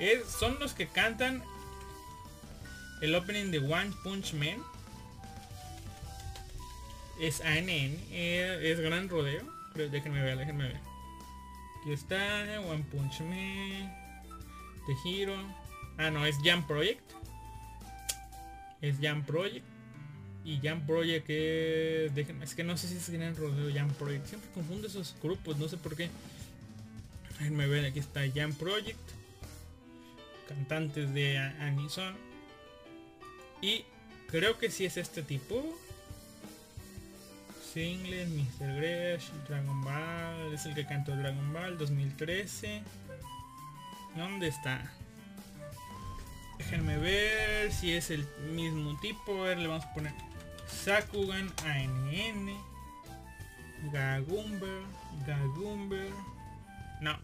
Es, 0.00 0.26
son 0.26 0.58
los 0.58 0.72
que 0.72 0.88
cantan 0.88 1.44
el 3.00 3.14
opening 3.14 3.52
de 3.52 3.60
One 3.60 3.92
Punch 4.02 4.34
Man. 4.34 4.60
Es 7.20 7.40
ANN. 7.40 7.68
eh, 7.70 8.58
Es 8.64 8.80
Gran 8.80 9.08
Rodeo. 9.08 9.44
Déjenme 9.76 10.20
ver, 10.20 10.38
déjenme 10.38 10.64
ver. 10.64 10.80
Aquí 11.82 11.92
está 11.92 12.16
One 12.68 12.84
Punch 12.90 13.20
Man. 13.20 13.94
The 14.88 15.08
Hero. 15.08 15.36
Ah, 15.98 16.10
no, 16.10 16.26
es 16.26 16.34
Jam 16.42 16.66
Project. 16.66 17.12
Es 18.82 18.96
Jam 19.00 19.24
Project. 19.24 19.64
Y 20.44 20.58
Jam 20.60 20.84
Project 20.84 21.30
es... 21.30 22.12
Déjenme, 22.12 22.44
es 22.44 22.56
que 22.56 22.64
no 22.64 22.76
sé 22.76 22.88
si 22.88 22.96
es 22.96 23.08
Gran 23.08 23.36
Rodeo 23.36 23.72
Jam 23.72 23.88
Project. 23.90 24.26
Siempre 24.26 24.50
confundo 24.52 24.88
esos 24.88 25.14
grupos, 25.22 25.58
no 25.58 25.68
sé 25.68 25.76
por 25.76 25.94
qué. 25.94 26.10
Déjenme 27.38 27.66
ver, 27.66 27.84
aquí 27.84 27.98
está 27.98 28.22
Jam 28.34 28.52
Project. 28.54 28.98
Cantantes 30.48 31.12
de 31.12 31.38
Anison. 31.38 32.14
Y 33.60 33.84
creo 34.28 34.58
que 34.58 34.70
sí 34.70 34.84
es 34.84 34.96
este 34.96 35.22
tipo. 35.22 35.76
Singles, 37.72 38.28
Mr. 38.28 38.76
Gresh, 38.76 39.30
Dragon 39.48 39.82
Ball. 39.82 40.54
Es 40.54 40.64
el 40.66 40.74
que 40.74 40.86
cantó 40.86 41.14
Dragon 41.14 41.52
Ball 41.52 41.76
2013. 41.76 42.82
¿Dónde 44.16 44.48
está? 44.48 44.92
Déjenme 46.58 46.96
ver 46.96 47.70
si 47.70 47.92
es 47.92 48.10
el 48.10 48.26
mismo 48.52 48.98
tipo. 49.00 49.42
A 49.42 49.48
ver, 49.48 49.58
le 49.58 49.68
vamos 49.68 49.84
a 49.84 49.92
poner 49.92 50.12
Sakugan 50.66 51.52
ANN. 51.64 52.56
Gagumber. 53.92 54.82
Gagumber. 55.26 56.10
No. 57.00 57.18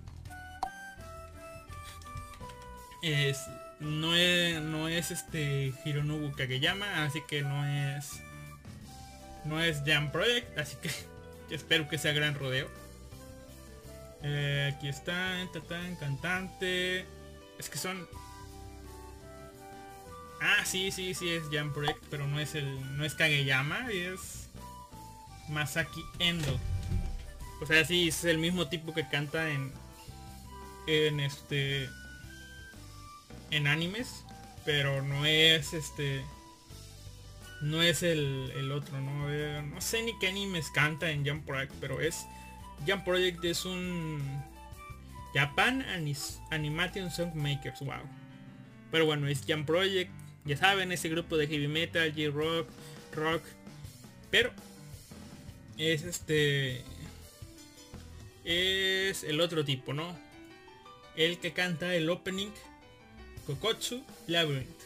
Es. 3.02 3.46
No 3.80 4.14
es, 4.14 4.60
no 4.60 4.88
es 4.88 5.10
este 5.10 5.74
Hironobu 5.84 6.32
Kageyama, 6.36 7.04
así 7.04 7.20
que 7.26 7.42
no 7.42 7.64
es. 7.66 8.20
No 9.44 9.60
es 9.60 9.82
Jam 9.84 10.12
Project, 10.12 10.56
así 10.56 10.76
que 10.80 10.90
espero 11.54 11.88
que 11.88 11.98
sea 11.98 12.12
gran 12.12 12.34
rodeo. 12.34 12.68
Eh, 14.22 14.72
aquí 14.72 14.88
está, 14.88 15.36
tatán, 15.52 15.96
cantante. 15.96 17.04
Es 17.58 17.68
que 17.68 17.78
son. 17.78 18.06
Ah, 20.40 20.64
sí, 20.64 20.90
sí, 20.90 21.14
sí 21.14 21.30
es 21.30 21.44
Jam 21.50 21.72
Project, 21.72 22.04
pero 22.10 22.26
no 22.26 22.38
es 22.38 22.54
el. 22.54 22.96
no 22.96 23.04
es 23.04 23.14
Kageyama, 23.14 23.90
es 23.90 24.48
Masaki 25.48 26.04
Endo. 26.20 26.58
O 27.62 27.66
sea, 27.66 27.84
sí, 27.84 28.08
es 28.08 28.24
el 28.24 28.38
mismo 28.38 28.66
tipo 28.66 28.92
que 28.92 29.08
canta 29.08 29.48
en. 29.50 29.70
En 30.88 31.20
este. 31.20 31.88
En 33.52 33.68
animes. 33.68 34.24
Pero 34.64 35.00
no 35.02 35.24
es 35.24 35.72
este. 35.72 36.24
No 37.60 37.80
es 37.80 38.02
el, 38.02 38.52
el 38.56 38.72
otro, 38.72 39.00
¿no? 39.00 39.80
Sé 39.80 40.02
ni 40.02 40.18
qué 40.18 40.26
animes 40.26 40.70
canta 40.70 41.12
en 41.12 41.24
Jump 41.24 41.46
Project, 41.46 41.72
pero 41.80 42.00
es. 42.00 42.26
Jump 42.84 43.04
Project 43.04 43.44
es 43.44 43.64
un. 43.64 44.42
Japan 45.32 45.86
Animation 46.50 47.10
Song 47.12 47.32
Makers, 47.34 47.80
wow. 47.80 48.02
Pero 48.90 49.06
bueno, 49.06 49.28
es 49.28 49.44
Jump 49.46 49.66
Project. 49.66 50.10
Ya 50.44 50.56
saben, 50.56 50.90
ese 50.90 51.08
grupo 51.08 51.36
de 51.36 51.46
heavy 51.46 51.68
metal, 51.68 52.12
J-Rock, 52.12 52.68
rock. 53.14 53.42
Pero 54.32 54.50
es 55.78 56.02
este 56.02 56.82
es 58.44 59.24
el 59.24 59.40
otro 59.40 59.64
tipo, 59.64 59.92
¿no? 59.92 60.16
El 61.16 61.38
que 61.38 61.52
canta 61.52 61.94
el 61.94 62.08
opening 62.10 62.50
Kokotsu 63.46 64.04
Labyrinth. 64.26 64.82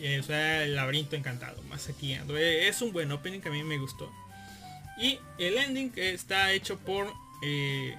Eh, 0.00 0.18
o 0.18 0.22
sea, 0.22 0.64
el 0.64 0.76
laberinto 0.76 1.16
encantado, 1.16 1.62
más 1.64 1.88
aquí 1.88 2.14
ando. 2.14 2.36
Eh, 2.36 2.68
Es 2.68 2.80
un 2.80 2.92
buen 2.92 3.12
opening 3.12 3.40
que 3.40 3.48
a 3.48 3.52
mí 3.52 3.62
me 3.62 3.78
gustó. 3.78 4.10
Y 4.98 5.18
el 5.38 5.56
ending 5.56 5.92
está 5.96 6.52
hecho 6.52 6.78
por 6.78 7.12
eh, 7.42 7.96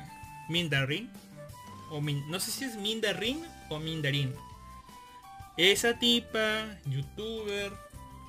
Mindarin. 0.50 1.10
O 1.90 2.02
no 2.02 2.40
sé 2.40 2.52
si 2.52 2.66
es 2.66 2.76
Mindarin 2.76 3.46
o 3.70 3.80
Mindarin. 3.80 4.34
Esa 5.58 6.00
tipa, 6.00 6.78
youtuber, 6.86 7.72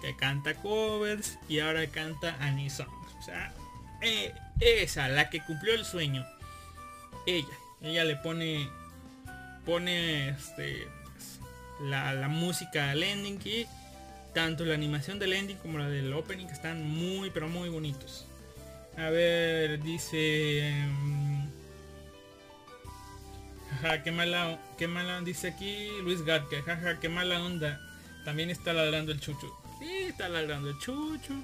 que 0.00 0.16
canta 0.16 0.54
covers 0.54 1.38
y 1.48 1.60
ahora 1.60 1.86
canta 1.86 2.36
anisongs. 2.40 3.14
O 3.18 3.22
sea, 3.22 3.54
eh, 4.00 4.34
esa, 4.60 5.08
la 5.08 5.30
que 5.30 5.40
cumplió 5.44 5.74
el 5.74 5.84
sueño. 5.84 6.26
Ella, 7.26 7.56
ella 7.80 8.04
le 8.04 8.16
pone, 8.16 8.68
pone 9.64 10.30
este, 10.30 10.86
la, 11.80 12.12
la 12.14 12.28
música 12.28 12.90
al 12.90 13.02
ending 13.02 13.40
y 13.44 13.66
tanto 14.34 14.64
la 14.64 14.74
animación 14.74 15.18
del 15.18 15.32
ending 15.34 15.56
como 15.58 15.78
la 15.78 15.88
del 15.88 16.12
opening 16.12 16.46
están 16.46 16.82
muy 16.82 17.30
pero 17.30 17.48
muy 17.48 17.68
bonitos. 17.68 18.26
A 18.96 19.08
ver, 19.10 19.82
dice... 19.82 20.72
mm, 20.86 21.42
Jaja, 23.80 24.02
qué 24.02 24.12
mala, 24.12 24.58
qué 24.76 24.86
mala, 24.86 25.20
dice 25.22 25.48
aquí 25.48 25.88
Luis 26.02 26.22
Gatke, 26.24 26.62
jaja, 26.62 27.00
qué 27.00 27.08
mala 27.08 27.42
onda. 27.42 27.80
También 28.24 28.50
está 28.50 28.72
ladrando 28.72 29.12
el 29.12 29.20
chuchu. 29.20 29.50
Sí, 29.78 29.90
está 30.08 30.28
ladrando 30.28 30.70
el 30.70 30.78
chuchu. 30.78 31.42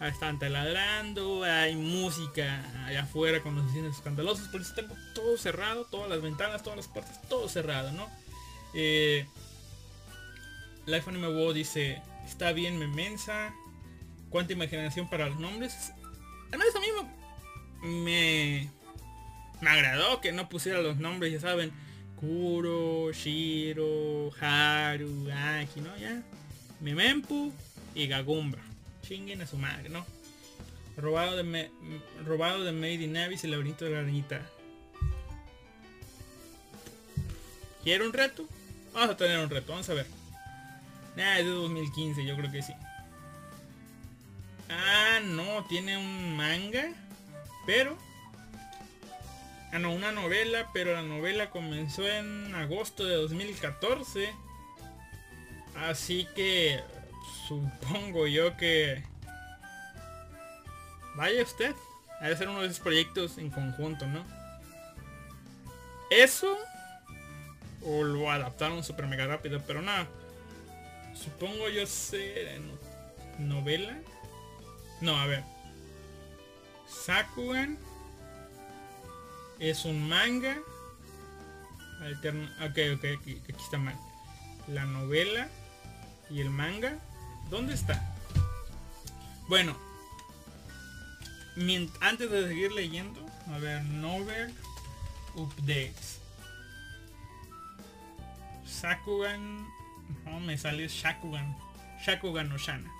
Están 0.00 0.38
taladrando, 0.38 1.42
hay 1.44 1.74
música 1.74 2.62
allá 2.84 3.02
afuera 3.02 3.42
con 3.42 3.56
los 3.56 3.66
vecinos 3.66 3.96
escandalosos, 3.96 4.48
por 4.48 4.60
eso 4.60 4.74
tengo 4.74 4.94
todo 5.14 5.38
cerrado, 5.38 5.86
todas 5.86 6.10
las 6.10 6.20
ventanas, 6.20 6.62
todas 6.62 6.76
las 6.76 6.88
puertas, 6.88 7.22
todo 7.28 7.48
cerrado, 7.48 7.92
¿no? 7.92 8.06
Eh, 8.74 9.26
Life 10.84 11.08
Anime 11.08 11.28
Wo 11.28 11.52
dice, 11.54 12.02
está 12.26 12.52
bien 12.52 12.78
memensa, 12.78 13.54
cuánta 14.28 14.52
imaginación 14.52 15.08
para 15.08 15.28
los 15.28 15.40
nombres. 15.40 15.92
Además 16.48 16.68
a 16.76 16.80
mí 16.80 16.86
me, 17.82 18.70
me, 19.60 19.68
agradó 19.68 20.20
que 20.20 20.30
no 20.30 20.48
pusiera 20.48 20.82
los 20.82 20.98
nombres, 20.98 21.32
ya 21.32 21.40
saben, 21.40 21.72
Kuro, 22.20 23.12
Shiro, 23.12 24.30
Haru, 24.40 25.30
Aki, 25.32 25.80
¿no? 25.80 25.96
Ya. 25.96 26.22
Memempu 26.80 27.52
y 27.94 28.06
Gagumba. 28.06 28.65
Chinguen 29.06 29.42
a 29.42 29.46
su 29.46 29.56
madre, 29.56 29.88
¿no? 29.88 30.04
Robado 30.96 31.36
de, 31.36 31.42
me- 31.42 31.70
robado 32.24 32.64
de 32.64 32.72
Made 32.72 32.94
in 33.04 33.16
Abyss 33.16 33.44
el 33.44 33.50
laberinto 33.52 33.84
de 33.84 33.90
la 33.92 33.98
arañita. 34.00 34.40
¿Quiere 37.82 38.06
un 38.06 38.12
reto? 38.12 38.46
Vamos 38.94 39.10
a 39.10 39.16
tener 39.16 39.38
un 39.38 39.50
reto, 39.50 39.72
vamos 39.72 39.88
a 39.90 39.94
ver. 39.94 40.06
Nah, 41.16 41.38
es 41.38 41.44
de 41.44 41.50
2015, 41.50 42.24
yo 42.24 42.36
creo 42.36 42.50
que 42.50 42.62
sí. 42.62 42.72
Ah, 44.68 45.20
no, 45.22 45.64
tiene 45.68 45.96
un 45.96 46.36
manga. 46.36 46.86
Pero... 47.66 47.96
Ah, 49.72 49.78
no, 49.78 49.92
una 49.92 50.12
novela, 50.12 50.70
pero 50.72 50.94
la 50.94 51.02
novela 51.02 51.50
comenzó 51.50 52.06
en 52.08 52.54
agosto 52.54 53.04
de 53.04 53.14
2014. 53.16 54.32
Así 55.76 56.26
que 56.34 56.80
supongo 57.48 58.26
yo 58.26 58.56
que 58.56 59.02
vaya 61.16 61.42
usted 61.42 61.74
a 62.20 62.26
hacer 62.26 62.48
uno 62.48 62.60
de 62.62 62.66
esos 62.68 62.80
proyectos 62.80 63.38
en 63.38 63.50
conjunto, 63.50 64.06
¿no? 64.06 64.24
Eso 66.10 66.56
o 67.82 68.02
lo 68.04 68.30
adaptaron 68.30 68.82
super 68.82 69.06
mega 69.06 69.26
rápido, 69.26 69.60
pero 69.66 69.82
nada. 69.82 70.06
Supongo 71.14 71.68
yo 71.68 71.86
ser 71.86 72.60
no- 72.60 73.46
novela. 73.46 73.96
No, 75.00 75.16
a 75.18 75.26
ver. 75.26 75.44
Sakugan 76.88 77.78
es 79.58 79.84
un 79.84 80.08
manga 80.08 80.58
alterno. 82.02 82.48
Ok, 82.64 82.78
ok, 82.96 83.04
aquí, 83.20 83.42
aquí 83.48 83.62
está 83.62 83.78
mal. 83.78 83.96
La 84.68 84.84
novela 84.84 85.48
y 86.30 86.40
el 86.40 86.50
manga. 86.50 86.98
¿Dónde 87.50 87.74
está? 87.74 88.02
Bueno. 89.48 89.76
antes 92.00 92.30
de 92.30 92.48
seguir 92.48 92.72
leyendo. 92.72 93.24
A 93.52 93.58
ver, 93.58 93.84
novel 93.84 94.52
updates. 95.34 96.20
Sakugan. 98.66 99.66
No, 100.24 100.40
me 100.40 100.58
sale 100.58 100.88
Shakugan. 100.88 101.56
Shakugan 102.04 102.52
Oshana. 102.52 102.90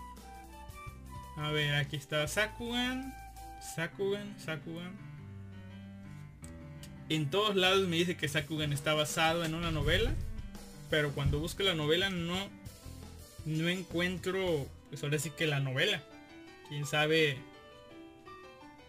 A 1.36 1.51
ver, 1.51 1.74
aquí 1.74 1.97
está 1.97 2.26
Sakugan. 2.28 3.14
Sakugan, 3.61 4.38
Sakugan. 4.38 4.97
En 7.09 7.30
todos 7.30 7.57
lados 7.57 7.86
me 7.88 7.97
dice 7.97 8.16
que 8.16 8.28
Sakugan 8.28 8.72
está 8.72 8.94
basado 8.94 9.44
en 9.44 9.55
una 9.55 9.70
novela. 9.70 10.14
pero 10.88 11.12
cuando 11.12 11.40
busco 11.40 11.64
la 11.64 11.74
novela 11.74 12.11
no, 12.11 12.49
no 13.47 13.68
encuentro, 13.68 14.66
pues 14.90 15.03
ahora 15.03 15.16
que 15.36 15.47
la 15.47 15.61
novela. 15.61 16.03
Quién 16.68 16.84
sabe, 16.84 17.38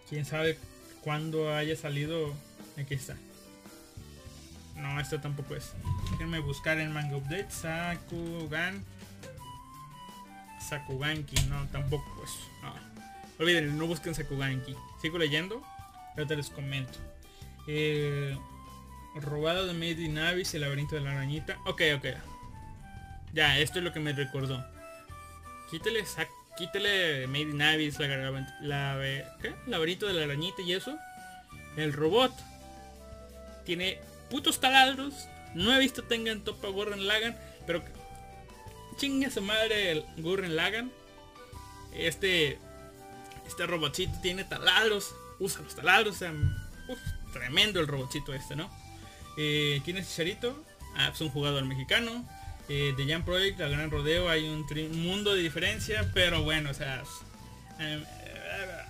quién 0.09 0.25
sabe 0.25 0.57
cuándo 1.01 1.55
haya 1.55 1.75
salido. 1.75 2.33
Aquí 2.77 2.95
está. 2.95 3.15
No, 4.75 4.99
esto 4.99 5.21
tampoco 5.21 5.55
es. 5.55 5.71
Déjenme 6.11 6.39
buscar 6.39 6.79
en 6.79 6.91
Manga 6.91 7.17
Update. 7.17 7.49
Sakugan. 7.49 8.83
Sakuganki. 10.59 11.35
No, 11.47 11.67
tampoco 11.67 12.05
pues. 12.17 12.31
No. 12.61 13.71
No 13.73 13.87
busquen 13.87 14.15
Sakuganki. 14.15 14.75
Sigo 15.01 15.17
leyendo. 15.17 15.63
Ahorita 16.15 16.35
les 16.35 16.49
comento. 16.49 16.97
Eh, 17.67 18.35
robado 19.15 19.67
de 19.67 19.73
Made 19.73 20.01
in 20.03 20.17
el 20.17 20.61
laberinto 20.61 20.95
de 20.95 21.01
la 21.01 21.11
arañita. 21.11 21.59
Ok, 21.65 21.81
ok. 21.95 22.05
Ya, 23.33 23.59
esto 23.59 23.79
es 23.79 23.85
lo 23.85 23.93
que 23.93 23.99
me 23.99 24.13
recordó. 24.13 24.63
Quítele, 25.69 26.05
sac 26.05 26.29
quítele 26.57 27.27
Made 27.27 27.41
in 27.41 27.61
Abyss, 27.61 27.99
la, 27.99 28.07
la, 28.61 28.99
¿qué? 29.41 29.53
laberinto 29.67 30.07
de 30.07 30.13
la 30.13 30.23
arañita 30.23 30.61
y 30.61 30.73
eso. 30.73 30.97
El 31.75 31.93
robot 31.93 32.33
tiene 33.65 33.99
putos 34.29 34.59
taladros. 34.59 35.27
No 35.53 35.73
he 35.73 35.79
visto 35.79 36.03
tengan 36.03 36.41
topa 36.41 36.67
Gurren 36.69 37.07
Lagan, 37.07 37.37
pero 37.65 37.83
chinga 38.97 39.29
su 39.29 39.41
madre 39.41 39.91
el 39.91 40.05
Gurren 40.17 40.55
Lagan. 40.55 40.91
Este 41.93 42.59
este 43.47 43.65
robotcito 43.65 44.19
tiene 44.21 44.43
taladros, 44.43 45.15
usa 45.39 45.61
los 45.61 45.73
taladros, 45.73 46.21
uf, 46.87 46.99
tremendo 47.31 47.79
el 47.79 47.87
robotcito 47.87 48.33
este, 48.33 48.55
¿no? 48.55 48.69
Eh, 49.37 49.81
¿Quién 49.85 49.97
es 49.97 50.09
Chicharito? 50.09 50.63
Ah, 50.95 51.11
es 51.13 51.21
un 51.21 51.29
jugador 51.29 51.63
mexicano. 51.63 52.27
Eh, 52.69 52.93
de 52.97 53.07
Jam 53.07 53.23
Project, 53.23 53.59
la 53.59 53.69
Gran 53.69 53.89
Rodeo, 53.89 54.29
hay 54.29 54.47
un, 54.47 54.65
mundo 55.01 55.33
de 55.33 55.41
diferencia, 55.41 56.11
pero 56.13 56.43
bueno, 56.43 56.71
o 56.71 56.73
sea, 56.73 57.01
eh, 57.79 58.03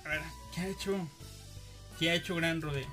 a 0.04 0.10
ver, 0.10 0.22
¿qué 0.54 0.62
ha 0.62 0.68
hecho? 0.68 1.08
¿Qué 2.00 2.10
ha 2.10 2.16
hecho 2.16 2.36
Gran 2.36 2.62
Rodeo? 2.62 2.88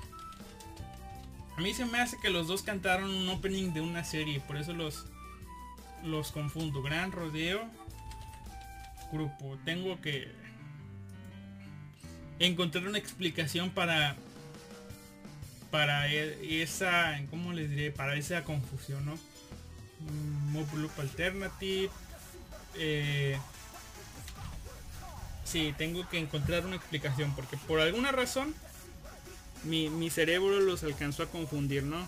A 1.57 1.61
mí 1.61 1.73
se 1.73 1.85
me 1.85 1.99
hace 1.99 2.17
que 2.21 2.29
los 2.29 2.47
dos 2.47 2.61
cantaron 2.61 3.09
un 3.09 3.29
opening 3.29 3.71
de 3.73 3.81
una 3.81 4.03
serie, 4.03 4.39
por 4.41 4.57
eso 4.57 4.73
los 4.73 5.05
los 6.03 6.31
confundo. 6.31 6.83
Gran 6.83 7.11
Rodeo 7.11 7.67
grupo. 9.11 9.57
Tengo 9.65 9.99
que 10.01 10.27
encontrar 12.39 12.85
una 12.87 12.97
explicación 12.97 13.69
para 13.69 14.15
para 15.71 16.07
e, 16.11 16.61
esa, 16.61 17.19
¿cómo 17.29 17.53
les 17.53 17.69
diré? 17.69 17.91
Para 17.91 18.15
esa 18.15 18.43
confusión, 18.43 19.05
¿no? 19.05 19.17
Move 20.51 20.77
Loop 20.77 20.99
Alternative. 20.99 21.89
Eh, 22.75 23.37
sí, 25.43 25.73
tengo 25.77 26.07
que 26.09 26.19
encontrar 26.19 26.65
una 26.65 26.75
explicación 26.75 27.33
porque 27.35 27.57
por 27.57 27.79
alguna 27.79 28.11
razón 28.11 28.53
mi, 29.63 30.09
cerebro 30.09 30.59
los 30.59 30.83
alcanzó 30.83 31.23
a 31.23 31.27
confundir, 31.27 31.83
¿no? 31.83 32.07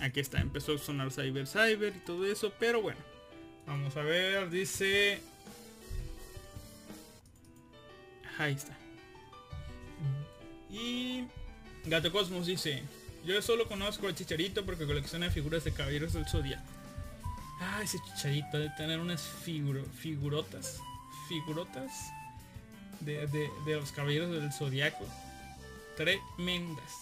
Aquí 0.00 0.20
está, 0.20 0.40
empezó 0.40 0.74
a 0.74 0.78
sonar 0.78 1.12
Cyber 1.12 1.46
Cyber 1.46 1.94
y 1.96 2.00
todo 2.00 2.26
eso, 2.26 2.52
pero 2.58 2.82
bueno. 2.82 2.98
Vamos 3.66 3.96
a 3.96 4.02
ver, 4.02 4.50
dice... 4.50 5.20
Ahí 8.38 8.54
está. 8.54 8.76
Y 10.70 11.26
Gato 11.84 12.10
Cosmos 12.10 12.46
dice, 12.46 12.82
yo 13.24 13.40
solo 13.42 13.68
conozco 13.68 14.08
al 14.08 14.14
Chicharito 14.14 14.64
porque 14.64 14.86
colecciona 14.86 15.30
figuras 15.30 15.62
de 15.64 15.72
caballeros 15.72 16.14
del 16.14 16.26
Zodiaco. 16.26 16.81
Ah, 17.62 17.80
ese 17.82 17.98
Chicharito 18.00 18.58
debe 18.58 18.70
tener 18.76 18.98
unas 18.98 19.22
figuro, 19.22 19.84
figurotas, 19.84 20.80
figurotas 21.28 21.92
de, 23.00 23.26
de, 23.28 23.50
de 23.64 23.76
los 23.76 23.92
caballeros 23.92 24.30
del 24.30 24.52
Zodiaco 24.52 25.06
tremendas. 25.96 26.92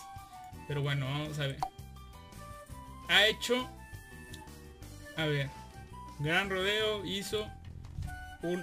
Pero 0.69 0.83
bueno, 0.83 1.07
vamos 1.07 1.39
a 1.39 1.47
ver. 1.47 1.59
Ha 3.09 3.27
hecho... 3.27 3.69
A 5.17 5.25
ver. 5.25 5.49
Gran 6.19 6.51
Rodeo 6.51 7.05
hizo 7.05 7.49
un 8.43 8.63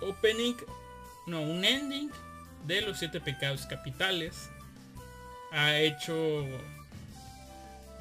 opening, 0.00 0.54
no, 1.26 1.42
un 1.42 1.64
ending 1.64 2.10
de 2.66 2.80
los 2.82 2.98
siete 2.98 3.20
pecados 3.20 3.66
capitales. 3.66 4.48
Ha 5.52 5.76
hecho 5.76 6.46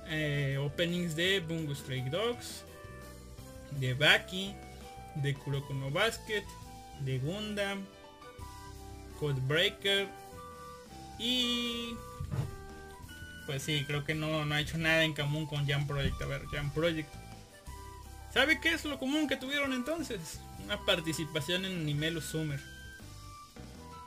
eh, 0.08 0.58
openings 0.62 1.16
de 1.16 1.40
Bungo 1.40 1.74
Stray 1.74 2.08
Dogs, 2.10 2.64
de 3.72 3.94
Baki, 3.94 4.56
de 5.16 5.34
Kuroko 5.34 5.74
no 5.74 5.92
Basket, 5.92 6.44
de 7.02 7.20
Gundam, 7.20 7.86
Codebreaker, 9.20 10.08
y 11.20 11.96
pues 13.46 13.64
sí, 13.64 13.84
creo 13.86 14.06
que 14.06 14.16
no, 14.16 14.46
no 14.46 14.56
ha 14.56 14.62
hecho 14.62 14.78
nada 14.78 15.04
en 15.04 15.14
común 15.14 15.46
con 15.46 15.68
Jam 15.68 15.86
Project. 15.86 16.22
A 16.22 16.26
ver, 16.26 16.46
Jam 16.48 16.72
Project. 16.72 17.14
¿Sabe 18.34 18.62
qué 18.62 18.74
es 18.74 18.86
lo 18.86 18.98
común 18.98 19.28
que 19.28 19.36
tuvieron 19.36 19.74
entonces? 19.74 20.40
Una 20.64 20.78
participación 20.86 21.66
en 21.66 21.82
Animelus 21.82 22.26
Summer. 22.26 22.60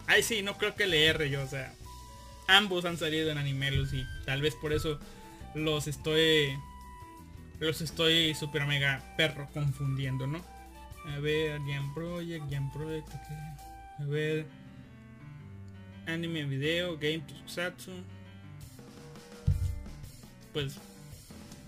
Ay 0.07 0.23
sí, 0.23 0.43
no 0.43 0.57
creo 0.59 0.75
que 0.75 0.87
le 0.87 1.07
erre 1.07 1.29
yo, 1.29 1.43
o 1.43 1.47
sea. 1.47 1.75
Ambos 2.49 2.85
han 2.85 2.97
salido 2.97 3.31
en 3.31 3.39
Animelus 3.39 3.93
y 3.93 4.05
tal 4.25 4.41
vez 4.41 4.55
por 4.55 4.73
eso 4.73 4.99
los 5.55 5.87
estoy. 5.87 6.57
Los 7.63 7.81
estoy 7.81 8.35
super 8.35 8.67
mega 8.67 9.01
perro 9.17 9.49
confundiendo, 9.55 10.27
¿no? 10.27 10.45
A 11.07 11.21
ver, 11.21 11.61
Jam 11.61 11.95
Project, 11.95 12.51
Jam 12.51 12.73
Project, 12.73 13.09
A 14.01 14.05
ver 14.05 14.47
anime 16.07 16.45
video, 16.45 16.99
game 16.99 17.21
tokusatsu. 17.21 17.93
Pues 20.53 20.75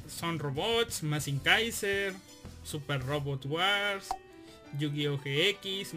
son 0.09 0.41
robots, 0.41 1.05
Masin 1.05 1.39
Kaiser, 1.39 2.13
Super 2.65 3.01
Robot 3.01 3.47
Wars, 3.47 4.09
Yu-Gi-Oh! 4.77 5.19
GX, 5.19 5.95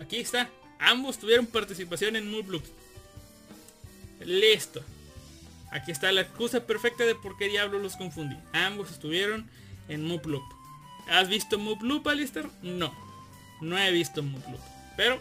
aquí 0.00 0.18
está. 0.18 0.48
Ambos 0.78 1.18
tuvieron 1.18 1.46
participación 1.46 2.14
en 2.14 2.30
Loop. 2.30 2.62
Listo. 4.20 4.84
Aquí 5.72 5.90
está 5.90 6.12
la 6.12 6.20
excusa 6.20 6.66
perfecta 6.66 7.04
de 7.04 7.14
por 7.14 7.36
qué 7.36 7.48
diablo 7.48 7.78
los 7.78 7.96
confundí. 7.96 8.36
Ambos 8.52 8.90
estuvieron 8.90 9.48
en 9.88 10.08
Loop. 10.08 10.42
¿Has 11.08 11.28
visto 11.28 11.56
Loop, 11.56 12.06
Alistair? 12.06 12.46
No. 12.62 12.94
No 13.60 13.78
he 13.78 13.90
visto 13.90 14.22
Loop. 14.22 14.60
Pero 14.96 15.20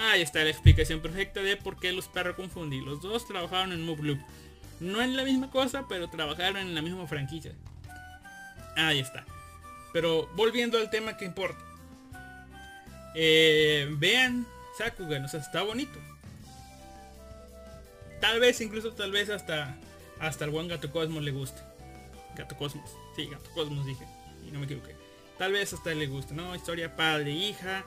Ahí 0.00 0.22
está 0.22 0.42
la 0.42 0.48
explicación 0.48 1.00
perfecta 1.00 1.42
de 1.42 1.58
por 1.58 1.78
qué 1.78 1.92
los 1.92 2.08
perros 2.08 2.34
confundí. 2.34 2.80
Los 2.80 3.02
dos 3.02 3.26
trabajaron 3.26 3.72
en 3.72 3.84
Move 3.84 4.02
Loop. 4.02 4.20
No 4.80 5.02
en 5.02 5.14
la 5.14 5.24
misma 5.24 5.50
cosa, 5.50 5.84
pero 5.88 6.08
trabajaron 6.08 6.56
en 6.56 6.74
la 6.74 6.80
misma 6.80 7.06
franquicia. 7.06 7.52
Ahí 8.76 8.98
está. 8.98 9.26
Pero 9.92 10.26
volviendo 10.36 10.78
al 10.78 10.88
tema 10.88 11.18
que 11.18 11.26
importa. 11.26 11.62
Eh, 13.14 13.88
vean 13.98 14.46
Sakugan, 14.78 15.26
o 15.26 15.28
sea, 15.28 15.40
está 15.40 15.62
bonito. 15.62 15.98
Tal 18.20 18.40
vez, 18.40 18.60
incluso 18.60 18.92
tal 18.92 19.10
vez 19.12 19.30
hasta 19.30 19.76
hasta 20.20 20.44
el 20.44 20.50
buen 20.50 20.68
Gato 20.68 20.92
Cosmos 20.92 21.22
le 21.22 21.30
guste. 21.32 21.60
Gato 22.36 22.56
Cosmos, 22.56 22.90
sí, 23.16 23.26
Gato 23.26 23.50
Cosmos 23.52 23.86
dije. 23.86 24.06
Y 24.46 24.50
no 24.50 24.58
me 24.58 24.66
equivoqué. 24.66 24.94
Tal 25.38 25.52
vez 25.52 25.72
hasta 25.72 25.94
le 25.94 26.06
guste, 26.06 26.34
¿no? 26.34 26.54
Historia 26.54 26.94
padre, 26.94 27.32
hija, 27.32 27.84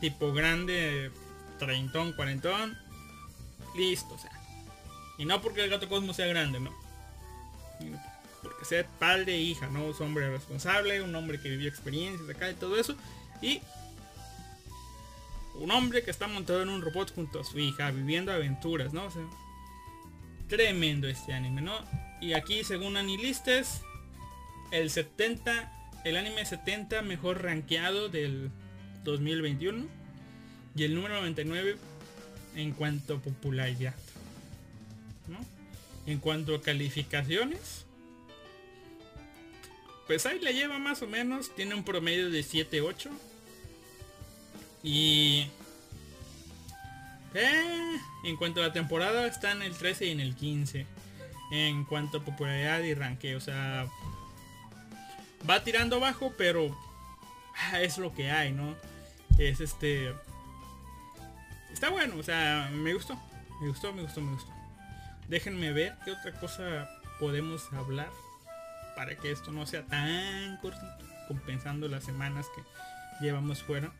tipo 0.00 0.32
grande, 0.32 1.10
treintón, 1.58 2.12
cuarentón, 2.12 2.78
listo, 3.74 4.14
o 4.14 4.18
sea. 4.18 4.30
Y 5.18 5.24
no 5.24 5.42
porque 5.42 5.64
el 5.64 5.70
gato 5.70 5.88
Cosmo 5.88 6.14
sea 6.14 6.26
grande, 6.26 6.60
no. 6.60 6.72
Porque 8.42 8.64
sea 8.64 8.86
padre 9.00 9.36
hija, 9.36 9.66
no 9.66 9.90
es 9.90 10.00
hombre 10.00 10.30
responsable, 10.30 11.02
un 11.02 11.14
hombre 11.16 11.40
que 11.40 11.48
vivió 11.48 11.68
experiencias 11.68 12.28
acá 12.28 12.48
y 12.48 12.54
todo 12.54 12.76
eso. 12.78 12.94
Y 13.42 13.60
un 15.56 15.70
hombre 15.72 16.04
que 16.04 16.12
está 16.12 16.28
montado 16.28 16.62
en 16.62 16.68
un 16.68 16.82
robot 16.82 17.12
junto 17.12 17.40
a 17.40 17.44
su 17.44 17.58
hija, 17.58 17.90
viviendo 17.90 18.30
aventuras, 18.30 18.92
¿no? 18.92 19.06
O 19.06 19.10
sea, 19.10 19.22
tremendo 20.48 21.08
este 21.08 21.32
anime, 21.32 21.62
¿no? 21.62 21.78
Y 22.20 22.32
aquí, 22.32 22.64
según 22.64 22.96
Anilistes, 22.96 23.82
el 24.70 24.90
70, 24.90 25.72
el 26.04 26.16
anime 26.16 26.44
70 26.44 27.02
mejor 27.02 27.42
rankeado 27.42 28.08
del 28.08 28.50
2021 29.04 29.86
y 30.74 30.84
el 30.84 30.94
número 30.94 31.16
99 31.16 31.76
en 32.56 32.72
cuanto 32.72 33.16
a 33.16 33.18
popularidad. 33.18 33.94
En 36.06 36.20
cuanto 36.20 36.54
a 36.54 36.62
calificaciones, 36.62 37.84
pues 40.06 40.24
ahí 40.24 40.38
le 40.38 40.54
lleva 40.54 40.78
más 40.78 41.02
o 41.02 41.08
menos. 41.08 41.52
Tiene 41.56 41.74
un 41.74 41.84
promedio 41.84 42.30
de 42.30 42.40
7-8. 42.40 43.10
Y... 44.84 45.46
Eh, 47.38 48.00
en 48.24 48.36
cuanto 48.36 48.60
a 48.60 48.68
la 48.68 48.72
temporada 48.72 49.26
está 49.26 49.52
en 49.52 49.60
el 49.60 49.76
13 49.76 50.06
y 50.06 50.10
en 50.10 50.20
el 50.20 50.34
15. 50.34 50.86
En 51.52 51.84
cuanto 51.84 52.18
a 52.18 52.24
popularidad 52.24 52.80
y 52.80 52.94
ranque. 52.94 53.36
O 53.36 53.40
sea... 53.40 53.86
Va 55.48 55.62
tirando 55.62 55.96
abajo, 55.96 56.32
pero 56.38 56.76
ah, 57.70 57.80
es 57.80 57.98
lo 57.98 58.14
que 58.14 58.30
hay, 58.30 58.52
¿no? 58.52 58.74
Es 59.38 59.60
este... 59.60 60.14
Está 61.72 61.90
bueno, 61.90 62.16
o 62.16 62.22
sea, 62.22 62.70
me 62.72 62.94
gustó. 62.94 63.20
Me 63.60 63.68
gustó, 63.68 63.92
me 63.92 64.02
gustó, 64.02 64.22
me 64.22 64.32
gustó. 64.32 64.50
Déjenme 65.28 65.72
ver 65.72 65.94
qué 66.04 66.12
otra 66.12 66.32
cosa 66.40 66.88
podemos 67.20 67.70
hablar 67.74 68.08
para 68.94 69.14
que 69.16 69.30
esto 69.30 69.52
no 69.52 69.66
sea 69.66 69.82
tan 69.82 70.56
cortito, 70.58 70.86
compensando 71.28 71.86
las 71.86 72.04
semanas 72.04 72.46
que 72.54 73.24
llevamos 73.24 73.62
fuera. 73.62 73.92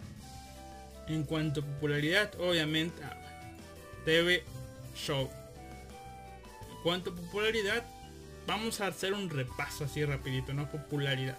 En 1.06 1.24
cuanto 1.24 1.60
a 1.60 1.64
popularidad, 1.64 2.32
obviamente, 2.40 3.02
TV 4.06 4.44
Show. 4.96 5.28
En 6.70 6.82
cuanto 6.82 7.10
a 7.10 7.14
popularidad, 7.14 7.84
vamos 8.46 8.80
a 8.80 8.86
hacer 8.86 9.12
un 9.12 9.28
repaso 9.28 9.84
así 9.84 10.04
rapidito, 10.04 10.54
¿no? 10.54 10.70
Popularidad. 10.70 11.36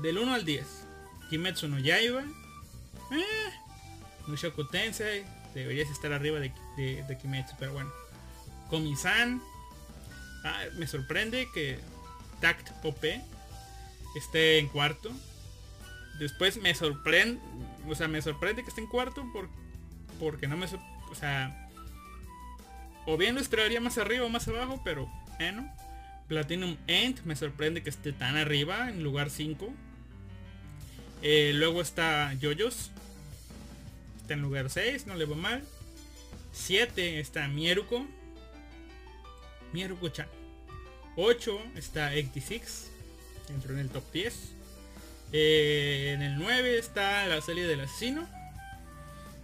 Del 0.00 0.18
1 0.18 0.32
al 0.32 0.44
10. 0.44 0.66
Kimetsu 1.28 1.68
no 1.68 1.78
Yaiba. 1.80 2.22
Eh, 2.22 3.50
Mushoku 4.28 4.64
Tensei. 4.68 5.24
Deberías 5.52 5.90
estar 5.90 6.12
arriba 6.12 6.38
de, 6.38 7.18
Kimetsu, 7.20 7.56
pero 7.58 7.72
bueno. 7.72 7.92
Komi-san. 8.70 9.42
Ah, 10.44 10.64
me 10.78 10.86
sorprende 10.86 11.48
que 11.52 11.78
Tact 12.40 12.84
OP 12.84 13.04
esté 14.14 14.58
en 14.58 14.68
cuarto. 14.68 15.10
Después 16.20 16.56
me 16.58 16.74
sorprende, 16.74 17.40
o 17.88 17.94
sea, 17.94 18.06
me 18.06 18.22
sorprende 18.22 18.62
que 18.62 18.68
esté 18.68 18.82
en 18.82 18.86
cuarto 18.86 19.24
por, 19.32 19.48
porque 20.20 20.46
no 20.46 20.56
me, 20.56 20.66
o 21.10 21.14
sea, 21.14 21.68
o 23.06 23.16
bien 23.16 23.34
lo 23.34 23.40
esperaría 23.40 23.80
más 23.80 23.98
arriba 23.98 24.24
o 24.24 24.28
más 24.28 24.46
abajo, 24.48 24.80
pero 24.84 25.10
bueno. 25.38 25.70
Platinum 26.28 26.76
End 26.86 27.24
me 27.24 27.34
sorprende 27.34 27.82
que 27.82 27.90
esté 27.90 28.12
tan 28.12 28.36
arriba 28.36 28.88
en 28.88 29.02
lugar 29.02 29.30
5. 29.30 29.68
Eh, 31.22 31.50
luego 31.54 31.82
está 31.82 32.32
Yoyos. 32.34 32.92
Está 34.20 34.34
en 34.34 34.42
lugar 34.42 34.70
6, 34.70 35.08
no 35.08 35.16
le 35.16 35.24
va 35.24 35.34
mal. 35.34 35.64
7 36.52 37.18
está 37.18 37.48
Mieruko. 37.48 38.06
Mieruko-chan. 39.72 40.28
8 41.16 41.60
está 41.74 42.10
86. 42.10 42.92
Entró 43.48 43.72
en 43.72 43.80
el 43.80 43.88
top 43.88 44.04
10. 44.12 44.52
Eh, 45.32 46.12
en 46.14 46.22
el 46.22 46.38
9 46.38 46.78
está 46.78 47.26
la 47.26 47.40
serie 47.40 47.66
del 47.66 47.80
asesino. 47.80 48.28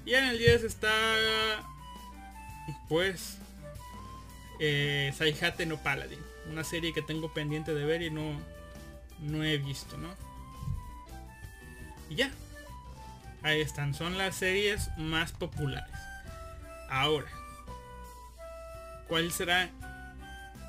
Y 0.06 0.14
en 0.14 0.24
el 0.24 0.38
10 0.38 0.62
está... 0.62 0.90
Pues... 2.88 3.38
Eh, 4.58 5.12
Saihate 5.14 5.66
no 5.66 5.76
Paladin. 5.82 6.20
Una 6.50 6.64
serie 6.64 6.94
que 6.94 7.02
tengo 7.02 7.34
pendiente 7.34 7.74
de 7.74 7.84
ver 7.84 8.00
y 8.02 8.10
no... 8.10 8.40
No 9.18 9.44
he 9.44 9.58
visto, 9.58 9.96
¿no? 9.98 10.14
Y 12.08 12.14
ya. 12.14 12.30
Ahí 13.42 13.60
están. 13.60 13.94
Son 13.94 14.16
las 14.16 14.36
series 14.36 14.88
más 14.96 15.32
populares. 15.32 15.90
Ahora. 16.88 17.30
¿Cuál 19.08 19.32
será 19.32 19.70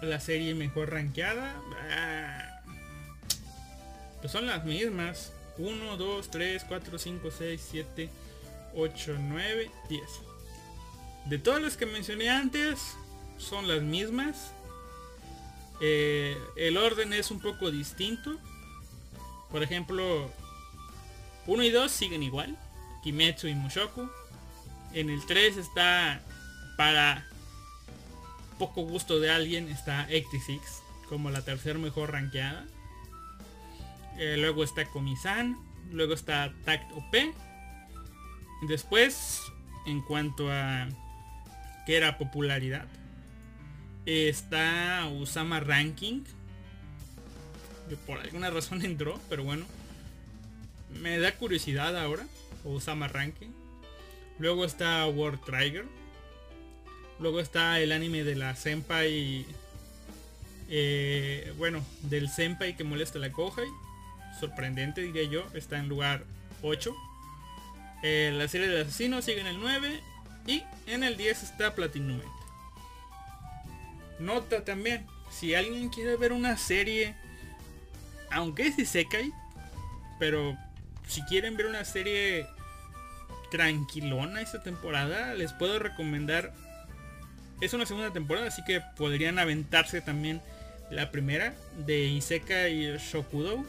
la 0.02 0.20
serie 0.20 0.56
mejor 0.56 0.92
rankeada? 0.92 1.56
Ah, 1.92 2.62
Pues 4.20 4.32
son 4.32 4.48
las 4.48 4.66
mismas. 4.66 5.34
1, 5.58 5.98
2, 5.98 6.32
3, 6.32 6.66
4, 6.68 7.00
5, 7.00 7.30
6, 7.36 7.68
7, 7.72 8.10
8, 8.78 9.16
9, 9.20 9.72
10. 9.90 10.02
De 11.26 11.40
todas 11.40 11.62
las 11.62 11.76
que 11.76 11.86
mencioné 11.86 12.30
antes, 12.30 12.96
son 13.38 13.68
las 13.68 13.82
mismas. 13.82 14.52
Eh, 15.82 16.38
el 16.56 16.78
orden 16.78 17.12
es 17.12 17.32
un 17.32 17.40
poco 17.40 17.72
distinto. 17.72 18.38
Por 19.52 19.64
ejemplo, 19.64 20.32
1 21.48 21.64
y 21.64 21.70
2 21.70 21.92
siguen 21.92 22.24
igual. 22.24 22.58
Kimetsu 23.04 23.48
y 23.48 23.56
Mushoku. 23.56 24.10
En 24.94 25.10
el 25.10 25.26
3 25.26 25.58
está 25.58 26.22
para 26.78 27.28
poco 28.60 28.82
gusto 28.84 29.20
de 29.20 29.30
alguien 29.30 29.70
está 29.70 30.06
86 30.10 30.62
como 31.10 31.30
la 31.30 31.42
tercera 31.44 31.80
mejor 31.80 32.12
rankeada. 32.12 32.66
Eh, 34.18 34.36
luego 34.38 34.64
está 34.64 34.86
Komi-san. 34.86 35.58
Luego 35.92 36.14
está 36.14 36.54
Tact 36.66 36.92
OP. 36.94 37.34
Después, 38.62 39.42
en 39.86 40.02
cuanto 40.02 40.52
a 40.52 40.88
que 41.86 41.96
era 41.96 42.18
popularidad, 42.18 42.86
está 44.06 45.08
Usama 45.08 45.60
Ranking. 45.60 46.24
Por 48.06 48.20
alguna 48.20 48.50
razón 48.50 48.82
entró, 48.86 49.20
pero 49.30 49.44
bueno. 49.44 49.66
Me 51.02 51.20
da 51.20 51.34
curiosidad 51.34 51.98
ahora. 51.98 52.26
Usama 52.64 53.08
Ranking. 53.08 53.50
Luego 54.40 54.66
está 54.66 55.06
World 55.08 55.44
Trigger. 55.46 55.86
Luego 57.20 57.40
está 57.40 57.80
el 57.80 57.92
anime 57.92 58.24
de 58.24 58.36
la 58.36 58.56
Senpai. 58.56 59.46
eh, 60.70 61.54
bueno, 61.58 61.84
del 62.04 62.30
Senpai 62.30 62.76
que 62.76 62.84
molesta 62.84 63.20
a 63.20 63.22
la 63.22 63.32
Kohai. 63.32 63.68
Sorprendente 64.40 65.02
diría 65.02 65.24
yo. 65.24 65.46
Está 65.54 65.78
en 65.78 65.88
lugar 65.90 66.24
8. 66.62 66.94
Eh, 68.04 68.32
la 68.34 68.48
serie 68.48 68.68
del 68.68 68.82
asesino 68.84 69.22
sigue 69.22 69.42
en 69.42 69.48
el 69.48 69.60
9. 69.60 70.02
Y 70.46 70.64
en 70.86 71.04
el 71.04 71.18
10 71.18 71.44
está 71.44 71.76
Platinum. 71.76 72.22
Nota 74.20 74.64
también. 74.64 75.06
Si 75.30 75.54
alguien 75.56 75.90
quiere 75.90 76.16
ver 76.16 76.32
una 76.32 76.58
serie. 76.58 77.16
Aunque 78.32 78.68
es 78.68 78.80
Isekai. 78.80 79.32
Pero 80.20 80.58
si 81.08 81.22
quieren 81.24 81.58
ver 81.58 81.68
una 81.68 81.86
serie 81.86 82.48
tranquilona 83.52 84.42
esta 84.42 84.62
temporada, 84.62 85.34
les 85.34 85.54
puedo 85.54 85.80
recomendar. 85.80 86.54
Es 87.62 87.74
una 87.74 87.86
segunda 87.86 88.14
temporada, 88.14 88.48
así 88.48 88.64
que 88.64 88.82
podrían 88.98 89.40
aventarse 89.40 90.02
también 90.02 90.42
la 90.92 91.12
primera 91.12 91.56
de 91.86 92.06
Isekai 92.06 92.98
Shokudo. 92.98 93.66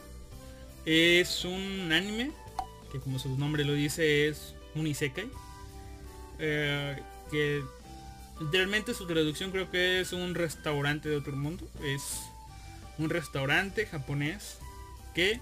Es 0.84 1.44
un 1.44 1.92
anime 1.92 2.32
que 2.90 3.00
como 3.00 3.18
su 3.18 3.36
nombre 3.38 3.64
lo 3.64 3.72
dice 3.74 4.28
es 4.28 4.54
un 4.74 4.86
Isekai. 4.86 5.30
eh, 6.38 7.02
que 7.30 7.62
literalmente 8.40 8.94
su 8.94 9.06
traducción 9.06 9.50
creo 9.50 9.70
que 9.70 10.00
es 10.00 10.12
un 10.12 10.34
restaurante 10.34 11.08
de 11.08 11.16
otro 11.16 11.36
mundo. 11.36 11.68
Es 11.82 12.20
un 12.98 13.10
restaurante 13.10 13.86
japonés 13.86 14.58
que 15.14 15.40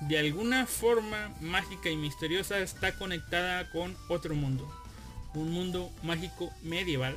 de 0.00 0.18
alguna 0.18 0.66
forma 0.66 1.32
mágica 1.40 1.90
y 1.90 1.96
misteriosa 1.96 2.58
está 2.58 2.96
conectada 2.96 3.70
con 3.70 3.96
otro 4.08 4.34
mundo. 4.34 4.70
Un 5.34 5.50
mundo 5.50 5.90
mágico 6.02 6.52
medieval. 6.62 7.16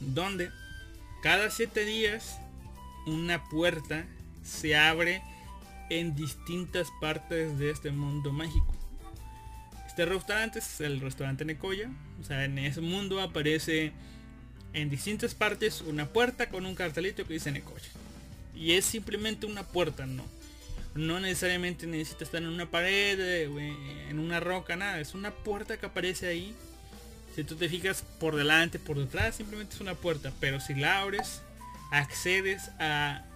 Donde 0.00 0.50
cada 1.22 1.50
siete 1.50 1.84
días 1.84 2.38
una 3.06 3.44
puerta 3.48 4.04
se 4.44 4.76
abre 4.76 5.22
en 6.00 6.14
distintas 6.14 6.88
partes 7.02 7.58
de 7.58 7.70
este 7.70 7.90
mundo 7.90 8.32
mágico. 8.32 8.74
Este 9.86 10.06
restaurante 10.06 10.58
es 10.60 10.80
el 10.80 11.00
restaurante 11.00 11.44
Nekoya. 11.44 11.90
O 12.18 12.24
sea, 12.24 12.46
en 12.46 12.58
ese 12.58 12.80
mundo 12.80 13.20
aparece 13.20 13.92
en 14.72 14.88
distintas 14.88 15.34
partes 15.34 15.82
una 15.82 16.06
puerta 16.06 16.48
con 16.48 16.64
un 16.64 16.74
cartelito 16.74 17.26
que 17.26 17.34
dice 17.34 17.52
Nekoya. 17.52 17.90
Y 18.54 18.72
es 18.72 18.86
simplemente 18.86 19.44
una 19.44 19.64
puerta, 19.64 20.06
no. 20.06 20.24
No 20.94 21.20
necesariamente 21.20 21.86
necesita 21.86 22.24
estar 22.24 22.40
en 22.40 22.48
una 22.48 22.70
pared, 22.70 23.18
eh, 23.20 24.08
en 24.08 24.18
una 24.18 24.40
roca, 24.40 24.76
nada. 24.76 24.98
Es 24.98 25.12
una 25.12 25.30
puerta 25.30 25.76
que 25.76 25.86
aparece 25.86 26.26
ahí. 26.26 26.54
Si 27.34 27.44
tú 27.44 27.56
te 27.56 27.68
fijas 27.68 28.02
por 28.18 28.34
delante, 28.36 28.78
por 28.78 28.98
detrás, 28.98 29.36
simplemente 29.36 29.74
es 29.74 29.80
una 29.82 29.94
puerta. 29.94 30.32
Pero 30.40 30.58
si 30.58 30.74
la 30.74 31.00
abres, 31.00 31.42
accedes 31.90 32.70
a 32.78 33.26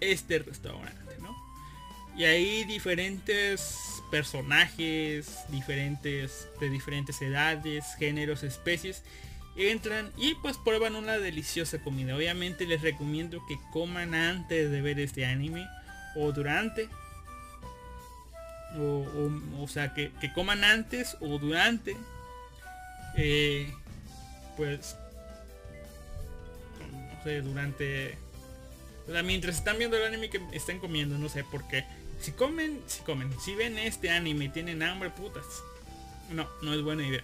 este 0.00 0.38
restaurante, 0.38 1.18
¿no? 1.20 1.36
Y 2.18 2.24
ahí 2.24 2.64
diferentes 2.64 4.02
personajes, 4.10 5.38
diferentes, 5.48 6.48
de 6.60 6.68
diferentes 6.68 7.22
edades, 7.22 7.84
géneros, 7.98 8.42
especies, 8.42 9.04
entran 9.56 10.10
y 10.16 10.34
pues 10.36 10.56
prueban 10.58 10.96
una 10.96 11.18
deliciosa 11.18 11.78
comida. 11.78 12.16
Obviamente 12.16 12.66
les 12.66 12.82
recomiendo 12.82 13.40
que 13.48 13.56
coman 13.72 14.14
antes 14.14 14.70
de 14.70 14.82
ver 14.82 14.98
este 15.00 15.24
anime 15.26 15.66
o 16.16 16.32
durante. 16.32 16.88
O, 18.76 19.06
o- 19.62 19.68
sea, 19.68 19.94
que, 19.94 20.10
que 20.20 20.32
coman 20.32 20.64
antes 20.64 21.16
o 21.20 21.38
durante. 21.38 21.96
eh, 23.16 23.72
pues, 24.56 24.96
no 26.90 27.22
sé, 27.24 27.40
durante... 27.42 28.18
O 29.08 29.12
sea, 29.12 29.22
mientras 29.22 29.56
están 29.56 29.78
viendo 29.78 29.96
el 29.96 30.04
anime 30.04 30.28
que 30.28 30.40
están 30.52 30.78
comiendo, 30.80 31.16
no 31.16 31.28
sé 31.28 31.42
por 31.44 31.66
qué. 31.68 31.84
Si 32.20 32.32
comen, 32.32 32.82
si 32.86 33.02
comen, 33.02 33.32
si 33.40 33.54
ven 33.54 33.78
este 33.78 34.10
anime 34.10 34.46
y 34.46 34.48
tienen 34.48 34.82
hambre, 34.82 35.10
putas. 35.10 35.44
No, 36.30 36.48
no 36.62 36.74
es 36.74 36.82
buena 36.82 37.06
idea. 37.06 37.22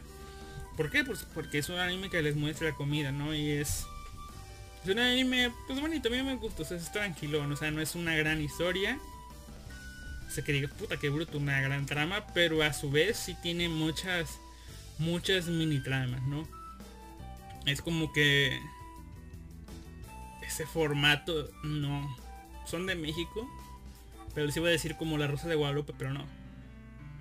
¿Por 0.77 0.91
qué? 0.91 1.05
Pues 1.05 1.27
porque 1.35 1.59
es 1.59 1.69
un 1.69 1.79
anime 1.79 2.11
que 2.11 2.23
les 2.23 2.37
muestra 2.37 2.69
la 2.69 2.75
comida, 2.75 3.13
¿no? 3.13 3.35
Y 3.35 3.51
es 3.51 3.87
Es 4.85 4.91
un 4.91 4.99
anime, 4.99 5.53
pues 5.67 5.81
bonito, 5.81 6.09
a 6.09 6.13
mí 6.13 6.23
me 6.23 6.37
gusta, 6.37 6.63
o 6.63 6.65
sea, 6.65 6.77
es 6.77 6.91
tranquilón, 6.93 7.53
o 7.53 7.57
sea, 7.57 7.71
no 7.71 7.81
es 7.81 7.95
una 7.95 8.15
gran 8.15 8.41
historia. 8.41 8.99
O 10.27 10.31
sea, 10.31 10.43
que 10.45 10.53
diga, 10.53 10.69
puta, 10.69 10.97
que 10.97 11.11
bruto, 11.11 11.39
una 11.39 11.61
gran 11.61 11.87
trama, 11.87 12.27
pero 12.35 12.63
a 12.63 12.73
su 12.73 12.91
vez 12.91 13.17
sí 13.17 13.37
tiene 13.43 13.69
muchas, 13.69 14.41
muchas 14.99 15.47
mini 15.47 15.81
tramas, 15.81 16.23
¿no? 16.23 16.49
Es 17.67 17.81
como 17.83 18.13
que 18.13 18.59
ese 20.47 20.67
formato, 20.67 21.51
no, 21.63 22.17
son 22.67 22.87
de 22.87 22.95
México, 22.95 23.49
pero 24.35 24.47
les 24.47 24.57
iba 24.57 24.69
a 24.69 24.73
decir 24.73 24.97
como 24.97 25.19
la 25.19 25.27
Rosa 25.27 25.49
de 25.49 25.55
Guadalupe, 25.55 25.93
pero 25.97 26.13
no. 26.13 26.27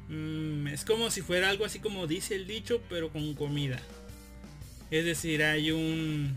Mm, 0.10 0.68
es 0.68 0.84
como 0.84 1.10
si 1.10 1.22
fuera 1.22 1.50
algo 1.50 1.66
así 1.66 1.80
como 1.80 2.08
dice 2.08 2.36
el 2.36 2.48
dicho, 2.48 2.82
pero 2.90 3.10
con 3.10 3.34
comida. 3.36 3.80
Es 4.92 5.06
decir, 5.06 5.44
hay 5.44 5.72
un 5.72 6.36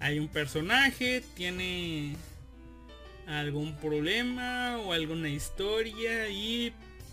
hay 0.00 0.18
un 0.18 0.28
personaje, 0.28 1.22
tiene 1.34 2.16
algún 3.26 3.76
problema 3.76 4.78
o 4.78 4.92
alguna 4.92 5.28
historia 5.28 6.28
y 6.28 6.72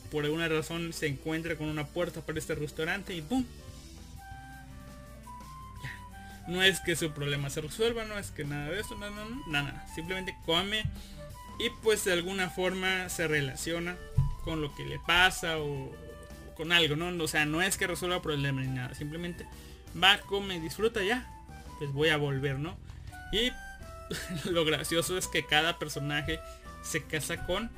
por 0.09 0.23
alguna 0.23 0.47
razón 0.47 0.93
se 0.93 1.07
encuentra 1.07 1.55
con 1.57 1.67
una 1.67 1.85
puerta 1.85 2.21
para 2.21 2.39
este 2.39 2.55
restaurante 2.55 3.13
y 3.13 3.21
¡pum! 3.21 3.45
Ya. 5.83 6.47
No 6.47 6.63
es 6.63 6.79
que 6.79 6.95
su 6.95 7.11
problema 7.11 7.49
se 7.49 7.61
resuelva, 7.61 8.05
no 8.05 8.17
es 8.17 8.31
que 8.31 8.45
nada 8.45 8.69
de 8.69 8.79
eso, 8.79 8.95
no, 8.95 9.09
no, 9.09 9.29
no, 9.29 9.47
nada, 9.47 9.85
simplemente 9.93 10.33
come 10.45 10.83
y 11.59 11.69
pues 11.81 12.05
de 12.05 12.13
alguna 12.13 12.49
forma 12.49 13.09
se 13.09 13.27
relaciona 13.27 13.97
con 14.43 14.61
lo 14.61 14.73
que 14.75 14.85
le 14.85 14.99
pasa 14.99 15.57
o, 15.59 15.95
con 16.55 16.71
algo, 16.71 16.95
¿no? 16.95 17.23
O 17.23 17.27
sea, 17.27 17.45
no 17.45 17.61
es 17.61 17.77
que 17.77 17.87
resuelva 17.87 18.21
problema 18.21 18.61
ni 18.61 18.67
nada, 18.67 18.93
simplemente 18.95 19.45
va, 20.01 20.19
come, 20.21 20.59
disfruta 20.59 21.03
ya, 21.03 21.27
pues 21.77 21.91
voy 21.91 22.09
a 22.09 22.17
volver, 22.17 22.59
¿no? 22.59 22.77
Y 23.31 23.51
lo 24.49 24.65
gracioso 24.65 25.17
es 25.17 25.27
que 25.27 25.45
cada 25.45 25.77
personaje 25.79 26.39
se 26.83 27.03
casa 27.03 27.45
con 27.45 27.69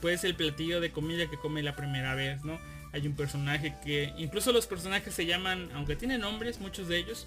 pues 0.00 0.24
el 0.24 0.34
platillo 0.34 0.80
de 0.80 0.92
comida 0.92 1.28
que 1.28 1.38
come 1.38 1.62
la 1.62 1.74
primera 1.74 2.14
vez, 2.14 2.44
¿no? 2.44 2.58
Hay 2.92 3.06
un 3.06 3.14
personaje 3.14 3.74
que, 3.84 4.12
incluso 4.16 4.52
los 4.52 4.66
personajes 4.66 5.12
se 5.12 5.26
llaman, 5.26 5.68
aunque 5.74 5.96
tienen 5.96 6.20
nombres, 6.20 6.60
muchos 6.60 6.88
de 6.88 6.98
ellos, 6.98 7.26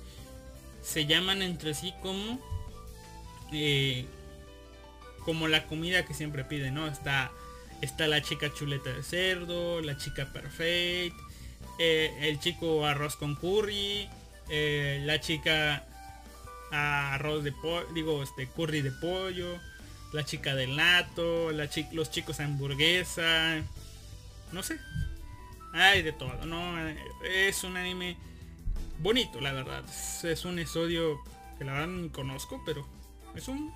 se 0.82 1.06
llaman 1.06 1.42
entre 1.42 1.74
sí 1.74 1.94
como, 2.02 2.40
eh, 3.52 4.06
como 5.26 5.48
la 5.48 5.68
comida 5.68 6.06
que 6.06 6.14
siempre 6.14 6.44
piden, 6.44 6.76
¿no? 6.76 6.88
Está, 6.88 7.32
está 7.82 8.08
la 8.08 8.22
chica 8.22 8.54
chuleta 8.54 8.92
de 8.92 9.04
cerdo, 9.04 9.82
la 9.82 9.98
chica 9.98 10.32
perfect, 10.32 11.16
eh, 11.80 12.16
el 12.22 12.40
chico 12.40 12.86
arroz 12.86 13.16
con 13.16 13.36
curry, 13.36 14.10
eh, 14.50 15.02
la 15.06 15.20
chica 15.20 15.86
arroz 16.72 17.44
de 17.44 17.52
pollo, 17.52 17.86
digo, 17.94 18.24
este 18.24 18.48
curry 18.48 18.82
de 18.82 18.92
pollo, 18.92 19.60
la 20.14 20.24
chica 20.24 20.56
del 20.56 20.76
nato, 20.76 21.52
la 21.52 21.70
los 21.92 22.12
chicos 22.12 22.40
hamburguesa, 22.40 23.62
no 24.52 24.64
sé, 24.64 24.78
hay 25.74 26.02
de 26.02 26.12
todo, 26.12 26.46
¿no? 26.46 26.78
Es 27.24 27.64
un 27.64 27.78
anime 27.78 28.18
bonito, 29.00 29.42
la 29.42 29.52
verdad. 29.52 29.84
Es, 30.24 30.46
un 30.46 30.60
estudio 30.60 31.20
que 31.58 31.66
la 31.66 31.74
verdad 31.74 31.88
no 31.88 32.12
conozco, 32.12 32.62
pero 32.66 32.86
es 33.36 33.48
un 33.48 33.74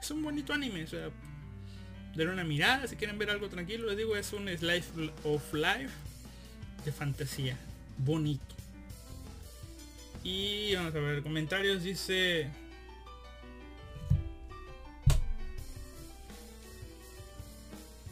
es 0.00 0.10
un 0.10 0.22
bonito 0.22 0.52
anime, 0.52 0.84
o 0.84 0.86
sea, 0.86 1.10
dar 2.14 2.28
una 2.28 2.44
mirada 2.44 2.86
si 2.86 2.96
quieren 2.96 3.18
ver 3.18 3.30
algo 3.30 3.48
tranquilo, 3.48 3.86
les 3.88 3.96
digo, 3.96 4.16
es 4.16 4.32
un 4.32 4.48
slice 4.48 4.86
of 5.24 5.54
life 5.54 5.92
de 6.84 6.92
fantasía, 6.92 7.56
bonito. 7.98 8.54
Y 10.24 10.74
vamos 10.74 10.94
a 10.94 10.98
ver, 10.98 11.22
comentarios 11.22 11.82
dice... 11.82 12.48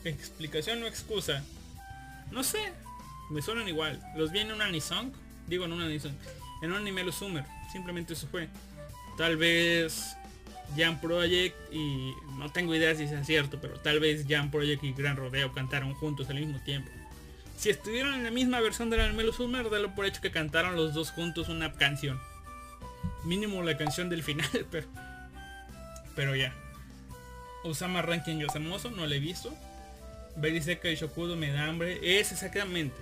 Explicación 0.04 0.82
o 0.82 0.86
excusa. 0.86 1.42
No 2.30 2.44
sé, 2.44 2.58
me 3.30 3.40
suenan 3.40 3.66
igual. 3.68 4.00
Los 4.16 4.32
vi 4.32 4.40
en 4.40 4.52
un 4.52 4.60
anisong, 4.60 5.12
digo 5.46 5.64
en 5.64 5.72
un 5.72 5.80
anisong, 5.80 6.14
en 6.62 6.72
un 6.72 6.76
anime 6.76 7.04
los 7.04 7.14
Summer, 7.14 7.44
simplemente 7.72 8.12
eso 8.12 8.28
fue. 8.28 8.48
Tal 9.16 9.36
vez 9.36 10.16
Jam 10.76 11.00
Project 11.00 11.56
y 11.72 12.12
no 12.38 12.50
tengo 12.50 12.74
idea 12.74 12.94
si 12.94 13.04
es 13.04 13.26
cierto, 13.26 13.60
pero 13.60 13.78
tal 13.80 14.00
vez 14.00 14.24
Jam 14.28 14.50
Project 14.50 14.84
y 14.84 14.92
Gran 14.92 15.16
Rodeo 15.16 15.52
cantaron 15.52 15.94
juntos 15.94 16.28
al 16.30 16.36
mismo 16.36 16.58
tiempo 16.64 16.90
si 17.56 17.70
estuvieron 17.70 18.14
en 18.14 18.24
la 18.24 18.30
misma 18.30 18.60
versión 18.60 18.90
del 18.90 19.00
anime 19.00 19.24
Los 19.24 19.36
Summer, 19.36 19.70
dalo 19.70 19.94
por 19.94 20.06
hecho 20.06 20.20
que 20.20 20.30
cantaron 20.30 20.76
los 20.76 20.94
dos 20.94 21.10
juntos 21.10 21.48
una 21.48 21.72
canción. 21.72 22.20
Mínimo 23.24 23.62
la 23.62 23.76
canción 23.76 24.10
del 24.10 24.22
final, 24.22 24.48
pero. 24.70 24.86
Pero 26.14 26.36
ya. 26.36 26.54
Osama 27.62 28.02
Ranking 28.02 28.38
Yosamoso, 28.38 28.90
no 28.90 29.06
le 29.06 29.16
he 29.16 29.20
visto. 29.20 29.54
Iseka 30.42 30.88
y 30.90 30.96
Shokudo 30.96 31.36
me 31.36 31.52
da 31.52 31.66
hambre. 31.66 32.18
Es 32.18 32.32
exactamente. 32.32 32.96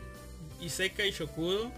Iseka 0.60 1.04
y 1.04 1.10
Shokudo. 1.10 1.72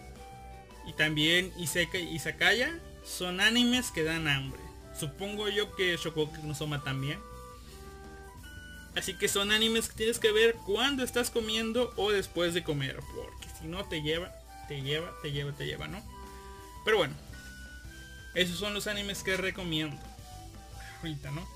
Y 0.86 0.93
también 0.93 1.52
Iseka 1.56 1.98
y 1.98 2.19
Sakaya 2.19 2.78
son 3.05 3.40
animes 3.40 3.90
que 3.90 4.05
dan 4.05 4.28
hambre. 4.28 4.61
Supongo 4.98 5.48
yo 5.48 5.74
que 5.74 5.96
Shokudo 5.96 6.30
no 6.42 6.54
Soma 6.54 6.82
también. 6.82 7.18
Así 8.96 9.14
que 9.14 9.28
son 9.28 9.50
animes 9.50 9.88
que 9.88 9.96
tienes 9.96 10.18
que 10.18 10.30
ver 10.30 10.54
cuando 10.66 11.02
estás 11.02 11.30
comiendo 11.30 11.92
o 11.96 12.10
después 12.10 12.54
de 12.54 12.62
comer. 12.62 13.00
Porque 13.14 13.48
si 13.60 13.66
no 13.66 13.84
te 13.84 14.02
lleva, 14.02 14.32
te 14.68 14.82
lleva, 14.82 15.12
te 15.20 15.32
lleva, 15.32 15.52
te 15.52 15.66
lleva, 15.66 15.88
¿no? 15.88 16.00
Pero 16.84 16.98
bueno. 16.98 17.14
Esos 18.34 18.58
son 18.58 18.74
los 18.74 18.86
animes 18.86 19.22
que 19.22 19.36
recomiendo. 19.36 19.96
Ahorita, 20.98 21.30
¿no? 21.30 21.46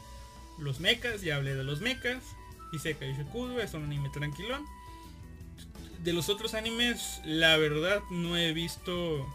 Los 0.59 0.81
mechas, 0.81 1.23
ya 1.23 1.37
hablé 1.37 1.55
de 1.55 1.65
los 1.65 1.81
mechas. 1.81 2.23
Iseka 2.73 3.07
y 3.07 3.17
Shokudo 3.17 3.61
es 3.61 3.75
un 3.75 3.85
anime 3.85 4.11
tranquilón. 4.11 4.65
De 6.03 6.13
los 6.13 6.29
otros 6.29 6.55
animes, 6.55 7.21
la 7.25 7.57
verdad 7.57 8.01
no 8.11 8.37
he 8.37 8.53
visto... 8.53 9.27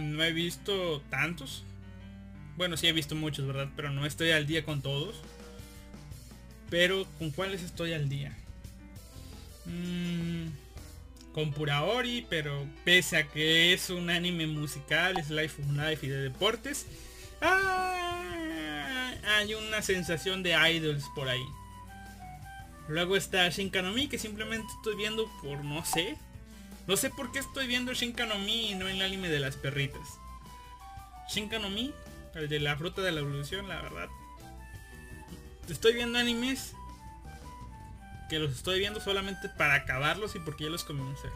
No 0.00 0.22
he 0.22 0.32
visto 0.32 1.02
tantos. 1.10 1.64
Bueno, 2.56 2.76
sí 2.76 2.86
he 2.86 2.92
visto 2.92 3.14
muchos, 3.14 3.46
¿verdad? 3.46 3.68
Pero 3.76 3.90
no 3.90 4.06
estoy 4.06 4.30
al 4.30 4.46
día 4.46 4.64
con 4.64 4.82
todos. 4.82 5.16
Pero 6.68 7.06
¿con 7.18 7.30
cuáles 7.30 7.62
estoy 7.62 7.92
al 7.92 8.08
día? 8.08 8.36
Mm, 9.66 10.48
con 11.32 11.52
Puraori, 11.52 12.26
pero 12.28 12.66
pese 12.84 13.16
a 13.18 13.28
que 13.28 13.72
es 13.72 13.90
un 13.90 14.10
anime 14.10 14.46
musical, 14.46 15.18
es 15.18 15.30
Life 15.30 15.62
of 15.62 15.70
Life 15.70 16.06
y 16.06 16.08
de 16.08 16.22
deportes, 16.22 16.86
ah, 17.40 19.12
hay 19.36 19.54
una 19.54 19.82
sensación 19.82 20.42
de 20.42 20.52
idols 20.70 21.04
por 21.14 21.28
ahí. 21.28 21.44
Luego 22.88 23.16
está 23.16 23.48
Shinkanomi, 23.48 24.08
que 24.08 24.18
simplemente 24.18 24.66
estoy 24.76 24.96
viendo 24.96 25.30
por 25.42 25.64
no 25.64 25.84
sé. 25.84 26.16
No 26.90 26.96
sé 26.96 27.08
por 27.08 27.30
qué 27.30 27.38
estoy 27.38 27.68
viendo 27.68 27.94
Shinkanomi 27.94 28.72
y 28.72 28.74
no 28.74 28.88
el 28.88 29.00
anime 29.00 29.28
de 29.28 29.38
las 29.38 29.54
perritas. 29.54 30.18
Shinkanomi, 31.32 31.94
el 32.34 32.48
de 32.48 32.58
la 32.58 32.76
fruta 32.76 33.00
de 33.00 33.12
la 33.12 33.20
evolución, 33.20 33.68
la 33.68 33.80
verdad, 33.80 34.08
estoy 35.68 35.92
viendo 35.92 36.18
animes 36.18 36.74
que 38.28 38.40
los 38.40 38.56
estoy 38.56 38.80
viendo 38.80 39.00
solamente 39.00 39.48
para 39.50 39.74
acabarlos 39.74 40.34
y 40.34 40.40
porque 40.40 40.64
ya 40.64 40.70
los 40.70 40.82
comencé. 40.82 41.28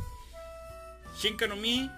Shinkanomi, 1.22 1.89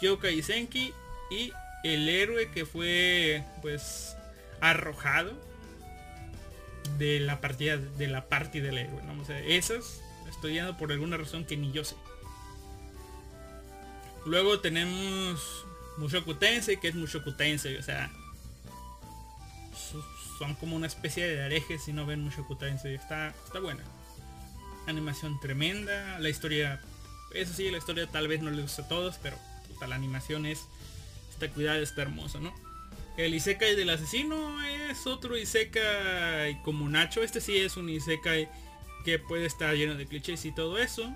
Kyoka 0.00 0.28
Isenki 0.28 0.92
y 1.30 1.52
el 1.84 2.08
héroe 2.08 2.50
que 2.50 2.66
fue 2.66 3.44
pues 3.62 4.16
arrojado 4.60 5.32
de 6.98 7.20
la 7.20 7.40
partida 7.40 7.76
de 7.76 8.08
la 8.08 8.28
partida 8.28 8.64
del 8.64 8.78
héroe. 8.78 9.00
¿no? 9.04 9.22
esas 9.32 10.02
estoy 10.28 10.54
viendo 10.54 10.76
por 10.76 10.90
alguna 10.90 11.16
razón 11.16 11.44
que 11.44 11.56
ni 11.56 11.70
yo 11.70 11.84
sé. 11.84 11.94
Luego 14.24 14.60
tenemos 14.60 15.64
Mushoku 15.98 16.34
Tensei, 16.34 16.78
que 16.78 16.88
es 16.88 16.94
Mushoku 16.94 17.32
Tensei, 17.32 17.76
o 17.76 17.82
sea, 17.82 18.10
son 20.38 20.54
como 20.56 20.74
una 20.74 20.86
especie 20.86 21.26
de 21.26 21.42
arejes 21.42 21.84
si 21.84 21.92
no 21.92 22.04
ven 22.04 22.20
mucho 22.20 22.44
Tensei. 22.58 22.94
Está, 22.94 23.34
está 23.44 23.60
buena. 23.60 23.82
Animación 24.86 25.38
tremenda. 25.40 26.18
La 26.18 26.28
historia, 26.28 26.80
eso 27.32 27.52
sí, 27.54 27.70
la 27.70 27.78
historia 27.78 28.06
tal 28.08 28.26
vez 28.26 28.42
no 28.42 28.50
le 28.50 28.62
gusta 28.62 28.82
a 28.82 28.88
todos, 28.88 29.16
pero 29.22 29.36
la 29.86 29.94
animación 29.94 30.46
es, 30.46 30.66
está 31.30 31.48
cuidada, 31.48 31.78
está 31.78 32.02
hermoso, 32.02 32.40
¿no? 32.40 32.52
El 33.16 33.34
Isekai 33.34 33.76
del 33.76 33.90
asesino 33.90 34.64
es 34.64 35.06
otro 35.06 35.36
Isekai 35.36 36.62
como 36.62 36.88
Nacho. 36.88 37.22
Este 37.22 37.40
sí 37.40 37.58
es 37.58 37.76
un 37.76 37.88
Isekai 37.88 38.48
que 39.04 39.18
puede 39.18 39.46
estar 39.46 39.74
lleno 39.74 39.94
de 39.94 40.06
clichés 40.06 40.44
y 40.44 40.52
todo 40.52 40.78
eso. 40.78 41.12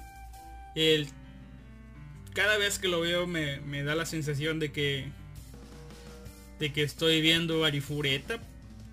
El, 0.74 1.08
cada 2.36 2.58
vez 2.58 2.78
que 2.78 2.86
lo 2.86 3.00
veo 3.00 3.26
me, 3.26 3.60
me 3.62 3.82
da 3.82 3.94
la 3.94 4.04
sensación 4.04 4.58
de 4.58 4.70
que 4.70 5.08
de 6.58 6.70
que 6.70 6.82
estoy 6.82 7.22
viendo 7.22 7.64
Arifureta 7.64 8.38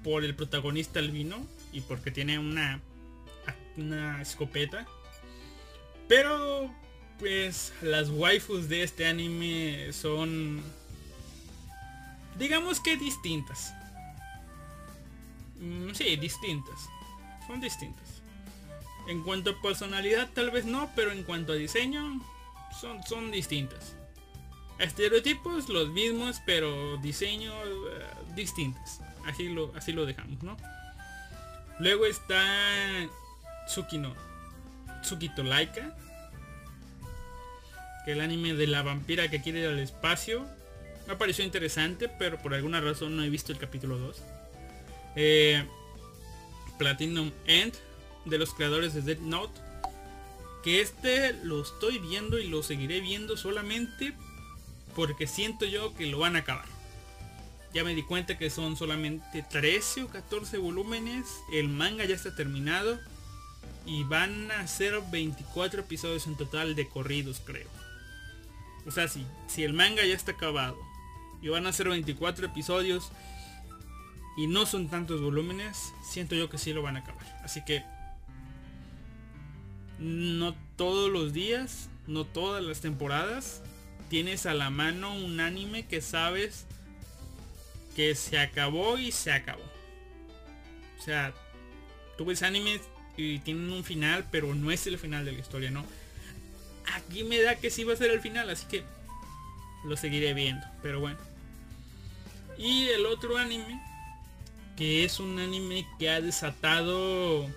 por 0.02 0.24
el 0.24 0.34
protagonista 0.34 1.00
albino 1.00 1.46
y 1.74 1.82
porque 1.82 2.10
tiene 2.10 2.40
una, 2.40 2.80
una 3.76 4.22
escopeta. 4.22 4.86
Pero 6.08 6.74
pues 7.20 7.74
las 7.82 8.10
waifus 8.10 8.70
de 8.70 8.84
este 8.84 9.08
anime 9.08 9.92
son 9.92 10.64
digamos 12.40 12.80
que 12.80 12.96
distintas. 12.96 13.74
Mm, 15.60 15.92
sí, 15.94 16.16
distintas. 16.16 16.88
Son 17.46 17.60
distintas. 17.60 18.22
En 19.10 19.22
cuanto 19.22 19.50
a 19.50 19.62
personalidad 19.62 20.30
tal 20.34 20.50
vez 20.50 20.64
no, 20.64 20.90
pero 20.96 21.12
en 21.12 21.24
cuanto 21.24 21.52
a 21.52 21.56
diseño 21.58 22.22
son, 22.80 23.04
son 23.04 23.32
distintas. 23.32 23.96
Estereotipos 24.80 25.70
los 25.70 25.90
mismos, 25.90 26.42
pero 26.46 26.98
diseño 26.98 27.54
eh, 27.54 28.06
distintos. 28.36 29.00
Así 29.26 29.50
lo, 29.50 29.72
así 29.76 29.92
lo 29.92 30.06
dejamos, 30.06 30.42
¿no? 30.44 30.58
Luego 31.80 32.06
está 32.06 32.44
Tsukino. 33.68 34.14
Tsukito 35.02 35.44
Laika. 35.44 35.96
Que 38.06 38.12
el 38.14 38.22
anime 38.22 38.54
de 38.54 38.68
la 38.68 38.82
vampira 38.82 39.30
que 39.30 39.42
quiere 39.42 39.62
ir 39.62 39.68
al 39.68 39.80
espacio. 39.80 40.46
Me 41.08 41.16
pareció 41.16 41.44
interesante, 41.44 42.10
pero 42.10 42.38
por 42.38 42.54
alguna 42.54 42.82
razón 42.82 43.16
no 43.16 43.24
he 43.24 43.30
visto 43.30 43.52
el 43.52 43.58
capítulo 43.58 43.98
2. 43.98 44.22
Eh, 45.16 45.66
Platinum 46.78 47.32
End 47.46 47.74
de 48.26 48.38
los 48.38 48.54
creadores 48.54 48.94
de 48.94 49.02
Dead 49.02 49.20
Note. 49.20 49.60
Que 50.64 50.82
este 50.82 51.34
lo 51.44 51.62
estoy 51.62 52.00
viendo 52.00 52.40
y 52.40 52.48
lo 52.48 52.64
seguiré 52.64 53.02
viendo 53.02 53.36
solamente 53.36 54.14
porque 54.96 55.28
siento 55.28 55.66
yo 55.66 55.94
que 55.96 56.06
lo 56.06 56.20
van 56.20 56.36
a 56.36 56.40
acabar. 56.40 56.66
Ya 57.74 57.84
me 57.84 57.96
di 57.96 58.04
cuenta 58.04 58.38
que 58.38 58.50
son 58.50 58.78
solamente 58.78 59.44
13 59.44 60.04
o 60.04 60.08
14 60.08 60.58
volúmenes. 60.60 61.26
El 61.52 61.70
manga 61.70 62.06
ya 62.06 62.16
está 62.16 62.36
terminado. 62.36 63.00
Y 63.86 64.04
van 64.04 64.50
a 64.52 64.66
ser 64.68 65.02
24 65.12 65.82
episodios 65.82 66.28
en 66.28 66.38
total 66.38 66.76
de 66.76 66.88
corridos, 66.88 67.42
creo. 67.44 67.68
O 68.86 68.92
sea, 68.92 69.08
si, 69.08 69.26
si 69.48 69.64
el 69.64 69.74
manga 69.74 70.06
ya 70.06 70.14
está 70.14 70.34
acabado. 70.34 70.78
Y 71.42 71.50
van 71.50 71.66
a 71.66 71.74
ser 71.74 71.90
24 71.90 72.46
episodios. 72.46 73.12
Y 74.38 74.48
no 74.48 74.68
son 74.68 74.88
tantos 74.88 75.20
volúmenes. 75.20 75.94
Siento 76.08 76.36
yo 76.36 76.50
que 76.50 76.60
sí 76.60 76.74
lo 76.74 76.84
van 76.84 76.98
a 76.98 77.00
acabar. 77.00 77.26
Así 77.44 77.66
que 77.66 77.84
no 80.00 80.56
todos 80.76 81.12
los 81.12 81.34
días, 81.34 81.90
no 82.08 82.26
todas 82.26 82.64
las 82.64 82.82
temporadas, 82.82 83.62
tienes 84.10 84.46
a 84.46 84.54
la 84.54 84.70
mano 84.70 85.16
un 85.16 85.40
anime 85.40 85.86
que 85.86 86.02
sabes 86.02 86.66
que 87.96 88.16
se 88.16 88.40
acabó 88.40 88.98
y 88.98 89.12
se 89.12 89.32
acabó. 89.32 89.64
O 91.00 91.02
sea, 91.02 91.34
tú 92.18 92.26
ves 92.26 92.44
animes 92.44 92.82
y 93.18 93.40
tienen 93.40 93.72
un 93.72 93.84
final, 93.84 94.26
pero 94.32 94.54
no 94.56 94.72
es 94.72 94.88
el 94.88 94.98
final 94.98 95.26
de 95.26 95.34
la 95.34 95.40
historia, 95.40 95.72
¿no? 95.72 95.86
Aquí 96.94 97.24
me 97.24 97.42
da 97.42 97.56
que 97.56 97.70
sí 97.70 97.84
va 97.84 97.94
a 97.94 97.98
ser 97.98 98.12
el 98.12 98.22
final, 98.22 98.50
así 98.50 98.66
que 98.68 98.84
lo 99.86 99.98
seguiré 99.98 100.34
viendo, 100.34 100.66
pero 100.82 101.00
bueno. 101.00 101.18
Y 102.58 102.90
el 102.90 103.06
otro 103.06 103.38
anime, 103.38 103.82
que 104.78 105.04
es 105.06 105.20
un 105.20 105.40
anime 105.40 105.88
que 106.00 106.10
ha 106.10 106.22
desatado 106.22 107.50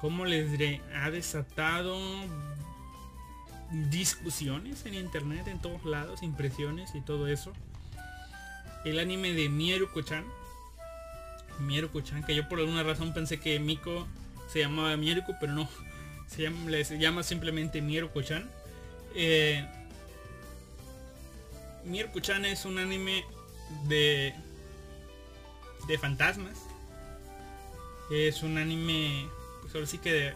¿cómo 0.00 0.24
les 0.24 0.50
diré? 0.50 0.80
Ha 0.94 1.10
desatado 1.10 1.98
discusiones 3.90 4.86
en 4.86 4.94
internet, 4.94 5.46
en 5.48 5.60
todos 5.60 5.84
lados, 5.84 6.22
impresiones 6.22 6.94
y 6.94 7.00
todo 7.00 7.28
eso. 7.28 7.52
El 8.84 8.98
anime 8.98 9.32
de 9.32 9.48
Mieruko-chan. 9.48 10.24
Mieruko-chan, 11.60 12.22
que 12.24 12.34
yo 12.34 12.48
por 12.48 12.58
alguna 12.58 12.82
razón 12.82 13.14
pensé 13.14 13.40
que 13.40 13.58
Miko 13.58 14.06
se 14.52 14.60
llamaba 14.60 14.96
Mieruko, 14.96 15.34
pero 15.40 15.52
no. 15.52 15.68
Se 16.28 16.42
llama, 16.42 16.70
llama 16.70 17.22
simplemente 17.22 17.80
Mieruko-chan. 17.80 18.48
Eh, 19.14 19.66
Mieruko-chan 21.84 22.44
es 22.44 22.64
un 22.64 22.78
anime 22.78 23.24
de 23.88 24.34
de 25.86 25.98
fantasmas. 25.98 26.58
Es 28.10 28.42
un 28.42 28.58
anime 28.58 29.28
ahora 29.76 29.86
sí 29.86 29.98
que 29.98 30.34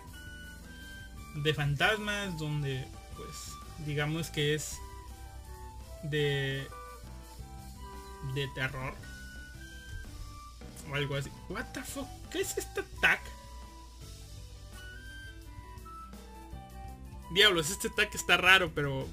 de, 1.36 1.54
fantasmas, 1.54 2.38
donde 2.38 2.84
pues 3.16 3.52
digamos 3.86 4.30
que 4.30 4.54
es 4.54 4.78
de 6.04 6.66
de 8.34 8.48
terror 8.54 8.94
o 10.90 10.94
algo 10.94 11.16
así. 11.16 11.30
What 11.48 11.66
the 11.72 11.82
fuck? 11.82 12.08
¿Qué 12.30 12.40
es 12.40 12.56
este 12.58 12.82
tag? 13.00 13.20
Diablos, 17.32 17.70
este 17.70 17.90
tag 17.90 18.08
está 18.12 18.36
raro, 18.36 18.72
pero 18.74 19.08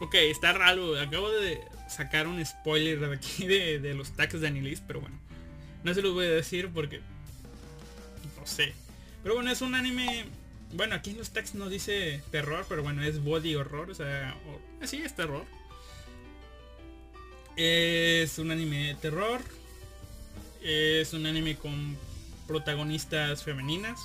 Ok, 0.00 0.14
está 0.16 0.52
raro. 0.52 1.00
Acabo 1.00 1.30
de 1.30 1.60
sacar 1.88 2.26
un 2.26 2.44
spoiler 2.44 3.00
de 3.00 3.14
aquí 3.14 3.46
de, 3.46 3.78
de 3.78 3.94
los 3.94 4.12
tags 4.12 4.40
de 4.40 4.48
Anilis, 4.48 4.80
pero 4.80 5.00
bueno. 5.00 5.18
No 5.84 5.94
se 5.94 6.02
los 6.02 6.14
voy 6.14 6.26
a 6.26 6.30
decir 6.30 6.70
porque... 6.74 7.00
No 8.38 8.46
sé. 8.46 8.74
Pero 9.22 9.36
bueno, 9.36 9.50
es 9.50 9.60
un 9.60 9.74
anime... 9.74 10.24
Bueno, 10.72 10.96
aquí 10.96 11.10
en 11.10 11.18
los 11.18 11.30
tags 11.30 11.54
no 11.54 11.68
dice 11.68 12.22
terror, 12.32 12.66
pero 12.68 12.82
bueno, 12.82 13.02
es 13.04 13.22
body 13.22 13.54
horror. 13.54 13.90
O 13.90 13.94
sea, 13.94 14.34
así 14.82 14.96
es 14.96 15.14
terror. 15.14 15.44
Es 17.56 18.38
un 18.38 18.50
anime 18.50 18.88
de 18.88 18.94
terror. 18.96 19.40
Es 20.62 21.12
un 21.12 21.26
anime 21.26 21.56
con 21.56 21.96
protagonistas 22.48 23.44
femeninas. 23.44 24.00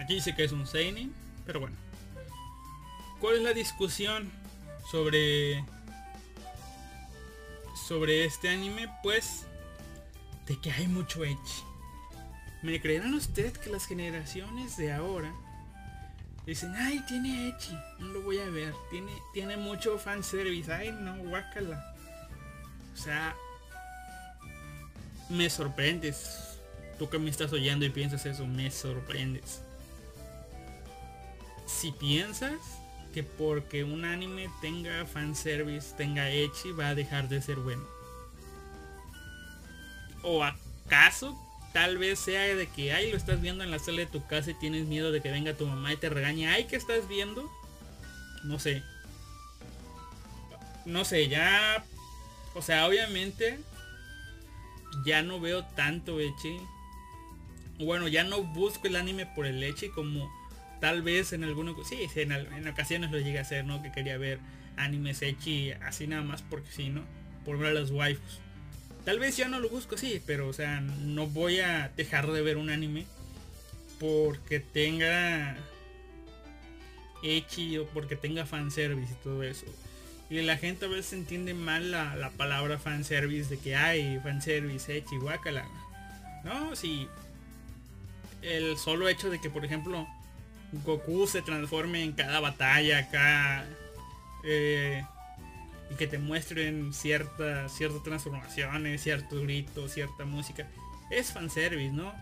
Aquí 0.00 0.14
dice 0.14 0.34
que 0.34 0.44
es 0.44 0.52
un 0.52 0.66
seinen, 0.66 1.14
pero 1.46 1.60
bueno. 1.60 1.76
¿Cuál 3.20 3.36
es 3.36 3.42
la 3.42 3.52
discusión 3.52 4.30
sobre 4.90 5.64
sobre 7.88 8.24
este 8.24 8.48
anime? 8.48 8.88
Pues 9.02 9.46
de 10.48 10.58
que 10.58 10.72
hay 10.72 10.88
mucho 10.88 11.24
edge. 11.24 11.64
¿Me 12.62 12.80
creerán 12.80 13.14
ustedes 13.14 13.58
que 13.58 13.70
las 13.70 13.86
generaciones 13.86 14.76
de 14.76 14.92
ahora 14.92 15.32
dicen, 16.46 16.74
ay, 16.74 17.04
tiene 17.06 17.48
edge, 17.48 17.70
no 18.00 18.08
lo 18.08 18.22
voy 18.22 18.38
a 18.38 18.48
ver, 18.48 18.74
tiene, 18.90 19.12
tiene 19.34 19.56
mucho 19.56 19.98
fanservice, 19.98 20.72
ay, 20.72 20.90
no, 20.90 21.16
guácala. 21.18 21.94
O 22.94 22.96
sea, 22.96 23.36
me 25.28 25.48
sorprendes. 25.50 26.58
Tú 26.98 27.08
que 27.08 27.18
me 27.18 27.30
estás 27.30 27.52
oyendo 27.52 27.84
y 27.84 27.90
piensas 27.90 28.26
eso, 28.26 28.44
me 28.46 28.70
sorprendes. 28.72 29.62
Si 31.66 31.92
piensas 31.92 32.58
que 33.14 33.22
porque 33.22 33.84
un 33.84 34.04
anime 34.04 34.50
tenga 34.60 35.04
fanservice, 35.06 35.94
tenga 35.96 36.28
edge, 36.30 36.72
va 36.72 36.88
a 36.88 36.94
dejar 36.96 37.28
de 37.28 37.40
ser 37.40 37.56
bueno 37.56 37.97
¿O 40.22 40.44
acaso 40.44 41.36
tal 41.72 41.98
vez 41.98 42.18
sea 42.18 42.42
de 42.42 42.66
que, 42.66 42.92
ay, 42.92 43.10
lo 43.10 43.16
estás 43.16 43.40
viendo 43.40 43.62
en 43.62 43.70
la 43.70 43.78
sala 43.78 43.98
de 43.98 44.06
tu 44.06 44.26
casa 44.26 44.50
y 44.50 44.54
tienes 44.54 44.86
miedo 44.86 45.12
de 45.12 45.20
que 45.20 45.30
venga 45.30 45.54
tu 45.54 45.66
mamá 45.66 45.92
y 45.92 45.96
te 45.96 46.08
regañe, 46.08 46.48
ay, 46.48 46.64
¿qué 46.64 46.76
estás 46.76 47.08
viendo? 47.08 47.50
No 48.44 48.58
sé. 48.58 48.82
No 50.84 51.04
sé, 51.04 51.28
ya... 51.28 51.84
O 52.54 52.62
sea, 52.62 52.86
obviamente 52.86 53.60
ya 55.04 55.22
no 55.22 55.40
veo 55.40 55.64
tanto 55.64 56.18
Echi. 56.20 56.58
Bueno, 57.78 58.08
ya 58.08 58.24
no 58.24 58.42
busco 58.42 58.88
el 58.88 58.96
anime 58.96 59.26
por 59.26 59.46
el 59.46 59.62
Echi 59.62 59.90
como 59.90 60.28
tal 60.80 61.02
vez 61.02 61.32
en 61.32 61.44
algunos... 61.44 61.76
Sí, 61.86 62.08
en, 62.16 62.68
ocasiones 62.68 63.10
lo 63.10 63.18
llegué 63.18 63.38
a 63.38 63.42
hacer, 63.42 63.64
¿no? 63.64 63.82
Que 63.82 63.92
quería 63.92 64.16
ver 64.18 64.40
animes 64.76 65.22
Echi 65.22 65.72
así 65.72 66.06
nada 66.06 66.22
más 66.22 66.42
porque 66.42 66.70
sí, 66.70 66.88
¿no? 66.88 67.02
Por 67.44 67.58
ver 67.58 67.76
a 67.76 67.80
los 67.80 67.90
waifus. 67.90 68.40
Tal 69.08 69.18
vez 69.18 69.38
ya 69.38 69.48
no 69.48 69.58
lo 69.58 69.70
busco 69.70 69.94
así, 69.94 70.22
pero 70.26 70.48
o 70.48 70.52
sea, 70.52 70.82
no 70.82 71.26
voy 71.26 71.60
a 71.60 71.90
dejar 71.96 72.30
de 72.30 72.42
ver 72.42 72.58
un 72.58 72.68
anime 72.68 73.06
porque 73.98 74.60
tenga 74.60 75.56
Echi 77.22 77.78
o 77.78 77.86
porque 77.86 78.16
tenga 78.16 78.44
fanservice 78.44 79.14
y 79.14 79.24
todo 79.24 79.42
eso. 79.44 79.64
Y 80.28 80.42
la 80.42 80.58
gente 80.58 80.84
a 80.84 80.88
veces 80.88 81.14
entiende 81.14 81.54
mal 81.54 81.90
la, 81.90 82.16
la 82.16 82.28
palabra 82.28 82.78
fanservice 82.78 83.48
de 83.48 83.58
que 83.58 83.76
hay 83.76 84.18
fanservice, 84.18 84.98
Echi, 84.98 85.16
guacala. 85.16 85.66
No, 86.44 86.76
si 86.76 87.08
el 88.42 88.76
solo 88.76 89.08
hecho 89.08 89.30
de 89.30 89.40
que 89.40 89.48
por 89.48 89.64
ejemplo 89.64 90.06
Goku 90.84 91.26
se 91.26 91.40
transforme 91.40 92.04
en 92.04 92.12
cada 92.12 92.40
batalla 92.40 92.98
acá 92.98 93.64
eh, 94.44 95.02
y 95.90 95.94
que 95.94 96.06
te 96.06 96.18
muestren 96.18 96.92
ciertas 96.92 97.72
ciertas 97.76 98.02
transformaciones, 98.02 99.02
ciertos 99.02 99.42
gritos, 99.42 99.92
cierta 99.92 100.24
música. 100.24 100.66
Es 101.10 101.32
fanservice, 101.32 101.92
¿no? 101.92 102.12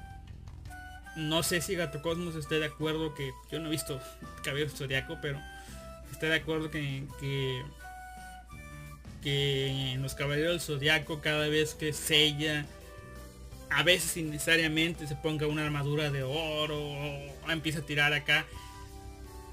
No 1.16 1.42
sé 1.42 1.60
si 1.60 1.74
Gato 1.74 2.02
Cosmos 2.02 2.34
esté 2.36 2.58
de 2.58 2.66
acuerdo 2.66 3.14
que 3.14 3.32
yo 3.50 3.58
no 3.58 3.68
he 3.68 3.70
visto 3.70 4.00
Cabello 4.44 4.68
Zodiaco, 4.68 5.18
pero 5.22 5.40
está 6.12 6.26
de 6.26 6.36
acuerdo 6.36 6.70
que, 6.70 7.04
que, 7.18 7.62
que 9.22 9.92
en 9.92 10.02
los 10.02 10.14
Caballeros 10.14 10.52
del 10.52 10.60
Zodiaco 10.60 11.20
cada 11.20 11.48
vez 11.48 11.74
que 11.74 11.92
sella 11.92 12.66
a 13.70 13.82
veces 13.82 14.16
innecesariamente 14.16 15.06
se 15.06 15.16
ponga 15.16 15.46
una 15.46 15.64
armadura 15.64 16.10
de 16.10 16.22
oro 16.22 16.78
o 16.78 17.50
empieza 17.50 17.80
a 17.80 17.82
tirar 17.82 18.12
acá 18.12 18.46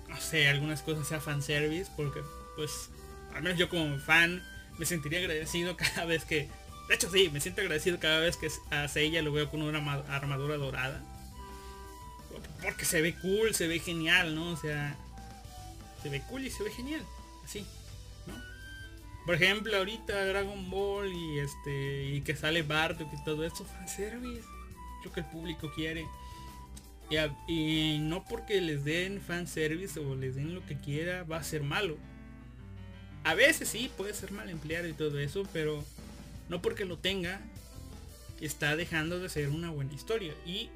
no 0.07 0.17
sé 0.21 0.47
algunas 0.47 0.83
cosas 0.83 1.07
sea 1.07 1.19
fanservice 1.19 1.89
porque 1.95 2.21
pues 2.55 2.89
al 3.35 3.43
menos 3.43 3.57
yo 3.57 3.69
como 3.69 3.97
fan, 3.99 4.41
me 4.77 4.85
sentiría 4.85 5.19
agradecido 5.19 5.75
cada 5.77 6.05
vez 6.05 6.25
que... 6.25 6.49
De 6.89 6.95
hecho 6.95 7.09
sí, 7.09 7.29
me 7.31 7.39
siento 7.39 7.61
agradecido 7.61 7.97
cada 7.99 8.19
vez 8.19 8.35
que 8.37 8.49
a 8.69 8.87
Seiya 8.87 9.21
lo 9.21 9.31
veo 9.31 9.49
con 9.49 9.61
una 9.61 9.77
arma- 9.79 10.03
armadura 10.09 10.57
dorada. 10.57 11.01
Porque 12.61 12.85
se 12.85 13.01
ve 13.01 13.15
cool, 13.15 13.53
se 13.55 13.67
ve 13.67 13.79
genial, 13.79 14.35
¿no? 14.35 14.51
O 14.51 14.57
sea, 14.57 14.95
se 16.01 16.09
ve 16.09 16.21
cool 16.29 16.45
y 16.45 16.49
se 16.49 16.63
ve 16.63 16.71
genial. 16.71 17.01
Así. 17.43 17.65
Por 19.25 19.35
ejemplo, 19.35 19.77
ahorita 19.77 20.25
Dragon 20.25 20.69
Ball 20.69 21.13
y 21.13 21.39
este 21.39 22.03
y 22.11 22.21
que 22.21 22.35
sale 22.35 22.61
Bardock 22.61 23.07
y 23.13 23.23
todo 23.23 23.45
eso, 23.45 23.63
fanservice. 23.65 24.43
Lo 25.05 25.11
que 25.13 25.21
el 25.21 25.25
público 25.27 25.71
quiere. 25.73 26.05
Y, 27.09 27.17
y 27.53 27.99
no 27.99 28.25
porque 28.25 28.59
les 28.59 28.83
den 28.83 29.21
fanservice 29.21 29.99
o 29.99 30.15
les 30.15 30.35
den 30.35 30.53
lo 30.55 30.65
que 30.65 30.75
quiera 30.77 31.23
va 31.23 31.37
a 31.37 31.43
ser 31.43 31.63
malo. 31.63 31.97
A 33.23 33.35
veces 33.35 33.69
sí, 33.69 33.89
puede 33.95 34.13
ser 34.13 34.31
mal 34.31 34.49
empleado 34.49 34.87
y 34.87 34.93
todo 34.93 35.19
eso, 35.19 35.47
pero 35.53 35.83
no 36.49 36.61
porque 36.61 36.85
lo 36.85 36.97
tenga 36.97 37.41
está 38.41 38.75
dejando 38.75 39.19
de 39.19 39.29
ser 39.29 39.49
una 39.49 39.69
buena 39.69 39.93
historia. 39.93 40.33
Y 40.45 40.69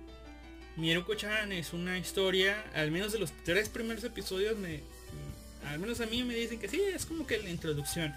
Mieruko-chan 0.78 1.52
es 1.52 1.74
una 1.74 1.98
historia, 1.98 2.64
al 2.74 2.92
menos 2.92 3.12
de 3.12 3.20
los 3.20 3.32
tres 3.44 3.68
primeros 3.68 4.04
episodios, 4.04 4.58
me, 4.58 4.82
al 5.68 5.80
menos 5.80 6.00
a 6.02 6.06
mí 6.06 6.24
me 6.24 6.36
dicen 6.36 6.60
que 6.60 6.70
sí, 6.70 6.82
es 6.82 7.06
como 7.06 7.28
que 7.28 7.40
la 7.40 7.50
introducción. 7.50 8.14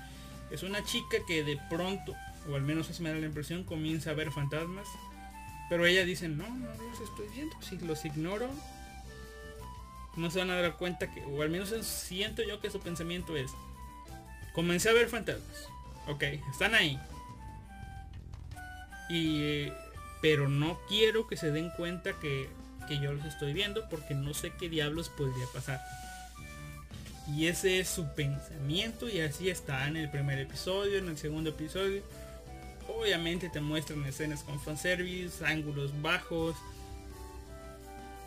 Es 0.51 0.63
una 0.63 0.85
chica 0.85 1.17
que 1.27 1.43
de 1.43 1.59
pronto, 1.69 2.15
o 2.49 2.55
al 2.55 2.63
menos 2.63 2.91
así 2.91 3.03
me 3.03 3.11
da 3.11 3.17
la 3.17 3.27
impresión, 3.27 3.65
comienza 3.65 4.11
a 4.11 4.15
ver 4.15 4.31
fantasmas. 4.31 4.87
Pero 5.69 5.87
ella 5.87 6.05
dice, 6.05 6.29
no, 6.29 6.49
no 6.49 6.67
los 6.67 7.01
estoy 7.01 7.29
viendo, 7.35 7.57
si 7.63 7.79
los 7.79 8.05
ignoro, 8.05 8.51
no 10.17 10.31
se 10.31 10.41
van 10.41 10.51
a 10.51 10.61
dar 10.61 10.77
cuenta 10.77 11.13
que, 11.13 11.25
o 11.25 11.43
al 11.43 11.51
menos 11.51 11.71
siento 11.87 12.43
yo 12.43 12.61
que 12.61 12.71
su 12.71 12.81
pensamiento 12.81 13.37
es, 13.37 13.53
comencé 14.61 14.91
a 14.91 14.93
ver 14.93 15.09
fantasmas, 15.09 15.69
ok, 16.07 16.23
están 16.53 16.75
ahí. 16.75 17.01
Y, 19.09 19.73
pero 20.21 20.51
no 20.51 20.79
quiero 20.87 21.27
que 21.27 21.39
se 21.39 21.51
den 21.51 21.71
cuenta 21.71 22.13
que, 22.21 22.51
que 22.87 23.01
yo 23.01 23.15
los 23.15 23.25
estoy 23.25 23.55
viendo 23.55 23.89
porque 23.89 24.15
no 24.15 24.35
sé 24.35 24.53
qué 24.61 24.69
diablos 24.69 25.09
podría 25.09 25.47
pasar. 25.55 25.81
Y 27.27 27.47
ese 27.47 27.81
es 27.81 27.89
su 27.89 28.07
pensamiento 28.15 29.09
y 29.09 29.23
así 29.23 29.49
está 29.49 29.89
en 29.89 29.97
el 29.97 30.11
primer 30.11 30.39
episodio, 30.39 30.99
en 30.99 31.09
el 31.09 31.17
segundo 31.17 31.49
episodio. 31.51 32.03
Obviamente 32.87 33.49
te 33.49 33.63
muestran 33.63 34.05
escenas 34.05 34.43
con 34.43 34.61
fanservice, 34.61 35.43
ángulos 35.43 35.91
bajos. 36.03 36.55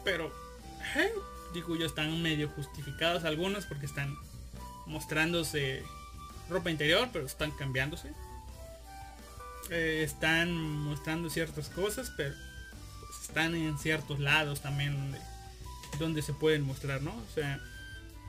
Pero, 0.03 0.33
eh, 0.95 1.13
digo 1.53 1.75
yo, 1.75 1.85
están 1.85 2.23
medio 2.23 2.49
justificados 2.49 3.23
algunos 3.23 3.67
porque 3.67 3.85
están 3.85 4.17
mostrándose 4.87 5.83
ropa 6.53 6.71
interior, 6.71 7.09
pero 7.11 7.25
están 7.25 7.51
cambiándose. 7.51 8.11
Eh, 9.69 10.03
están 10.03 10.53
mostrando 10.53 11.29
ciertas 11.29 11.69
cosas, 11.69 12.11
pero 12.15 12.33
pues, 12.99 13.21
están 13.21 13.55
en 13.55 13.77
ciertos 13.77 14.19
lados 14.19 14.61
también 14.61 14.93
donde, 14.93 15.19
donde 15.99 16.21
se 16.21 16.33
pueden 16.33 16.63
mostrar, 16.63 17.01
¿no? 17.01 17.11
O 17.15 17.33
sea, 17.33 17.59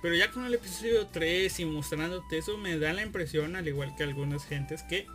pero 0.01 0.15
ya 0.15 0.31
con 0.31 0.45
el 0.45 0.55
episodio 0.55 1.07
3 1.07 1.61
y 1.61 1.65
mostrándote 1.65 2.39
eso 2.39 2.57
me 2.59 2.79
da 2.79 2.93
la 2.93 3.03
impresión, 3.03 3.57
al 3.57 3.67
igual 3.67 3.95
que 3.97 4.03
algunas 4.03 4.45
gentes, 4.45 4.83
que, 4.83 5.07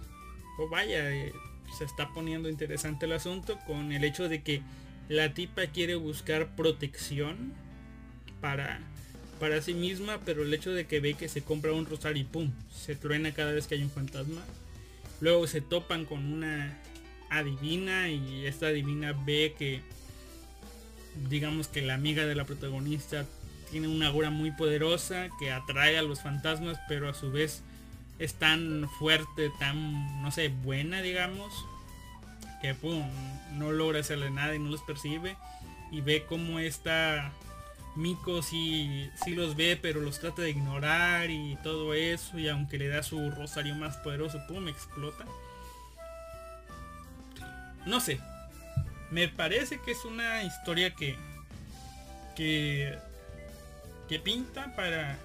oh 0.57 0.67
vaya, 0.67 1.11
eh, 1.11 1.31
se 1.77 1.85
está 1.85 2.09
poniendo 2.13 2.49
interesante 2.49 3.05
el 3.05 3.13
asunto 3.13 3.59
con 3.67 3.91
el 3.91 4.03
hecho 4.03 4.27
de 4.27 4.41
que 4.41 4.61
la 5.07 5.33
tipa 5.33 5.67
quiere 5.67 5.95
buscar 5.95 6.55
protección 6.55 7.53
para, 8.41 8.79
para 9.39 9.61
sí 9.61 9.73
misma, 9.73 10.19
pero 10.25 10.43
el 10.43 10.53
hecho 10.53 10.71
de 10.71 10.85
que 10.85 10.99
ve 10.99 11.13
que 11.13 11.29
se 11.29 11.41
compra 11.41 11.73
un 11.73 11.85
rosario 11.85 12.21
y 12.21 12.25
pum, 12.25 12.51
se 12.73 12.95
truena 12.95 13.33
cada 13.33 13.51
vez 13.51 13.67
que 13.67 13.75
hay 13.75 13.83
un 13.83 13.89
fantasma. 13.89 14.41
Luego 15.21 15.47
se 15.47 15.61
topan 15.61 16.05
con 16.05 16.25
una 16.31 16.77
adivina 17.29 18.09
y 18.09 18.45
esta 18.45 18.67
adivina 18.67 19.13
ve 19.25 19.55
que 19.57 19.81
digamos 21.29 21.67
que 21.67 21.81
la 21.81 21.95
amiga 21.95 22.25
de 22.25 22.35
la 22.35 22.45
protagonista 22.45 23.25
tiene 23.71 23.87
una 23.87 24.07
aura 24.07 24.29
muy 24.29 24.51
poderosa 24.51 25.29
que 25.39 25.51
atrae 25.51 25.97
a 25.97 26.01
los 26.01 26.21
fantasmas, 26.21 26.77
pero 26.87 27.09
a 27.09 27.13
su 27.13 27.31
vez 27.31 27.61
es 28.17 28.33
tan 28.33 28.89
fuerte, 28.99 29.51
tan, 29.59 30.21
no 30.21 30.31
sé, 30.31 30.49
buena, 30.49 31.01
digamos, 31.01 31.53
que 32.61 32.73
pum, 32.73 33.03
no 33.53 33.71
logra 33.71 33.99
hacerle 33.99 34.29
nada 34.29 34.55
y 34.55 34.59
no 34.59 34.69
los 34.69 34.81
percibe. 34.81 35.37
Y 35.91 36.01
ve 36.01 36.25
como 36.25 36.59
esta 36.59 37.31
Miko 37.95 38.41
sí, 38.41 39.09
sí 39.23 39.31
los 39.31 39.55
ve, 39.55 39.77
pero 39.81 39.99
los 39.99 40.19
trata 40.19 40.41
de 40.41 40.51
ignorar 40.51 41.29
y 41.29 41.57
todo 41.63 41.93
eso. 41.93 42.39
Y 42.39 42.47
aunque 42.47 42.77
le 42.77 42.87
da 42.87 43.03
su 43.03 43.31
rosario 43.31 43.75
más 43.75 43.97
poderoso, 43.97 44.39
pum, 44.47 44.67
explota. 44.67 45.25
No 47.85 47.99
sé. 47.99 48.19
Me 49.11 49.27
parece 49.27 49.79
que 49.81 49.91
es 49.91 50.05
una 50.05 50.43
historia 50.43 50.93
que. 50.95 51.15
que. 52.35 52.97
que 54.07 54.19
pinta 54.19 54.75
para. 54.75 55.17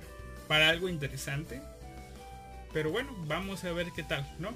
para 0.48 0.68
algo 0.68 0.88
interesante. 0.88 1.60
Pero 2.72 2.90
bueno, 2.90 3.14
vamos 3.26 3.62
a 3.64 3.72
ver 3.72 3.92
qué 3.94 4.02
tal, 4.02 4.28
¿no? 4.38 4.52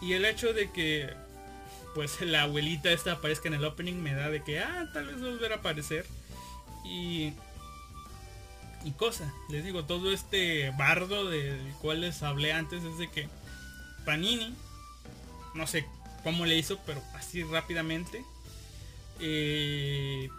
Y 0.00 0.12
el 0.12 0.24
hecho 0.24 0.52
de 0.52 0.70
que. 0.72 1.12
Pues 1.94 2.20
la 2.20 2.42
abuelita 2.42 2.92
esta 2.92 3.12
aparezca 3.12 3.48
en 3.48 3.54
el 3.54 3.64
opening 3.64 3.96
me 3.96 4.14
da 4.14 4.30
de 4.30 4.44
que, 4.44 4.60
ah, 4.60 4.88
tal 4.92 5.06
vez 5.06 5.20
volver 5.20 5.52
a 5.52 5.56
aparecer. 5.56 6.06
Y. 6.88 7.32
Cosa, 8.96 9.32
les 9.50 9.64
digo, 9.64 9.84
todo 9.84 10.10
este 10.12 10.70
bardo 10.70 11.28
del 11.28 11.60
cual 11.82 12.00
les 12.00 12.22
hablé 12.22 12.52
antes 12.52 12.82
es 12.84 12.96
de 12.96 13.08
que 13.10 13.28
Panini, 14.06 14.54
no 15.54 15.66
sé 15.66 15.84
cómo 16.24 16.46
le 16.46 16.56
hizo, 16.56 16.78
pero 16.86 17.02
así 17.14 17.42
rápidamente, 17.42 18.24
eh, 19.20 20.30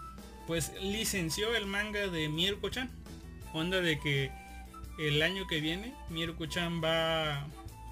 pues 0.47 0.71
licenció 0.81 1.55
el 1.55 1.67
manga 1.67 2.07
de 2.07 2.27
Mieruko-chan. 2.27 2.89
Onda 3.53 3.81
de 3.81 3.99
que 3.99 4.31
el 4.99 5.21
año 5.21 5.45
que 5.47 5.61
viene 5.61 5.93
Mieruko-chan 6.09 6.84
va, 6.84 7.47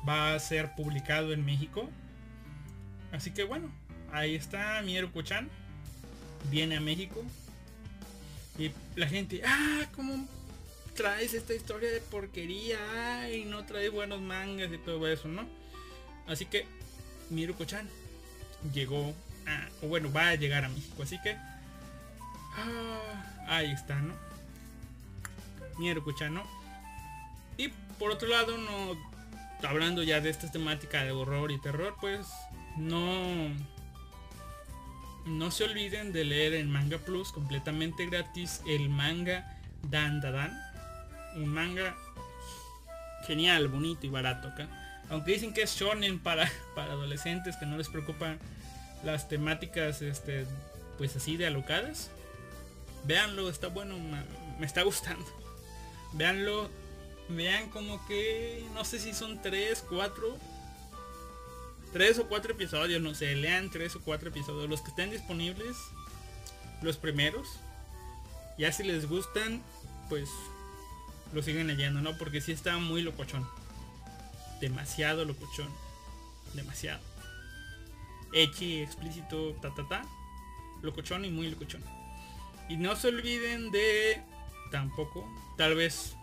va 0.07 0.34
a 0.34 0.39
ser 0.39 0.73
publicado 0.75 1.34
en 1.34 1.45
México. 1.45 1.88
Así 3.11 3.31
que 3.31 3.43
bueno, 3.43 3.69
ahí 4.11 4.35
está 4.35 4.81
Mieruko-chan. 4.81 5.49
Viene 6.49 6.77
a 6.77 6.81
México. 6.81 7.23
Y 8.57 8.71
la 8.95 9.07
gente, 9.07 9.41
ah, 9.45 9.85
¿cómo 9.95 10.27
traes 10.95 11.34
esta 11.34 11.53
historia 11.53 11.91
de 11.91 12.01
porquería? 12.01 13.31
Y 13.31 13.45
no 13.45 13.65
traes 13.65 13.91
buenos 13.91 14.21
mangas 14.21 14.71
y 14.71 14.77
todo 14.77 15.07
eso, 15.07 15.27
¿no? 15.27 15.47
Así 16.27 16.45
que 16.45 16.65
Miruko-chan 17.29 17.88
llegó 18.73 19.13
a, 19.45 19.69
o 19.84 19.88
bueno, 19.88 20.11
va 20.11 20.29
a 20.29 20.35
llegar 20.35 20.65
a 20.65 20.69
México. 20.69 21.03
Así 21.03 21.21
que 21.21 21.38
ah, 22.55 23.45
ahí 23.47 23.71
está, 23.71 23.95
¿no? 24.01 24.13
Miruko-chan, 25.77 26.34
¿no? 26.34 26.43
Y 27.57 27.69
por 27.99 28.11
otro 28.11 28.27
lado, 28.27 28.57
no 28.57 28.97
hablando 29.67 30.03
ya 30.03 30.21
de 30.21 30.29
esta 30.29 30.51
temática 30.51 31.03
de 31.03 31.11
horror 31.11 31.51
y 31.51 31.59
terror, 31.59 31.95
pues 31.99 32.27
no 32.77 33.49
no 35.27 35.51
se 35.51 35.65
olviden 35.65 36.13
de 36.13 36.23
leer 36.23 36.53
en 36.53 36.71
Manga 36.71 36.97
Plus 36.97 37.31
completamente 37.31 38.05
gratis 38.07 38.61
el 38.67 38.89
manga 38.89 39.59
Dan 39.83 40.21
Da 40.21 40.31
Dan. 40.31 40.57
Un 41.35 41.47
manga 41.47 41.95
genial, 43.25 43.67
bonito 43.67 44.05
y 44.05 44.09
barato 44.09 44.47
acá. 44.47 44.67
Aunque 45.09 45.33
dicen 45.33 45.53
que 45.53 45.61
es 45.61 45.75
shonen 45.75 46.19
para, 46.19 46.49
para 46.75 46.93
adolescentes 46.93 47.55
que 47.57 47.65
no 47.65 47.77
les 47.77 47.89
preocupan 47.89 48.39
las 49.03 49.29
temáticas 49.29 50.01
este 50.01 50.45
pues 50.97 51.15
así 51.15 51.37
de 51.37 51.47
alocadas. 51.47 52.09
Véanlo, 53.03 53.49
está 53.49 53.67
bueno, 53.67 53.97
me, 54.59 54.65
está 54.65 54.81
gustando. 54.83 55.25
Véanlo, 56.13 56.69
vean 57.29 57.69
como 57.69 58.05
que 58.07 58.65
no 58.73 58.83
sé 58.83 58.99
si 58.99 59.13
son 59.13 59.41
3, 59.41 59.85
4 59.89 60.37
tres 61.93 62.19
o 62.19 62.27
cuatro 62.27 62.51
episodios, 62.51 63.01
no 63.01 63.14
sé, 63.14 63.35
lean 63.35 63.69
tres 63.69 63.95
o 63.95 64.01
cuatro 64.01 64.30
episodios, 64.30 64.69
los 64.69 64.81
que 64.81 64.89
estén 64.89 65.11
disponibles, 65.11 65.77
los 66.81 66.97
primeros. 66.97 67.59
Ya 68.57 68.72
si 68.72 68.84
les 68.84 69.07
gustan, 69.07 69.61
pues 70.09 70.30
lo 71.34 71.41
siguen 71.41 71.68
leyendo, 71.68 72.01
¿no? 72.01 72.18
Porque 72.18 72.41
sí 72.41 72.51
está 72.51 72.77
muy 72.77 73.01
locochón. 73.01 73.47
Demasiado 74.59 75.26
locochón. 75.26 75.69
Demasiado. 76.53 77.01
Echi, 78.34 78.80
explícito, 78.81 79.53
ta 79.61 79.73
ta 79.76 79.88
ta. 79.88 80.05
Locochón 80.81 81.26
y 81.26 81.30
muy 81.30 81.49
locochón. 81.49 81.84
Y 82.69 82.77
no 82.77 82.95
se 82.95 83.07
olviden 83.09 83.72
de 83.72 84.22
tampoco, 84.72 85.27
tal 85.57 85.76
vez. 85.76 86.15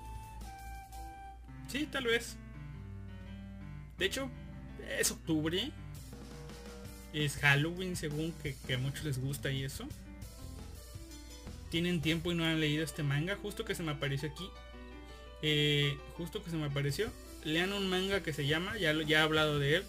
Sí, 1.69 1.87
tal 1.87 2.05
vez. 2.05 2.37
De 3.99 4.07
hecho, 4.07 4.31
es 4.99 5.11
octubre. 5.11 5.71
Es 7.13 7.37
Halloween 7.37 7.97
según 7.97 8.33
que, 8.43 8.57
que, 8.67 8.75
a 8.75 8.79
muchos 8.79 9.05
les 9.05 9.19
gusta 9.21 9.51
y 9.51 9.63
eso. 9.65 9.87
Tienen 11.71 12.01
tiempo 12.01 12.31
y 12.33 12.35
no 12.35 12.45
han 12.45 12.61
leído 12.61 12.85
este 12.85 13.03
manga. 13.03 13.37
Justo 13.41 13.65
que 13.65 13.75
se 13.75 13.83
me 13.83 13.93
apareció 13.93 14.31
aquí. 14.31 14.49
eh, 15.47 15.99
justo 16.17 16.43
que 16.43 16.51
se 16.51 16.57
me 16.57 16.65
apareció, 16.67 17.11
lean 17.45 17.73
un 17.75 17.91
manga 17.91 18.23
que 18.23 18.33
se 18.33 18.47
llama, 18.47 18.79
ya, 18.79 18.95
lo- 18.95 19.03
ya 19.03 19.19
he 19.19 19.23
hablado 19.23 19.59
de 19.59 19.77
él, 19.77 19.85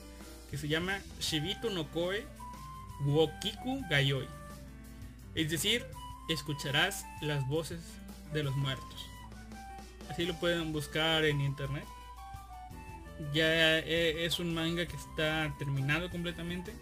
que 0.52 0.58
se 0.58 0.68
llama 0.68 1.00
Shibito 1.22 1.70
no 1.70 1.90
Koe 1.92 2.26
Wokiku 3.06 3.82
Gayoi. 3.90 4.28
Es 5.34 5.50
decir, 5.50 5.86
escucharás 6.28 7.06
las 7.22 7.48
voces 7.48 7.80
de 8.34 8.44
los 8.44 8.54
muertos. 8.58 9.06
Así 10.10 10.26
lo 10.26 10.38
pueden 10.42 10.74
buscar 10.74 11.24
en 11.24 11.40
internet. 11.40 11.86
Ya 13.34 13.80
eh, 13.80 14.26
es 14.26 14.40
un 14.40 14.54
manga 14.54 14.86
que 14.86 14.96
está 14.96 15.54
terminado 15.58 16.10
completamente. 16.10 16.74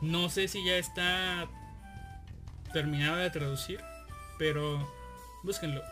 No 0.00 0.30
sé 0.30 0.48
si 0.48 0.64
ya 0.64 0.76
está 0.76 1.48
terminado 2.72 3.16
de 3.16 3.30
traducir, 3.30 3.80
pero 4.38 4.88
búsquenlo. 5.42 5.82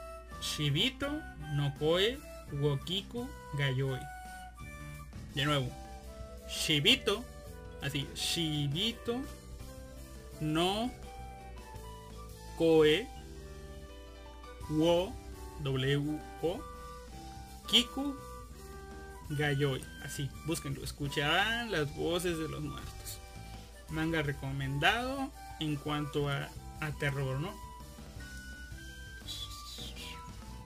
Shibito 0.41 1.11
no 1.55 1.75
Koe 1.79 2.19
Wokiku 2.53 3.29
Gayoi. 3.55 4.01
De 5.35 5.45
nuevo. 5.45 5.71
Shibito, 6.49 7.23
así, 7.83 8.09
Shibito 8.15 9.21
no 10.41 10.91
Koe 12.57 13.07
Wo 14.71 15.13
W 15.61 16.19
O 16.43 16.61
Kiku 17.69 18.17
Gayoi. 19.31 19.85
Así, 20.05 20.31
búsquenlo, 20.47 20.83
escucharán 20.85 21.71
las 21.71 21.95
voces 21.95 22.39
de 22.39 22.49
los 22.49 22.61
muertos. 22.63 23.21
Manga 23.91 24.23
recomendado 24.23 25.31
en 25.61 25.77
cuanto 25.77 26.29
a, 26.29 26.49
a 26.81 26.93
terror, 26.99 27.41
¿no? 27.41 27.55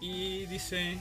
Y 0.01 0.47
dice... 0.47 0.99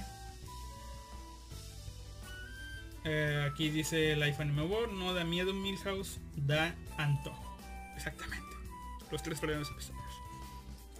eh, 3.03 3.49
aquí 3.51 3.69
dice 3.69 4.15
Life 4.15 4.41
Anime 4.41 4.63
World, 4.63 4.93
no 4.93 5.13
da 5.13 5.23
miedo 5.23 5.53
Milhouse, 5.53 6.19
da 6.35 6.75
antojo. 6.97 7.57
Exactamente. 7.95 8.55
Los 9.11 9.23
tres 9.23 9.39
primeros 9.39 9.69
episodios. 9.71 10.03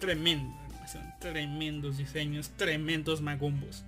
Tremendo 0.00 0.52
animación, 0.64 1.14
tremendos 1.20 1.96
diseños, 1.96 2.50
tremendos 2.56 3.20
magumbos. 3.20 3.84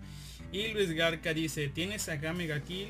Y 0.54 0.68
Luis 0.68 0.92
Garca 0.92 1.34
dice, 1.34 1.66
tienes 1.66 2.08
a 2.08 2.14
Gamega 2.14 2.60
Kill, 2.60 2.86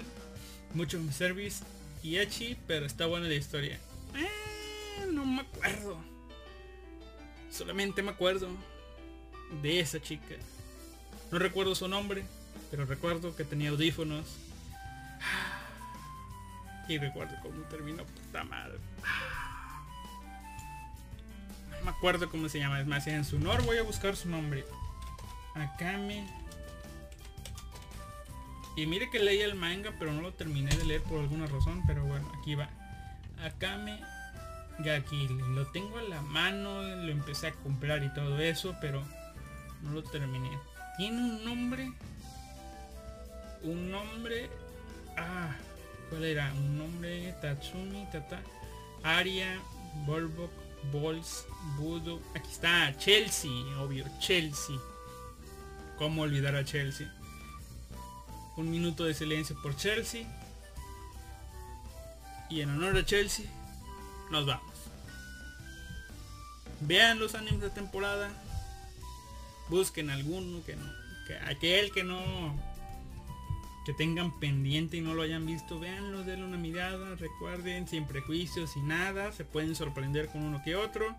mucho 0.75 1.01
service 1.11 1.65
y 2.03 2.19
Echi, 2.19 2.59
pero 2.67 2.85
está 2.85 3.07
buena 3.07 3.27
la 3.27 3.37
historia. 3.37 3.79
Eh, 4.15 5.07
no 5.11 5.25
me 5.25 5.41
acuerdo. 5.41 5.97
Solamente 7.51 8.03
me 8.03 8.11
acuerdo 8.11 8.49
de 9.63 9.81
esa 9.81 9.99
chica. 9.99 10.35
No 11.33 11.39
recuerdo 11.39 11.75
su 11.75 11.89
nombre, 11.89 12.27
pero 12.71 12.85
recuerdo 12.85 13.35
que 13.35 13.45
tenía 13.45 13.71
audífonos. 13.71 14.27
Y 16.87 16.99
recuerdo 16.99 17.35
cómo 17.43 17.63
terminó, 17.69 18.05
puta 18.05 18.45
madre. 18.45 18.77
No 21.71 21.87
me 21.87 21.91
acuerdo 21.93 22.29
cómo 22.29 22.51
se 22.51 22.59
llama, 22.59 22.79
es 22.79 22.87
más, 22.87 23.07
en 23.07 23.25
su 23.25 23.37
honor 23.37 23.65
voy 23.65 23.79
a 23.79 23.83
buscar 23.83 24.17
su 24.17 24.29
nombre. 24.29 24.67
Akame. 25.55 26.44
Y 28.77 28.87
mire 28.87 29.11
que 29.11 29.21
leí 29.21 29.41
el 29.41 29.55
manga, 29.55 29.93
pero 29.99 30.13
no 30.13 30.21
lo 30.21 30.35
terminé 30.35 30.75
de 30.77 30.85
leer 30.85 31.03
por 31.03 31.21
alguna 31.21 31.47
razón, 31.47 31.83
pero 31.87 32.05
bueno, 32.05 32.31
aquí 32.41 32.55
va. 32.55 32.69
Akame 33.43 34.01
Gakil. 34.79 35.39
Lo 35.55 35.67
tengo 35.69 35.99
a 35.99 36.03
la 36.03 36.21
mano, 36.23 36.83
lo 36.83 37.13
empecé 37.13 37.49
a 37.49 37.53
comprar 37.53 38.03
y 38.03 38.13
todo 38.13 38.39
eso, 38.41 38.75
pero 38.81 39.05
no 39.83 39.93
lo 39.93 40.03
terminé. 40.03 40.51
Tiene 40.97 41.19
un 41.19 41.45
nombre. 41.45 41.93
Un 43.63 43.91
nombre. 43.91 44.51
Ah, 45.17 45.55
¿cuál 46.11 46.25
era? 46.25 46.53
Un 46.55 46.79
nombre. 46.79 47.33
Tatsumi, 47.41 48.07
Tata. 48.11 48.41
Aria, 49.03 49.61
Borbok, 50.07 50.51
Balls, 50.93 51.47
Budo. 51.77 52.21
Aquí 52.35 52.51
está, 52.51 52.97
Chelsea, 52.97 53.51
obvio, 53.79 54.05
Chelsea. 54.19 54.77
¿Cómo 55.99 56.23
olvidar 56.23 56.57
a 56.57 56.65
Chelsea? 56.65 57.13
Un 58.57 58.71
minuto 58.71 59.05
de 59.05 59.15
silencio 59.15 59.61
por 59.63 59.77
Chelsea. 59.77 60.27
Y 62.51 62.61
en 62.61 62.71
honor 62.71 62.97
a 62.97 63.05
Chelsea, 63.05 63.47
nos 64.31 64.47
vamos. 64.47 64.75
Vean 66.81 67.19
los 67.19 67.35
animes 67.35 67.61
de 67.61 67.71
temporada. 67.71 68.31
Busquen 69.69 70.11
alguno 70.11 70.63
que 70.65 70.77
no. 70.77 70.85
Que 71.27 71.37
aquel 71.39 71.91
que 71.91 72.05
no. 72.05 72.55
Que 73.87 73.93
tengan 73.93 74.39
pendiente 74.39 74.97
y 74.97 75.01
no 75.01 75.15
lo 75.15 75.23
hayan 75.23 75.47
visto. 75.47 75.81
Veanlo, 75.81 76.23
denle 76.23 76.47
una 76.47 76.59
mirada. 76.59 77.17
Recuerden, 77.17 77.89
sin 77.89 78.07
prejuicios 78.07 78.77
y 78.77 78.81
nada. 78.81 79.33
Se 79.33 79.45
pueden 79.45 79.75
sorprender 79.75 80.29
con 80.29 80.43
uno 80.43 80.63
que 80.65 80.77
otro. 80.77 81.17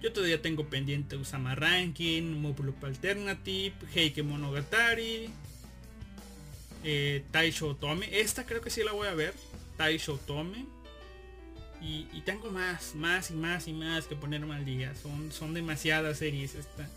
Yo 0.00 0.12
todavía 0.12 0.40
tengo 0.40 0.64
pendiente 0.66 1.16
Usama 1.16 1.56
Ranking, 1.56 2.40
Mobloop 2.40 2.84
Alternative, 2.84 3.74
Heike 3.94 4.22
Monogatari, 4.22 5.28
eh, 6.84 7.24
Taisho 7.30 7.74
Tome. 7.76 8.20
Esta 8.20 8.44
creo 8.44 8.60
que 8.60 8.70
sí 8.70 8.82
la 8.82 8.92
voy 8.92 9.08
a 9.08 9.14
ver. 9.14 9.34
Taisho 9.76 10.18
Tome. 10.26 10.66
Y, 11.80 12.08
y 12.12 12.22
tengo 12.24 12.50
más, 12.50 12.94
más 12.96 13.30
y 13.30 13.34
más 13.34 13.68
y 13.68 13.72
más 13.72 14.06
que 14.06 14.16
ponerme 14.16 14.54
al 14.54 14.64
día. 14.64 14.94
Son, 14.96 15.30
son 15.30 15.54
demasiadas 15.54 16.18
series 16.18 16.54
esta, 16.54 16.88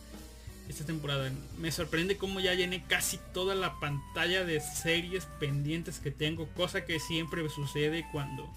esta 0.67 0.85
temporada. 0.85 1.31
Me 1.59 1.71
sorprende 1.71 2.17
cómo 2.17 2.39
ya 2.39 2.53
llené 2.53 2.83
casi 2.87 3.19
toda 3.33 3.53
la 3.55 3.79
pantalla 3.79 4.43
de 4.43 4.59
series 4.59 5.25
pendientes 5.39 5.99
que 5.99 6.11
tengo. 6.11 6.47
Cosa 6.49 6.85
que 6.85 6.99
siempre 6.99 7.47
sucede 7.49 8.05
cuando 8.11 8.49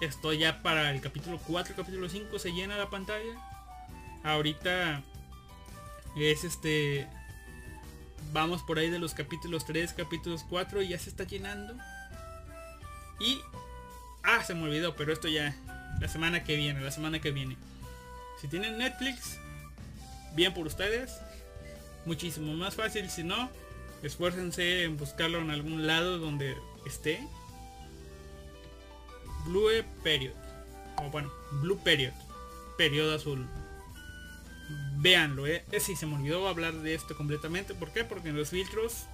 estoy 0.00 0.38
ya 0.38 0.62
para 0.62 0.90
el 0.90 1.00
capítulo 1.00 1.38
4, 1.46 1.74
capítulo 1.76 2.08
5 2.08 2.38
se 2.38 2.52
llena 2.52 2.76
la 2.76 2.90
pantalla. 2.90 3.34
Ahorita 4.22 5.02
es 6.16 6.44
este... 6.44 7.06
Vamos 8.32 8.62
por 8.62 8.78
ahí 8.78 8.90
de 8.90 8.98
los 8.98 9.14
capítulos 9.14 9.64
3, 9.66 9.92
capítulos 9.92 10.44
4 10.48 10.82
y 10.82 10.88
ya 10.88 10.98
se 10.98 11.10
está 11.10 11.24
llenando. 11.24 11.74
Y... 13.18 13.40
Ah, 14.22 14.44
se 14.44 14.54
me 14.54 14.64
olvidó, 14.64 14.94
pero 14.96 15.12
esto 15.12 15.28
ya... 15.28 15.56
La 16.00 16.08
semana 16.08 16.44
que 16.44 16.56
viene, 16.56 16.80
la 16.80 16.90
semana 16.90 17.20
que 17.20 17.30
viene. 17.30 17.56
Si 18.40 18.48
tienen 18.48 18.78
Netflix, 18.78 19.38
bien 20.34 20.54
por 20.54 20.66
ustedes. 20.66 21.20
Muchísimo 22.06 22.54
más 22.54 22.74
fácil. 22.74 23.10
Si 23.10 23.22
no, 23.22 23.50
esfuércense 24.02 24.84
en 24.84 24.96
buscarlo 24.96 25.38
en 25.38 25.50
algún 25.50 25.86
lado 25.86 26.18
donde 26.18 26.56
esté. 26.86 27.20
Blue 29.44 29.68
Period. 30.02 30.34
O 30.96 31.10
bueno, 31.10 31.30
Blue 31.60 31.78
Period. 31.82 32.12
Periodo 32.78 33.14
azul. 33.14 33.46
Véanlo, 34.96 35.46
eh. 35.46 35.64
Sí, 35.78 35.96
se 35.96 36.06
me 36.06 36.16
olvidó 36.16 36.48
hablar 36.48 36.74
de 36.74 36.94
esto 36.94 37.16
completamente. 37.16 37.74
¿Por 37.74 37.92
qué? 37.92 38.04
Porque 38.04 38.28
en 38.28 38.36
los 38.36 38.50
filtros 38.50 39.06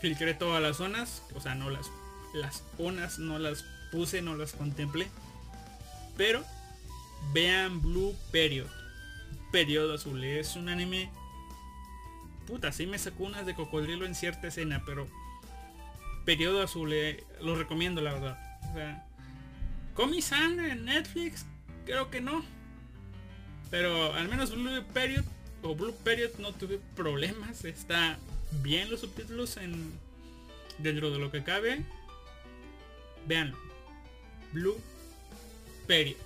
filtré 0.00 0.34
todas 0.34 0.62
las 0.62 0.76
zonas. 0.76 1.22
O 1.34 1.40
sea, 1.40 1.54
no 1.54 1.70
las, 1.70 1.90
las 2.34 2.62
zonas 2.76 3.18
no 3.18 3.38
las 3.38 3.64
puse, 3.90 4.22
no 4.22 4.36
las 4.36 4.52
contemplé. 4.52 5.08
Pero 6.16 6.44
vean 7.32 7.80
Blue 7.80 8.14
Period. 8.30 8.68
Periodo 9.52 9.94
azul. 9.94 10.22
Es 10.22 10.56
un 10.56 10.68
anime. 10.68 11.10
Puta, 12.46 12.72
sí 12.72 12.86
me 12.86 12.98
sacó 12.98 13.24
unas 13.24 13.46
de 13.46 13.54
cocodrilo 13.54 14.06
en 14.06 14.14
cierta 14.14 14.48
escena, 14.48 14.82
pero. 14.86 15.08
Periodo 16.24 16.62
azul, 16.62 16.92
eh, 16.92 17.24
lo 17.40 17.56
recomiendo 17.56 18.00
la 18.00 18.12
verdad. 18.12 18.60
O 18.70 18.74
sea, 18.74 19.06
¿Comi-san 19.94 20.58
en 20.60 20.84
Netflix? 20.84 21.46
Creo 21.84 22.10
que 22.10 22.20
no. 22.20 22.42
Pero 23.70 24.12
al 24.14 24.28
menos 24.28 24.50
Blue 24.50 24.82
Period 24.92 25.24
o 25.62 25.74
Blue 25.74 25.94
Period 26.04 26.32
no 26.38 26.52
tuve 26.52 26.80
problemas. 26.96 27.64
Está 27.64 28.18
bien 28.62 28.90
los 28.90 29.00
subtítulos 29.00 29.56
en 29.56 29.92
dentro 30.78 31.10
de 31.10 31.18
lo 31.18 31.30
que 31.30 31.44
cabe. 31.44 31.84
Veanlo. 33.26 33.56
Blue 34.52 34.80
Period. 35.86 36.16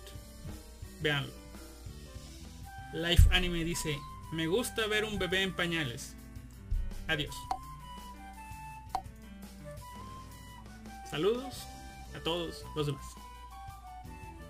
Veanlo. 1.02 1.32
Life 2.94 3.28
Anime 3.32 3.64
dice, 3.64 3.98
me 4.32 4.46
gusta 4.46 4.86
ver 4.86 5.04
un 5.04 5.18
bebé 5.18 5.42
en 5.42 5.54
pañales. 5.54 6.14
Adiós. 7.08 7.34
Saludos 11.10 11.66
a 12.16 12.20
todos 12.20 12.64
los 12.74 12.86
demás. 12.86 13.23